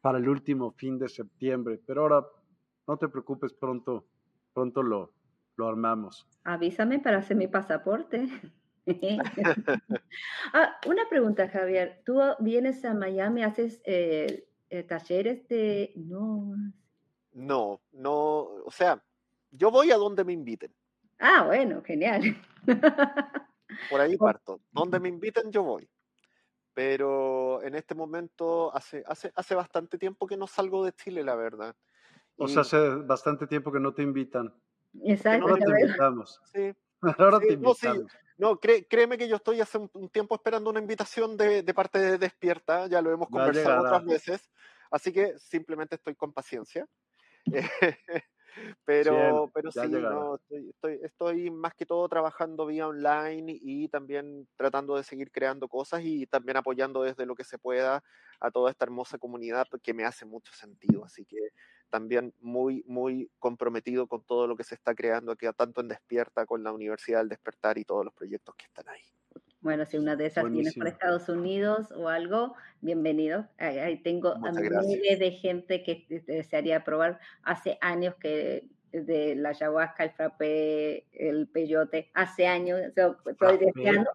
para 0.00 0.18
el 0.18 0.28
último 0.28 0.72
fin 0.72 0.98
de 0.98 1.08
septiembre. 1.08 1.80
Pero 1.86 2.02
ahora, 2.02 2.26
no 2.86 2.96
te 2.96 3.08
preocupes, 3.08 3.52
pronto, 3.52 4.06
pronto 4.52 4.82
lo, 4.82 5.12
lo 5.56 5.68
armamos. 5.68 6.26
Avísame 6.44 6.98
para 6.98 7.18
hacer 7.18 7.36
mi 7.36 7.48
pasaporte. 7.48 8.28
Ah, 10.54 10.78
una 10.86 11.06
pregunta, 11.08 11.48
Javier. 11.48 12.00
¿Tú 12.06 12.20
vienes 12.40 12.84
a 12.86 12.94
Miami, 12.94 13.42
haces 13.42 13.82
eh, 13.84 14.48
eh, 14.70 14.82
talleres 14.82 15.46
de... 15.48 15.92
No. 15.96 16.54
No, 17.32 17.82
no, 17.92 18.38
o 18.64 18.70
sea, 18.70 19.02
yo 19.50 19.70
voy 19.70 19.90
a 19.90 19.96
donde 19.96 20.24
me 20.24 20.32
inviten. 20.32 20.74
Ah, 21.18 21.44
bueno, 21.46 21.82
genial. 21.82 22.36
Por 23.90 24.00
ahí 24.00 24.16
parto. 24.18 24.60
Donde 24.72 24.98
me 25.00 25.08
inviten, 25.08 25.50
yo 25.52 25.62
voy. 25.62 25.88
Pero 26.78 27.60
en 27.64 27.74
este 27.74 27.96
momento, 27.96 28.72
hace, 28.72 29.02
hace, 29.04 29.32
hace 29.34 29.56
bastante 29.56 29.98
tiempo 29.98 30.28
que 30.28 30.36
no 30.36 30.46
salgo 30.46 30.84
de 30.84 30.92
Chile, 30.92 31.24
la 31.24 31.34
verdad. 31.34 31.74
O 32.36 32.46
Y- 32.46 32.52
sea, 32.52 32.62
hace 32.62 32.78
bastante 33.04 33.48
tiempo 33.48 33.72
que 33.72 33.80
no 33.80 33.92
te 33.92 34.02
invitan. 34.04 34.54
Exacto. 35.02 35.48
Ahora 35.48 35.64
te 35.64 35.70
invitamos. 35.82 36.40
sí, 36.54 36.72
Ahora 37.18 37.40
Sí, 37.40 37.46
te 37.48 37.52
no, 37.54 37.74
sí. 37.74 37.86
invitamos. 37.88 38.12
No, 38.36 38.60
cré- 38.60 38.86
créeme 38.86 39.18
que 39.18 39.26
yo 39.26 39.34
estoy 39.34 39.60
hace 39.60 39.78
un, 39.78 39.90
un 39.92 40.08
tiempo 40.08 40.36
esperando 40.36 40.70
una 40.70 40.78
invitación 40.78 41.36
de, 41.36 41.64
de 41.64 41.74
parte 41.74 41.98
de 41.98 42.16
Despierta, 42.16 42.86
ya 42.86 43.02
lo 43.02 43.10
hemos 43.10 43.28
conversado 43.28 43.80
otras 43.82 44.04
veces, 44.04 44.48
así 44.92 45.12
que 45.12 45.36
simplemente 45.36 45.96
estoy 45.96 46.14
con 46.14 46.32
paciencia. 46.32 46.86
pero, 48.84 49.12
Bien, 49.12 49.50
pero 49.54 49.72
sí, 49.72 49.88
no, 49.88 50.36
estoy, 50.36 50.70
estoy, 50.70 51.00
estoy 51.02 51.50
más 51.50 51.74
que 51.74 51.86
todo 51.86 52.08
trabajando 52.08 52.66
vía 52.66 52.88
online 52.88 53.58
y 53.60 53.88
también 53.88 54.48
tratando 54.56 54.96
de 54.96 55.04
seguir 55.04 55.30
creando 55.30 55.68
cosas 55.68 56.02
y 56.04 56.26
también 56.26 56.56
apoyando 56.56 57.02
desde 57.02 57.26
lo 57.26 57.34
que 57.34 57.44
se 57.44 57.58
pueda 57.58 58.02
a 58.40 58.50
toda 58.50 58.70
esta 58.70 58.84
hermosa 58.84 59.18
comunidad 59.18 59.66
que 59.82 59.94
me 59.94 60.04
hace 60.04 60.24
mucho 60.24 60.52
sentido. 60.52 61.04
Así 61.04 61.24
que 61.24 61.38
también 61.90 62.34
muy, 62.40 62.84
muy 62.86 63.30
comprometido 63.38 64.06
con 64.06 64.22
todo 64.22 64.46
lo 64.46 64.56
que 64.56 64.64
se 64.64 64.74
está 64.74 64.94
creando 64.94 65.32
aquí, 65.32 65.46
tanto 65.56 65.80
en 65.80 65.88
Despierta, 65.88 66.46
con 66.46 66.62
la 66.62 66.72
Universidad 66.72 67.20
del 67.20 67.28
Despertar 67.28 67.78
y 67.78 67.84
todos 67.84 68.04
los 68.04 68.14
proyectos 68.14 68.54
que 68.56 68.66
están 68.66 68.88
ahí. 68.88 69.02
Bueno, 69.60 69.84
si 69.86 69.98
una 69.98 70.14
de 70.14 70.26
esas 70.26 70.50
tienes 70.52 70.74
por 70.74 70.86
Buenísimo. 70.86 70.86
Estados 70.86 71.28
Unidos 71.28 71.90
o 71.92 72.08
algo, 72.08 72.54
bienvenido. 72.80 73.48
Ahí, 73.58 74.00
tengo 74.02 74.34
a 74.44 74.52
Muchas 74.52 74.86
miles 74.86 75.18
de 75.18 75.32
gente 75.32 75.82
que 75.82 76.06
desearía 76.26 76.84
probar. 76.84 77.18
Hace 77.42 77.76
años 77.80 78.14
que 78.20 78.68
de 78.92 79.34
la 79.34 79.50
ayahuasca, 79.50 80.04
el 80.04 80.10
frappé, 80.12 81.06
el 81.12 81.48
peyote, 81.48 82.10
hace 82.14 82.46
años 82.46 82.80
estoy 82.80 83.14
Frappé. 83.36 83.58
deseando. 83.58 84.10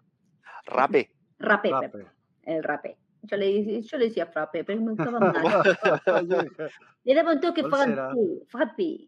Rape. 0.66 1.10
Rape. 1.38 1.70
perdón, 1.70 2.08
el 2.42 2.62
rapé. 2.62 2.96
Yo 3.24 3.36
le, 3.36 3.46
dic- 3.48 3.82
yo 3.90 3.98
le 3.98 4.06
decía 4.06 4.26
frappé, 4.26 4.64
pero 4.64 4.80
me 4.80 4.92
gustaba 4.92 5.20
más. 5.20 5.44
Daba 7.04 7.32
un 7.32 7.40
toque 7.40 7.64
frappé, 7.64 8.44
frappé. 8.48 9.06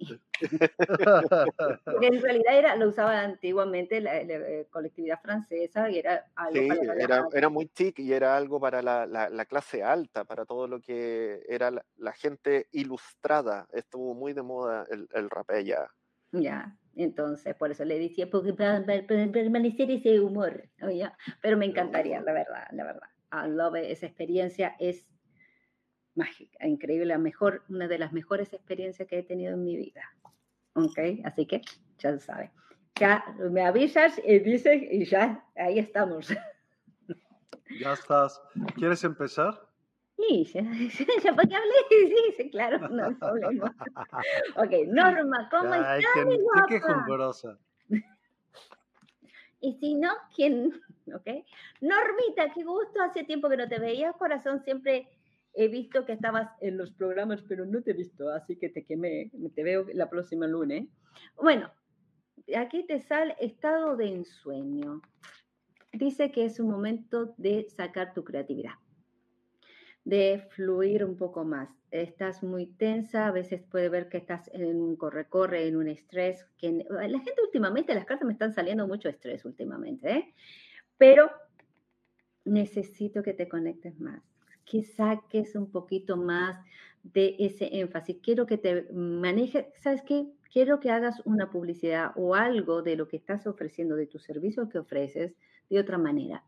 Porque 1.88 2.06
en 2.08 2.22
realidad 2.22 2.58
era, 2.58 2.76
lo 2.76 2.88
usaba 2.88 3.20
antiguamente 3.20 4.00
la, 4.00 4.14
la, 4.24 4.34
eh, 4.34 4.66
colectividad 4.70 5.20
francesa 5.20 5.90
y 5.90 5.98
era 5.98 6.30
algo 6.34 6.62
Sí, 6.62 6.68
para 6.78 6.94
era, 7.04 7.28
era 7.32 7.48
muy 7.48 7.68
chic 7.68 7.98
y 7.98 8.12
era 8.12 8.36
algo 8.36 8.60
para 8.60 8.82
la, 8.82 9.06
la- 9.06 9.28
la 9.28 9.44
clase 9.46 9.82
alta, 9.82 10.24
para 10.24 10.44
todo 10.46 10.66
lo 10.68 10.80
que 10.80 11.42
era 11.48 11.70
la, 11.70 11.84
la 11.96 12.12
gente 12.12 12.68
ilustrada. 12.72 13.66
Estuvo 13.72 14.14
muy 14.14 14.32
de 14.32 14.42
moda 14.42 14.86
el, 14.90 15.08
el 15.12 15.30
rapé 15.30 15.64
ya. 15.64 15.88
Ya, 16.32 16.76
entonces 16.94 17.54
por 17.56 17.70
eso 17.70 17.84
le 17.84 17.98
decía, 17.98 18.28
porque 18.30 18.52
permanecer 18.54 19.90
ese 19.90 20.20
humor, 20.20 20.68
¿no? 20.78 20.90
Ya, 20.90 21.16
Pero 21.40 21.56
me 21.56 21.66
encantaría, 21.66 22.20
la 22.20 22.32
verdad, 22.32 22.66
la 22.72 22.84
verdad. 22.84 23.08
I 23.32 23.48
love 23.48 23.76
it. 23.76 23.84
Esa 23.90 24.06
experiencia 24.06 24.76
es 24.78 25.08
mágica, 26.14 26.66
increíble, 26.66 27.06
la 27.06 27.18
mejor, 27.18 27.62
una 27.68 27.88
de 27.88 27.98
las 27.98 28.12
mejores 28.12 28.52
experiencias 28.52 29.08
que 29.08 29.18
he 29.18 29.22
tenido 29.22 29.54
en 29.54 29.62
mi 29.62 29.76
vida. 29.76 30.02
¿Ok? 30.74 30.98
Así 31.24 31.46
que 31.46 31.62
ya 31.98 32.10
lo 32.10 32.20
sabe. 32.20 32.50
Ya 32.98 33.24
me 33.38 33.62
avisas 33.62 34.20
y 34.24 34.38
dices, 34.38 34.82
y 34.90 35.04
ya, 35.04 35.44
ahí 35.54 35.78
estamos. 35.78 36.28
ya 37.80 37.92
estás. 37.92 38.40
¿Quieres 38.74 39.04
empezar? 39.04 39.66
Sí, 40.16 40.44
ya, 40.44 40.62
ya 41.22 41.34
fue 41.34 41.46
que 41.46 41.56
hablé, 41.56 41.74
sí, 41.90 42.34
sí, 42.38 42.50
claro, 42.50 42.88
no 42.88 43.04
hay 43.04 43.14
problema. 43.14 43.74
Ok, 44.56 44.72
Norma, 44.88 45.48
¿cómo 45.50 45.74
Ay, 45.74 46.00
estás, 46.00 46.24
qué, 46.24 46.38
qué 46.68 46.80
quejumbrosa. 46.80 47.58
Y 49.60 49.72
si 49.74 49.94
no, 49.94 50.10
¿quién? 50.34 50.80
¿Ok? 51.14 51.26
Normita, 51.80 52.52
qué 52.54 52.64
gusto, 52.64 53.00
hace 53.00 53.24
tiempo 53.24 53.48
que 53.48 53.56
no 53.56 53.68
te 53.68 53.78
veía, 53.78 54.12
corazón, 54.12 54.62
siempre 54.62 55.08
he 55.54 55.68
visto 55.68 56.04
que 56.04 56.12
estabas 56.12 56.50
en 56.60 56.76
los 56.76 56.92
programas, 56.92 57.42
pero 57.48 57.64
no 57.64 57.82
te 57.82 57.92
he 57.92 57.94
visto, 57.94 58.28
así 58.30 58.56
que 58.56 58.68
te 58.68 58.84
quemé, 58.84 59.30
te 59.54 59.62
veo 59.62 59.86
la 59.94 60.10
próxima 60.10 60.46
lunes. 60.46 60.88
Bueno, 61.40 61.70
aquí 62.56 62.84
te 62.84 63.00
sale 63.00 63.34
estado 63.40 63.96
de 63.96 64.08
ensueño. 64.08 65.00
Dice 65.92 66.30
que 66.30 66.44
es 66.44 66.60
un 66.60 66.70
momento 66.70 67.34
de 67.38 67.66
sacar 67.70 68.12
tu 68.12 68.22
creatividad, 68.22 68.74
de 70.04 70.46
fluir 70.50 71.04
un 71.04 71.16
poco 71.16 71.44
más. 71.44 71.70
Estás 71.90 72.42
muy 72.42 72.66
tensa, 72.66 73.26
a 73.26 73.30
veces 73.30 73.62
puede 73.62 73.88
ver 73.88 74.10
que 74.10 74.18
estás 74.18 74.50
en 74.52 74.78
un 74.78 74.96
corre-corre, 74.96 75.66
en 75.66 75.76
un 75.76 75.88
estrés. 75.88 76.44
Que 76.58 76.84
la 76.90 77.18
gente 77.20 77.42
últimamente, 77.42 77.94
las 77.94 78.04
cartas 78.04 78.26
me 78.26 78.34
están 78.34 78.52
saliendo 78.52 78.86
mucho 78.86 79.08
estrés 79.08 79.46
últimamente, 79.46 80.10
¿eh? 80.10 80.34
Pero 80.98 81.30
necesito 82.44 83.22
que 83.22 83.34
te 83.34 83.48
conectes 83.48 83.98
más, 84.00 84.22
que 84.64 84.82
saques 84.82 85.54
un 85.54 85.70
poquito 85.70 86.16
más 86.16 86.64
de 87.02 87.36
ese 87.38 87.68
énfasis. 87.80 88.18
Quiero 88.22 88.46
que 88.46 88.58
te 88.58 88.92
manejes, 88.92 89.66
¿sabes 89.82 90.02
qué? 90.02 90.26
Quiero 90.52 90.80
que 90.80 90.90
hagas 90.90 91.20
una 91.24 91.50
publicidad 91.50 92.12
o 92.16 92.34
algo 92.34 92.82
de 92.82 92.96
lo 92.96 93.08
que 93.08 93.16
estás 93.16 93.46
ofreciendo, 93.46 93.96
de 93.96 94.06
tus 94.06 94.22
servicios 94.22 94.68
que 94.68 94.78
ofreces, 94.78 95.34
de 95.68 95.80
otra 95.80 95.98
manera. 95.98 96.44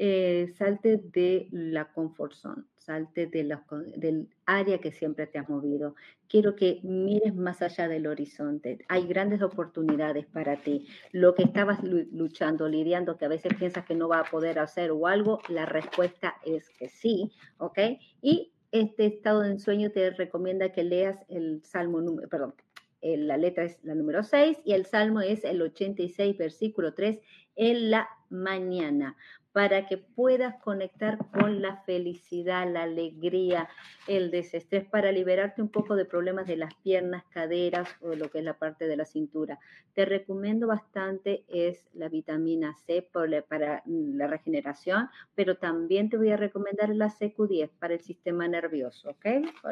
Eh, 0.00 0.54
salte 0.56 0.98
de 1.12 1.48
la 1.50 1.86
comfort 1.86 2.32
zone, 2.32 2.62
salte 2.76 3.26
de 3.26 3.42
la, 3.42 3.64
del 3.96 4.28
área 4.46 4.78
que 4.78 4.92
siempre 4.92 5.26
te 5.26 5.40
has 5.40 5.48
movido. 5.48 5.96
Quiero 6.28 6.54
que 6.54 6.78
mires 6.84 7.34
más 7.34 7.62
allá 7.62 7.88
del 7.88 8.06
horizonte. 8.06 8.78
Hay 8.86 9.08
grandes 9.08 9.42
oportunidades 9.42 10.24
para 10.26 10.62
ti. 10.62 10.86
Lo 11.10 11.34
que 11.34 11.42
estabas 11.42 11.80
luchando, 11.82 12.68
lidiando, 12.68 13.18
que 13.18 13.24
a 13.24 13.28
veces 13.28 13.54
piensas 13.58 13.86
que 13.86 13.96
no 13.96 14.06
va 14.06 14.20
a 14.20 14.30
poder 14.30 14.60
hacer 14.60 14.92
o 14.92 15.08
algo, 15.08 15.40
la 15.48 15.66
respuesta 15.66 16.36
es 16.44 16.70
que 16.70 16.88
sí, 16.88 17.32
¿ok? 17.56 17.80
Y 18.22 18.52
este 18.70 19.06
estado 19.06 19.40
de 19.40 19.50
ensueño 19.50 19.90
te 19.90 20.10
recomienda 20.10 20.70
que 20.70 20.84
leas 20.84 21.18
el 21.28 21.64
salmo 21.64 22.00
número, 22.00 22.28
perdón, 22.28 22.54
la 23.00 23.36
letra 23.36 23.64
es 23.64 23.78
la 23.82 23.94
número 23.94 24.22
6 24.22 24.58
y 24.64 24.74
el 24.74 24.84
salmo 24.84 25.20
es 25.20 25.44
el 25.44 25.62
86, 25.62 26.36
versículo 26.36 26.94
3 26.94 27.18
en 27.56 27.90
la 27.90 28.08
mañana 28.28 29.16
para 29.58 29.86
que 29.86 29.98
puedas 29.98 30.54
conectar 30.62 31.18
con 31.32 31.60
la 31.60 31.78
felicidad, 31.78 32.72
la 32.72 32.84
alegría, 32.84 33.68
el 34.06 34.30
desestrés, 34.30 34.84
para 34.84 35.10
liberarte 35.10 35.60
un 35.60 35.68
poco 35.68 35.96
de 35.96 36.04
problemas 36.04 36.46
de 36.46 36.56
las 36.56 36.72
piernas, 36.76 37.24
caderas 37.30 37.88
o 38.00 38.14
lo 38.14 38.30
que 38.30 38.38
es 38.38 38.44
la 38.44 38.56
parte 38.56 38.86
de 38.86 38.96
la 38.96 39.04
cintura. 39.04 39.58
Te 39.94 40.04
recomiendo 40.04 40.68
bastante 40.68 41.44
es 41.48 41.88
la 41.92 42.08
vitamina 42.08 42.76
C 42.86 43.02
para 43.02 43.82
la 43.84 44.26
regeneración, 44.28 45.10
pero 45.34 45.56
también 45.56 46.08
te 46.08 46.18
voy 46.18 46.30
a 46.30 46.36
recomendar 46.36 46.90
la 46.90 47.08
CQ10 47.08 47.70
para 47.80 47.94
el 47.94 48.00
sistema 48.00 48.46
nervioso, 48.46 49.10
¿ok? 49.10 49.26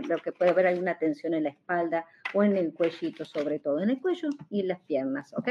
Lo 0.08 0.18
que 0.18 0.32
puede 0.32 0.50
haber 0.50 0.66
alguna 0.66 0.98
tensión 0.98 1.32
en 1.32 1.44
la 1.44 1.50
espalda 1.50 2.06
o 2.34 2.42
en 2.42 2.56
el 2.56 2.74
cuellito, 2.74 3.24
sobre 3.24 3.60
todo 3.60 3.78
en 3.78 3.90
el 3.90 4.00
cuello 4.00 4.30
y 4.50 4.62
en 4.62 4.66
las 4.66 4.80
piernas, 4.80 5.32
¿ok? 5.38 5.50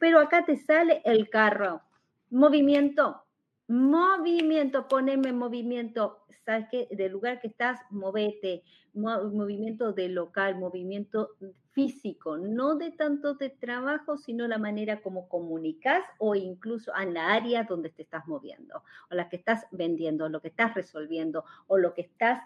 Pero 0.00 0.18
acá 0.18 0.46
te 0.46 0.56
sale 0.56 1.02
el 1.04 1.28
carro. 1.28 1.82
Movimiento, 2.30 3.25
movimiento, 3.68 4.88
poneme 4.88 5.32
movimiento. 5.32 6.18
¿Sabes 6.44 6.66
qué? 6.70 6.88
Del 6.90 7.12
lugar 7.12 7.40
que 7.40 7.48
estás, 7.48 7.80
movete. 7.90 8.62
movimiento 8.94 9.92
de 9.92 10.08
local, 10.08 10.58
movimiento 10.58 11.30
físico, 11.72 12.38
no 12.38 12.76
de 12.76 12.90
tanto 12.90 13.34
de 13.34 13.50
trabajo, 13.50 14.16
sino 14.16 14.48
la 14.48 14.56
manera 14.56 15.02
como 15.02 15.28
comunicas 15.28 16.02
o 16.16 16.34
incluso 16.34 16.90
en 16.98 17.12
la 17.12 17.34
área 17.34 17.64
donde 17.64 17.90
te 17.90 18.00
estás 18.00 18.26
moviendo, 18.26 18.82
o 19.10 19.14
la 19.14 19.28
que 19.28 19.36
estás 19.36 19.66
vendiendo, 19.72 20.30
lo 20.30 20.40
que 20.40 20.48
estás 20.48 20.74
resolviendo, 20.74 21.44
o 21.66 21.76
lo 21.76 21.92
que 21.92 22.00
estás 22.00 22.42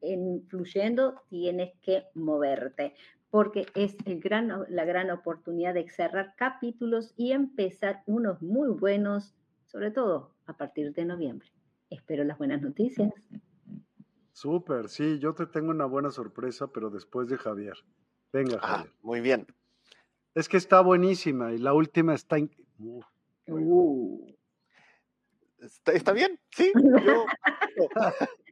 influyendo, 0.00 1.22
tienes 1.28 1.74
que 1.80 2.06
moverte 2.14 2.94
porque 3.30 3.66
es 3.74 3.96
el 4.06 4.20
gran, 4.20 4.64
la 4.68 4.84
gran 4.84 5.10
oportunidad 5.10 5.74
de 5.74 5.88
cerrar 5.88 6.34
capítulos 6.36 7.12
y 7.16 7.32
empezar 7.32 8.02
unos 8.06 8.40
muy 8.40 8.70
buenos, 8.70 9.34
sobre 9.76 9.90
todo 9.90 10.32
a 10.46 10.56
partir 10.56 10.94
de 10.94 11.04
noviembre. 11.04 11.52
Espero 11.90 12.24
las 12.24 12.38
buenas 12.38 12.62
noticias. 12.62 13.12
Súper, 14.32 14.88
sí, 14.88 15.18
yo 15.18 15.34
te 15.34 15.44
tengo 15.44 15.70
una 15.70 15.84
buena 15.84 16.10
sorpresa, 16.10 16.68
pero 16.68 16.88
después 16.88 17.28
de 17.28 17.36
Javier. 17.36 17.74
Venga, 18.32 18.58
ah, 18.62 18.78
Javier. 18.78 18.94
muy 19.02 19.20
bien. 19.20 19.46
Es 20.34 20.48
que 20.48 20.56
está 20.56 20.80
buenísima 20.80 21.52
y 21.52 21.58
la 21.58 21.74
última 21.74 22.14
está... 22.14 22.38
Uh. 22.78 24.24
¿Está, 25.58 26.14
bien? 26.14 26.40
Sí. 26.52 26.72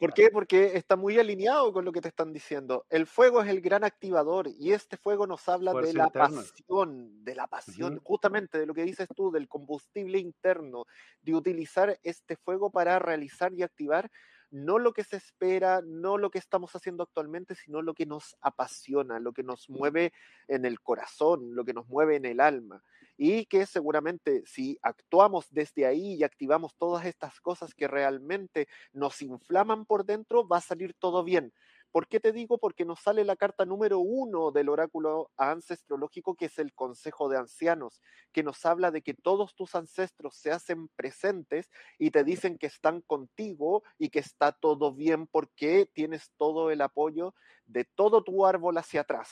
¿Por 0.00 0.14
qué? 0.14 0.30
Porque 0.30 0.76
está 0.76 0.96
muy 0.96 1.18
alineado 1.18 1.72
con 1.72 1.84
lo 1.84 1.92
que 1.92 2.00
te 2.00 2.08
están 2.08 2.32
diciendo. 2.32 2.86
El 2.88 3.06
fuego 3.06 3.42
es 3.42 3.48
el 3.48 3.60
gran 3.60 3.84
activador 3.84 4.48
y 4.48 4.72
este 4.72 4.96
fuego 4.96 5.26
nos 5.26 5.48
habla 5.48 5.72
de 5.74 5.92
la 5.92 6.08
pasión, 6.08 7.24
de 7.24 7.34
la 7.34 7.46
pasión, 7.46 8.00
justamente 8.02 8.58
de 8.58 8.66
lo 8.66 8.74
que 8.74 8.84
dices 8.84 9.08
tú, 9.14 9.30
del 9.30 9.48
combustible 9.48 10.18
interno, 10.18 10.86
de 11.22 11.34
utilizar 11.34 11.98
este 12.02 12.36
fuego 12.36 12.70
para 12.70 12.98
realizar 12.98 13.52
y 13.52 13.62
activar 13.62 14.10
no 14.50 14.78
lo 14.78 14.92
que 14.92 15.04
se 15.04 15.16
espera, 15.16 15.80
no 15.84 16.18
lo 16.18 16.30
que 16.30 16.38
estamos 16.38 16.74
haciendo 16.74 17.04
actualmente, 17.04 17.54
sino 17.54 17.82
lo 17.82 17.94
que 17.94 18.06
nos 18.06 18.36
apasiona, 18.40 19.20
lo 19.20 19.32
que 19.32 19.42
nos 19.42 19.70
mueve 19.70 20.12
en 20.48 20.64
el 20.64 20.80
corazón, 20.80 21.54
lo 21.54 21.64
que 21.64 21.72
nos 21.72 21.88
mueve 21.88 22.16
en 22.16 22.24
el 22.24 22.40
alma. 22.40 22.82
Y 23.22 23.44
que 23.44 23.66
seguramente 23.66 24.42
si 24.46 24.78
actuamos 24.80 25.46
desde 25.50 25.84
ahí 25.84 26.14
y 26.14 26.24
activamos 26.24 26.74
todas 26.76 27.04
estas 27.04 27.38
cosas 27.38 27.74
que 27.74 27.86
realmente 27.86 28.66
nos 28.94 29.20
inflaman 29.20 29.84
por 29.84 30.06
dentro, 30.06 30.48
va 30.48 30.56
a 30.56 30.62
salir 30.62 30.94
todo 30.94 31.22
bien. 31.22 31.52
¿Por 31.92 32.08
qué 32.08 32.18
te 32.18 32.32
digo? 32.32 32.56
Porque 32.56 32.86
nos 32.86 33.00
sale 33.00 33.24
la 33.26 33.36
carta 33.36 33.66
número 33.66 33.98
uno 33.98 34.52
del 34.52 34.70
oráculo 34.70 35.30
ancestrológico, 35.36 36.34
que 36.34 36.46
es 36.46 36.58
el 36.58 36.72
Consejo 36.72 37.28
de 37.28 37.36
Ancianos, 37.36 38.00
que 38.32 38.42
nos 38.42 38.64
habla 38.64 38.90
de 38.90 39.02
que 39.02 39.12
todos 39.12 39.54
tus 39.54 39.74
ancestros 39.74 40.34
se 40.36 40.50
hacen 40.50 40.88
presentes 40.96 41.68
y 41.98 42.12
te 42.12 42.24
dicen 42.24 42.56
que 42.56 42.68
están 42.68 43.02
contigo 43.02 43.82
y 43.98 44.08
que 44.08 44.20
está 44.20 44.52
todo 44.52 44.94
bien 44.94 45.26
porque 45.26 45.90
tienes 45.92 46.30
todo 46.38 46.70
el 46.70 46.80
apoyo 46.80 47.34
de 47.66 47.84
todo 47.84 48.24
tu 48.24 48.46
árbol 48.46 48.78
hacia 48.78 49.02
atrás. 49.02 49.28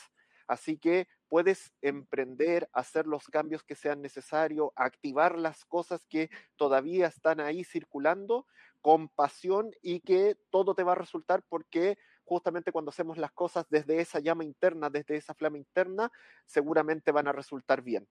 Así 0.47 0.79
que 0.79 1.07
puedes 1.29 1.73
emprender, 1.83 2.69
hacer 2.73 3.07
los 3.07 3.27
cambios 3.29 3.63
que 3.63 3.75
sean 3.75 4.03
necesarios, 4.03 4.71
activar 4.77 5.39
las 5.39 5.65
cosas 5.65 6.05
que 6.07 6.31
todavía 6.57 7.07
están 7.07 7.41
ahí 7.41 7.65
circulando 7.65 8.47
con 8.81 9.09
pasión 9.09 9.71
y 9.83 10.01
que 10.01 10.37
todo 10.51 10.75
te 10.75 10.85
va 10.85 10.93
a 10.93 10.97
resultar 10.97 11.43
porque 11.49 11.99
justamente 12.25 12.73
cuando 12.73 12.91
hacemos 12.91 13.19
las 13.19 13.33
cosas 13.33 13.67
desde 13.71 14.01
esa 14.01 14.21
llama 14.21 14.45
interna, 14.45 14.91
desde 14.91 15.17
esa 15.17 15.35
flama 15.35 15.59
interna, 15.59 16.11
seguramente 16.47 17.11
van 17.11 17.29
a 17.29 17.33
resultar 17.33 17.83
bien. 17.83 18.07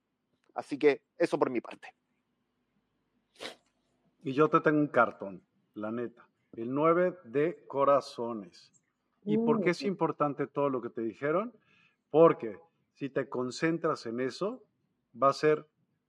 Así 0.53 0.77
que 0.77 1.01
eso 1.17 1.37
por 1.37 1.49
mi 1.49 1.61
parte. 1.61 1.93
Y 4.23 4.33
yo 4.33 4.49
te 4.49 4.59
tengo 4.59 4.79
un 4.79 4.87
cartón, 4.87 5.41
la 5.75 5.91
neta. 5.91 6.27
El 6.53 6.73
9 6.73 7.19
de 7.25 7.63
corazones. 7.67 8.71
¿Y 9.23 9.37
por 9.37 9.61
qué 9.61 9.71
es 9.71 9.81
uh. 9.83 9.87
importante 9.87 10.47
todo 10.47 10.69
lo 10.69 10.81
que 10.81 10.89
te 10.89 11.01
dijeron? 11.01 11.53
Porque 12.09 12.57
si 12.97 13.09
te 13.09 13.29
concentras 13.29 14.05
en 14.05 14.19
eso, 14.19 14.61
va 15.11 15.29
a 15.29 15.33
ser 15.33 15.65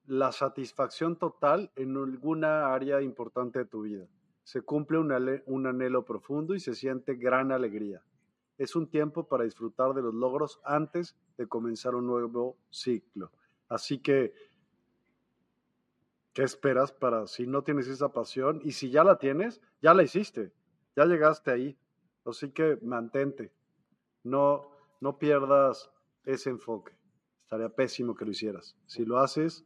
la 0.06 0.32
satisfacción 0.32 1.16
total 1.16 1.70
en 1.76 1.96
alguna 1.96 2.74
área 2.74 3.00
importante 3.00 3.60
de 3.60 3.64
tu 3.64 3.82
vida 3.82 4.08
se 4.48 4.62
cumple 4.62 4.96
un, 4.96 5.66
anhelo 5.66 6.06
profundo 6.06 6.54
y 6.54 6.60
se 6.60 6.74
siente 6.74 7.16
gran 7.16 7.52
alegría. 7.52 8.02
Es 8.56 8.76
un 8.76 8.88
tiempo 8.88 9.28
para 9.28 9.44
disfrutar 9.44 9.92
de 9.92 10.00
los 10.00 10.14
logros 10.14 10.58
antes 10.64 11.14
de 11.36 11.46
comenzar 11.46 11.94
un 11.94 12.06
nuevo 12.06 12.56
ciclo. 12.70 13.30
Así 13.68 13.98
que, 13.98 14.32
¿qué 16.32 16.44
esperas 16.44 16.92
para 16.92 17.26
si 17.26 17.46
no 17.46 17.62
tienes 17.62 17.88
esa 17.88 18.10
pasión? 18.10 18.62
Y 18.64 18.72
si 18.72 18.88
ya 18.88 19.04
la 19.04 19.18
tienes, 19.18 19.60
ya 19.82 19.92
la 19.92 20.02
hiciste, 20.02 20.50
ya 20.96 21.04
llegaste 21.04 21.50
ahí. 21.50 21.78
Así 22.24 22.50
que 22.50 22.78
mantente, 22.80 23.52
no, 24.22 24.70
no 25.02 25.18
pierdas 25.18 25.90
ese 26.32 26.50
enfoque. 26.50 26.92
Estaría 27.42 27.68
pésimo 27.70 28.14
que 28.14 28.24
lo 28.24 28.30
hicieras. 28.30 28.76
Si 28.86 29.04
lo 29.04 29.18
haces, 29.18 29.64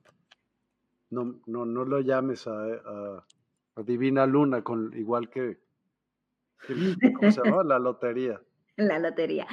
no, 1.10 1.40
no, 1.46 1.66
no 1.66 1.84
lo 1.84 2.00
llames 2.00 2.46
a 2.46 3.24
Divina 3.84 4.26
Luna, 4.26 4.62
con, 4.62 4.96
igual 4.96 5.28
que, 5.28 5.58
¿cómo 6.66 7.30
se 7.30 7.42
llama? 7.42 7.64
La 7.64 7.78
lotería. 7.78 8.40
La 8.76 8.98
lotería. 8.98 9.46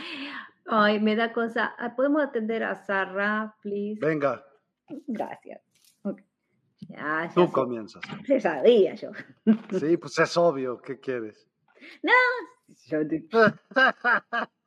Ay, 0.66 1.00
me 1.00 1.16
da 1.16 1.34
cosa. 1.34 1.74
Ah, 1.78 1.96
¿Podemos 1.96 2.24
atender 2.24 2.64
a 2.64 2.76
Sara, 2.76 3.56
please? 3.62 4.00
Venga. 4.00 4.46
Gracias. 5.08 5.62
Tú 7.36 7.52
comienzas. 7.52 8.02
Se 8.26 8.40
sabía 8.40 8.96
yo. 8.96 9.12
Sí, 9.80 9.98
pues 9.98 10.18
es 10.20 10.38
obvio. 10.38 10.82
¿Qué 10.82 11.00
quieres? 11.00 11.46
No, 12.04 12.12
yo 12.88 13.00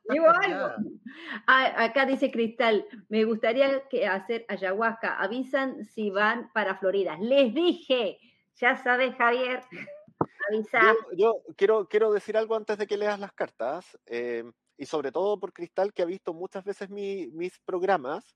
Igual. 0.05 0.75
Ah, 1.45 1.83
acá 1.83 2.05
dice 2.05 2.31
Cristal, 2.31 2.87
me 3.07 3.23
gustaría 3.23 3.87
que 3.87 4.07
hacer 4.07 4.45
ayahuasca. 4.47 5.19
Avisan 5.19 5.85
si 5.85 6.09
van 6.09 6.51
para 6.53 6.75
Florida. 6.77 7.17
Les 7.19 7.53
dije, 7.53 8.19
ya 8.55 8.75
sabes, 8.77 9.15
Javier, 9.15 9.61
avisar. 10.49 10.95
Yo, 11.15 11.41
quiero, 11.55 11.87
quiero 11.87 12.11
decir 12.11 12.35
algo 12.35 12.55
antes 12.55 12.77
de 12.77 12.87
que 12.87 12.97
leas 12.97 13.19
las 13.19 13.31
cartas, 13.33 13.97
eh, 14.07 14.43
y 14.77 14.85
sobre 14.85 15.11
todo 15.11 15.39
por 15.39 15.53
Cristal, 15.53 15.93
que 15.93 16.01
ha 16.01 16.05
visto 16.05 16.33
muchas 16.33 16.63
veces 16.63 16.89
mis 16.89 17.59
programas. 17.59 18.35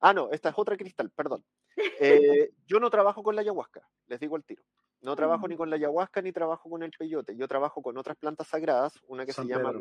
Ah, 0.00 0.14
no, 0.14 0.30
esta 0.30 0.48
es 0.48 0.54
otra 0.56 0.76
Cristal, 0.76 1.10
perdón. 1.10 1.44
Eh, 2.00 2.50
yo 2.66 2.78
no 2.80 2.90
trabajo 2.90 3.22
con 3.22 3.34
la 3.34 3.40
ayahuasca, 3.40 3.80
les 4.06 4.20
digo 4.20 4.36
el 4.36 4.44
tiro. 4.44 4.62
No 5.00 5.16
trabajo 5.16 5.48
ni 5.48 5.54
mm. 5.54 5.58
con 5.58 5.70
la 5.70 5.76
ayahuasca 5.76 6.20
ni 6.20 6.30
trabajo 6.30 6.68
con 6.68 6.82
el 6.82 6.90
peyote. 6.90 7.34
Yo 7.34 7.48
trabajo 7.48 7.82
con 7.82 7.96
otras 7.96 8.16
plantas 8.16 8.46
sagradas, 8.46 8.92
una 9.08 9.24
que 9.24 9.32
se 9.32 9.44
llama 9.44 9.72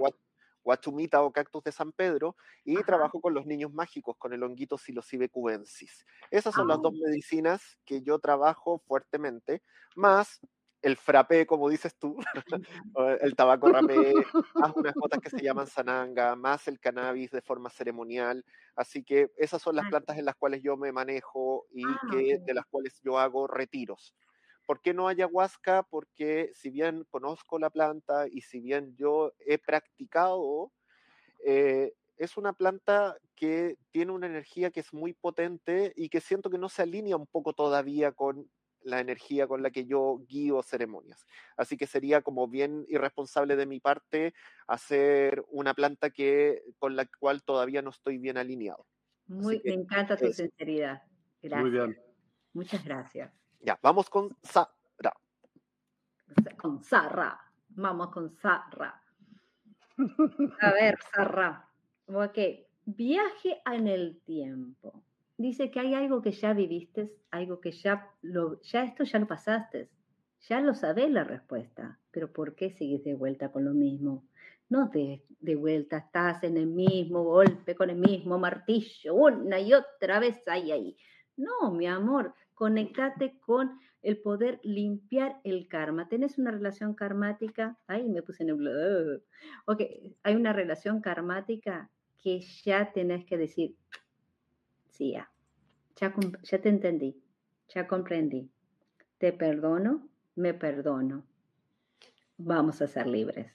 guachumita 0.64 1.22
o 1.22 1.32
cactus 1.32 1.64
de 1.64 1.72
San 1.72 1.92
Pedro, 1.92 2.36
y 2.64 2.82
trabajo 2.84 3.22
con 3.22 3.34
los 3.34 3.46
niños 3.46 3.74
mágicos, 3.74 4.18
con 4.18 4.34
el 4.34 4.44
honguito 4.44 4.78
psilocibe 4.78 5.30
cubensis. 5.30 6.06
Esas 6.30 6.54
son 6.54 6.68
las 6.68 6.78
ah. 6.78 6.82
dos 6.84 6.94
medicinas 6.94 7.80
que 7.86 8.02
yo 8.02 8.20
trabajo 8.20 8.80
fuertemente, 8.80 9.62
más 9.96 10.42
el 10.82 10.98
frappé, 10.98 11.46
como 11.46 11.70
dices 11.70 11.96
tú, 11.98 12.18
el 13.22 13.36
tabaco 13.36 13.70
rapé, 13.70 14.14
más 14.56 14.72
unas 14.76 14.94
gotas 14.96 15.20
que 15.20 15.30
se 15.30 15.42
llaman 15.42 15.68
sananga, 15.86 16.36
más 16.36 16.68
el 16.68 16.80
cannabis 16.80 17.32
de 17.32 17.42
forma 17.42 17.70
ceremonial. 17.70 18.44
Así 18.76 19.04
que 19.04 19.32
esas 19.38 19.62
son 19.62 19.76
las 19.76 19.88
plantas 19.90 20.18
en 20.18 20.26
las 20.26 20.36
cuales 20.36 20.64
yo 20.64 20.78
me 20.78 20.92
manejo 20.92 21.68
y 21.72 21.84
ah, 21.86 22.00
que, 22.12 22.40
de 22.40 22.54
las 22.54 22.66
cuales 22.66 23.00
yo 23.04 23.20
hago 23.20 23.48
retiros. 23.48 24.16
¿Por 24.72 24.80
qué 24.80 24.94
no 24.94 25.10
ayahuasca? 25.10 25.84
Porque 25.84 26.50
si 26.54 26.70
bien 26.70 27.04
conozco 27.10 27.60
la 27.60 27.70
planta 27.70 28.30
y 28.32 28.40
si 28.40 28.62
bien 28.62 28.96
yo 28.96 29.34
he 29.46 29.58
practicado, 29.58 30.72
eh, 31.46 31.92
es 32.16 32.38
una 32.38 32.54
planta 32.54 33.18
que 33.36 33.76
tiene 33.92 34.14
una 34.14 34.28
energía 34.28 34.72
que 34.72 34.80
es 34.80 34.94
muy 34.94 35.12
potente 35.12 35.92
y 35.98 36.08
que 36.08 36.22
siento 36.22 36.50
que 36.50 36.58
no 36.58 36.70
se 36.70 36.84
alinea 36.84 37.18
un 37.18 37.28
poco 37.28 37.52
todavía 37.52 38.14
con 38.14 38.50
la 38.82 39.02
energía 39.02 39.46
con 39.46 39.62
la 39.62 39.72
que 39.72 39.86
yo 39.86 40.22
guío 40.26 40.64
ceremonias. 40.64 41.26
Así 41.58 41.76
que 41.76 41.86
sería 41.86 42.22
como 42.22 42.48
bien 42.48 42.86
irresponsable 42.88 43.58
de 43.58 43.66
mi 43.66 43.82
parte 43.82 44.34
hacer 44.68 45.44
una 45.50 45.74
planta 45.74 46.12
que, 46.12 46.64
con 46.80 46.96
la 46.96 47.06
cual 47.20 47.44
todavía 47.44 47.82
no 47.82 47.90
estoy 47.90 48.20
bien 48.20 48.38
alineado. 48.38 48.88
Muy, 49.28 49.62
me 49.66 49.74
encanta 49.74 50.16
tu 50.16 50.32
sinceridad. 50.32 51.02
Gracias. 51.42 51.62
Muy 51.62 51.72
bien. 51.72 52.02
Muchas 52.54 52.86
gracias. 52.86 53.41
Ya, 53.64 53.78
vamos 53.82 54.10
con 54.10 54.36
Sara. 54.42 54.72
Con 56.58 56.84
Sara. 56.84 57.40
Vamos 57.70 58.10
con 58.10 58.32
Sara. 58.32 59.02
A 60.62 60.72
ver, 60.74 60.98
Sara. 61.14 61.68
Ok. 62.08 62.38
Viaje 62.86 63.62
en 63.66 63.88
el 63.88 64.20
tiempo. 64.22 65.04
Dice 65.38 65.72
que 65.72 65.80
hay 65.80 65.94
algo 65.94 66.22
que 66.22 66.32
ya 66.32 66.54
viviste, 66.54 67.14
algo 67.32 67.62
que 67.62 67.72
ya 67.72 68.10
lo, 68.22 68.60
ya 68.62 68.84
esto 68.84 69.04
ya 69.04 69.20
lo 69.20 69.28
pasaste. 69.28 69.90
Ya 70.48 70.60
lo 70.60 70.74
sabes 70.74 71.10
la 71.12 71.24
respuesta, 71.24 72.00
pero 72.10 72.32
¿por 72.32 72.56
qué 72.56 72.72
sigues 72.72 73.04
de 73.04 73.14
vuelta 73.14 73.52
con 73.52 73.64
lo 73.64 73.74
mismo? 73.74 74.26
No 74.70 74.90
te 74.90 75.24
de 75.40 75.56
vuelta, 75.56 75.98
estás 75.98 76.44
en 76.44 76.58
el 76.58 76.68
mismo 76.68 77.24
golpe, 77.24 77.76
con 77.76 77.90
el 77.90 77.98
mismo 77.98 78.40
martillo, 78.40 79.14
una 79.14 79.60
y 79.60 79.74
otra 79.74 80.20
vez 80.20 80.48
ahí, 80.48 80.72
ahí. 80.72 80.98
No, 81.38 81.72
mi 81.72 81.88
amor, 81.88 82.34
conectate 82.62 83.40
con 83.40 83.80
el 84.04 84.20
poder 84.20 84.60
limpiar 84.62 85.42
el 85.44 85.68
karma. 85.68 86.08
¿Tenés 86.08 86.38
una 86.38 86.52
relación 86.52 86.94
karmática? 86.94 87.80
Ay, 87.88 88.08
me 88.08 88.22
puse 88.22 88.44
en 88.44 88.50
el... 88.50 89.24
Ok, 89.66 89.82
hay 90.22 90.36
una 90.36 90.54
relación 90.54 91.02
karmática 91.02 91.90
que 92.22 92.40
ya 92.64 92.94
tenés 92.94 93.26
que 93.26 93.40
decir, 93.40 93.76
sí, 94.92 95.14
ya, 95.14 95.32
ya, 95.96 96.62
te 96.62 96.70
entendí, 96.70 97.20
ya 97.68 97.88
comprendí, 97.88 98.52
te 99.18 99.34
perdono, 99.34 100.08
me 100.36 100.54
perdono, 100.54 101.26
vamos 102.38 102.80
a 102.84 102.88
ser 102.88 103.08
libres. 103.08 103.52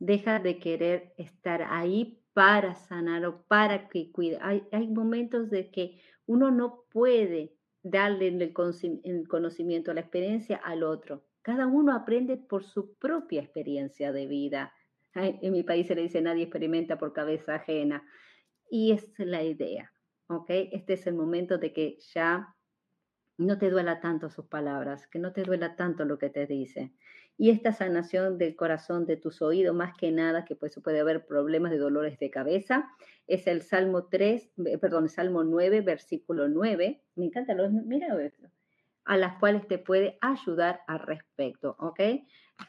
Deja 0.00 0.40
de 0.40 0.58
querer 0.58 1.14
estar 1.18 1.62
ahí 1.62 2.20
para 2.32 2.74
sanar 2.74 3.24
o 3.26 3.42
para 3.42 3.88
que 3.88 4.10
cuide. 4.10 4.40
Hay, 4.42 4.66
hay 4.72 4.88
momentos 4.88 5.50
de 5.50 5.70
que 5.70 6.00
uno 6.26 6.50
no 6.50 6.82
puede 6.90 7.54
darle 7.84 8.28
el, 8.28 8.52
conocimiento, 9.28 9.92
la 9.92 10.00
experiencia 10.00 10.56
al 10.56 10.82
otro. 10.82 11.22
Cada 11.42 11.66
uno 11.66 11.94
aprende 11.94 12.38
por 12.38 12.64
su 12.64 12.94
propia 12.94 13.42
experiencia 13.42 14.10
de 14.10 14.26
vida. 14.26 14.72
En 15.14 15.52
mi 15.52 15.62
país 15.62 15.86
se 15.86 15.94
le 15.94 16.02
dice 16.02 16.22
nadie 16.22 16.44
experimenta 16.44 16.98
por 16.98 17.12
cabeza 17.12 17.56
ajena. 17.56 18.02
Y 18.70 18.92
es 18.92 19.12
la 19.18 19.44
idea, 19.44 19.92
¿ok? 20.28 20.46
Este 20.48 20.94
es 20.94 21.06
el 21.06 21.14
momento 21.14 21.58
de 21.58 21.72
que 21.72 21.98
ya 22.14 22.56
no 23.36 23.58
te 23.58 23.70
duela 23.70 24.00
tanto 24.00 24.30
sus 24.30 24.46
palabras, 24.46 25.06
que 25.06 25.18
no 25.18 25.32
te 25.32 25.42
duela 25.42 25.76
tanto 25.76 26.06
lo 26.06 26.18
que 26.18 26.30
te 26.30 26.46
dice. 26.46 26.94
Y 27.36 27.50
esta 27.50 27.72
sanación 27.72 28.38
del 28.38 28.54
corazón 28.54 29.06
de 29.06 29.16
tus 29.16 29.42
oídos, 29.42 29.74
más 29.74 29.96
que 29.96 30.12
nada, 30.12 30.44
que 30.44 30.54
pues 30.54 30.78
puede 30.82 31.00
haber 31.00 31.26
problemas 31.26 31.72
de 31.72 31.78
dolores 31.78 32.18
de 32.18 32.30
cabeza, 32.30 32.88
es 33.26 33.46
el 33.46 33.62
Salmo 33.62 34.06
3, 34.06 34.52
perdón, 34.80 35.08
Salmo 35.08 35.42
9, 35.42 35.80
versículo 35.80 36.48
9. 36.48 37.02
Me 37.16 37.24
encanta, 37.24 37.54
lo, 37.54 37.68
mira 37.70 38.22
esto 38.22 38.48
a 39.04 39.16
las 39.16 39.38
cuales 39.38 39.66
te 39.68 39.78
puede 39.78 40.18
ayudar 40.20 40.80
al 40.86 41.00
respecto, 41.00 41.76
¿ok? 41.78 42.00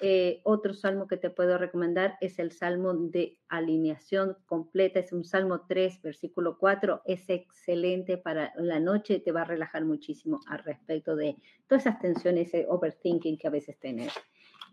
Eh, 0.01 0.41
otro 0.43 0.73
salmo 0.73 1.07
que 1.07 1.15
te 1.15 1.29
puedo 1.29 1.57
recomendar 1.57 2.17
es 2.19 2.39
el 2.39 2.51
salmo 2.51 2.93
de 2.93 3.37
alineación 3.47 4.35
completa, 4.45 4.99
es 4.99 5.13
un 5.13 5.23
salmo 5.23 5.65
3, 5.67 6.01
versículo 6.01 6.57
4, 6.57 7.03
es 7.05 7.29
excelente 7.29 8.17
para 8.17 8.51
la 8.57 8.79
noche, 8.79 9.19
te 9.19 9.31
va 9.31 9.41
a 9.41 9.45
relajar 9.45 9.85
muchísimo 9.85 10.39
al 10.47 10.59
respecto 10.63 11.15
de 11.15 11.37
todas 11.67 11.85
esas 11.85 11.99
tensiones, 11.99 12.47
ese 12.47 12.65
overthinking 12.67 13.37
que 13.37 13.47
a 13.47 13.51
veces 13.51 13.79
tenés. 13.79 14.13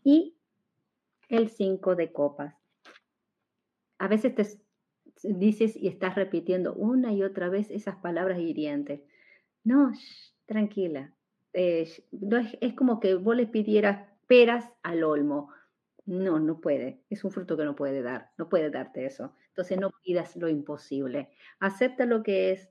Y 0.02 0.36
el 1.28 1.48
5 1.48 1.96
de 1.96 2.12
copas. 2.12 2.54
A 3.98 4.08
veces 4.08 4.34
te 4.34 4.46
dices 5.22 5.76
y 5.76 5.88
estás 5.88 6.14
repitiendo 6.14 6.74
una 6.74 7.12
y 7.12 7.22
otra 7.22 7.48
vez 7.48 7.70
esas 7.70 7.96
palabras 7.96 8.38
hirientes. 8.38 9.00
No, 9.64 9.92
tranquila, 10.46 11.14
eh, 11.52 11.88
es, 12.60 12.74
como 12.74 13.00
que 13.00 13.14
vos 13.14 13.36
le 13.36 13.46
pidieras 13.46 14.08
peras 14.26 14.70
al 14.82 15.04
olmo. 15.04 15.50
No, 16.04 16.40
no 16.40 16.60
puede. 16.60 17.02
Es 17.10 17.24
un 17.24 17.30
fruto 17.30 17.56
que 17.56 17.64
no 17.64 17.76
puede 17.76 18.02
dar. 18.02 18.32
No 18.36 18.48
puede 18.48 18.70
darte 18.70 19.06
eso. 19.06 19.34
Entonces 19.48 19.78
no 19.78 19.90
pidas 20.02 20.36
lo 20.36 20.48
imposible. 20.48 21.30
Acepta 21.60 22.06
lo 22.06 22.22
que 22.22 22.52
es 22.52 22.68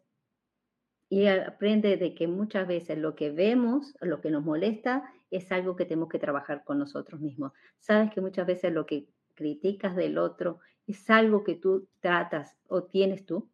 y 1.09 1.27
aprende 1.27 1.97
de 1.97 2.15
que 2.15 2.27
muchas 2.27 2.67
veces 2.67 2.97
lo 2.97 3.15
que 3.15 3.31
vemos, 3.31 3.93
lo 3.99 4.21
que 4.21 4.31
nos 4.31 4.43
molesta, 4.43 5.13
es 5.31 5.51
algo 5.51 5.75
que 5.75 5.85
tenemos 5.85 6.09
que 6.09 6.19
trabajar 6.19 6.63
con 6.63 6.77
nosotros 6.77 7.19
mismos. 7.21 7.53
Sabes 7.79 8.11
que 8.11 8.21
muchas 8.21 8.45
veces 8.45 8.71
lo 8.71 8.85
que 8.85 9.07
criticas 9.33 9.95
del 9.95 10.17
otro 10.17 10.59
es 10.85 11.09
algo 11.09 11.43
que 11.43 11.55
tú 11.55 11.87
tratas 12.01 12.57
o 12.67 12.83
tienes 12.83 13.25
tú. 13.25 13.49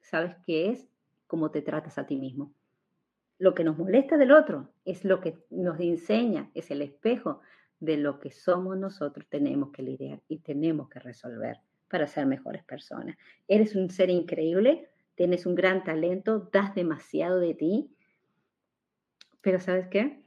¿Sabes 0.00 0.36
qué 0.46 0.70
es? 0.70 0.88
Cómo 1.26 1.50
te 1.50 1.62
tratas 1.62 1.98
a 1.98 2.06
ti 2.06 2.16
mismo. 2.16 2.52
Lo 3.38 3.54
que 3.54 3.64
nos 3.64 3.76
molesta 3.76 4.16
del 4.16 4.32
otro 4.32 4.70
es 4.84 5.04
lo 5.04 5.20
que 5.20 5.36
nos 5.50 5.78
enseña, 5.80 6.50
es 6.54 6.70
el 6.70 6.80
espejo 6.80 7.40
de 7.80 7.98
lo 7.98 8.18
que 8.18 8.30
somos 8.30 8.78
nosotros, 8.78 9.26
tenemos 9.28 9.72
que 9.72 9.82
lidiar 9.82 10.22
y 10.28 10.38
tenemos 10.38 10.88
que 10.88 11.00
resolver 11.00 11.58
para 11.88 12.06
ser 12.06 12.24
mejores 12.26 12.64
personas. 12.64 13.16
Eres 13.46 13.74
un 13.74 13.90
ser 13.90 14.08
increíble, 14.08 14.88
tienes 15.16 15.44
un 15.44 15.54
gran 15.54 15.84
talento, 15.84 16.48
das 16.52 16.74
demasiado 16.74 17.38
de 17.38 17.54
ti, 17.54 17.90
pero 19.42 19.60
¿sabes 19.60 19.88
qué? 19.88 20.25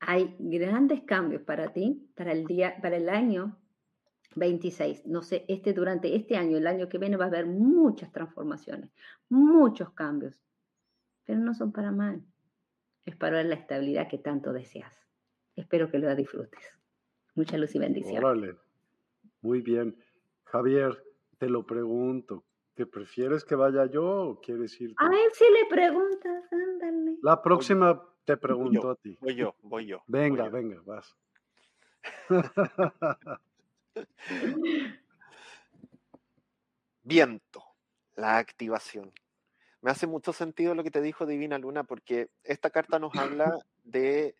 Hay 0.00 0.34
grandes 0.38 1.02
cambios 1.02 1.42
para 1.42 1.72
ti, 1.72 2.10
para 2.14 2.32
el 2.32 2.46
día, 2.46 2.76
para 2.80 2.96
el 2.96 3.08
año 3.08 3.56
26. 4.36 5.06
No 5.06 5.22
sé, 5.22 5.44
este 5.48 5.72
durante 5.72 6.14
este 6.16 6.36
año, 6.36 6.56
el 6.56 6.66
año 6.66 6.88
que 6.88 6.98
viene 6.98 7.16
va 7.16 7.26
a 7.26 7.28
haber 7.28 7.46
muchas 7.46 8.10
transformaciones, 8.12 8.90
muchos 9.28 9.90
cambios 9.90 10.40
pero 11.30 11.42
no 11.42 11.54
son 11.54 11.70
para 11.70 11.92
mal. 11.92 12.24
Es 13.04 13.14
para 13.14 13.44
la 13.44 13.54
estabilidad 13.54 14.08
que 14.08 14.18
tanto 14.18 14.52
deseas. 14.52 14.92
Espero 15.54 15.88
que 15.88 16.00
lo 16.00 16.12
disfrutes. 16.16 16.60
Mucha 17.36 17.56
luz 17.56 17.72
y 17.76 17.78
bendición. 17.78 18.24
Órale. 18.24 18.56
Muy 19.40 19.60
bien. 19.60 19.96
Javier, 20.42 21.04
te 21.38 21.48
lo 21.48 21.64
pregunto. 21.64 22.42
¿Te 22.74 22.84
prefieres 22.84 23.44
que 23.44 23.54
vaya 23.54 23.86
yo 23.86 24.04
o 24.04 24.40
quieres 24.40 24.80
ir? 24.80 24.92
A 24.96 25.06
él 25.06 25.30
sí 25.32 25.44
le 25.44 25.68
preguntas, 25.72 26.52
ándale. 26.52 27.18
La 27.22 27.40
próxima 27.42 28.02
te 28.30 28.36
pregunto 28.36 28.90
a 28.90 28.94
ti. 28.94 29.16
Voy 29.20 29.34
yo, 29.34 29.56
voy 29.62 29.86
yo. 29.86 30.02
Venga, 30.06 30.48
venga, 30.48 30.80
vas. 30.84 31.16
Viento, 37.02 37.64
la 38.14 38.38
activación. 38.38 39.12
Me 39.82 39.90
hace 39.90 40.06
mucho 40.06 40.32
sentido 40.32 40.76
lo 40.76 40.84
que 40.84 40.92
te 40.92 41.00
dijo 41.00 41.26
Divina 41.26 41.58
Luna, 41.58 41.82
porque 41.84 42.30
esta 42.44 42.70
carta 42.70 43.00
nos 43.00 43.16
habla 43.16 43.58
de 43.82 44.36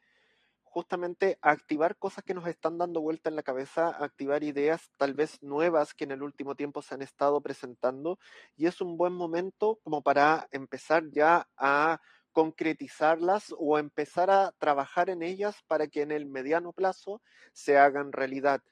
justamente 0.62 1.37
activar 1.43 1.97
cosas 1.97 2.23
que 2.23 2.35
nos 2.35 2.47
están 2.47 2.79
dando 2.79 3.01
vuelta 3.01 3.29
en 3.29 3.35
la 3.35 3.43
cabeza, 3.43 3.89
activar 3.89 4.45
ideas 4.45 4.89
tal 4.99 5.15
vez 5.15 5.43
nuevas 5.43 5.95
que 5.95 6.05
en 6.05 6.12
el 6.12 6.23
último 6.23 6.55
tiempo 6.55 6.81
se 6.81 6.95
han 6.95 7.03
estado 7.03 7.41
presentando 7.41 8.21
y 8.57 8.67
es 8.67 8.81
un 8.81 8.97
buen 8.97 9.12
momento 9.12 9.81
como 9.83 10.03
para 10.03 10.47
empezar 10.53 11.11
ya 11.11 11.49
a 11.57 12.01
concretizarlas 12.32 13.55
o 13.59 13.78
empezar 13.78 14.31
a 14.31 14.52
trabajar 14.59 15.11
en 15.11 15.23
ellas 15.23 15.57
para 15.66 15.86
que 15.89 16.02
en 16.02 16.12
el 16.12 16.27
mediano 16.27 16.73
plazo 16.73 17.23
se 17.52 17.78
hagan 17.78 18.12
realidad 18.12 18.62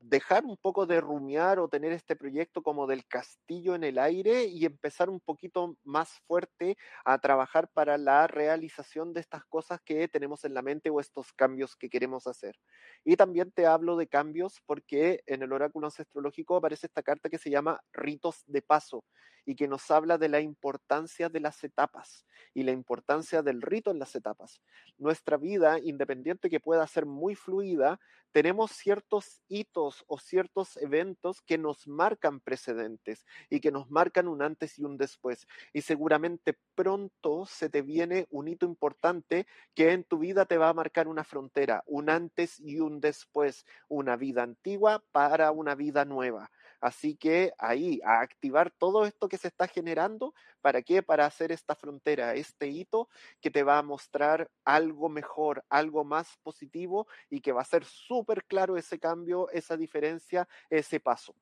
dejar 0.00 0.44
un 0.44 0.56
poco 0.56 0.86
de 0.86 1.00
rumiar 1.00 1.58
o 1.58 1.68
tener 1.68 1.92
este 1.92 2.14
proyecto 2.16 2.62
como 2.62 2.86
del 2.86 3.06
castillo 3.06 3.74
en 3.74 3.84
el 3.84 3.98
aire 3.98 4.44
y 4.44 4.64
empezar 4.64 5.10
un 5.10 5.20
poquito 5.20 5.76
más 5.82 6.10
fuerte 6.26 6.76
a 7.04 7.18
trabajar 7.18 7.68
para 7.72 7.98
la 7.98 8.26
realización 8.26 9.12
de 9.12 9.20
estas 9.20 9.44
cosas 9.44 9.80
que 9.84 10.06
tenemos 10.08 10.44
en 10.44 10.54
la 10.54 10.62
mente 10.62 10.90
o 10.90 11.00
estos 11.00 11.32
cambios 11.32 11.76
que 11.76 11.90
queremos 11.90 12.26
hacer. 12.26 12.56
Y 13.04 13.16
también 13.16 13.50
te 13.50 13.66
hablo 13.66 13.96
de 13.96 14.06
cambios 14.08 14.60
porque 14.66 15.22
en 15.26 15.42
el 15.42 15.52
oráculo 15.52 15.86
ancestrológico 15.86 16.56
aparece 16.56 16.86
esta 16.86 17.02
carta 17.02 17.28
que 17.28 17.38
se 17.38 17.50
llama 17.50 17.80
ritos 17.92 18.44
de 18.46 18.62
paso 18.62 19.04
y 19.48 19.54
que 19.54 19.66
nos 19.66 19.90
habla 19.90 20.18
de 20.18 20.28
la 20.28 20.42
importancia 20.42 21.30
de 21.30 21.40
las 21.40 21.64
etapas 21.64 22.26
y 22.52 22.64
la 22.64 22.72
importancia 22.72 23.40
del 23.40 23.62
rito 23.62 23.90
en 23.90 23.98
las 23.98 24.14
etapas. 24.14 24.60
Nuestra 24.98 25.38
vida, 25.38 25.78
independiente 25.78 26.50
que 26.50 26.60
pueda 26.60 26.86
ser 26.86 27.06
muy 27.06 27.34
fluida, 27.34 27.98
tenemos 28.32 28.72
ciertos 28.72 29.40
hitos 29.48 30.04
o 30.06 30.18
ciertos 30.18 30.76
eventos 30.76 31.40
que 31.40 31.56
nos 31.56 31.88
marcan 31.88 32.40
precedentes 32.40 33.24
y 33.48 33.60
que 33.60 33.70
nos 33.72 33.90
marcan 33.90 34.28
un 34.28 34.42
antes 34.42 34.78
y 34.78 34.84
un 34.84 34.98
después. 34.98 35.46
Y 35.72 35.80
seguramente 35.80 36.58
pronto 36.74 37.46
se 37.46 37.70
te 37.70 37.80
viene 37.80 38.26
un 38.28 38.48
hito 38.48 38.66
importante 38.66 39.46
que 39.74 39.92
en 39.92 40.04
tu 40.04 40.18
vida 40.18 40.44
te 40.44 40.58
va 40.58 40.68
a 40.68 40.74
marcar 40.74 41.08
una 41.08 41.24
frontera, 41.24 41.82
un 41.86 42.10
antes 42.10 42.60
y 42.60 42.80
un 42.80 43.00
después, 43.00 43.64
una 43.88 44.16
vida 44.16 44.42
antigua 44.42 45.02
para 45.10 45.52
una 45.52 45.74
vida 45.74 46.04
nueva. 46.04 46.50
Así 46.80 47.16
que 47.16 47.52
ahí, 47.58 48.00
a 48.04 48.20
activar 48.20 48.70
todo 48.70 49.04
esto 49.04 49.28
que 49.28 49.38
se 49.38 49.48
está 49.48 49.66
generando, 49.66 50.34
¿para 50.60 50.82
qué? 50.82 51.02
Para 51.02 51.26
hacer 51.26 51.50
esta 51.50 51.74
frontera, 51.74 52.34
este 52.34 52.68
hito 52.68 53.08
que 53.40 53.50
te 53.50 53.62
va 53.62 53.78
a 53.78 53.82
mostrar 53.82 54.50
algo 54.64 55.08
mejor, 55.08 55.64
algo 55.68 56.04
más 56.04 56.36
positivo 56.42 57.06
y 57.28 57.40
que 57.40 57.52
va 57.52 57.62
a 57.62 57.64
ser 57.64 57.84
súper 57.84 58.44
claro 58.44 58.76
ese 58.76 58.98
cambio, 58.98 59.48
esa 59.50 59.76
diferencia, 59.76 60.48
ese 60.70 61.00
paso. 61.00 61.34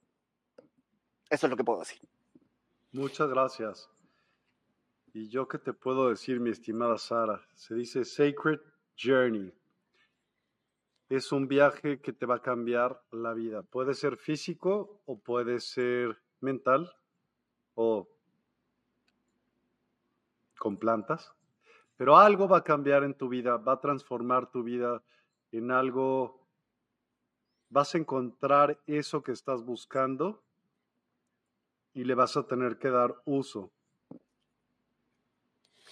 Eso 1.28 1.46
es 1.46 1.50
lo 1.50 1.56
que 1.56 1.64
puedo 1.64 1.80
decir. 1.80 2.00
Muchas 2.92 3.28
gracias. 3.28 3.90
Y 5.12 5.28
yo 5.28 5.48
qué 5.48 5.58
te 5.58 5.72
puedo 5.72 6.10
decir, 6.10 6.40
mi 6.40 6.50
estimada 6.50 6.98
Sara, 6.98 7.42
se 7.54 7.74
dice 7.74 8.04
Sacred 8.04 8.60
Journey. 8.96 9.52
Es 11.08 11.30
un 11.30 11.46
viaje 11.46 12.00
que 12.00 12.12
te 12.12 12.26
va 12.26 12.36
a 12.36 12.42
cambiar 12.42 13.00
la 13.12 13.32
vida. 13.32 13.62
Puede 13.62 13.94
ser 13.94 14.16
físico 14.16 15.00
o 15.06 15.18
puede 15.18 15.60
ser 15.60 16.20
mental 16.40 16.92
o 17.74 18.08
con 20.58 20.78
plantas, 20.78 21.32
pero 21.96 22.16
algo 22.16 22.48
va 22.48 22.58
a 22.58 22.64
cambiar 22.64 23.04
en 23.04 23.14
tu 23.14 23.28
vida, 23.28 23.56
va 23.56 23.74
a 23.74 23.80
transformar 23.80 24.50
tu 24.50 24.62
vida 24.62 25.02
en 25.52 25.70
algo, 25.70 26.46
vas 27.70 27.94
a 27.94 27.98
encontrar 27.98 28.80
eso 28.86 29.22
que 29.22 29.32
estás 29.32 29.64
buscando 29.64 30.42
y 31.94 32.04
le 32.04 32.14
vas 32.14 32.36
a 32.36 32.46
tener 32.46 32.78
que 32.78 32.90
dar 32.90 33.14
uso. 33.24 33.70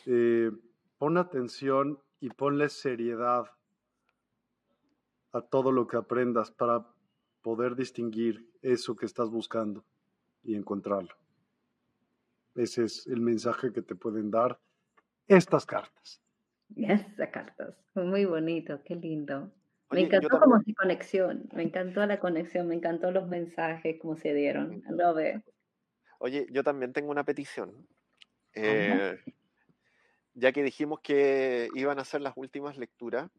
Eh, 0.06 0.50
pon 0.98 1.16
atención 1.16 2.00
y 2.20 2.30
ponle 2.30 2.68
seriedad 2.68 3.46
a 5.34 5.42
todo 5.42 5.72
lo 5.72 5.86
que 5.86 5.96
aprendas 5.96 6.52
para 6.52 6.86
poder 7.42 7.74
distinguir 7.74 8.48
eso 8.62 8.94
que 8.94 9.04
estás 9.04 9.28
buscando 9.28 9.84
y 10.44 10.54
encontrarlo. 10.54 11.14
Ese 12.54 12.84
es 12.84 13.06
el 13.08 13.20
mensaje 13.20 13.72
que 13.72 13.82
te 13.82 13.96
pueden 13.96 14.30
dar 14.30 14.60
estas 15.26 15.66
cartas. 15.66 16.22
Estas 16.76 17.30
cartas, 17.30 17.74
muy 17.94 18.24
bonito, 18.24 18.80
qué 18.84 18.94
lindo. 18.94 19.52
me 19.90 20.02
encantó 20.02 20.38
como 20.38 20.60
si 20.60 20.72
conexión, 20.72 21.48
me 21.52 21.64
encantó 21.64 22.06
la 22.06 22.20
conexión, 22.20 22.68
me 22.68 22.76
encantó 22.76 23.10
los 23.10 23.26
mensajes, 23.26 23.96
cómo 24.00 24.16
se 24.16 24.34
dieron. 24.34 24.82
Lo 24.88 25.14
veo. 25.14 25.42
Oye, 26.20 26.46
yo 26.50 26.62
también 26.62 26.92
tengo 26.92 27.10
una 27.10 27.24
petición. 27.24 27.88
Eh, 28.54 29.18
ya 30.34 30.52
que 30.52 30.62
dijimos 30.62 31.00
que 31.00 31.68
iban 31.74 31.98
a 31.98 32.04
ser 32.04 32.20
las 32.20 32.34
últimas 32.36 32.78
lecturas, 32.78 33.30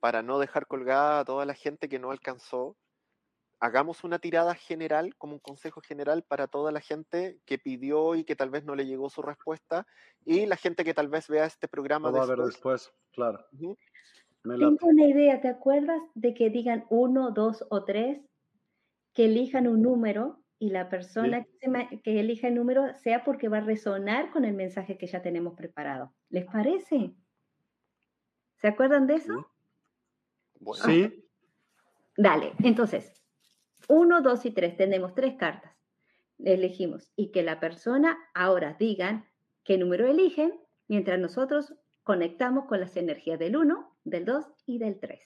para 0.00 0.22
no 0.22 0.38
dejar 0.38 0.66
colgada 0.66 1.20
a 1.20 1.24
toda 1.24 1.44
la 1.46 1.54
gente 1.54 1.88
que 1.88 1.98
no 1.98 2.10
alcanzó, 2.10 2.76
hagamos 3.60 4.04
una 4.04 4.18
tirada 4.18 4.54
general, 4.54 5.16
como 5.16 5.34
un 5.34 5.40
consejo 5.40 5.80
general 5.80 6.22
para 6.22 6.46
toda 6.46 6.72
la 6.72 6.80
gente 6.80 7.40
que 7.44 7.58
pidió 7.58 8.14
y 8.14 8.24
que 8.24 8.36
tal 8.36 8.50
vez 8.50 8.64
no 8.64 8.74
le 8.74 8.86
llegó 8.86 9.08
su 9.10 9.22
respuesta, 9.22 9.86
y 10.24 10.46
la 10.46 10.56
gente 10.56 10.84
que 10.84 10.94
tal 10.94 11.08
vez 11.08 11.28
vea 11.28 11.46
este 11.46 11.68
programa. 11.68 12.10
Lo 12.10 12.18
va 12.18 12.24
a 12.24 12.26
ver 12.26 12.38
después, 12.38 12.92
claro. 13.12 13.44
Tengo 14.42 14.76
una 14.82 15.06
idea, 15.06 15.40
¿te 15.40 15.48
acuerdas 15.48 16.00
de 16.14 16.34
que 16.34 16.50
digan 16.50 16.86
uno, 16.90 17.30
dos 17.30 17.64
o 17.70 17.84
tres? 17.84 18.20
Que 19.12 19.24
elijan 19.24 19.66
un 19.66 19.82
número 19.82 20.42
y 20.58 20.70
la 20.70 20.88
persona 20.88 21.44
que, 22.02 22.20
elija 22.20 22.48
el 22.48 22.54
número 22.54 22.94
sea 22.94 23.24
porque 23.24 23.48
va 23.48 23.58
a 23.58 23.62
resonar 23.62 24.30
con 24.30 24.44
el 24.44 24.54
mensaje 24.54 24.96
que 24.96 25.06
ya 25.06 25.22
tenemos 25.22 25.54
preparado. 25.54 26.14
¿Les 26.28 26.44
parece? 26.44 27.14
¿Se 28.56 28.68
acuerdan 28.68 29.06
de 29.06 29.16
eso? 29.16 29.34
Sí. 29.34 29.55
Dale, 32.16 32.52
entonces, 32.62 33.12
uno, 33.88 34.22
dos 34.22 34.44
y 34.46 34.50
tres, 34.50 34.76
tenemos 34.76 35.14
tres 35.14 35.36
cartas. 35.36 35.72
Elegimos 36.38 37.12
y 37.16 37.30
que 37.30 37.42
la 37.42 37.60
persona 37.60 38.18
ahora 38.34 38.76
digan 38.78 39.26
qué 39.64 39.78
número 39.78 40.06
eligen 40.06 40.52
mientras 40.88 41.18
nosotros 41.18 41.74
conectamos 42.02 42.66
con 42.66 42.80
las 42.80 42.96
energías 42.96 43.38
del 43.38 43.56
uno, 43.56 43.96
del 44.04 44.24
dos 44.24 44.46
y 44.66 44.78
del 44.78 44.98
tres. 44.98 45.20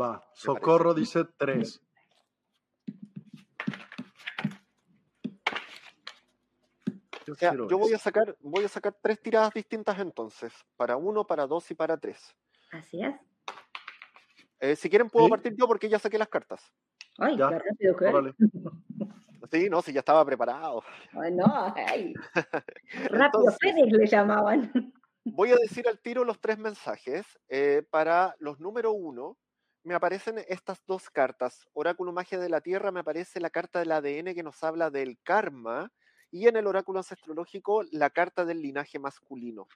Va, 0.00 0.22
Socorro 0.34 0.94
dice 0.94 1.24
tres. 1.36 1.80
yo 7.68 7.78
voy 7.78 7.92
a 7.94 7.98
sacar, 7.98 8.36
voy 8.40 8.64
a 8.64 8.68
sacar 8.68 8.94
tres 9.00 9.20
tiradas 9.20 9.52
distintas 9.54 9.98
entonces, 9.98 10.52
para 10.76 10.96
uno, 10.96 11.26
para 11.26 11.46
dos 11.46 11.70
y 11.70 11.74
para 11.74 11.96
tres. 11.96 12.34
Así 12.70 13.02
es. 13.02 13.14
Eh, 14.64 14.76
si 14.76 14.88
quieren 14.88 15.10
puedo 15.10 15.28
partir 15.28 15.54
yo 15.58 15.68
porque 15.68 15.90
ya 15.90 15.98
saqué 15.98 16.18
las 16.18 16.28
cartas. 16.28 16.72
Ay, 17.18 17.36
qué 17.36 17.42
rápido 17.42 17.96
que 17.96 18.34
Sí, 19.52 19.68
no, 19.68 19.82
sí, 19.82 19.92
ya 19.92 19.98
estaba 19.98 20.24
preparado. 20.24 20.82
Ay, 21.12 21.32
no, 21.32 21.74
ay. 21.76 22.14
Rápido 23.10 23.52
Fénix 23.60 23.92
le 23.92 24.06
llamaban. 24.06 24.72
Voy 25.26 25.50
a 25.50 25.56
decir 25.56 25.86
al 25.86 26.00
tiro 26.00 26.24
los 26.24 26.40
tres 26.40 26.56
mensajes. 26.56 27.26
Eh, 27.50 27.82
para 27.90 28.34
los 28.38 28.58
número 28.58 28.92
uno, 28.92 29.36
me 29.82 29.94
aparecen 29.94 30.42
estas 30.48 30.82
dos 30.86 31.10
cartas. 31.10 31.68
Oráculo 31.74 32.14
Magia 32.14 32.38
de 32.38 32.48
la 32.48 32.62
Tierra 32.62 32.90
me 32.90 33.00
aparece 33.00 33.40
la 33.40 33.50
carta 33.50 33.80
del 33.80 33.92
ADN 33.92 34.34
que 34.34 34.42
nos 34.42 34.64
habla 34.64 34.90
del 34.90 35.18
karma 35.22 35.92
y 36.30 36.48
en 36.48 36.56
el 36.56 36.66
oráculo 36.66 37.00
ancestrológico 37.00 37.82
la 37.92 38.08
carta 38.08 38.46
del 38.46 38.62
linaje 38.62 38.98
masculino. 38.98 39.68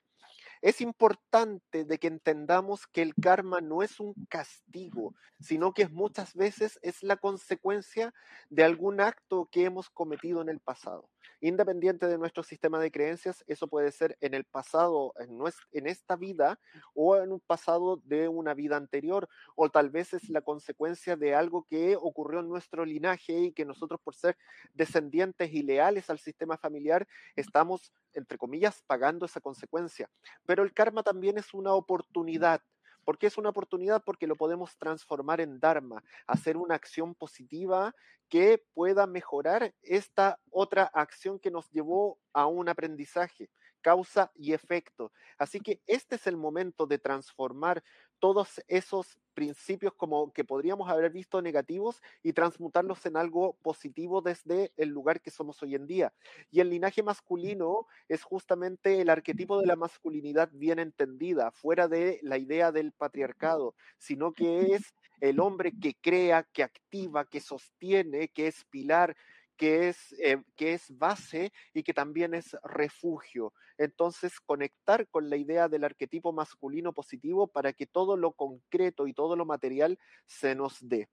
Es 0.60 0.80
importante 0.80 1.84
de 1.84 1.98
que 1.98 2.08
entendamos 2.08 2.86
que 2.86 3.02
el 3.02 3.14
karma 3.14 3.60
no 3.60 3.82
es 3.82 4.00
un 4.00 4.14
castigo, 4.28 5.14
sino 5.40 5.72
que 5.72 5.88
muchas 5.88 6.34
veces 6.34 6.78
es 6.82 7.02
la 7.02 7.16
consecuencia 7.16 8.12
de 8.50 8.64
algún 8.64 9.00
acto 9.00 9.48
que 9.50 9.64
hemos 9.64 9.90
cometido 9.90 10.42
en 10.42 10.48
el 10.48 10.60
pasado. 10.60 11.08
Independiente 11.40 12.06
de 12.06 12.18
nuestro 12.18 12.42
sistema 12.42 12.80
de 12.80 12.90
creencias, 12.90 13.44
eso 13.46 13.68
puede 13.68 13.92
ser 13.92 14.16
en 14.20 14.34
el 14.34 14.44
pasado, 14.44 15.14
en, 15.18 15.86
esta 15.86 16.16
vida, 16.16 16.58
o 16.94 17.16
en 17.16 17.32
un 17.32 17.40
pasado 17.40 18.00
de 18.04 18.28
una 18.28 18.54
vida 18.54 18.76
anterior, 18.76 19.28
o 19.54 19.70
tal 19.70 19.90
vez 19.90 20.14
es 20.14 20.28
la 20.30 20.40
consecuencia 20.40 21.16
de 21.16 21.34
algo 21.34 21.64
que 21.68 21.96
ocurrió 21.96 22.40
en 22.40 22.48
nuestro 22.48 22.84
linaje 22.84 23.32
y 23.34 23.52
que 23.52 23.64
nosotros 23.64 24.00
por 24.00 24.14
ser 24.14 24.36
descendientes 24.74 25.52
y 25.52 25.62
leales 25.62 26.10
al 26.10 26.18
sistema 26.18 26.56
familiar 26.56 27.06
estamos, 27.36 27.92
entre 28.14 28.38
comillas, 28.38 28.82
pagando 28.86 29.26
esa 29.26 29.40
consecuencia. 29.40 30.10
Pero 30.46 30.62
el 30.62 30.72
karma 30.72 31.02
también 31.02 31.38
es 31.38 31.54
una 31.54 31.72
oportunidad 31.74 32.60
¿Por 33.08 33.16
qué 33.16 33.28
es 33.28 33.38
una 33.38 33.48
oportunidad? 33.48 34.04
Porque 34.04 34.26
lo 34.26 34.36
podemos 34.36 34.76
transformar 34.76 35.40
en 35.40 35.58
Dharma, 35.60 36.04
hacer 36.26 36.58
una 36.58 36.74
acción 36.74 37.14
positiva 37.14 37.94
que 38.28 38.62
pueda 38.74 39.06
mejorar 39.06 39.74
esta 39.80 40.38
otra 40.50 40.82
acción 40.92 41.38
que 41.38 41.50
nos 41.50 41.70
llevó 41.70 42.18
a 42.34 42.44
un 42.44 42.68
aprendizaje, 42.68 43.48
causa 43.80 44.30
y 44.34 44.52
efecto. 44.52 45.10
Así 45.38 45.58
que 45.58 45.80
este 45.86 46.16
es 46.16 46.26
el 46.26 46.36
momento 46.36 46.86
de 46.86 46.98
transformar 46.98 47.82
todos 48.20 48.60
esos 48.68 49.18
principios 49.34 49.94
como 49.94 50.32
que 50.32 50.42
podríamos 50.44 50.90
haber 50.90 51.12
visto 51.12 51.40
negativos 51.40 52.02
y 52.24 52.32
transmutarlos 52.32 53.06
en 53.06 53.16
algo 53.16 53.56
positivo 53.62 54.20
desde 54.20 54.72
el 54.76 54.88
lugar 54.88 55.20
que 55.20 55.30
somos 55.30 55.62
hoy 55.62 55.76
en 55.76 55.86
día. 55.86 56.12
Y 56.50 56.58
el 56.58 56.70
linaje 56.70 57.04
masculino 57.04 57.86
es 58.08 58.24
justamente 58.24 59.00
el 59.00 59.10
arquetipo 59.10 59.60
de 59.60 59.66
la 59.66 59.76
masculinidad 59.76 60.50
bien 60.52 60.80
entendida, 60.80 61.52
fuera 61.52 61.86
de 61.86 62.18
la 62.22 62.36
idea 62.36 62.72
del 62.72 62.90
patriarcado, 62.90 63.76
sino 63.96 64.32
que 64.34 64.74
es 64.74 64.92
el 65.20 65.38
hombre 65.38 65.72
que 65.80 65.94
crea, 65.94 66.42
que 66.42 66.64
activa, 66.64 67.24
que 67.24 67.40
sostiene, 67.40 68.28
que 68.28 68.48
es 68.48 68.64
pilar, 68.64 69.16
que 69.58 69.88
es, 69.88 70.12
eh, 70.20 70.42
que 70.56 70.72
es 70.72 70.96
base 70.96 71.52
y 71.74 71.82
que 71.82 71.92
también 71.92 72.32
es 72.32 72.56
refugio. 72.62 73.52
Entonces, 73.76 74.40
conectar 74.40 75.06
con 75.08 75.28
la 75.28 75.36
idea 75.36 75.68
del 75.68 75.84
arquetipo 75.84 76.32
masculino 76.32 76.92
positivo 76.92 77.48
para 77.48 77.72
que 77.72 77.86
todo 77.86 78.16
lo 78.16 78.32
concreto 78.32 79.06
y 79.06 79.12
todo 79.12 79.36
lo 79.36 79.44
material 79.44 79.98
se 80.26 80.54
nos 80.54 80.78
dé. 80.80 81.08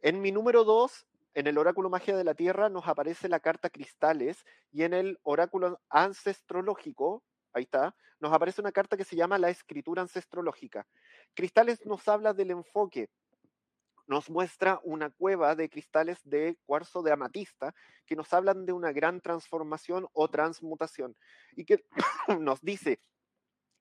En 0.00 0.22
mi 0.22 0.30
número 0.30 0.64
dos, 0.64 1.06
en 1.34 1.48
el 1.48 1.58
oráculo 1.58 1.90
magia 1.90 2.16
de 2.16 2.24
la 2.24 2.34
tierra, 2.34 2.68
nos 2.68 2.86
aparece 2.86 3.28
la 3.28 3.40
carta 3.40 3.68
cristales 3.68 4.44
y 4.70 4.84
en 4.84 4.94
el 4.94 5.18
oráculo 5.24 5.80
ancestrológico, 5.90 7.24
ahí 7.52 7.64
está, 7.64 7.96
nos 8.20 8.32
aparece 8.32 8.60
una 8.60 8.72
carta 8.72 8.96
que 8.96 9.04
se 9.04 9.16
llama 9.16 9.38
la 9.38 9.50
escritura 9.50 10.00
ancestrológica. 10.02 10.86
Cristales 11.34 11.84
nos 11.84 12.06
habla 12.06 12.32
del 12.32 12.52
enfoque, 12.52 13.10
nos 14.06 14.30
muestra 14.30 14.80
una 14.84 15.10
cueva 15.10 15.54
de 15.54 15.68
cristales 15.68 16.18
de 16.24 16.58
cuarzo 16.66 17.02
de 17.02 17.12
amatista 17.12 17.74
que 18.06 18.16
nos 18.16 18.32
hablan 18.32 18.66
de 18.66 18.72
una 18.72 18.92
gran 18.92 19.20
transformación 19.20 20.06
o 20.12 20.28
transmutación 20.28 21.16
y 21.56 21.64
que 21.64 21.84
nos 22.40 22.60
dice 22.60 23.00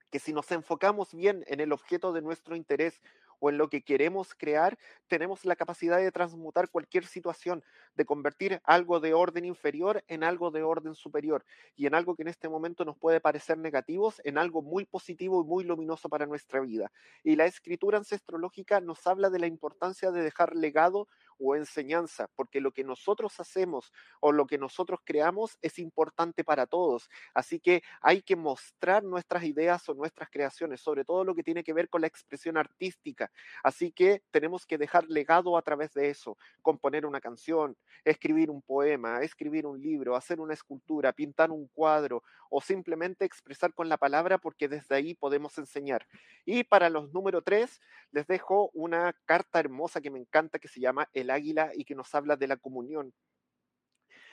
que 0.09 0.19
si 0.19 0.31
nos 0.31 0.51
enfocamos 0.51 1.13
bien 1.13 1.43
en 1.47 1.59
el 1.59 1.71
objeto 1.73 2.13
de 2.13 2.21
nuestro 2.21 2.55
interés 2.55 3.01
o 3.43 3.49
en 3.49 3.57
lo 3.57 3.67
que 3.67 3.81
queremos 3.81 4.33
crear, 4.35 4.77
tenemos 5.09 5.43
la 5.43 5.57
capacidad 5.57 5.97
de 5.97 6.13
transmutar 6.13 6.69
cualquier 6.69 7.05
situación, 7.05 7.61
de 7.93 8.05
convertir 8.05 8.61
algo 8.63 9.01
de 9.01 9.13
orden 9.13 9.43
inferior 9.43 10.01
en 10.07 10.23
algo 10.23 10.49
de 10.49 10.63
orden 10.63 10.95
superior 10.95 11.43
y 11.75 11.85
en 11.85 11.93
algo 11.93 12.15
que 12.15 12.21
en 12.21 12.29
este 12.29 12.47
momento 12.47 12.85
nos 12.85 12.97
puede 12.97 13.19
parecer 13.19 13.57
negativos, 13.57 14.21
en 14.23 14.37
algo 14.37 14.61
muy 14.61 14.85
positivo 14.85 15.41
y 15.43 15.45
muy 15.45 15.65
luminoso 15.65 16.07
para 16.07 16.25
nuestra 16.25 16.61
vida. 16.61 16.89
Y 17.21 17.35
la 17.35 17.45
escritura 17.45 17.97
ancestrológica 17.97 18.79
nos 18.79 19.05
habla 19.07 19.29
de 19.29 19.39
la 19.39 19.47
importancia 19.47 20.11
de 20.11 20.21
dejar 20.21 20.55
legado 20.55 21.09
o 21.39 21.55
enseñanza, 21.55 22.27
porque 22.35 22.61
lo 22.61 22.71
que 22.71 22.83
nosotros 22.83 23.39
hacemos 23.39 23.91
o 24.19 24.31
lo 24.31 24.45
que 24.45 24.57
nosotros 24.57 24.99
creamos 25.03 25.57
es 25.61 25.79
importante 25.79 26.43
para 26.43 26.65
todos. 26.65 27.09
Así 27.33 27.59
que 27.59 27.83
hay 28.01 28.21
que 28.21 28.35
mostrar 28.35 29.03
nuestras 29.03 29.43
ideas 29.43 29.87
o 29.89 29.93
nuestras 29.93 30.29
creaciones, 30.29 30.81
sobre 30.81 31.05
todo 31.05 31.23
lo 31.23 31.35
que 31.35 31.43
tiene 31.43 31.63
que 31.63 31.73
ver 31.73 31.89
con 31.89 32.01
la 32.01 32.07
expresión 32.07 32.57
artística. 32.57 33.31
Así 33.63 33.91
que 33.91 34.23
tenemos 34.31 34.65
que 34.65 34.77
dejar 34.77 35.05
legado 35.07 35.57
a 35.57 35.61
través 35.61 35.93
de 35.93 36.09
eso, 36.09 36.37
componer 36.61 37.05
una 37.05 37.21
canción, 37.21 37.77
escribir 38.03 38.49
un 38.49 38.61
poema, 38.61 39.21
escribir 39.21 39.65
un 39.65 39.81
libro, 39.81 40.15
hacer 40.15 40.39
una 40.39 40.53
escultura, 40.53 41.13
pintar 41.13 41.51
un 41.51 41.67
cuadro 41.67 42.23
o 42.49 42.61
simplemente 42.61 43.25
expresar 43.25 43.73
con 43.73 43.89
la 43.89 43.97
palabra 43.97 44.37
porque 44.37 44.67
desde 44.67 44.95
ahí 44.95 45.15
podemos 45.15 45.57
enseñar. 45.57 46.05
Y 46.45 46.63
para 46.63 46.89
los 46.89 47.11
número 47.11 47.41
tres, 47.41 47.81
les 48.11 48.27
dejo 48.27 48.69
una 48.73 49.13
carta 49.25 49.59
hermosa 49.59 50.01
que 50.01 50.11
me 50.11 50.19
encanta 50.19 50.59
que 50.59 50.67
se 50.67 50.79
llama 50.79 51.09
El 51.13 51.31
Águila 51.33 51.71
y 51.75 51.85
que 51.85 51.95
nos 51.95 52.13
habla 52.15 52.35
de 52.35 52.47
la 52.47 52.57
comunión. 52.57 53.13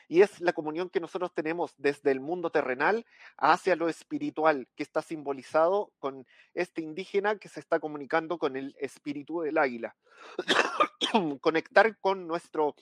Y 0.09 0.23
es 0.23 0.41
la 0.41 0.53
comunión 0.53 0.91
que 0.91 0.99
nosotros 0.99 1.33
tenemos 1.33 1.73
desde 1.79 2.11
el 2.11 2.19
mundo 2.19 2.51
terrenal 2.51 3.07
hacia 3.37 3.77
lo 3.77 3.89
espiritual, 3.89 4.67
que 4.75 4.83
está 4.83 5.03
simbolizado 5.03 5.93
con 6.01 6.27
este 6.53 6.83
indígena 6.83 7.39
que 7.39 7.49
se 7.49 7.61
está 7.61 7.79
comunicando 7.79 8.37
con 8.37 8.57
el 8.57 8.75
espíritu 8.81 9.43
del 9.43 9.57
águila. 9.57 9.95
Conectar 11.41 11.97
con 12.01 12.27
nuestro 12.27 12.75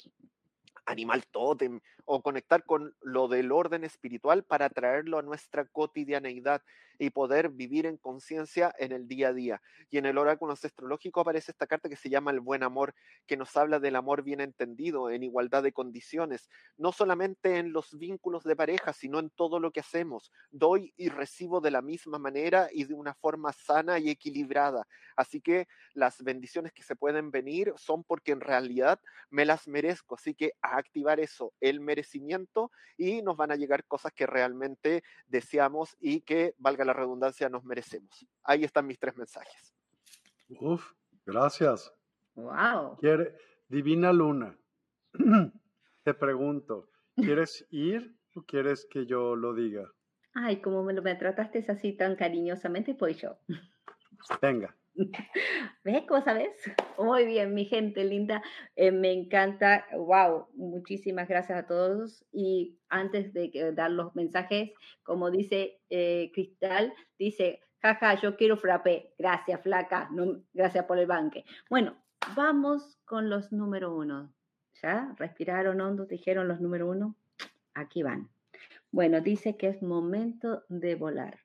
animal 0.88 1.24
tótem 1.30 1.80
o 2.04 2.22
conectar 2.22 2.64
con 2.64 2.94
lo 3.02 3.28
del 3.28 3.52
orden 3.52 3.84
espiritual 3.84 4.42
para 4.42 4.70
traerlo 4.70 5.18
a 5.18 5.22
nuestra 5.22 5.66
cotidianeidad 5.66 6.62
y 6.98 7.10
poder 7.10 7.50
vivir 7.50 7.86
en 7.86 7.96
conciencia 7.96 8.74
en 8.78 8.92
el 8.92 9.06
día 9.06 9.28
a 9.28 9.32
día. 9.32 9.62
Y 9.90 9.98
en 9.98 10.06
el 10.06 10.18
oráculo 10.18 10.52
astrológico 10.52 11.20
aparece 11.20 11.52
esta 11.52 11.66
carta 11.66 11.88
que 11.88 11.96
se 11.96 12.10
llama 12.10 12.30
el 12.30 12.40
buen 12.40 12.62
amor, 12.62 12.94
que 13.26 13.36
nos 13.36 13.56
habla 13.56 13.78
del 13.78 13.96
amor 13.96 14.22
bien 14.22 14.40
entendido, 14.40 15.10
en 15.10 15.22
igualdad 15.22 15.62
de 15.62 15.72
condiciones, 15.72 16.48
no 16.76 16.92
solamente 16.92 17.58
en 17.58 17.72
los 17.72 17.96
vínculos 17.96 18.42
de 18.42 18.56
pareja, 18.56 18.92
sino 18.92 19.20
en 19.20 19.30
todo 19.30 19.60
lo 19.60 19.70
que 19.70 19.80
hacemos. 19.80 20.32
Doy 20.50 20.92
y 20.96 21.08
recibo 21.08 21.60
de 21.60 21.70
la 21.70 21.82
misma 21.82 22.18
manera 22.18 22.68
y 22.72 22.84
de 22.84 22.94
una 22.94 23.14
forma 23.14 23.52
sana 23.52 23.98
y 23.98 24.10
equilibrada. 24.10 24.86
Así 25.16 25.40
que 25.40 25.68
las 25.94 26.22
bendiciones 26.22 26.72
que 26.72 26.82
se 26.82 26.96
pueden 26.96 27.30
venir 27.30 27.72
son 27.76 28.02
porque 28.02 28.32
en 28.32 28.40
realidad 28.40 29.00
me 29.30 29.44
las 29.44 29.68
merezco. 29.68 30.16
Así 30.16 30.34
que 30.34 30.52
a 30.62 30.77
activar 30.78 31.20
eso, 31.20 31.52
el 31.60 31.80
merecimiento, 31.80 32.70
y 32.96 33.22
nos 33.22 33.36
van 33.36 33.52
a 33.52 33.56
llegar 33.56 33.84
cosas 33.84 34.12
que 34.12 34.26
realmente 34.26 35.02
deseamos 35.26 35.96
y 36.00 36.20
que, 36.22 36.54
valga 36.58 36.84
la 36.84 36.92
redundancia, 36.92 37.48
nos 37.48 37.64
merecemos. 37.64 38.26
Ahí 38.42 38.64
están 38.64 38.86
mis 38.86 38.98
tres 38.98 39.16
mensajes. 39.16 39.74
Uf, 40.60 40.92
gracias. 41.26 41.92
Wow. 42.34 42.96
Quiere, 42.98 43.36
Divina 43.68 44.12
Luna, 44.12 44.56
te 46.04 46.14
pregunto, 46.14 46.88
¿quieres 47.16 47.66
ir 47.70 48.16
o 48.34 48.42
quieres 48.42 48.86
que 48.90 49.06
yo 49.06 49.36
lo 49.36 49.54
diga? 49.54 49.92
Ay, 50.34 50.60
como 50.60 50.84
me 50.84 50.92
lo 50.92 51.02
me 51.02 51.16
trataste 51.16 51.64
así 51.68 51.92
tan 51.94 52.14
cariñosamente, 52.16 52.94
pues 52.94 53.18
yo. 53.18 53.38
Venga. 54.40 54.74
¿Ves 55.84 56.04
cómo 56.08 56.22
sabes? 56.22 56.50
Muy 56.98 57.26
bien, 57.26 57.54
mi 57.54 57.64
gente 57.64 58.04
linda. 58.04 58.42
Eh, 58.76 58.90
me 58.90 59.12
encanta. 59.12 59.86
Wow, 59.92 60.48
muchísimas 60.54 61.28
gracias 61.28 61.58
a 61.58 61.66
todos. 61.66 62.24
Y 62.32 62.78
antes 62.88 63.32
de 63.32 63.72
dar 63.74 63.90
los 63.90 64.14
mensajes, 64.14 64.72
como 65.02 65.30
dice 65.30 65.80
eh, 65.90 66.30
Cristal, 66.34 66.92
dice, 67.18 67.60
jaja, 67.80 68.20
yo 68.20 68.36
quiero 68.36 68.56
frappé. 68.56 69.14
Gracias, 69.18 69.62
flaca. 69.62 70.08
No, 70.12 70.42
gracias 70.52 70.84
por 70.86 70.98
el 70.98 71.06
banque. 71.06 71.44
Bueno, 71.70 71.96
vamos 72.34 72.98
con 73.04 73.30
los 73.30 73.52
número 73.52 73.94
uno. 73.94 74.32
¿Ya? 74.82 75.14
¿Respiraron 75.16 75.80
hondo? 75.80 76.06
¿Dijeron 76.06 76.48
los 76.48 76.60
número 76.60 76.88
uno? 76.88 77.16
Aquí 77.74 78.02
van. 78.02 78.28
Bueno, 78.90 79.20
dice 79.20 79.56
que 79.56 79.68
es 79.68 79.82
momento 79.82 80.64
de 80.68 80.94
volar. 80.94 81.40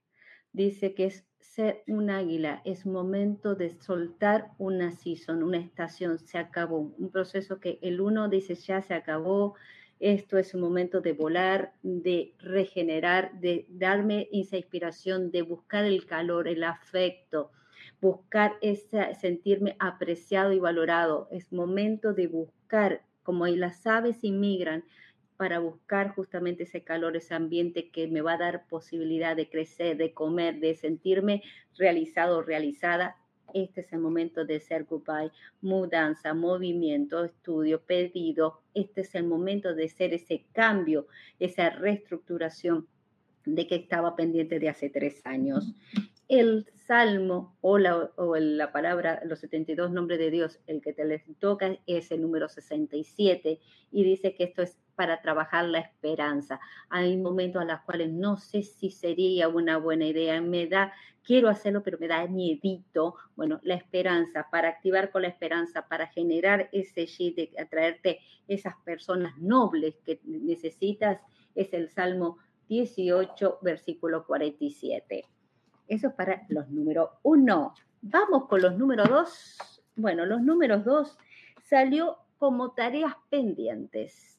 Dice 0.51 0.93
que 0.93 1.05
es 1.05 1.25
ser 1.43 1.83
un 1.87 2.09
águila, 2.09 2.61
es 2.65 2.85
momento 2.85 3.55
de 3.55 3.69
soltar 3.69 4.51
una 4.57 4.91
season, 4.91 5.43
una 5.43 5.57
estación, 5.57 6.17
se 6.19 6.37
acabó. 6.37 6.93
Un 6.97 7.11
proceso 7.11 7.59
que 7.59 7.79
el 7.81 8.01
uno 8.01 8.29
dice 8.29 8.55
ya 8.55 8.81
se 8.81 8.93
acabó, 8.93 9.55
esto 9.99 10.37
es 10.37 10.53
un 10.53 10.61
momento 10.61 11.01
de 11.01 11.13
volar, 11.13 11.73
de 11.81 12.33
regenerar, 12.39 13.39
de 13.39 13.65
darme 13.69 14.27
esa 14.31 14.57
inspiración, 14.57 15.31
de 15.31 15.43
buscar 15.43 15.85
el 15.85 16.05
calor, 16.05 16.47
el 16.47 16.63
afecto, 16.63 17.51
buscar 18.01 18.55
esa, 18.61 19.13
sentirme 19.13 19.75
apreciado 19.79 20.51
y 20.51 20.59
valorado. 20.59 21.27
Es 21.31 21.53
momento 21.53 22.13
de 22.13 22.27
buscar, 22.27 23.03
como 23.23 23.47
las 23.47 23.87
aves 23.87 24.23
inmigran, 24.23 24.83
para 25.43 25.59
buscar 25.59 26.15
justamente 26.15 26.63
ese 26.63 26.85
calor, 26.85 27.17
ese 27.17 27.33
ambiente 27.33 27.89
que 27.89 28.07
me 28.07 28.21
va 28.21 28.35
a 28.35 28.37
dar 28.37 28.65
posibilidad 28.69 29.35
de 29.35 29.49
crecer, 29.49 29.97
de 29.97 30.13
comer, 30.13 30.61
de 30.61 30.73
sentirme 30.73 31.43
realizado 31.77 32.37
o 32.37 32.41
realizada. 32.41 33.17
Este 33.53 33.81
es 33.81 33.91
el 33.91 33.99
momento 33.99 34.45
de 34.45 34.61
ser 34.61 34.85
goodbye, 34.85 35.33
mudanza, 35.59 36.33
movimiento, 36.33 37.25
estudio, 37.25 37.81
pedido. 37.81 38.61
Este 38.73 39.01
es 39.01 39.15
el 39.15 39.25
momento 39.25 39.75
de 39.75 39.89
ser 39.89 40.13
ese 40.13 40.45
cambio, 40.53 41.07
esa 41.39 41.71
reestructuración 41.71 42.87
de 43.45 43.67
que 43.67 43.75
estaba 43.75 44.15
pendiente 44.15 44.59
de 44.59 44.69
hace 44.69 44.89
tres 44.89 45.25
años. 45.25 45.75
El 46.29 46.67
salmo 46.87 47.57
o 47.59 47.77
la, 47.77 48.11
o 48.15 48.37
la 48.37 48.71
palabra, 48.71 49.21
los 49.25 49.39
72 49.39 49.91
nombres 49.91 50.19
de 50.19 50.31
Dios, 50.31 50.61
el 50.67 50.81
que 50.81 50.93
te 50.93 51.03
les 51.03 51.23
toca 51.39 51.77
es 51.85 52.11
el 52.11 52.21
número 52.21 52.47
67 52.47 53.59
y 53.91 54.03
dice 54.05 54.35
que 54.35 54.45
esto 54.45 54.61
es 54.61 54.77
para 54.95 55.21
trabajar 55.21 55.65
la 55.65 55.79
esperanza. 55.79 56.59
Hay 56.89 57.17
momentos 57.17 57.61
a 57.61 57.65
los 57.65 57.81
cuales 57.81 58.11
no 58.11 58.37
sé 58.37 58.63
si 58.63 58.89
sería 58.89 59.47
una 59.47 59.77
buena 59.77 60.05
idea, 60.05 60.39
me 60.41 60.67
da, 60.67 60.93
quiero 61.23 61.49
hacerlo, 61.49 61.83
pero 61.83 61.97
me 61.99 62.07
da 62.07 62.27
miedito. 62.27 63.15
Bueno, 63.35 63.59
la 63.63 63.75
esperanza, 63.75 64.47
para 64.51 64.69
activar 64.69 65.11
con 65.11 65.23
la 65.23 65.29
esperanza, 65.29 65.87
para 65.87 66.07
generar 66.07 66.69
ese 66.71 67.05
shit 67.05 67.35
de 67.35 67.51
atraerte 67.59 68.19
esas 68.47 68.75
personas 68.83 69.37
nobles 69.37 69.95
que 70.05 70.19
necesitas, 70.23 71.19
es 71.55 71.73
el 71.73 71.89
Salmo 71.89 72.37
18, 72.67 73.59
versículo 73.61 74.25
47. 74.25 75.25
Eso 75.87 76.07
es 76.07 76.13
para 76.13 76.43
los 76.49 76.69
números 76.69 77.09
uno. 77.23 77.73
Vamos 78.01 78.47
con 78.47 78.61
los 78.61 78.77
números 78.77 79.09
dos. 79.09 79.81
Bueno, 79.95 80.25
los 80.25 80.41
números 80.41 80.83
dos 80.83 81.17
salió 81.61 82.17
como 82.37 82.71
tareas 82.71 83.13
pendientes 83.29 84.32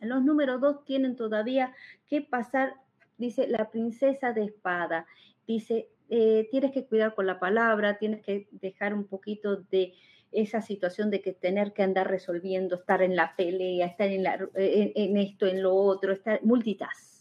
los 0.00 0.24
números 0.24 0.60
dos 0.60 0.84
tienen 0.84 1.16
todavía 1.16 1.74
que 2.08 2.22
pasar, 2.22 2.74
dice 3.18 3.46
la 3.48 3.70
princesa 3.70 4.32
de 4.32 4.44
espada, 4.44 5.06
dice, 5.46 5.88
eh, 6.08 6.48
tienes 6.50 6.72
que 6.72 6.86
cuidar 6.86 7.14
con 7.14 7.26
la 7.26 7.40
palabra, 7.40 7.98
tienes 7.98 8.22
que 8.22 8.48
dejar 8.52 8.94
un 8.94 9.06
poquito 9.06 9.56
de 9.56 9.94
esa 10.32 10.60
situación 10.60 11.10
de 11.10 11.22
que 11.22 11.32
tener 11.32 11.72
que 11.72 11.82
andar 11.82 12.08
resolviendo, 12.08 12.76
estar 12.76 13.02
en 13.02 13.16
la 13.16 13.34
pelea, 13.36 13.86
estar 13.86 14.08
en, 14.08 14.22
la, 14.22 14.38
en, 14.54 15.16
esto, 15.16 15.46
en 15.46 15.62
lo 15.62 15.74
otro, 15.74 16.12
estar 16.12 16.42
multitask 16.42 17.15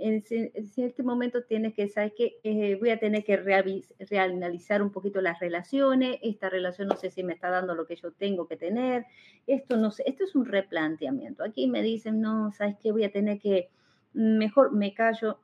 en, 0.00 0.22
cierto 0.68 1.02
momento 1.02 1.44
tienes 1.44 1.74
que 1.74 1.88
saber 1.88 2.14
que 2.14 2.38
eh, 2.42 2.76
voy 2.80 2.90
a 2.90 2.98
tener 2.98 3.24
que 3.24 3.36
reanalizar 3.36 4.82
un 4.82 4.90
poquito 4.90 5.20
las 5.20 5.38
relaciones, 5.38 6.18
esta 6.22 6.48
relación 6.48 6.88
no 6.88 6.96
sé 6.96 7.10
si 7.10 7.22
me 7.22 7.34
está 7.34 7.50
dando 7.50 7.74
lo 7.74 7.86
que 7.86 7.96
yo 7.96 8.12
tengo 8.12 8.48
que 8.48 8.56
tener, 8.56 9.06
esto 9.46 9.76
no 9.76 9.90
sé, 9.90 10.04
esto 10.06 10.24
es 10.24 10.34
un 10.34 10.46
replanteamiento. 10.46 11.44
Aquí 11.44 11.66
me 11.66 11.82
dicen, 11.82 12.20
no, 12.20 12.52
sabes 12.52 12.76
que 12.78 12.92
voy 12.92 13.04
a 13.04 13.12
tener 13.12 13.38
que, 13.38 13.70
mejor 14.12 14.72
me 14.72 14.94
callo, 14.94 15.38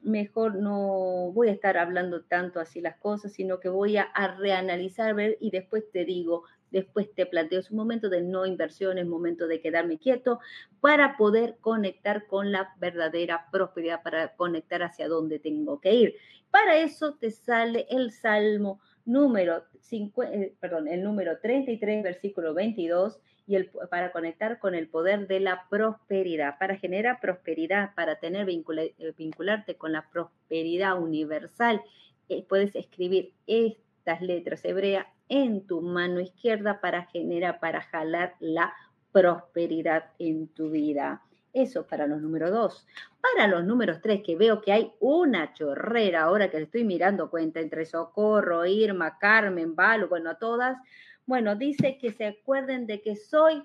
mejor 0.00 0.54
no 0.54 1.32
voy 1.32 1.48
a 1.48 1.52
estar 1.52 1.76
hablando 1.76 2.22
tanto 2.24 2.60
así 2.60 2.80
las 2.80 2.96
cosas, 2.96 3.32
sino 3.32 3.60
que 3.60 3.68
voy 3.68 3.96
a, 3.96 4.02
a 4.02 4.36
reanalizar, 4.36 5.14
ver 5.14 5.36
y 5.40 5.50
después 5.50 5.90
te 5.90 6.04
digo, 6.04 6.44
Después 6.70 7.12
te 7.14 7.26
planteo, 7.26 7.60
un 7.70 7.76
momento 7.76 8.08
de 8.08 8.22
no 8.22 8.46
inversión, 8.46 8.98
es 8.98 9.06
momento 9.06 9.46
de 9.46 9.60
quedarme 9.60 9.98
quieto 9.98 10.40
para 10.80 11.16
poder 11.16 11.56
conectar 11.60 12.26
con 12.26 12.52
la 12.52 12.74
verdadera 12.78 13.48
prosperidad, 13.50 14.02
para 14.02 14.34
conectar 14.36 14.82
hacia 14.82 15.08
dónde 15.08 15.38
tengo 15.38 15.80
que 15.80 15.94
ir. 15.94 16.14
Para 16.50 16.76
eso 16.78 17.14
te 17.14 17.30
sale 17.30 17.86
el 17.90 18.10
Salmo 18.10 18.80
número, 19.04 19.64
5, 19.80 20.22
eh, 20.24 20.54
perdón, 20.60 20.86
el 20.86 21.02
número 21.02 21.38
33, 21.40 22.02
versículo 22.02 22.52
22, 22.52 23.18
y 23.46 23.56
el, 23.56 23.70
para 23.90 24.12
conectar 24.12 24.58
con 24.58 24.74
el 24.74 24.88
poder 24.88 25.26
de 25.26 25.40
la 25.40 25.66
prosperidad, 25.70 26.58
para 26.58 26.76
generar 26.76 27.18
prosperidad, 27.18 27.94
para 27.94 28.16
tener 28.16 28.46
eh, 28.50 29.14
vincularte 29.16 29.76
con 29.76 29.92
la 29.92 30.08
prosperidad 30.10 31.00
universal, 31.00 31.80
eh, 32.28 32.44
puedes 32.46 32.76
escribir 32.76 33.32
estas 33.46 34.20
letras 34.20 34.62
hebreas 34.66 35.06
en 35.28 35.66
tu 35.66 35.80
mano 35.80 36.20
izquierda 36.20 36.80
para 36.80 37.06
generar, 37.06 37.60
para 37.60 37.82
jalar 37.82 38.34
la 38.40 38.74
prosperidad 39.12 40.10
en 40.18 40.48
tu 40.48 40.70
vida. 40.70 41.22
Eso 41.52 41.86
para 41.86 42.06
los 42.06 42.20
números 42.20 42.50
dos. 42.50 42.86
Para 43.20 43.48
los 43.48 43.64
números 43.64 44.00
tres, 44.02 44.22
que 44.24 44.36
veo 44.36 44.60
que 44.60 44.72
hay 44.72 44.92
una 45.00 45.52
chorrera 45.54 46.24
ahora 46.24 46.50
que 46.50 46.58
le 46.58 46.64
estoy 46.64 46.84
mirando 46.84 47.30
cuenta 47.30 47.60
entre 47.60 47.84
Socorro, 47.84 48.64
Irma, 48.66 49.18
Carmen, 49.18 49.74
Valo, 49.74 50.08
bueno, 50.08 50.30
a 50.30 50.34
todas. 50.34 50.78
Bueno, 51.26 51.56
dice 51.56 51.98
que 51.98 52.12
se 52.12 52.26
acuerden 52.26 52.86
de 52.86 53.00
que 53.00 53.16
soy 53.16 53.62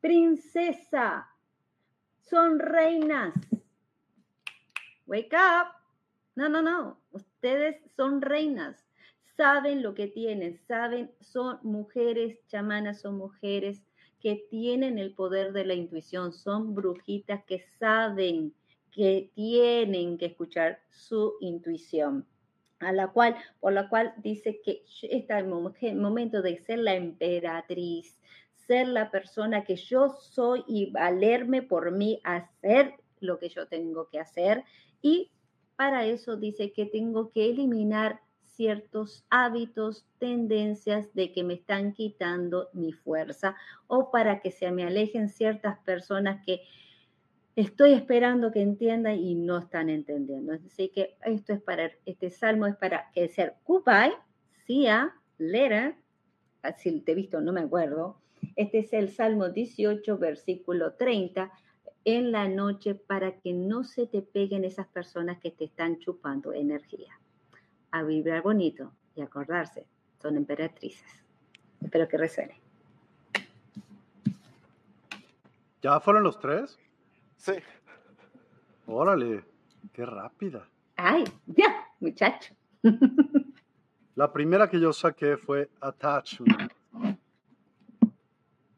princesa, 0.00 1.28
son 2.20 2.58
reinas. 2.58 3.34
Wake 5.06 5.34
up. 5.34 5.72
No, 6.36 6.48
no, 6.48 6.62
no. 6.62 6.98
Ustedes 7.12 7.76
son 7.96 8.22
reinas. 8.22 8.89
Saben 9.40 9.82
lo 9.82 9.94
que 9.94 10.06
tienen, 10.06 10.58
saben, 10.68 11.10
son 11.22 11.60
mujeres 11.62 12.38
chamanas, 12.48 13.00
son 13.00 13.16
mujeres 13.16 13.82
que 14.20 14.46
tienen 14.50 14.98
el 14.98 15.14
poder 15.14 15.54
de 15.54 15.64
la 15.64 15.72
intuición, 15.72 16.34
son 16.34 16.74
brujitas 16.74 17.42
que 17.44 17.64
saben 17.78 18.52
que 18.90 19.30
tienen 19.34 20.18
que 20.18 20.26
escuchar 20.26 20.82
su 20.90 21.36
intuición 21.40 22.26
a 22.80 22.92
la 22.92 23.12
cual, 23.12 23.34
por 23.60 23.72
la 23.72 23.88
cual 23.88 24.12
dice 24.18 24.60
que 24.62 24.84
está 25.04 25.38
el 25.38 25.46
momento 25.46 26.42
de 26.42 26.58
ser 26.58 26.80
la 26.80 26.94
emperatriz, 26.94 28.20
ser 28.66 28.88
la 28.88 29.10
persona 29.10 29.64
que 29.64 29.76
yo 29.76 30.10
soy 30.20 30.64
y 30.68 30.90
valerme 30.90 31.62
por 31.62 31.92
mí, 31.92 32.20
hacer 32.24 32.92
lo 33.20 33.38
que 33.38 33.48
yo 33.48 33.68
tengo 33.68 34.10
que 34.10 34.20
hacer. 34.20 34.64
Y 35.00 35.30
para 35.76 36.04
eso 36.04 36.36
dice 36.36 36.72
que 36.72 36.84
tengo 36.84 37.30
que 37.30 37.48
eliminar 37.48 38.20
ciertos 38.60 39.24
hábitos, 39.30 40.04
tendencias 40.18 41.14
de 41.14 41.32
que 41.32 41.42
me 41.42 41.54
están 41.54 41.94
quitando 41.94 42.68
mi 42.74 42.92
fuerza 42.92 43.56
o 43.86 44.10
para 44.10 44.42
que 44.42 44.50
se 44.50 44.70
me 44.70 44.84
alejen 44.84 45.30
ciertas 45.30 45.78
personas 45.78 46.44
que 46.44 46.60
estoy 47.56 47.94
esperando 47.94 48.52
que 48.52 48.60
entiendan 48.60 49.18
y 49.18 49.34
no 49.34 49.56
están 49.56 49.88
entendiendo. 49.88 50.52
Así 50.52 50.90
que 50.90 51.16
esto 51.24 51.54
es 51.54 51.62
para, 51.62 51.90
este 52.04 52.28
salmo 52.28 52.66
es 52.66 52.76
para 52.76 53.10
que 53.12 53.28
ser 53.28 53.54
Kupai, 53.64 54.12
Sia, 54.66 55.14
Lera, 55.38 55.96
si 56.76 57.00
te 57.00 57.12
he 57.12 57.14
visto, 57.14 57.40
no 57.40 57.54
me 57.54 57.62
acuerdo. 57.62 58.20
Este 58.56 58.80
es 58.80 58.92
el 58.92 59.08
Salmo 59.08 59.48
18, 59.48 60.18
versículo 60.18 60.92
30, 60.96 61.50
en 62.04 62.30
la 62.30 62.46
noche 62.46 62.94
para 62.94 63.40
que 63.40 63.54
no 63.54 63.84
se 63.84 64.06
te 64.06 64.20
peguen 64.20 64.66
esas 64.66 64.86
personas 64.88 65.38
que 65.40 65.50
te 65.50 65.64
están 65.64 65.98
chupando 65.98 66.52
energía. 66.52 67.19
A 67.92 68.02
vibrar 68.02 68.42
bonito 68.42 68.92
y 69.14 69.22
acordarse, 69.22 69.86
son 70.20 70.36
emperatrices. 70.36 71.24
Espero 71.80 72.08
que 72.08 72.16
resuene. 72.16 72.60
¿Ya 75.82 75.98
fueron 76.00 76.22
los 76.22 76.38
tres? 76.38 76.78
Sí. 77.36 77.54
Órale, 78.86 79.44
qué 79.92 80.04
rápida. 80.04 80.68
Ay, 80.96 81.24
ya, 81.46 81.86
muchacho. 82.00 82.54
La 84.14 84.32
primera 84.32 84.68
que 84.68 84.78
yo 84.78 84.92
saqué 84.92 85.36
fue 85.36 85.70
attachment. 85.80 86.72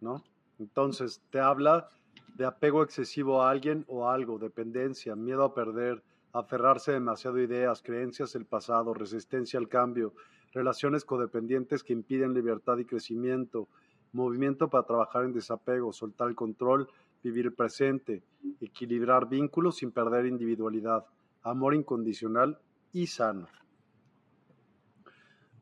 ¿No? 0.00 0.22
Entonces, 0.58 1.20
te 1.30 1.40
habla 1.40 1.88
de 2.34 2.44
apego 2.44 2.82
excesivo 2.82 3.42
a 3.42 3.50
alguien 3.50 3.84
o 3.88 4.08
algo, 4.08 4.38
dependencia, 4.38 5.16
miedo 5.16 5.42
a 5.42 5.54
perder, 5.54 6.02
aferrarse 6.32 6.92
demasiado 6.92 7.36
a 7.36 7.42
ideas, 7.42 7.82
creencias 7.82 8.32
del 8.32 8.46
pasado, 8.46 8.94
resistencia 8.94 9.58
al 9.58 9.68
cambio, 9.68 10.14
relaciones 10.52 11.04
codependientes 11.04 11.82
que 11.82 11.92
impiden 11.92 12.34
libertad 12.34 12.78
y 12.78 12.84
crecimiento, 12.84 13.68
movimiento 14.12 14.68
para 14.68 14.84
trabajar 14.84 15.24
en 15.24 15.32
desapego, 15.32 15.92
soltar 15.92 16.28
el 16.28 16.34
control 16.34 16.88
vivir 17.22 17.46
el 17.46 17.52
presente, 17.52 18.22
equilibrar 18.60 19.28
vínculos 19.28 19.76
sin 19.76 19.92
perder 19.92 20.26
individualidad, 20.26 21.06
amor 21.42 21.74
incondicional 21.74 22.58
y 22.92 23.06
sano. 23.06 23.46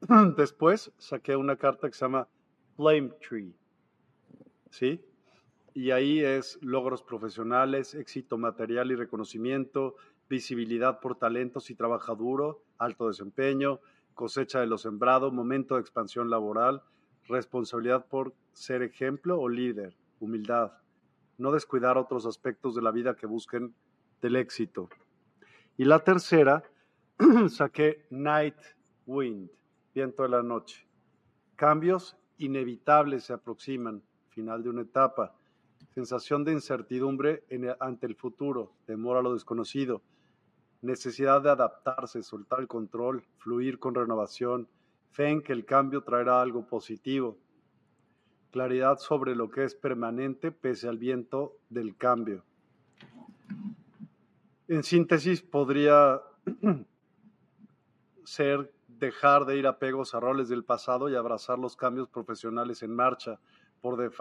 Después 0.37 0.93
saqué 0.99 1.37
una 1.37 1.57
carta 1.57 1.89
que 1.89 1.95
se 1.95 2.05
llama 2.05 2.27
Flame 2.77 3.11
Tree, 3.21 3.55
¿sí? 4.71 5.05
Y 5.75 5.91
ahí 5.93 6.21
es 6.21 6.59
logros 6.63 7.03
profesionales, 7.03 7.95
éxito 7.95 8.39
material 8.39 8.91
y 8.91 8.97
reconocimiento, 8.97 9.97
visibilidad 10.31 11.01
por 11.01 11.17
talentos 11.17 11.69
y 11.71 11.75
trabajo 11.75 12.15
duro, 12.15 12.63
alto 12.79 13.09
desempeño, 13.09 13.81
cosecha 14.15 14.61
de 14.61 14.69
lo 14.69 14.79
sembrado, 14.79 15.33
momento 15.33 15.75
de 15.75 15.81
expansión 15.81 16.31
laboral, 16.31 16.83
responsabilidad 17.29 18.07
por 18.07 18.33
ser 18.53 18.83
ejemplo 18.83 19.41
o 19.41 19.49
líder, 19.49 19.97
humildad, 20.21 20.73
no 21.37 21.51
descuidar 21.51 21.99
otros 21.99 22.27
aspectos 22.27 22.77
de 22.77 22.83
la 22.83 22.93
vida 22.93 23.17
que 23.17 23.27
busquen 23.27 23.75
del 24.23 24.37
éxito. 24.37 24.89
Y 25.77 25.85
la 25.85 25.99
tercera, 25.99 26.63
saqué 27.49 28.07
Night 28.11 28.57
Wind, 29.07 29.51
viento 29.93 30.23
de 30.23 30.29
la 30.29 30.43
noche. 30.43 30.87
Cambios 31.57 32.17
inevitables 32.39 33.25
se 33.25 33.33
aproximan, 33.33 34.03
final 34.29 34.63
de 34.63 34.71
una 34.71 34.83
etapa. 34.83 35.35
Sensación 35.93 36.45
de 36.45 36.53
incertidumbre 36.53 37.43
ante 37.81 38.07
el 38.07 38.15
futuro, 38.15 38.75
temor 38.87 39.17
a 39.17 39.23
lo 39.23 39.33
desconocido. 39.33 40.03
Necesidad 40.83 41.43
de 41.43 41.51
adaptarse, 41.51 42.23
soltar 42.23 42.61
el 42.61 42.69
control, 42.69 43.25
fluir 43.39 43.79
con 43.79 43.95
renovación. 43.95 44.69
Fe 45.11 45.29
en 45.29 45.43
que 45.43 45.53
el 45.53 45.65
cambio 45.65 46.03
traerá 46.03 46.41
algo 46.41 46.67
positivo 46.67 47.37
claridad 48.51 48.99
sobre 48.99 49.35
lo 49.35 49.51
que 49.51 49.65
es 49.65 49.75
permanente 49.75 50.53
pese 50.53 50.89
al 50.89 50.99
viento 50.99 51.57
del 51.69 51.97
cambio. 51.97 52.45
En 54.69 54.83
síntesis, 54.83 55.43
podría 55.43 56.21
ser 58.25 58.73
dejar 58.89 59.47
de 59.47 59.57
ir 59.57 59.67
apegos 59.67 60.15
a 60.15 60.21
roles 60.21 60.49
del 60.49 60.65
pasado 60.65 61.09
y 61.09 61.15
abrazar 61.15 61.59
los 61.59 61.77
cambios 61.77 62.09
profesionales 62.09 62.83
en 62.83 62.95
marcha, 62.95 63.41
por, 63.81 64.13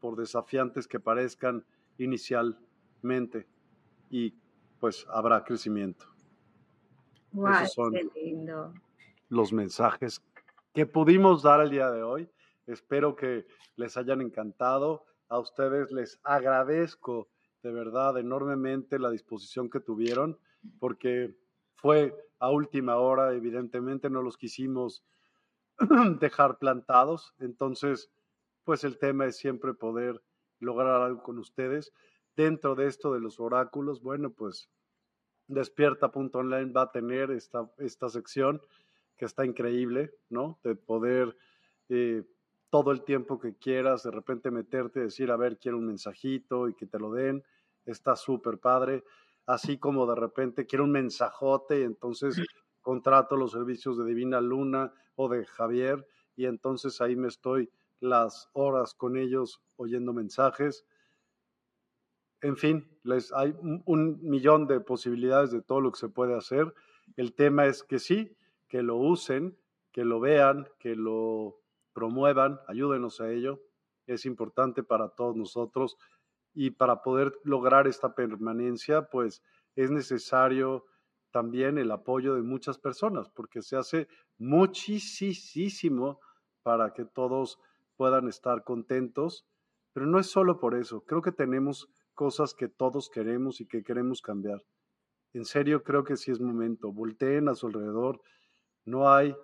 por 0.00 0.16
desafiantes 0.16 0.86
que 0.86 1.00
parezcan 1.00 1.64
inicialmente, 1.98 3.46
y 4.10 4.34
pues 4.78 5.06
habrá 5.08 5.44
crecimiento. 5.44 6.06
Esos 7.32 7.72
son 7.74 7.92
lindo. 8.14 8.72
los 9.28 9.52
mensajes 9.52 10.22
que 10.72 10.86
pudimos 10.86 11.42
dar 11.42 11.60
el 11.60 11.70
día 11.70 11.90
de 11.90 12.02
hoy. 12.02 12.30
Espero 12.66 13.16
que 13.16 13.46
les 13.76 13.96
hayan 13.96 14.20
encantado. 14.20 15.04
A 15.28 15.38
ustedes 15.38 15.90
les 15.90 16.20
agradezco 16.22 17.28
de 17.62 17.72
verdad 17.72 18.16
enormemente 18.18 18.98
la 18.98 19.10
disposición 19.10 19.68
que 19.68 19.80
tuvieron, 19.80 20.38
porque 20.78 21.36
fue 21.74 22.14
a 22.38 22.50
última 22.50 22.96
hora, 22.96 23.32
evidentemente 23.32 24.10
no 24.10 24.22
los 24.22 24.36
quisimos 24.36 25.04
dejar 26.20 26.58
plantados. 26.58 27.34
Entonces, 27.38 28.10
pues 28.64 28.84
el 28.84 28.98
tema 28.98 29.26
es 29.26 29.36
siempre 29.36 29.74
poder 29.74 30.22
lograr 30.60 31.02
algo 31.02 31.22
con 31.22 31.38
ustedes. 31.38 31.92
Dentro 32.36 32.74
de 32.74 32.86
esto 32.86 33.12
de 33.12 33.20
los 33.20 33.40
oráculos, 33.40 34.02
bueno, 34.02 34.30
pues 34.30 34.68
despierta.online 35.48 36.72
va 36.72 36.82
a 36.82 36.92
tener 36.92 37.30
esta, 37.30 37.70
esta 37.78 38.08
sección 38.08 38.60
que 39.16 39.24
está 39.24 39.46
increíble, 39.46 40.12
¿no? 40.28 40.60
De 40.62 40.74
poder 40.74 41.36
eh, 41.88 42.24
todo 42.70 42.92
el 42.92 43.04
tiempo 43.04 43.38
que 43.38 43.56
quieras, 43.56 44.02
de 44.02 44.10
repente 44.10 44.50
meterte, 44.50 45.00
decir, 45.00 45.30
a 45.30 45.36
ver, 45.36 45.58
quiero 45.58 45.78
un 45.78 45.86
mensajito 45.86 46.68
y 46.68 46.74
que 46.74 46.86
te 46.86 46.98
lo 46.98 47.12
den, 47.12 47.42
está 47.86 48.16
súper 48.16 48.58
padre. 48.58 49.04
Así 49.46 49.78
como 49.78 50.06
de 50.06 50.16
repente 50.16 50.66
quiero 50.66 50.84
un 50.84 50.92
mensajote 50.92 51.80
y 51.80 51.84
entonces 51.84 52.40
contrato 52.82 53.36
los 53.36 53.52
servicios 53.52 53.96
de 53.96 54.04
Divina 54.04 54.40
Luna 54.40 54.92
o 55.14 55.28
de 55.28 55.46
Javier 55.46 56.06
y 56.34 56.46
entonces 56.46 57.00
ahí 57.00 57.16
me 57.16 57.28
estoy 57.28 57.70
las 58.00 58.50
horas 58.52 58.92
con 58.94 59.16
ellos 59.16 59.62
oyendo 59.76 60.12
mensajes. 60.12 60.84
En 62.42 62.56
fin, 62.56 62.88
les, 63.02 63.32
hay 63.32 63.54
un 63.60 64.18
millón 64.22 64.66
de 64.66 64.80
posibilidades 64.80 65.50
de 65.50 65.62
todo 65.62 65.80
lo 65.80 65.92
que 65.92 65.98
se 65.98 66.08
puede 66.08 66.36
hacer. 66.36 66.74
El 67.16 67.34
tema 67.34 67.66
es 67.66 67.82
que 67.82 67.98
sí, 67.98 68.36
que 68.68 68.82
lo 68.82 68.96
usen, 68.96 69.58
que 69.92 70.04
lo 70.04 70.20
vean, 70.20 70.68
que 70.78 70.94
lo 70.94 71.62
promuevan, 71.92 72.60
ayúdenos 72.68 73.20
a 73.20 73.30
ello. 73.30 73.62
Es 74.06 74.26
importante 74.26 74.82
para 74.82 75.08
todos 75.08 75.34
nosotros 75.34 75.96
y 76.52 76.70
para 76.70 77.02
poder 77.02 77.38
lograr 77.44 77.86
esta 77.86 78.14
permanencia, 78.14 79.08
pues 79.08 79.42
es 79.74 79.90
necesario 79.90 80.84
también 81.30 81.76
el 81.78 81.90
apoyo 81.90 82.34
de 82.34 82.42
muchas 82.42 82.78
personas, 82.78 83.28
porque 83.28 83.60
se 83.60 83.76
hace 83.76 84.08
muchísimo 84.38 86.20
para 86.62 86.94
que 86.94 87.04
todos 87.04 87.58
puedan 87.96 88.28
estar 88.28 88.64
contentos, 88.64 89.46
pero 89.92 90.06
no 90.06 90.18
es 90.18 90.26
solo 90.26 90.58
por 90.58 90.74
eso, 90.74 91.04
creo 91.04 91.20
que 91.20 91.32
tenemos 91.32 91.90
cosas 92.16 92.54
que 92.54 92.66
todos 92.66 93.08
queremos 93.08 93.60
y 93.60 93.66
que 93.66 93.84
queremos 93.84 94.20
cambiar. 94.20 94.64
En 95.32 95.44
serio, 95.44 95.84
creo 95.84 96.02
que 96.02 96.16
sí 96.16 96.32
es 96.32 96.40
momento, 96.40 96.90
volteen 96.92 97.48
a 97.48 97.54
su 97.54 97.68
alrededor, 97.68 98.20
no 98.84 99.08
hay 99.08 99.36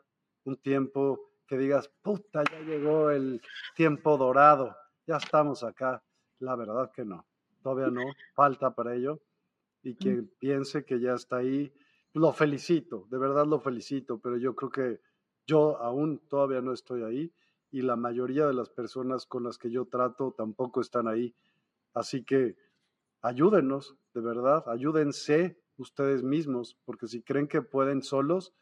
un 0.44 0.56
tiempo 0.56 1.30
que 1.46 1.58
digas, 1.58 1.88
puta, 2.02 2.42
ya 2.50 2.60
llegó 2.60 3.10
el 3.10 3.40
tiempo 3.76 4.16
dorado, 4.16 4.74
ya 5.06 5.18
estamos 5.18 5.62
acá. 5.62 6.02
La 6.38 6.56
verdad 6.56 6.90
que 6.90 7.04
no, 7.04 7.26
todavía 7.62 7.88
no, 7.88 8.02
falta 8.34 8.74
para 8.74 8.94
ello. 8.94 9.20
Y 9.82 9.94
quien 9.94 10.32
piense 10.38 10.84
que 10.84 10.98
ya 10.98 11.14
está 11.14 11.36
ahí, 11.36 11.72
lo 12.14 12.32
felicito, 12.32 13.06
de 13.10 13.18
verdad 13.18 13.46
lo 13.46 13.60
felicito, 13.60 14.18
pero 14.18 14.36
yo 14.36 14.54
creo 14.54 14.70
que 14.70 15.00
yo 15.46 15.78
aún 15.78 16.20
todavía 16.28 16.60
no 16.60 16.72
estoy 16.72 17.02
ahí 17.02 17.32
y 17.70 17.82
la 17.82 17.96
mayoría 17.96 18.46
de 18.46 18.54
las 18.54 18.68
personas 18.68 19.26
con 19.26 19.44
las 19.44 19.58
que 19.58 19.70
yo 19.70 19.86
trato 19.86 20.34
tampoco 20.36 20.80
están 20.80 21.08
ahí. 21.08 21.34
Así 21.94 22.24
que 22.24 22.56
ayúdenos, 23.22 23.96
de 24.14 24.20
verdad, 24.20 24.64
ayúdense 24.68 25.58
ustedes 25.76 26.22
mismos, 26.22 26.78
porque 26.84 27.06
si 27.06 27.22
creen 27.22 27.48
que 27.48 27.62
pueden 27.62 28.02
solos, 28.02 28.54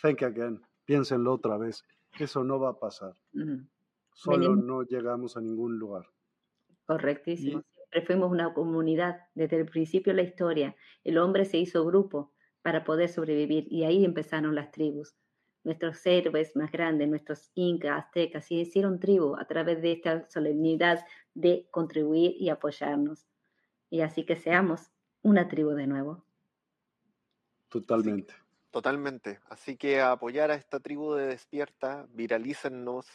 think 0.00 0.22
again, 0.22 0.60
piénsenlo 0.84 1.34
otra 1.34 1.58
vez. 1.58 1.84
Eso 2.18 2.44
no 2.44 2.58
va 2.58 2.70
a 2.70 2.78
pasar. 2.78 3.14
Solo 4.12 4.56
no 4.56 4.82
llegamos 4.82 5.36
a 5.36 5.40
ningún 5.40 5.78
lugar. 5.78 6.06
Correctísimo. 6.86 7.62
Siempre 7.74 8.06
fuimos 8.06 8.30
una 8.30 8.52
comunidad. 8.54 9.20
Desde 9.34 9.56
el 9.58 9.66
principio 9.66 10.12
de 10.12 10.22
la 10.22 10.28
historia, 10.28 10.76
el 11.04 11.18
hombre 11.18 11.44
se 11.44 11.58
hizo 11.58 11.84
grupo 11.84 12.34
para 12.62 12.84
poder 12.84 13.08
sobrevivir 13.08 13.66
y 13.70 13.84
ahí 13.84 14.04
empezaron 14.04 14.54
las 14.54 14.70
tribus. 14.70 15.14
Nuestros 15.64 16.04
héroes 16.06 16.54
más 16.56 16.70
grandes, 16.72 17.08
nuestros 17.08 17.50
incas, 17.54 18.04
aztecas, 18.04 18.46
se 18.46 18.54
hicieron 18.54 19.00
tribu 19.00 19.36
a 19.36 19.46
través 19.46 19.82
de 19.82 19.92
esta 19.92 20.28
solemnidad 20.30 21.04
de 21.34 21.68
contribuir 21.70 22.34
y 22.38 22.48
apoyarnos. 22.48 23.26
Y 23.90 24.00
así 24.00 24.24
que 24.24 24.36
seamos 24.36 24.90
una 25.22 25.48
tribu 25.48 25.70
de 25.70 25.86
nuevo. 25.86 26.24
Totalmente. 27.68 28.34
totalmente. 28.70 29.40
Así 29.48 29.76
que 29.76 30.00
apoyar 30.00 30.50
a 30.50 30.54
esta 30.54 30.80
tribu 30.80 31.14
de 31.14 31.26
despierta, 31.26 32.06
viralícennos, 32.10 33.06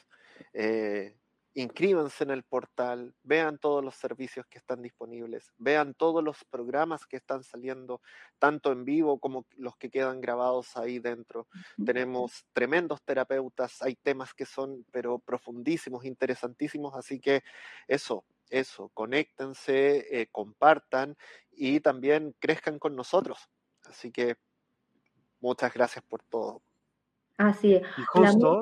eh, 0.54 1.16
inscríbanse 1.56 2.24
en 2.24 2.32
el 2.32 2.44
portal, 2.44 3.14
vean 3.24 3.58
todos 3.60 3.84
los 3.84 3.96
servicios 3.96 4.46
que 4.48 4.58
están 4.58 4.82
disponibles, 4.82 5.52
vean 5.58 5.94
todos 5.94 6.24
los 6.24 6.44
programas 6.46 7.06
que 7.06 7.18
están 7.18 7.44
saliendo, 7.44 8.02
tanto 8.40 8.72
en 8.72 8.86
vivo 8.86 9.20
como 9.20 9.46
los 9.58 9.78
que 9.78 9.90
quedan 9.90 10.20
grabados 10.20 10.76
ahí 10.78 11.00
dentro. 11.00 11.48
Tenemos 11.86 12.46
tremendos 12.54 13.04
terapeutas, 13.04 13.82
hay 13.82 13.96
temas 13.96 14.34
que 14.34 14.46
son 14.46 14.86
pero 14.92 15.20
profundísimos, 15.20 16.06
interesantísimos, 16.06 16.96
así 16.96 17.20
que 17.20 17.44
eso, 17.88 18.26
eso, 18.50 18.90
conéctense, 18.94 20.22
eh, 20.22 20.28
compartan 20.32 21.16
y 21.52 21.80
también 21.80 22.36
crezcan 22.40 22.80
con 22.80 22.96
nosotros. 22.96 23.50
Así 23.86 24.12
que 24.12 24.38
muchas 25.40 25.74
gracias 25.74 26.04
por 26.06 26.24
todo. 26.24 26.64
Así 27.38 27.76
es. 27.76 27.84
justo, 28.08 28.62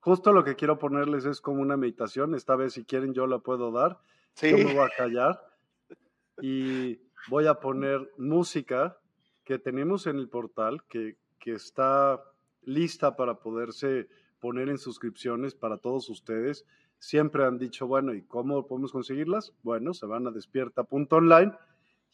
justo 0.00 0.32
lo 0.32 0.44
que 0.44 0.56
quiero 0.56 0.78
ponerles 0.78 1.24
es 1.24 1.40
como 1.40 1.62
una 1.62 1.76
meditación. 1.76 2.34
Esta 2.34 2.56
vez, 2.56 2.74
si 2.74 2.84
quieren, 2.84 3.14
yo 3.14 3.26
la 3.26 3.38
puedo 3.38 3.70
dar. 3.70 4.00
Yo 4.40 4.56
me 4.56 4.74
voy 4.74 4.84
a 4.84 4.90
callar 4.96 5.40
y 6.40 7.00
voy 7.28 7.46
a 7.46 7.54
poner 7.54 8.10
música 8.16 8.98
que 9.44 9.58
tenemos 9.58 10.06
en 10.06 10.16
el 10.16 10.28
portal, 10.28 10.84
que, 10.88 11.16
que 11.38 11.52
está 11.52 12.22
lista 12.62 13.16
para 13.16 13.40
poderse 13.40 14.08
poner 14.40 14.68
en 14.68 14.78
suscripciones 14.78 15.54
para 15.54 15.78
todos 15.78 16.08
ustedes. 16.08 16.64
Siempre 16.98 17.44
han 17.44 17.58
dicho, 17.58 17.86
bueno, 17.86 18.14
¿y 18.14 18.22
cómo 18.22 18.66
podemos 18.66 18.92
conseguirlas? 18.92 19.52
Bueno, 19.62 19.94
se 19.94 20.06
van 20.06 20.26
a 20.26 20.30
despierta.online 20.30 21.52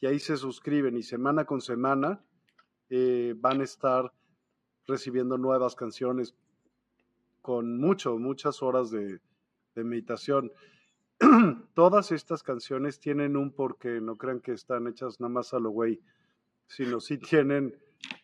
y 0.01 0.07
ahí 0.07 0.19
se 0.19 0.37
suscriben 0.37 0.97
y 0.97 1.03
semana 1.03 1.45
con 1.45 1.61
semana 1.61 2.21
eh, 2.89 3.35
van 3.37 3.61
a 3.61 3.65
estar 3.65 4.13
recibiendo 4.87 5.39
nuevas 5.39 5.75
canciones 5.75 6.35
con 7.47 7.79
mucho, 7.79 8.19
muchas 8.19 8.61
horas 8.61 8.91
de, 8.91 9.21
meditación. 9.77 10.51
Todas 11.75 12.11
estas 12.11 12.43
canciones 12.43 12.99
tienen 12.99 13.37
un 13.37 13.53
porqué, 13.53 14.01
no 14.01 14.17
crean 14.17 14.41
que 14.41 14.51
están 14.51 14.89
hechas 14.89 15.21
nada 15.21 15.29
más 15.29 15.55
a 15.55 15.61
lo 15.61 15.71
güey, 15.71 16.01
sino 16.67 16.99
sí 16.99 17.19
tienen 17.19 17.73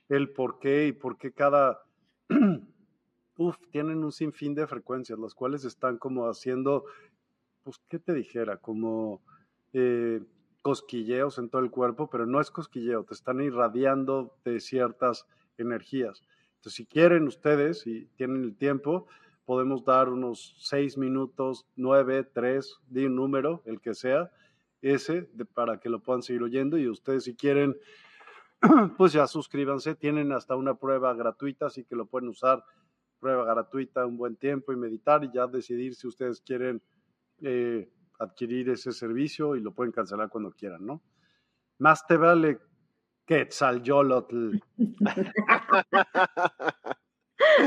el 0.09 0.33
porqué 0.33 0.89
y 0.89 0.93
por 0.93 1.19
qué 1.19 1.31
cada, 1.31 1.85
uf, 3.37 3.57
tienen 3.71 4.03
un 4.03 4.11
sinfín 4.11 4.57
de 4.57 4.67
frecuencias, 4.67 5.21
las 5.21 5.35
cuales 5.35 5.65
están 5.65 5.99
como 5.99 6.29
haciendo, 6.29 6.85
pues, 7.63 7.81
¿qué 7.89 8.01
te 8.01 8.15
dijera? 8.15 8.57
Como 8.57 9.23
eh, 9.73 10.21
cosquilleos 10.63 11.39
en 11.39 11.49
todo 11.49 11.63
el 11.63 11.71
cuerpo, 11.71 12.11
pero 12.11 12.27
no 12.27 12.41
es 12.41 12.51
cosquilleo, 12.51 13.05
te 13.05 13.15
están 13.15 13.41
irradiando 13.41 14.35
de 14.45 14.59
ciertas 14.59 15.29
energías. 15.59 16.25
Entonces, 16.63 16.77
si 16.77 16.87
quieren 16.87 17.27
ustedes 17.27 17.89
y 17.89 18.07
tienen 18.15 18.45
el 18.45 18.55
tiempo, 18.55 19.09
podemos 19.45 19.85
dar 19.85 20.09
unos 20.09 20.55
seis 20.61 20.97
minutos, 20.97 21.67
nueve, 21.75 22.23
tres, 22.23 22.77
de 22.87 23.07
un 23.07 23.17
número, 23.17 23.65
el 23.65 23.81
que 23.81 23.95
sea, 23.95 24.31
ese, 24.81 25.29
para 25.55 25.81
que 25.81 25.89
lo 25.89 26.05
puedan 26.05 26.23
seguir 26.23 26.45
oyendo. 26.45 26.79
Y 26.79 26.87
ustedes, 26.87 27.25
si 27.25 27.35
quieren, 27.35 27.77
pues 28.97 29.13
ya 29.13 29.27
suscríbanse, 29.27 29.97
tienen 29.97 30.31
hasta 30.31 30.55
una 30.55 30.75
prueba 30.75 31.13
gratuita, 31.15 31.67
así 31.67 31.83
que 31.83 31.97
lo 31.97 32.07
pueden 32.07 32.29
usar, 32.29 32.63
prueba 33.19 33.45
gratuita 33.45 34.07
un 34.07 34.17
buen 34.17 34.37
tiempo 34.37 34.73
y 34.73 34.77
meditar 34.77 35.25
y 35.25 35.33
ya 35.35 35.49
decidir 35.49 35.97
si 35.97 36.07
ustedes 36.07 36.41
quieren 36.43 36.81
eh, 37.41 37.91
adquirir 38.21 38.71
ese 38.71 38.93
servicio 38.93 39.57
y 39.57 39.61
lo 39.61 39.75
pueden 39.75 39.91
cancelar 39.91 40.29
cuando 40.29 40.53
quieran, 40.53 40.87
¿no? 40.87 41.03
Más 41.79 42.07
te 42.07 42.17
vale 42.17 42.61
Quetzalcóatl. 43.27 44.59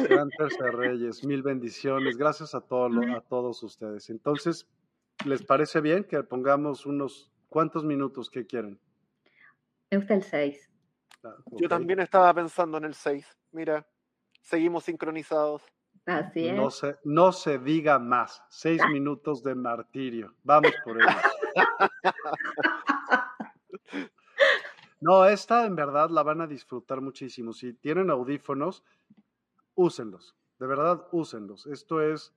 Gran 0.08 0.30
Tercer 0.30 0.76
Reyes, 0.76 1.24
mil 1.24 1.44
bendiciones. 1.44 2.18
Gracias 2.18 2.56
a, 2.56 2.62
todos 2.62 2.92
a 3.16 3.22
todos 3.22 3.62
ustedes. 3.64 4.10
Entonces, 4.10 4.68
¿les 5.26 5.44
parece 5.44 5.82
bien 5.82 6.04
que 6.04 6.22
pongamos 6.24 6.86
unos 6.86 7.32
cuántos 7.50 7.84
minutos 7.84 8.30
que 8.30 8.46
quieren? 8.46 8.80
Me 9.92 9.98
gusta 9.98 10.16
el 10.16 10.24
6. 10.24 10.70
Ah, 11.24 11.36
Yo 11.52 11.70
también 11.70 12.00
estaba 12.00 12.34
pensando 12.34 12.78
en 12.78 12.86
el 12.86 12.94
6. 12.94 13.26
Mira, 13.52 13.88
seguimos 14.42 14.86
sincronizados. 14.86 15.64
Así 16.06 16.48
es. 16.48 16.56
No 16.56 16.70
se, 16.70 16.96
no 17.04 17.32
se 17.32 17.58
diga 17.58 17.98
más. 17.98 18.44
Seis 18.50 18.82
minutos 18.92 19.42
de 19.42 19.56
martirio. 19.56 20.36
Vamos 20.44 20.72
por 20.84 21.02
ello. 21.02 21.10
No, 25.02 25.26
esta 25.26 25.66
en 25.66 25.76
verdad 25.76 26.10
la 26.10 26.24
van 26.24 26.42
a 26.42 26.48
disfrutar 26.48 27.00
muchísimo. 27.00 27.54
Si 27.54 27.74
tienen 27.74 28.10
audífonos, 28.10 28.84
úsenlos. 29.76 30.36
De 30.60 30.68
verdad, 30.68 31.08
úsenlos. 31.12 31.68
Esto 31.68 32.02
es, 32.02 32.34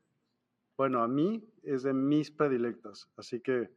bueno, 0.77 1.03
a 1.03 1.09
mí 1.09 1.49
es 1.63 1.83
de 1.83 1.93
mis 1.93 2.31
predilectas. 2.31 3.09
Así 3.17 3.41
que 3.41 3.71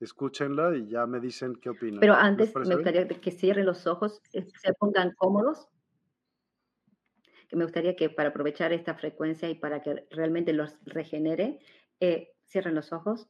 escúchenla 0.00 0.76
y 0.76 0.88
ya 0.88 1.06
me 1.06 1.20
dicen 1.20 1.56
qué 1.56 1.70
opinan. 1.70 2.00
Pero 2.00 2.14
antes 2.14 2.54
me 2.54 2.74
gustaría 2.74 3.08
que 3.08 3.30
cierren 3.30 3.66
los 3.66 3.86
ojos, 3.86 4.22
eh, 4.32 4.46
se 4.54 4.72
pongan 4.74 5.14
cómodos 5.16 5.68
que 7.48 7.56
me 7.56 7.64
gustaría 7.64 7.96
que 7.96 8.10
para 8.10 8.28
aprovechar 8.28 8.72
esta 8.72 8.94
frecuencia 8.94 9.48
y 9.48 9.54
para 9.54 9.82
que 9.82 10.06
realmente 10.10 10.52
los 10.52 10.76
regenere, 10.84 11.58
eh, 12.00 12.34
cierren 12.46 12.74
los 12.74 12.92
ojos, 12.92 13.28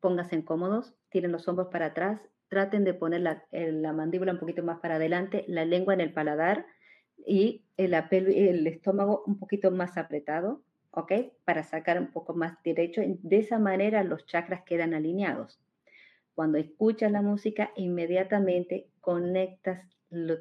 pónganse 0.00 0.44
cómodos, 0.44 0.94
tiren 1.10 1.32
los 1.32 1.46
hombros 1.48 1.68
para 1.68 1.86
atrás, 1.86 2.20
traten 2.48 2.84
de 2.84 2.94
poner 2.94 3.20
la, 3.20 3.44
la, 3.52 3.92
mandíbula 3.92 4.32
un 4.32 4.38
poquito 4.38 4.62
más 4.62 4.80
para 4.80 4.96
adelante, 4.96 5.44
la 5.48 5.64
lengua 5.64 5.94
en 5.94 6.00
el 6.00 6.12
paladar 6.12 6.66
y 7.16 7.64
el, 7.76 7.94
el 7.94 8.66
estómago 8.66 9.22
un 9.26 9.38
poquito 9.38 9.70
más 9.70 9.96
apretado, 9.96 10.62
¿ok? 10.90 11.12
Para 11.44 11.62
sacar 11.62 12.00
un 12.00 12.12
poco 12.12 12.34
más 12.34 12.62
derecho. 12.62 13.02
De 13.04 13.38
esa 13.38 13.58
manera 13.58 14.02
los 14.02 14.26
chakras 14.26 14.62
quedan 14.64 14.94
alineados. 14.94 15.60
Cuando 16.34 16.58
escuchas 16.58 17.10
la 17.12 17.22
música, 17.22 17.70
inmediatamente 17.76 18.88
conectas 19.00 19.86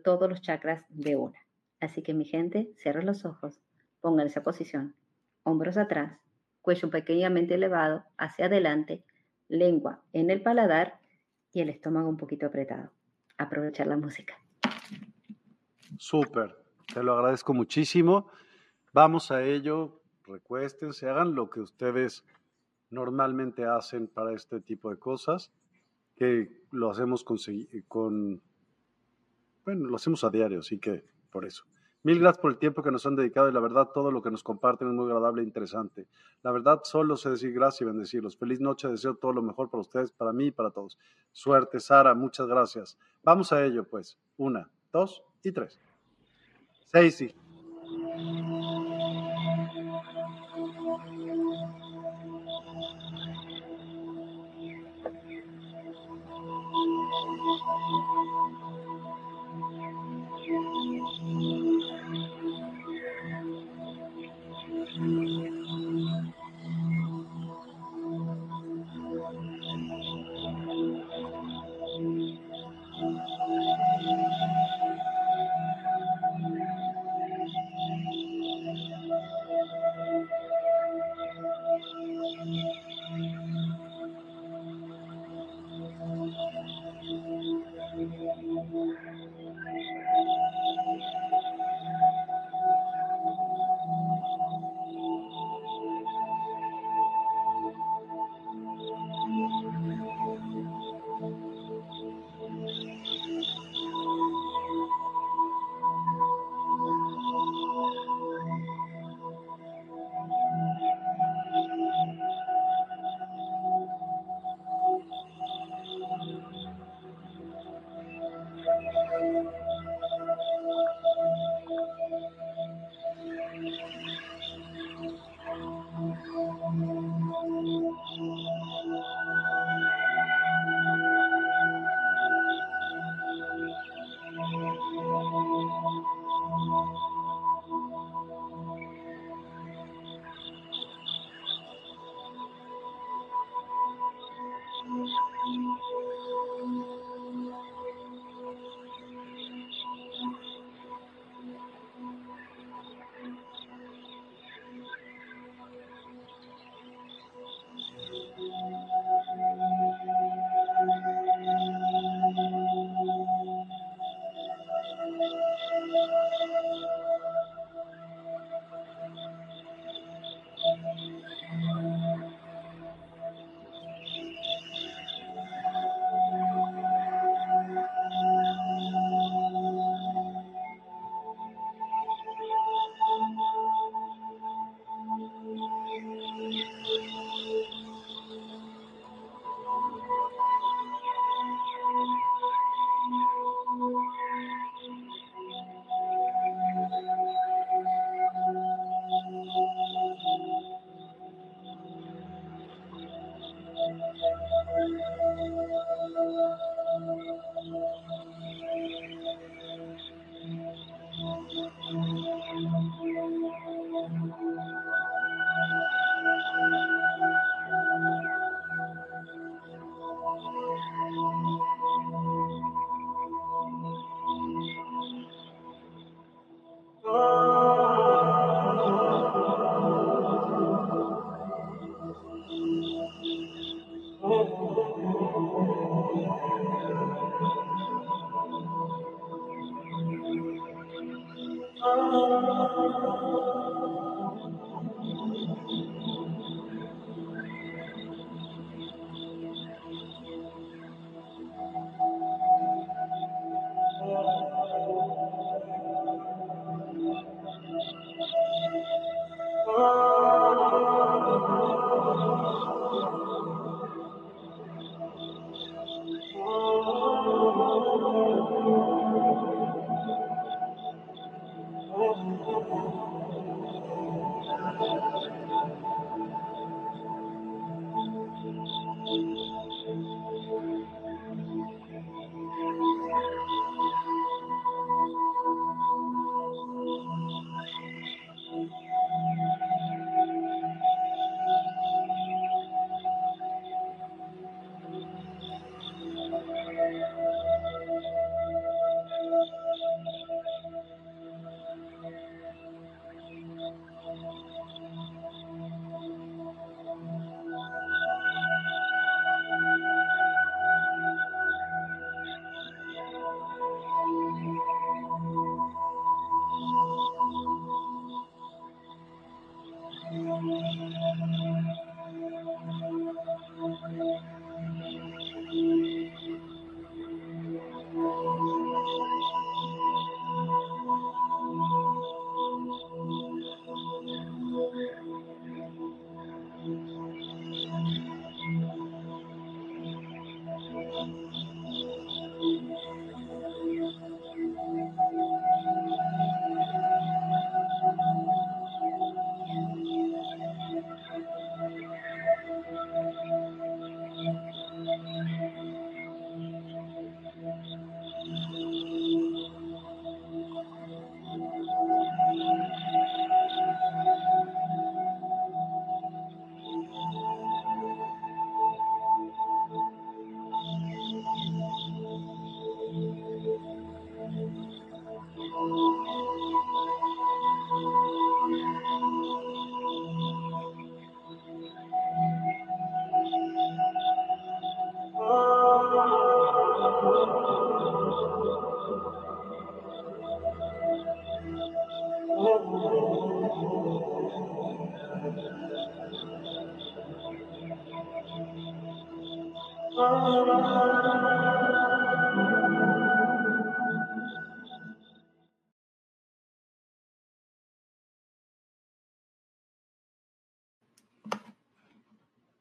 todos 0.04 0.30
los 0.30 0.42
chakras 0.42 0.84
de 0.90 1.16
una. 1.16 1.40
Así 1.80 2.02
que 2.02 2.14
mi 2.14 2.26
gente, 2.26 2.72
cierren 2.78 3.06
los 3.06 3.26
ojos, 3.26 3.62
pongan 4.02 4.28
esa 4.28 4.44
posición, 4.44 4.96
hombros 5.44 5.78
atrás, 5.78 6.20
cuello 6.62 6.90
pequeñamente 6.90 7.56
elevado 7.56 8.04
hacia 8.18 8.46
adelante, 8.46 9.04
lengua 9.48 10.04
en 10.14 10.32
el 10.32 10.42
paladar 10.42 11.00
y 11.52 11.62
el 11.62 11.70
estómago 11.70 12.10
un 12.10 12.18
poquito 12.18 12.46
apretado. 12.46 12.92
Aprovechar 13.38 13.88
la 13.88 13.98
música. 13.98 14.38
Súper, 15.98 16.56
te 16.94 17.04
lo 17.04 17.14
agradezco 17.14 17.54
muchísimo. 17.54 18.30
Vamos 18.94 19.32
a 19.32 19.44
ello, 19.44 20.02
recuéstense, 20.24 21.10
hagan 21.10 21.36
lo 21.36 21.50
que 21.50 21.60
ustedes 21.60 22.26
normalmente 22.90 23.66
hacen 23.66 24.08
para 24.08 24.34
este 24.34 24.62
tipo 24.62 24.90
de 24.90 24.98
cosas, 24.98 25.52
que 26.16 26.64
lo 26.72 26.92
hacemos 26.92 27.24
con, 27.24 27.38
con 27.88 28.42
bueno, 29.66 29.88
lo 29.88 29.96
hacemos 29.96 30.24
a 30.24 30.30
diario, 30.30 30.60
así 30.60 30.80
que 30.80 31.04
por 31.32 31.46
eso. 31.46 31.66
Mil 32.04 32.20
gracias 32.20 32.40
por 32.40 32.52
el 32.52 32.60
tiempo 32.60 32.84
que 32.84 32.92
nos 32.92 33.04
han 33.08 33.16
dedicado 33.16 33.50
y 33.50 33.52
la 33.52 33.60
verdad 33.60 33.90
todo 33.92 34.12
lo 34.12 34.22
que 34.22 34.30
nos 34.30 34.44
comparten 34.44 34.90
es 34.90 34.94
muy 34.94 35.06
agradable 35.06 35.42
e 35.42 35.46
interesante. 35.46 36.08
La 36.44 36.52
verdad 36.52 36.82
solo 36.84 37.18
sé 37.18 37.32
decir 37.32 37.52
gracias 37.52 37.82
y 37.82 37.86
bendecirlos. 37.86 38.38
Feliz 38.38 38.62
noche, 38.62 38.88
deseo 38.88 39.16
todo 39.16 39.34
lo 39.34 39.42
mejor 39.42 39.72
para 39.72 39.82
ustedes, 39.82 40.12
para 40.12 40.32
mí 40.32 40.46
y 40.46 40.52
para 40.52 40.70
todos. 40.70 41.00
Suerte, 41.32 41.80
Sara, 41.80 42.14
muchas 42.14 42.46
gracias. 42.46 43.00
Vamos 43.24 43.52
a 43.52 43.66
ello 43.66 43.86
pues. 43.90 44.20
Una, 44.38 44.70
dos 44.94 45.24
y 45.44 45.52
tres. 45.52 45.80
Seis 46.92 47.22
y... 47.22 47.36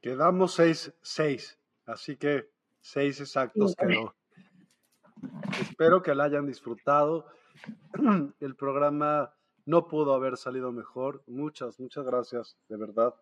Quedamos 0.04 0.52
seis, 0.52 0.92
seis, 1.00 1.58
así 1.86 2.18
que 2.18 2.50
seis 2.78 3.22
exactos 3.22 3.74
quedó. 3.74 4.14
Espero 5.58 6.02
que 6.02 6.14
la 6.14 6.24
hayan 6.24 6.44
disfrutado. 6.44 7.24
El 8.38 8.54
programa 8.54 9.34
no 9.64 9.88
pudo 9.88 10.12
haber 10.12 10.36
salido 10.36 10.72
mejor. 10.72 11.22
Muchas, 11.26 11.80
muchas 11.80 12.04
gracias, 12.04 12.54
de 12.68 12.76
verdad. 12.76 13.14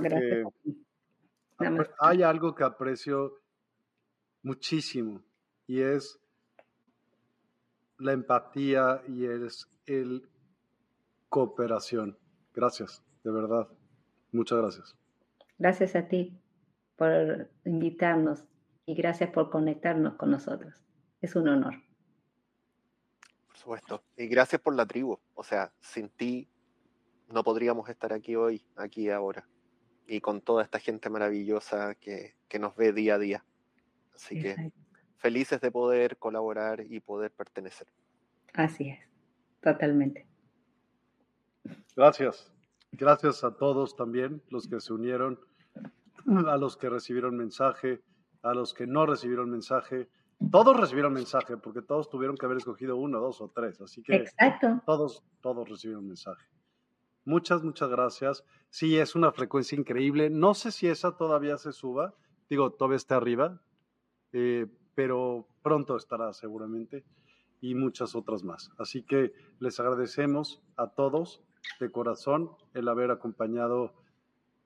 gracias. 0.00 0.46
Hay 2.00 2.22
algo 2.22 2.54
que 2.54 2.64
aprecio 2.64 3.34
muchísimo 4.42 5.22
y 5.66 5.82
es 5.82 6.18
la 7.98 8.12
empatía 8.12 9.02
y 9.06 9.26
es 9.26 9.68
el 9.84 10.30
cooperación. 11.28 12.16
Gracias, 12.54 13.04
de 13.22 13.30
verdad. 13.30 13.68
Muchas 14.32 14.58
gracias. 14.58 15.03
Gracias 15.58 15.94
a 15.96 16.08
ti 16.08 16.40
por 16.96 17.50
invitarnos 17.64 18.44
y 18.86 18.94
gracias 18.94 19.30
por 19.30 19.50
conectarnos 19.50 20.14
con 20.14 20.30
nosotros. 20.30 20.74
Es 21.20 21.36
un 21.36 21.48
honor. 21.48 21.74
Por 23.46 23.56
supuesto. 23.56 24.04
Y 24.16 24.26
gracias 24.26 24.60
por 24.60 24.74
la 24.74 24.86
tribu. 24.86 25.18
O 25.34 25.42
sea, 25.42 25.72
sin 25.80 26.08
ti 26.10 26.48
no 27.28 27.42
podríamos 27.42 27.88
estar 27.88 28.12
aquí 28.12 28.36
hoy, 28.36 28.64
aquí 28.76 29.10
ahora. 29.10 29.46
Y 30.06 30.20
con 30.20 30.42
toda 30.42 30.62
esta 30.62 30.78
gente 30.78 31.08
maravillosa 31.08 31.94
que, 31.94 32.34
nos 32.60 32.76
ve 32.76 32.92
día 32.92 33.14
a 33.14 33.18
día. 33.18 33.44
Así 34.14 34.40
que 34.40 34.72
felices 35.16 35.60
de 35.60 35.72
poder 35.72 36.18
colaborar 36.18 36.84
y 36.86 37.00
poder 37.00 37.32
pertenecer. 37.32 37.88
Así 38.52 38.90
es, 38.90 39.00
totalmente. 39.60 40.26
Gracias. 41.96 42.53
Gracias 42.96 43.42
a 43.42 43.56
todos 43.56 43.96
también, 43.96 44.40
los 44.50 44.68
que 44.68 44.78
se 44.78 44.92
unieron, 44.92 45.40
a 46.46 46.56
los 46.56 46.76
que 46.76 46.88
recibieron 46.88 47.36
mensaje, 47.36 48.00
a 48.42 48.54
los 48.54 48.72
que 48.72 48.86
no 48.86 49.04
recibieron 49.04 49.50
mensaje. 49.50 50.08
Todos 50.50 50.78
recibieron 50.78 51.12
mensaje, 51.12 51.56
porque 51.56 51.82
todos 51.82 52.08
tuvieron 52.08 52.36
que 52.36 52.46
haber 52.46 52.58
escogido 52.58 52.96
uno, 52.96 53.18
dos 53.18 53.40
o 53.40 53.48
tres. 53.48 53.80
Así 53.80 54.02
que 54.02 54.14
Exacto. 54.14 54.80
todos, 54.86 55.24
todos 55.40 55.68
recibieron 55.68 56.06
mensaje. 56.06 56.46
Muchas, 57.24 57.64
muchas 57.64 57.90
gracias. 57.90 58.44
Sí, 58.70 58.96
es 58.96 59.16
una 59.16 59.32
frecuencia 59.32 59.76
increíble. 59.76 60.30
No 60.30 60.54
sé 60.54 60.70
si 60.70 60.86
esa 60.86 61.16
todavía 61.16 61.58
se 61.58 61.72
suba. 61.72 62.14
Digo, 62.48 62.72
todavía 62.72 62.96
está 62.96 63.16
arriba, 63.16 63.60
eh, 64.32 64.66
pero 64.94 65.48
pronto 65.62 65.96
estará 65.96 66.32
seguramente. 66.32 67.04
Y 67.60 67.74
muchas 67.74 68.14
otras 68.14 68.44
más. 68.44 68.70
Así 68.78 69.02
que 69.02 69.32
les 69.58 69.80
agradecemos 69.80 70.62
a 70.76 70.90
todos 70.90 71.42
de 71.80 71.90
corazón 71.90 72.50
el 72.74 72.88
haber 72.88 73.10
acompañado 73.10 73.94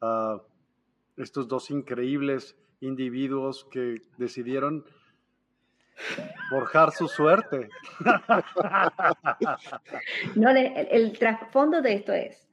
a 0.01 0.41
estos 1.17 1.49
dos 1.49 1.71
increíbles 1.71 2.57
individuos 2.81 3.67
que 3.71 4.03
decidieron 4.17 4.85
forjar 6.51 6.93
su 6.93 7.09
suerte. 7.09 7.69
No, 10.37 10.51
el, 10.51 11.19
trasfondo 11.19 11.83
de 11.83 11.95
esto 11.95 12.13
es, 12.13 12.49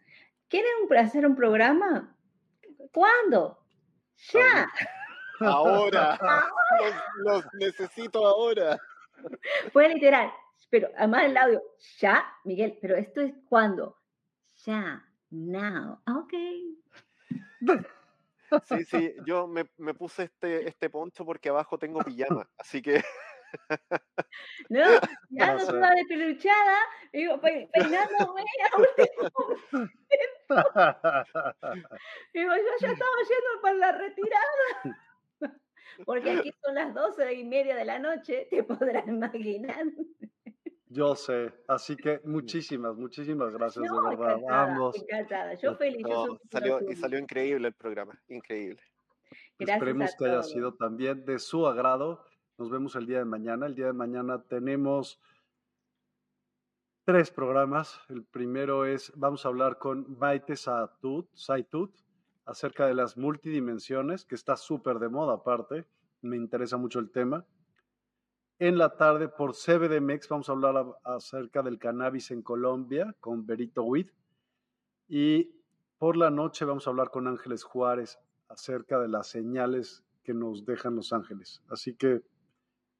¿quieren 0.50 0.72
hacer 0.98 1.26
un 1.26 1.36
programa? 1.36 2.16
¿Cuándo? 2.92 3.60
Ya. 4.34 4.68
Ahora. 5.40 6.18
Los, 7.18 7.46
necesito 7.54 8.26
ahora. 8.26 8.78
Fue 9.72 9.90
literal, 9.90 10.32
pero 10.70 10.90
además 10.98 11.26
el 11.26 11.38
audio, 11.38 11.64
ya, 12.00 12.26
Miguel, 12.44 12.78
pero 12.82 12.96
esto 12.96 13.22
es 13.22 13.34
cuándo? 13.48 13.98
Ya, 14.66 15.06
now, 15.30 16.02
ok. 16.08 16.34
Sí, 18.64 18.84
sí, 18.86 19.14
yo 19.26 19.48
me, 19.48 19.70
me, 19.78 19.94
puse 19.94 20.24
este, 20.24 20.68
este 20.68 20.90
poncho 20.90 21.24
porque 21.26 21.50
abajo 21.50 21.78
tengo 21.78 22.00
pijama, 22.02 22.50
así 22.58 22.82
que... 22.82 23.04
No, 24.70 24.80
ya 25.30 25.54
no, 25.54 25.72
no 25.72 25.90
de 25.90 26.06
peluchada, 26.10 26.78
digo, 27.14 27.40
peinándome 27.40 28.44
a 28.66 28.78
último 28.78 29.30
Digo, 32.34 32.56
yo 32.56 32.72
ya 32.82 32.92
estaba 32.92 33.18
yendo 33.22 33.62
para 33.62 33.74
la 33.76 33.92
retirada. 33.94 35.00
Porque 36.06 36.32
aquí 36.32 36.54
son 36.62 36.76
las 36.76 36.94
doce 36.94 37.34
y 37.34 37.46
media 37.46 37.78
de 37.78 37.86
la 37.86 38.00
noche, 38.00 38.48
te 38.50 38.64
podrás 38.64 39.08
imaginar. 39.08 39.86
Yo 40.88 41.16
sé, 41.16 41.52
así 41.68 41.96
que 41.96 42.22
muchísimas, 42.26 42.96
muchísimas 42.96 43.52
gracias 43.52 43.86
de 43.86 44.02
verdad. 44.10 44.38
Vamos. 44.48 44.96
Encantada, 44.96 45.56
yo 45.56 45.76
feliz. 45.76 46.06
salió, 46.52 46.80
y 46.90 46.96
salió 46.96 47.18
increíble 47.18 47.70
el 47.70 47.74
programa, 47.74 48.22
increíble. 48.28 48.82
Esperemos 49.58 50.16
que 50.16 50.26
haya 50.26 50.44
sido 50.44 50.74
también 50.76 51.26
de 51.26 51.40
su 51.40 51.66
agrado. 51.66 52.24
Nos 52.58 52.70
vemos 52.70 52.96
el 52.96 53.06
día 53.06 53.20
de 53.20 53.26
mañana. 53.26 53.66
El 53.66 53.76
día 53.76 53.88
de 53.88 53.94
mañana 53.94 54.44
tenemos 54.44 55.20
tres 57.06 57.32
programas. 57.32 58.00
El 58.10 58.24
primero 58.24 58.86
es, 58.86 59.12
vamos 59.16 59.46
a 59.46 59.50
hablar 59.50 59.78
con 59.78 60.18
Maite 60.20 60.56
Saitut, 60.56 61.28
Saitut 61.34 61.96
acerca 62.46 62.86
de 62.86 62.94
las 62.94 63.18
multidimensiones, 63.18 64.26
que 64.26 64.36
está 64.36 64.56
súper 64.56 65.00
de 65.00 65.10
moda 65.10 65.36
aparte. 65.36 65.86
Me 66.22 66.36
interesa 66.36 66.78
mucho 66.78 67.00
el 67.00 67.12
tema. 67.12 67.46
En 68.58 68.78
la 68.78 68.96
tarde 68.96 69.28
por 69.28 69.54
CBDMX 69.54 70.30
vamos 70.30 70.48
a 70.48 70.54
hablar 70.54 70.86
acerca 71.04 71.62
del 71.62 71.78
cannabis 71.78 72.32
en 72.32 72.42
Colombia 72.42 73.14
con 73.20 73.46
Berito 73.46 73.84
Witt. 73.84 74.12
Y 75.10 75.52
por 75.98 76.16
la 76.16 76.30
noche 76.30 76.64
vamos 76.64 76.88
a 76.88 76.92
hablar 76.92 77.10
con 77.10 77.28
Ángeles 77.28 77.66
Juárez 77.66 78.18
acerca 78.48 78.98
de 79.00 79.10
las 79.10 79.28
señales 79.28 80.06
que 80.24 80.34
nos 80.34 80.66
dejan 80.66 80.96
los 80.96 81.12
ángeles. 81.12 81.64
Así 81.68 81.96
que 81.96 82.24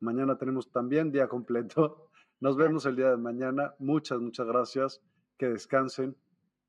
mañana 0.02 0.38
tenemos 0.38 0.72
también 0.72 1.12
día 1.12 1.30
completo. 1.30 2.10
Nos 2.42 2.58
vemos 2.58 2.86
el 2.86 2.98
día 2.98 3.12
de 3.12 3.18
mañana. 3.18 3.74
Muchas, 3.80 4.20
muchas 4.20 4.46
gracias. 4.46 5.02
Que 5.38 5.48
descansen. 5.48 6.18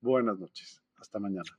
Buenas 0.01 0.39
noches. 0.39 0.81
Hasta 0.97 1.19
mañana. 1.19 1.59